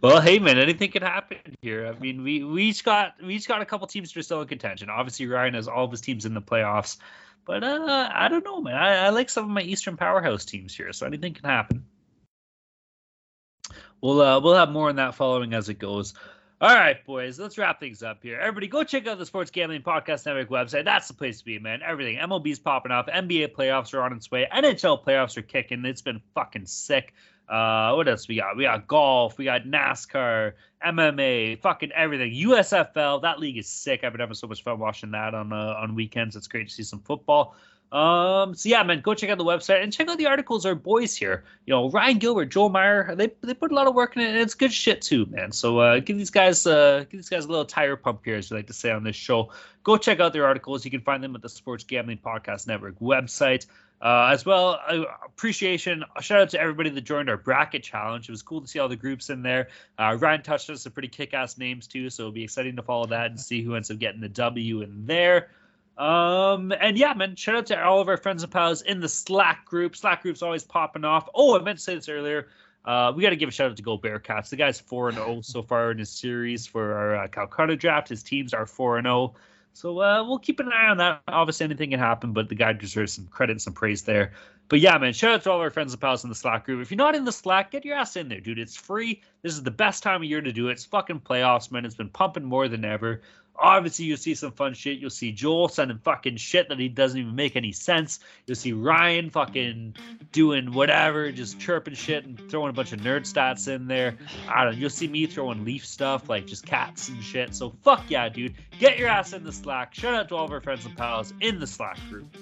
well, 0.00 0.20
hey 0.20 0.38
man, 0.38 0.58
anything 0.58 0.90
can 0.90 1.02
happen 1.02 1.38
here. 1.62 1.86
I 1.86 1.98
mean, 1.98 2.22
we 2.22 2.42
we 2.42 2.64
each 2.64 2.84
got 2.84 3.14
we 3.22 3.36
each 3.36 3.46
got 3.46 3.62
a 3.62 3.64
couple 3.64 3.86
teams 3.86 4.12
that 4.12 4.18
are 4.18 4.22
still 4.22 4.42
in 4.42 4.48
contention. 4.48 4.90
Obviously, 4.90 5.26
Ryan 5.26 5.54
has 5.54 5.68
all 5.68 5.84
of 5.84 5.90
his 5.90 6.00
teams 6.00 6.26
in 6.26 6.34
the 6.34 6.42
playoffs, 6.42 6.98
but 7.48 7.64
uh, 7.64 8.10
I 8.12 8.28
don't 8.28 8.44
know, 8.44 8.60
man. 8.60 8.76
I, 8.76 9.06
I 9.06 9.08
like 9.08 9.30
some 9.30 9.44
of 9.44 9.50
my 9.50 9.62
Eastern 9.62 9.96
powerhouse 9.96 10.44
teams 10.44 10.76
here, 10.76 10.92
so 10.92 11.06
anything 11.06 11.32
can 11.32 11.48
happen. 11.48 11.86
We'll 14.02 14.20
uh, 14.20 14.38
we'll 14.40 14.54
have 14.54 14.70
more 14.70 14.90
on 14.90 14.96
that 14.96 15.14
following 15.14 15.54
as 15.54 15.70
it 15.70 15.78
goes. 15.78 16.12
All 16.60 16.74
right, 16.74 17.02
boys, 17.06 17.38
let's 17.38 17.56
wrap 17.56 17.80
things 17.80 18.02
up 18.02 18.22
here. 18.22 18.38
Everybody, 18.38 18.68
go 18.68 18.84
check 18.84 19.06
out 19.06 19.16
the 19.16 19.24
Sports 19.24 19.50
Gambling 19.50 19.80
Podcast 19.80 20.26
Network 20.26 20.50
website. 20.50 20.84
That's 20.84 21.08
the 21.08 21.14
place 21.14 21.38
to 21.38 21.44
be, 21.46 21.58
man. 21.58 21.80
Everything. 21.82 22.18
MLB's 22.18 22.58
popping 22.58 22.92
off. 22.92 23.06
NBA 23.06 23.54
playoffs 23.54 23.94
are 23.94 24.02
on 24.02 24.12
its 24.12 24.30
way. 24.30 24.46
NHL 24.52 25.02
playoffs 25.02 25.38
are 25.38 25.42
kicking. 25.42 25.86
It's 25.86 26.02
been 26.02 26.20
fucking 26.34 26.66
sick. 26.66 27.14
Uh, 27.48 27.94
what 27.94 28.08
else 28.08 28.28
we 28.28 28.36
got? 28.36 28.56
We 28.56 28.64
got 28.64 28.86
golf. 28.86 29.38
We 29.38 29.44
got 29.44 29.62
NASCAR, 29.62 30.52
MMA, 30.84 31.60
fucking 31.60 31.92
everything. 31.92 32.32
USFL. 32.32 33.22
That 33.22 33.38
league 33.38 33.56
is 33.56 33.68
sick. 33.68 34.04
I've 34.04 34.12
been 34.12 34.20
having 34.20 34.34
so 34.34 34.46
much 34.46 34.62
fun 34.62 34.78
watching 34.78 35.12
that 35.12 35.34
on 35.34 35.52
uh, 35.52 35.74
on 35.78 35.94
weekends. 35.94 36.36
It's 36.36 36.46
great 36.46 36.68
to 36.68 36.74
see 36.74 36.82
some 36.82 37.00
football. 37.00 37.56
Um, 37.90 38.54
so 38.54 38.68
yeah, 38.68 38.82
man, 38.82 39.00
go 39.00 39.14
check 39.14 39.30
out 39.30 39.38
the 39.38 39.44
website 39.44 39.82
and 39.82 39.90
check 39.90 40.08
out 40.08 40.18
the 40.18 40.26
articles. 40.26 40.66
Our 40.66 40.74
boys 40.74 41.16
here, 41.16 41.44
you 41.64 41.72
know, 41.72 41.88
Ryan 41.88 42.18
Gilbert, 42.18 42.46
Joel 42.46 42.68
Meyer, 42.68 43.14
they 43.14 43.32
they 43.40 43.54
put 43.54 43.72
a 43.72 43.74
lot 43.74 43.86
of 43.86 43.94
work 43.94 44.14
in 44.14 44.20
it, 44.20 44.28
and 44.28 44.36
it's 44.36 44.52
good 44.52 44.72
shit 44.72 45.00
too, 45.00 45.24
man. 45.26 45.52
So 45.52 45.78
uh, 45.78 46.00
give 46.00 46.18
these 46.18 46.30
guys 46.30 46.66
uh 46.66 47.06
give 47.08 47.18
these 47.18 47.30
guys 47.30 47.46
a 47.46 47.48
little 47.48 47.64
tire 47.64 47.96
pump 47.96 48.20
here, 48.26 48.36
as 48.36 48.50
we 48.50 48.58
like 48.58 48.66
to 48.66 48.74
say 48.74 48.90
on 48.90 49.04
this 49.04 49.16
show. 49.16 49.52
Go 49.84 49.96
check 49.96 50.20
out 50.20 50.34
their 50.34 50.44
articles. 50.44 50.84
You 50.84 50.90
can 50.90 51.00
find 51.00 51.24
them 51.24 51.34
at 51.34 51.40
the 51.40 51.48
Sports 51.48 51.84
Gambling 51.84 52.18
Podcast 52.18 52.66
Network 52.66 53.00
website. 53.00 53.64
Uh, 54.00 54.30
as 54.32 54.46
well, 54.46 54.78
uh, 54.88 55.02
appreciation. 55.24 56.04
Shout 56.20 56.40
out 56.40 56.50
to 56.50 56.60
everybody 56.60 56.90
that 56.90 57.00
joined 57.00 57.28
our 57.28 57.36
bracket 57.36 57.82
challenge. 57.82 58.28
It 58.28 58.32
was 58.32 58.42
cool 58.42 58.60
to 58.60 58.68
see 58.68 58.78
all 58.78 58.88
the 58.88 58.96
groups 58.96 59.28
in 59.28 59.42
there. 59.42 59.68
Uh, 59.98 60.16
Ryan 60.20 60.42
touched 60.42 60.70
on 60.70 60.76
some 60.76 60.92
pretty 60.92 61.08
kick-ass 61.08 61.58
names 61.58 61.88
too, 61.88 62.08
so 62.08 62.22
it'll 62.22 62.32
be 62.32 62.44
exciting 62.44 62.76
to 62.76 62.82
follow 62.82 63.06
that 63.06 63.30
and 63.30 63.40
see 63.40 63.62
who 63.62 63.74
ends 63.74 63.90
up 63.90 63.98
getting 63.98 64.20
the 64.20 64.28
W 64.28 64.82
in 64.82 65.06
there. 65.06 65.48
Um, 65.96 66.72
and 66.80 66.96
yeah, 66.96 67.12
man, 67.14 67.34
shout 67.34 67.56
out 67.56 67.66
to 67.66 67.82
all 67.82 68.00
of 68.00 68.08
our 68.08 68.16
friends 68.16 68.44
and 68.44 68.52
pals 68.52 68.82
in 68.82 69.00
the 69.00 69.08
Slack 69.08 69.64
group. 69.64 69.96
Slack 69.96 70.22
group's 70.22 70.42
always 70.42 70.62
popping 70.62 71.04
off. 71.04 71.28
Oh, 71.34 71.58
I 71.58 71.62
meant 71.62 71.78
to 71.78 71.84
say 71.84 71.96
this 71.96 72.08
earlier. 72.08 72.46
Uh, 72.84 73.12
we 73.14 73.22
got 73.22 73.30
to 73.30 73.36
give 73.36 73.48
a 73.48 73.52
shout 73.52 73.72
out 73.72 73.76
to 73.78 73.82
Go 73.82 73.98
Bearcats. 73.98 74.50
The 74.50 74.56
guy's 74.56 74.80
four 74.80 75.08
and 75.08 75.18
zero 75.18 75.40
so 75.40 75.62
far 75.62 75.90
in 75.90 75.98
his 75.98 76.10
series 76.10 76.68
for 76.68 76.94
our 76.94 77.16
uh, 77.16 77.28
Calcutta 77.28 77.74
draft. 77.74 78.08
His 78.08 78.22
teams 78.22 78.54
are 78.54 78.64
four 78.64 78.96
and 78.96 79.06
zero. 79.06 79.34
So 79.78 80.00
uh, 80.00 80.24
we'll 80.24 80.40
keep 80.40 80.58
an 80.58 80.72
eye 80.72 80.88
on 80.88 80.96
that. 80.96 81.22
Obviously, 81.28 81.62
anything 81.62 81.90
can 81.90 82.00
happen, 82.00 82.32
but 82.32 82.48
the 82.48 82.56
guy 82.56 82.72
deserves 82.72 83.12
some 83.12 83.28
credit 83.28 83.52
and 83.52 83.62
some 83.62 83.74
praise 83.74 84.02
there. 84.02 84.32
but 84.68 84.80
yeah, 84.80 84.98
man, 84.98 85.12
shout 85.12 85.34
out 85.34 85.42
to 85.44 85.52
all 85.52 85.60
our 85.60 85.70
friends 85.70 85.92
and 85.92 86.00
pals 86.00 86.24
in 86.24 86.30
the 86.30 86.34
Slack 86.34 86.64
group. 86.64 86.82
If 86.82 86.90
you're 86.90 86.98
not 86.98 87.14
in 87.14 87.24
the 87.24 87.30
Slack, 87.30 87.70
get 87.70 87.84
your 87.84 87.94
ass 87.94 88.16
in 88.16 88.28
there, 88.28 88.40
dude. 88.40 88.58
It's 88.58 88.76
free. 88.76 89.22
This 89.42 89.52
is 89.52 89.62
the 89.62 89.70
best 89.70 90.02
time 90.02 90.20
of 90.20 90.24
year 90.24 90.40
to 90.40 90.50
do 90.50 90.68
it. 90.68 90.72
It's 90.72 90.84
fucking 90.84 91.20
playoffs, 91.20 91.70
man. 91.70 91.84
It's 91.84 91.94
been 91.94 92.08
pumping 92.08 92.44
more 92.44 92.66
than 92.66 92.84
ever. 92.84 93.22
Obviously, 93.60 94.04
you'll 94.04 94.16
see 94.16 94.34
some 94.34 94.52
fun 94.52 94.74
shit. 94.74 94.98
You'll 94.98 95.10
see 95.10 95.32
Joel 95.32 95.68
sending 95.68 95.98
fucking 95.98 96.36
shit 96.36 96.68
that 96.68 96.78
he 96.78 96.88
doesn't 96.88 97.18
even 97.18 97.34
make 97.34 97.56
any 97.56 97.72
sense. 97.72 98.20
You'll 98.46 98.54
see 98.54 98.72
Ryan 98.72 99.30
fucking 99.30 99.96
doing 100.30 100.72
whatever, 100.72 101.32
just 101.32 101.58
chirping 101.58 101.94
shit 101.94 102.24
and 102.24 102.50
throwing 102.50 102.70
a 102.70 102.72
bunch 102.72 102.92
of 102.92 103.00
nerd 103.00 103.22
stats 103.22 103.66
in 103.66 103.88
there. 103.88 104.16
I 104.48 104.64
don't 104.64 104.74
know. 104.74 104.78
You'll 104.78 104.90
see 104.90 105.08
me 105.08 105.26
throwing 105.26 105.64
leaf 105.64 105.84
stuff 105.84 106.28
like 106.28 106.46
just 106.46 106.66
cats 106.66 107.08
and 107.08 107.22
shit. 107.22 107.54
So 107.54 107.74
fuck 107.82 108.04
yeah, 108.08 108.28
dude. 108.28 108.54
Get 108.78 108.98
your 108.98 109.08
ass 109.08 109.32
in 109.32 109.42
the 109.42 109.52
Slack. 109.52 109.94
Shout 109.94 110.14
out 110.14 110.28
to 110.28 110.36
all 110.36 110.44
of 110.44 110.52
our 110.52 110.60
friends 110.60 110.86
and 110.86 110.96
pals 110.96 111.34
in 111.40 111.58
the 111.58 111.66
Slack 111.66 111.98
group. 112.08 112.36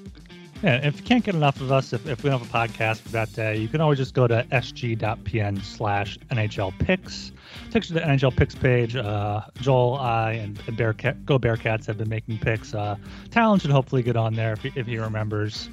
Yeah, 0.63 0.87
if 0.87 0.97
you 0.99 1.03
can't 1.05 1.25
get 1.25 1.35
enough 1.35 1.61
of 1.61 1.71
us, 1.71 1.93
if, 1.93 2.07
if 2.07 2.25
we 2.25 2.31
don't 2.31 2.41
have 2.41 2.49
a 2.49 2.69
podcast 2.69 3.01
for 3.01 3.11
that 3.11 3.33
day, 3.35 3.57
you 3.57 3.69
can 3.69 3.81
always 3.81 3.99
just 3.99 4.15
go 4.15 4.27
to 4.27 4.47
sg.pn 4.51 5.63
slash 5.63 6.19
NHL 6.31 6.79
picks. 6.79 7.33
Takes 7.71 7.91
you 7.91 7.95
to 7.95 8.01
the 8.01 8.07
NHL 8.07 8.35
picks 8.35 8.55
page. 8.55 8.97
Uh, 8.97 9.43
Joel, 9.61 9.97
I, 9.97 10.33
and, 10.33 10.59
and 10.67 10.77
Bearcat, 10.77 11.27
Go 11.27 11.39
Bearcats 11.39 11.85
have 11.87 11.99
been 11.99 12.09
making 12.09 12.39
picks. 12.39 12.75
Uh, 12.75 12.97
Talon 13.31 13.61
should 13.61 13.71
hopefully 13.71 14.03
get 14.03 14.17
on 14.17 14.35
there 14.35 14.55
if 14.55 14.63
he, 14.63 14.73
if 14.75 14.87
he 14.87 14.99
remembers. 14.99 15.69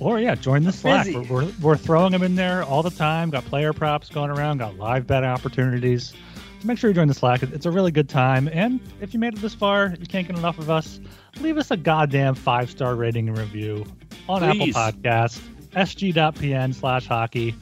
Or, 0.00 0.20
yeah, 0.20 0.34
join 0.34 0.64
the 0.64 0.72
Slack. 0.72 1.06
We're, 1.06 1.22
we're, 1.22 1.52
we're 1.62 1.76
throwing 1.76 2.12
them 2.12 2.22
in 2.22 2.34
there 2.34 2.62
all 2.62 2.82
the 2.82 2.90
time. 2.90 3.30
Got 3.30 3.46
player 3.46 3.72
props 3.72 4.10
going 4.10 4.30
around, 4.30 4.58
got 4.58 4.76
live 4.76 5.06
bet 5.06 5.24
opportunities. 5.24 6.12
So 6.60 6.66
make 6.66 6.76
sure 6.76 6.90
you 6.90 6.94
join 6.94 7.08
the 7.08 7.14
Slack. 7.14 7.42
It's 7.42 7.64
a 7.64 7.70
really 7.70 7.90
good 7.90 8.08
time. 8.08 8.50
And 8.52 8.80
if 9.00 9.14
you 9.14 9.20
made 9.20 9.32
it 9.32 9.40
this 9.40 9.54
far, 9.54 9.94
you 9.98 10.06
can't 10.06 10.26
get 10.26 10.36
enough 10.36 10.58
of 10.58 10.68
us, 10.68 11.00
leave 11.40 11.56
us 11.56 11.70
a 11.70 11.76
goddamn 11.76 12.34
five 12.34 12.70
star 12.70 12.94
rating 12.94 13.28
and 13.28 13.38
review 13.38 13.86
on 14.28 14.40
Please. 14.58 14.76
Apple 14.76 15.00
Podcast, 15.00 15.40
sg.pn 15.72 16.74
slash 16.74 17.06
hockey. 17.06 17.54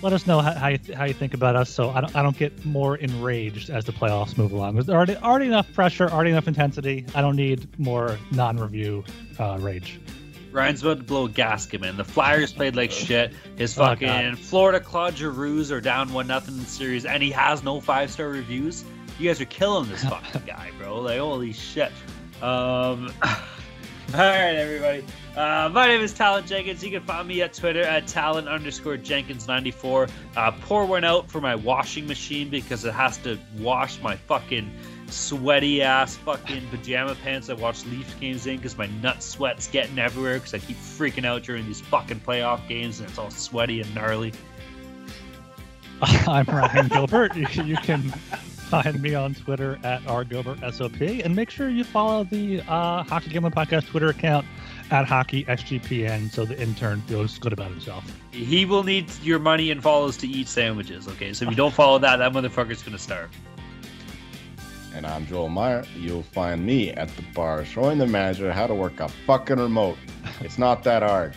Let 0.00 0.12
us 0.12 0.26
know 0.28 0.40
how, 0.40 0.52
how, 0.52 0.68
you, 0.68 0.78
how 0.94 1.04
you 1.06 1.14
think 1.14 1.34
about 1.34 1.56
us 1.56 1.68
so 1.70 1.90
I 1.90 2.00
don't, 2.00 2.14
I 2.14 2.22
don't 2.22 2.36
get 2.38 2.64
more 2.64 2.96
enraged 2.96 3.68
as 3.68 3.84
the 3.84 3.90
playoffs 3.92 4.38
move 4.38 4.52
along. 4.52 4.74
There's 4.74 4.88
already, 4.88 5.16
already 5.16 5.46
enough 5.46 5.72
pressure, 5.72 6.08
already 6.08 6.30
enough 6.30 6.46
intensity. 6.46 7.04
I 7.16 7.20
don't 7.20 7.34
need 7.34 7.78
more 7.80 8.16
non 8.30 8.58
review 8.58 9.02
uh, 9.40 9.58
rage. 9.60 9.98
Ryan's 10.52 10.82
about 10.82 10.98
to 10.98 11.02
blow 11.02 11.24
a 11.26 11.28
gasket, 11.28 11.80
man. 11.80 11.96
The 11.96 12.04
Flyers 12.04 12.52
played 12.52 12.76
like 12.76 12.90
shit. 12.92 13.32
His 13.56 13.76
Oh, 13.76 13.82
fucking 13.86 14.06
God. 14.08 14.38
Florida 14.38 14.80
Claude 14.80 15.16
Giroux 15.16 15.70
are 15.72 15.80
down 15.80 16.12
one 16.12 16.26
nothing 16.28 16.54
in 16.54 16.60
the 16.60 16.66
series, 16.66 17.04
and 17.04 17.22
he 17.22 17.30
has 17.32 17.62
no 17.64 17.80
five 17.80 18.10
star 18.10 18.28
reviews. 18.28 18.84
You 19.18 19.28
guys 19.28 19.40
are 19.40 19.46
killing 19.46 19.88
this 19.88 20.04
fucking 20.08 20.42
guy, 20.46 20.70
bro. 20.78 21.00
Like 21.00 21.18
holy 21.18 21.52
shit. 21.52 21.90
Um, 22.40 23.12
all 24.14 24.20
right, 24.20 24.54
everybody. 24.54 25.04
Uh, 25.36 25.68
my 25.70 25.86
name 25.86 26.00
is 26.00 26.14
Talon 26.14 26.46
Jenkins. 26.46 26.82
You 26.82 26.90
can 26.90 27.02
find 27.02 27.28
me 27.28 27.42
at 27.42 27.52
Twitter 27.52 27.82
at 27.82 28.06
Talon 28.06 28.48
underscore 28.48 28.96
Jenkins 28.96 29.46
ninety 29.46 29.70
four. 29.70 30.08
Uh, 30.34 30.50
pour 30.50 30.86
one 30.86 31.04
out 31.04 31.30
for 31.30 31.42
my 31.42 31.54
washing 31.54 32.06
machine 32.06 32.48
because 32.48 32.86
it 32.86 32.94
has 32.94 33.18
to 33.18 33.38
wash 33.58 34.00
my 34.00 34.16
fucking 34.16 34.72
sweaty 35.08 35.82
ass 35.82 36.16
fucking 36.16 36.66
pajama 36.68 37.16
pants 37.16 37.50
I 37.50 37.54
watch 37.54 37.84
Leafs 37.84 38.14
games 38.14 38.46
in 38.46 38.56
because 38.56 38.78
my 38.78 38.86
nut 39.02 39.22
sweat's 39.22 39.68
getting 39.68 39.98
everywhere 39.98 40.38
because 40.38 40.54
I 40.54 40.58
keep 40.58 40.78
freaking 40.78 41.26
out 41.26 41.42
during 41.42 41.66
these 41.66 41.82
fucking 41.82 42.20
playoff 42.20 42.66
games 42.66 43.00
and 43.00 43.10
it's 43.10 43.18
all 43.18 43.30
sweaty 43.30 43.82
and 43.82 43.94
gnarly. 43.94 44.32
I'm 46.00 46.46
Ryan 46.46 46.88
Gilbert. 46.88 47.36
You, 47.36 47.46
you 47.62 47.76
can 47.76 48.10
find 48.68 49.00
me 49.00 49.14
on 49.14 49.34
Twitter 49.34 49.78
at 49.82 50.02
rgilbertsop, 50.02 51.24
and 51.24 51.34
make 51.34 51.50
sure 51.50 51.68
you 51.68 51.84
follow 51.84 52.24
the 52.24 52.60
uh, 52.68 53.02
Hockey 53.02 53.30
Gambling 53.30 53.54
Podcast 53.54 53.86
Twitter 53.86 54.08
account 54.08 54.46
at 54.90 55.06
hockeysgpn 55.06 56.30
so 56.30 56.44
the 56.44 56.60
intern 56.60 57.00
feels 57.02 57.38
good 57.38 57.52
about 57.52 57.70
himself. 57.70 58.04
He 58.30 58.64
will 58.64 58.84
need 58.84 59.10
your 59.22 59.38
money 59.38 59.70
and 59.70 59.82
follows 59.82 60.16
to 60.18 60.28
eat 60.28 60.48
sandwiches, 60.48 61.08
okay? 61.08 61.32
So 61.32 61.44
if 61.44 61.50
you 61.50 61.56
don't 61.56 61.74
follow 61.74 61.98
that, 61.98 62.16
that 62.16 62.32
motherfucker's 62.32 62.82
gonna 62.82 62.98
starve. 62.98 63.30
And 64.94 65.06
I'm 65.06 65.26
Joel 65.26 65.48
Meyer. 65.48 65.84
You'll 65.96 66.22
find 66.22 66.64
me 66.64 66.90
at 66.90 67.08
the 67.16 67.22
bar 67.34 67.64
showing 67.64 67.98
the 67.98 68.06
manager 68.06 68.52
how 68.52 68.66
to 68.66 68.74
work 68.74 69.00
a 69.00 69.08
fucking 69.08 69.58
remote. 69.58 69.96
It's 70.40 70.58
not 70.58 70.84
that 70.84 71.02
hard. 71.02 71.34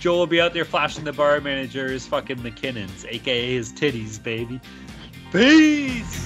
Joel 0.00 0.18
will 0.18 0.26
be 0.26 0.40
out 0.40 0.54
there 0.54 0.64
flashing 0.64 1.04
the 1.04 1.12
bar 1.12 1.40
manager 1.40 1.90
his 1.90 2.06
fucking 2.06 2.42
MacKinnon's, 2.42 3.04
aka 3.06 3.54
his 3.54 3.72
titties, 3.72 4.22
baby. 4.22 4.60
Peace! 5.30 6.24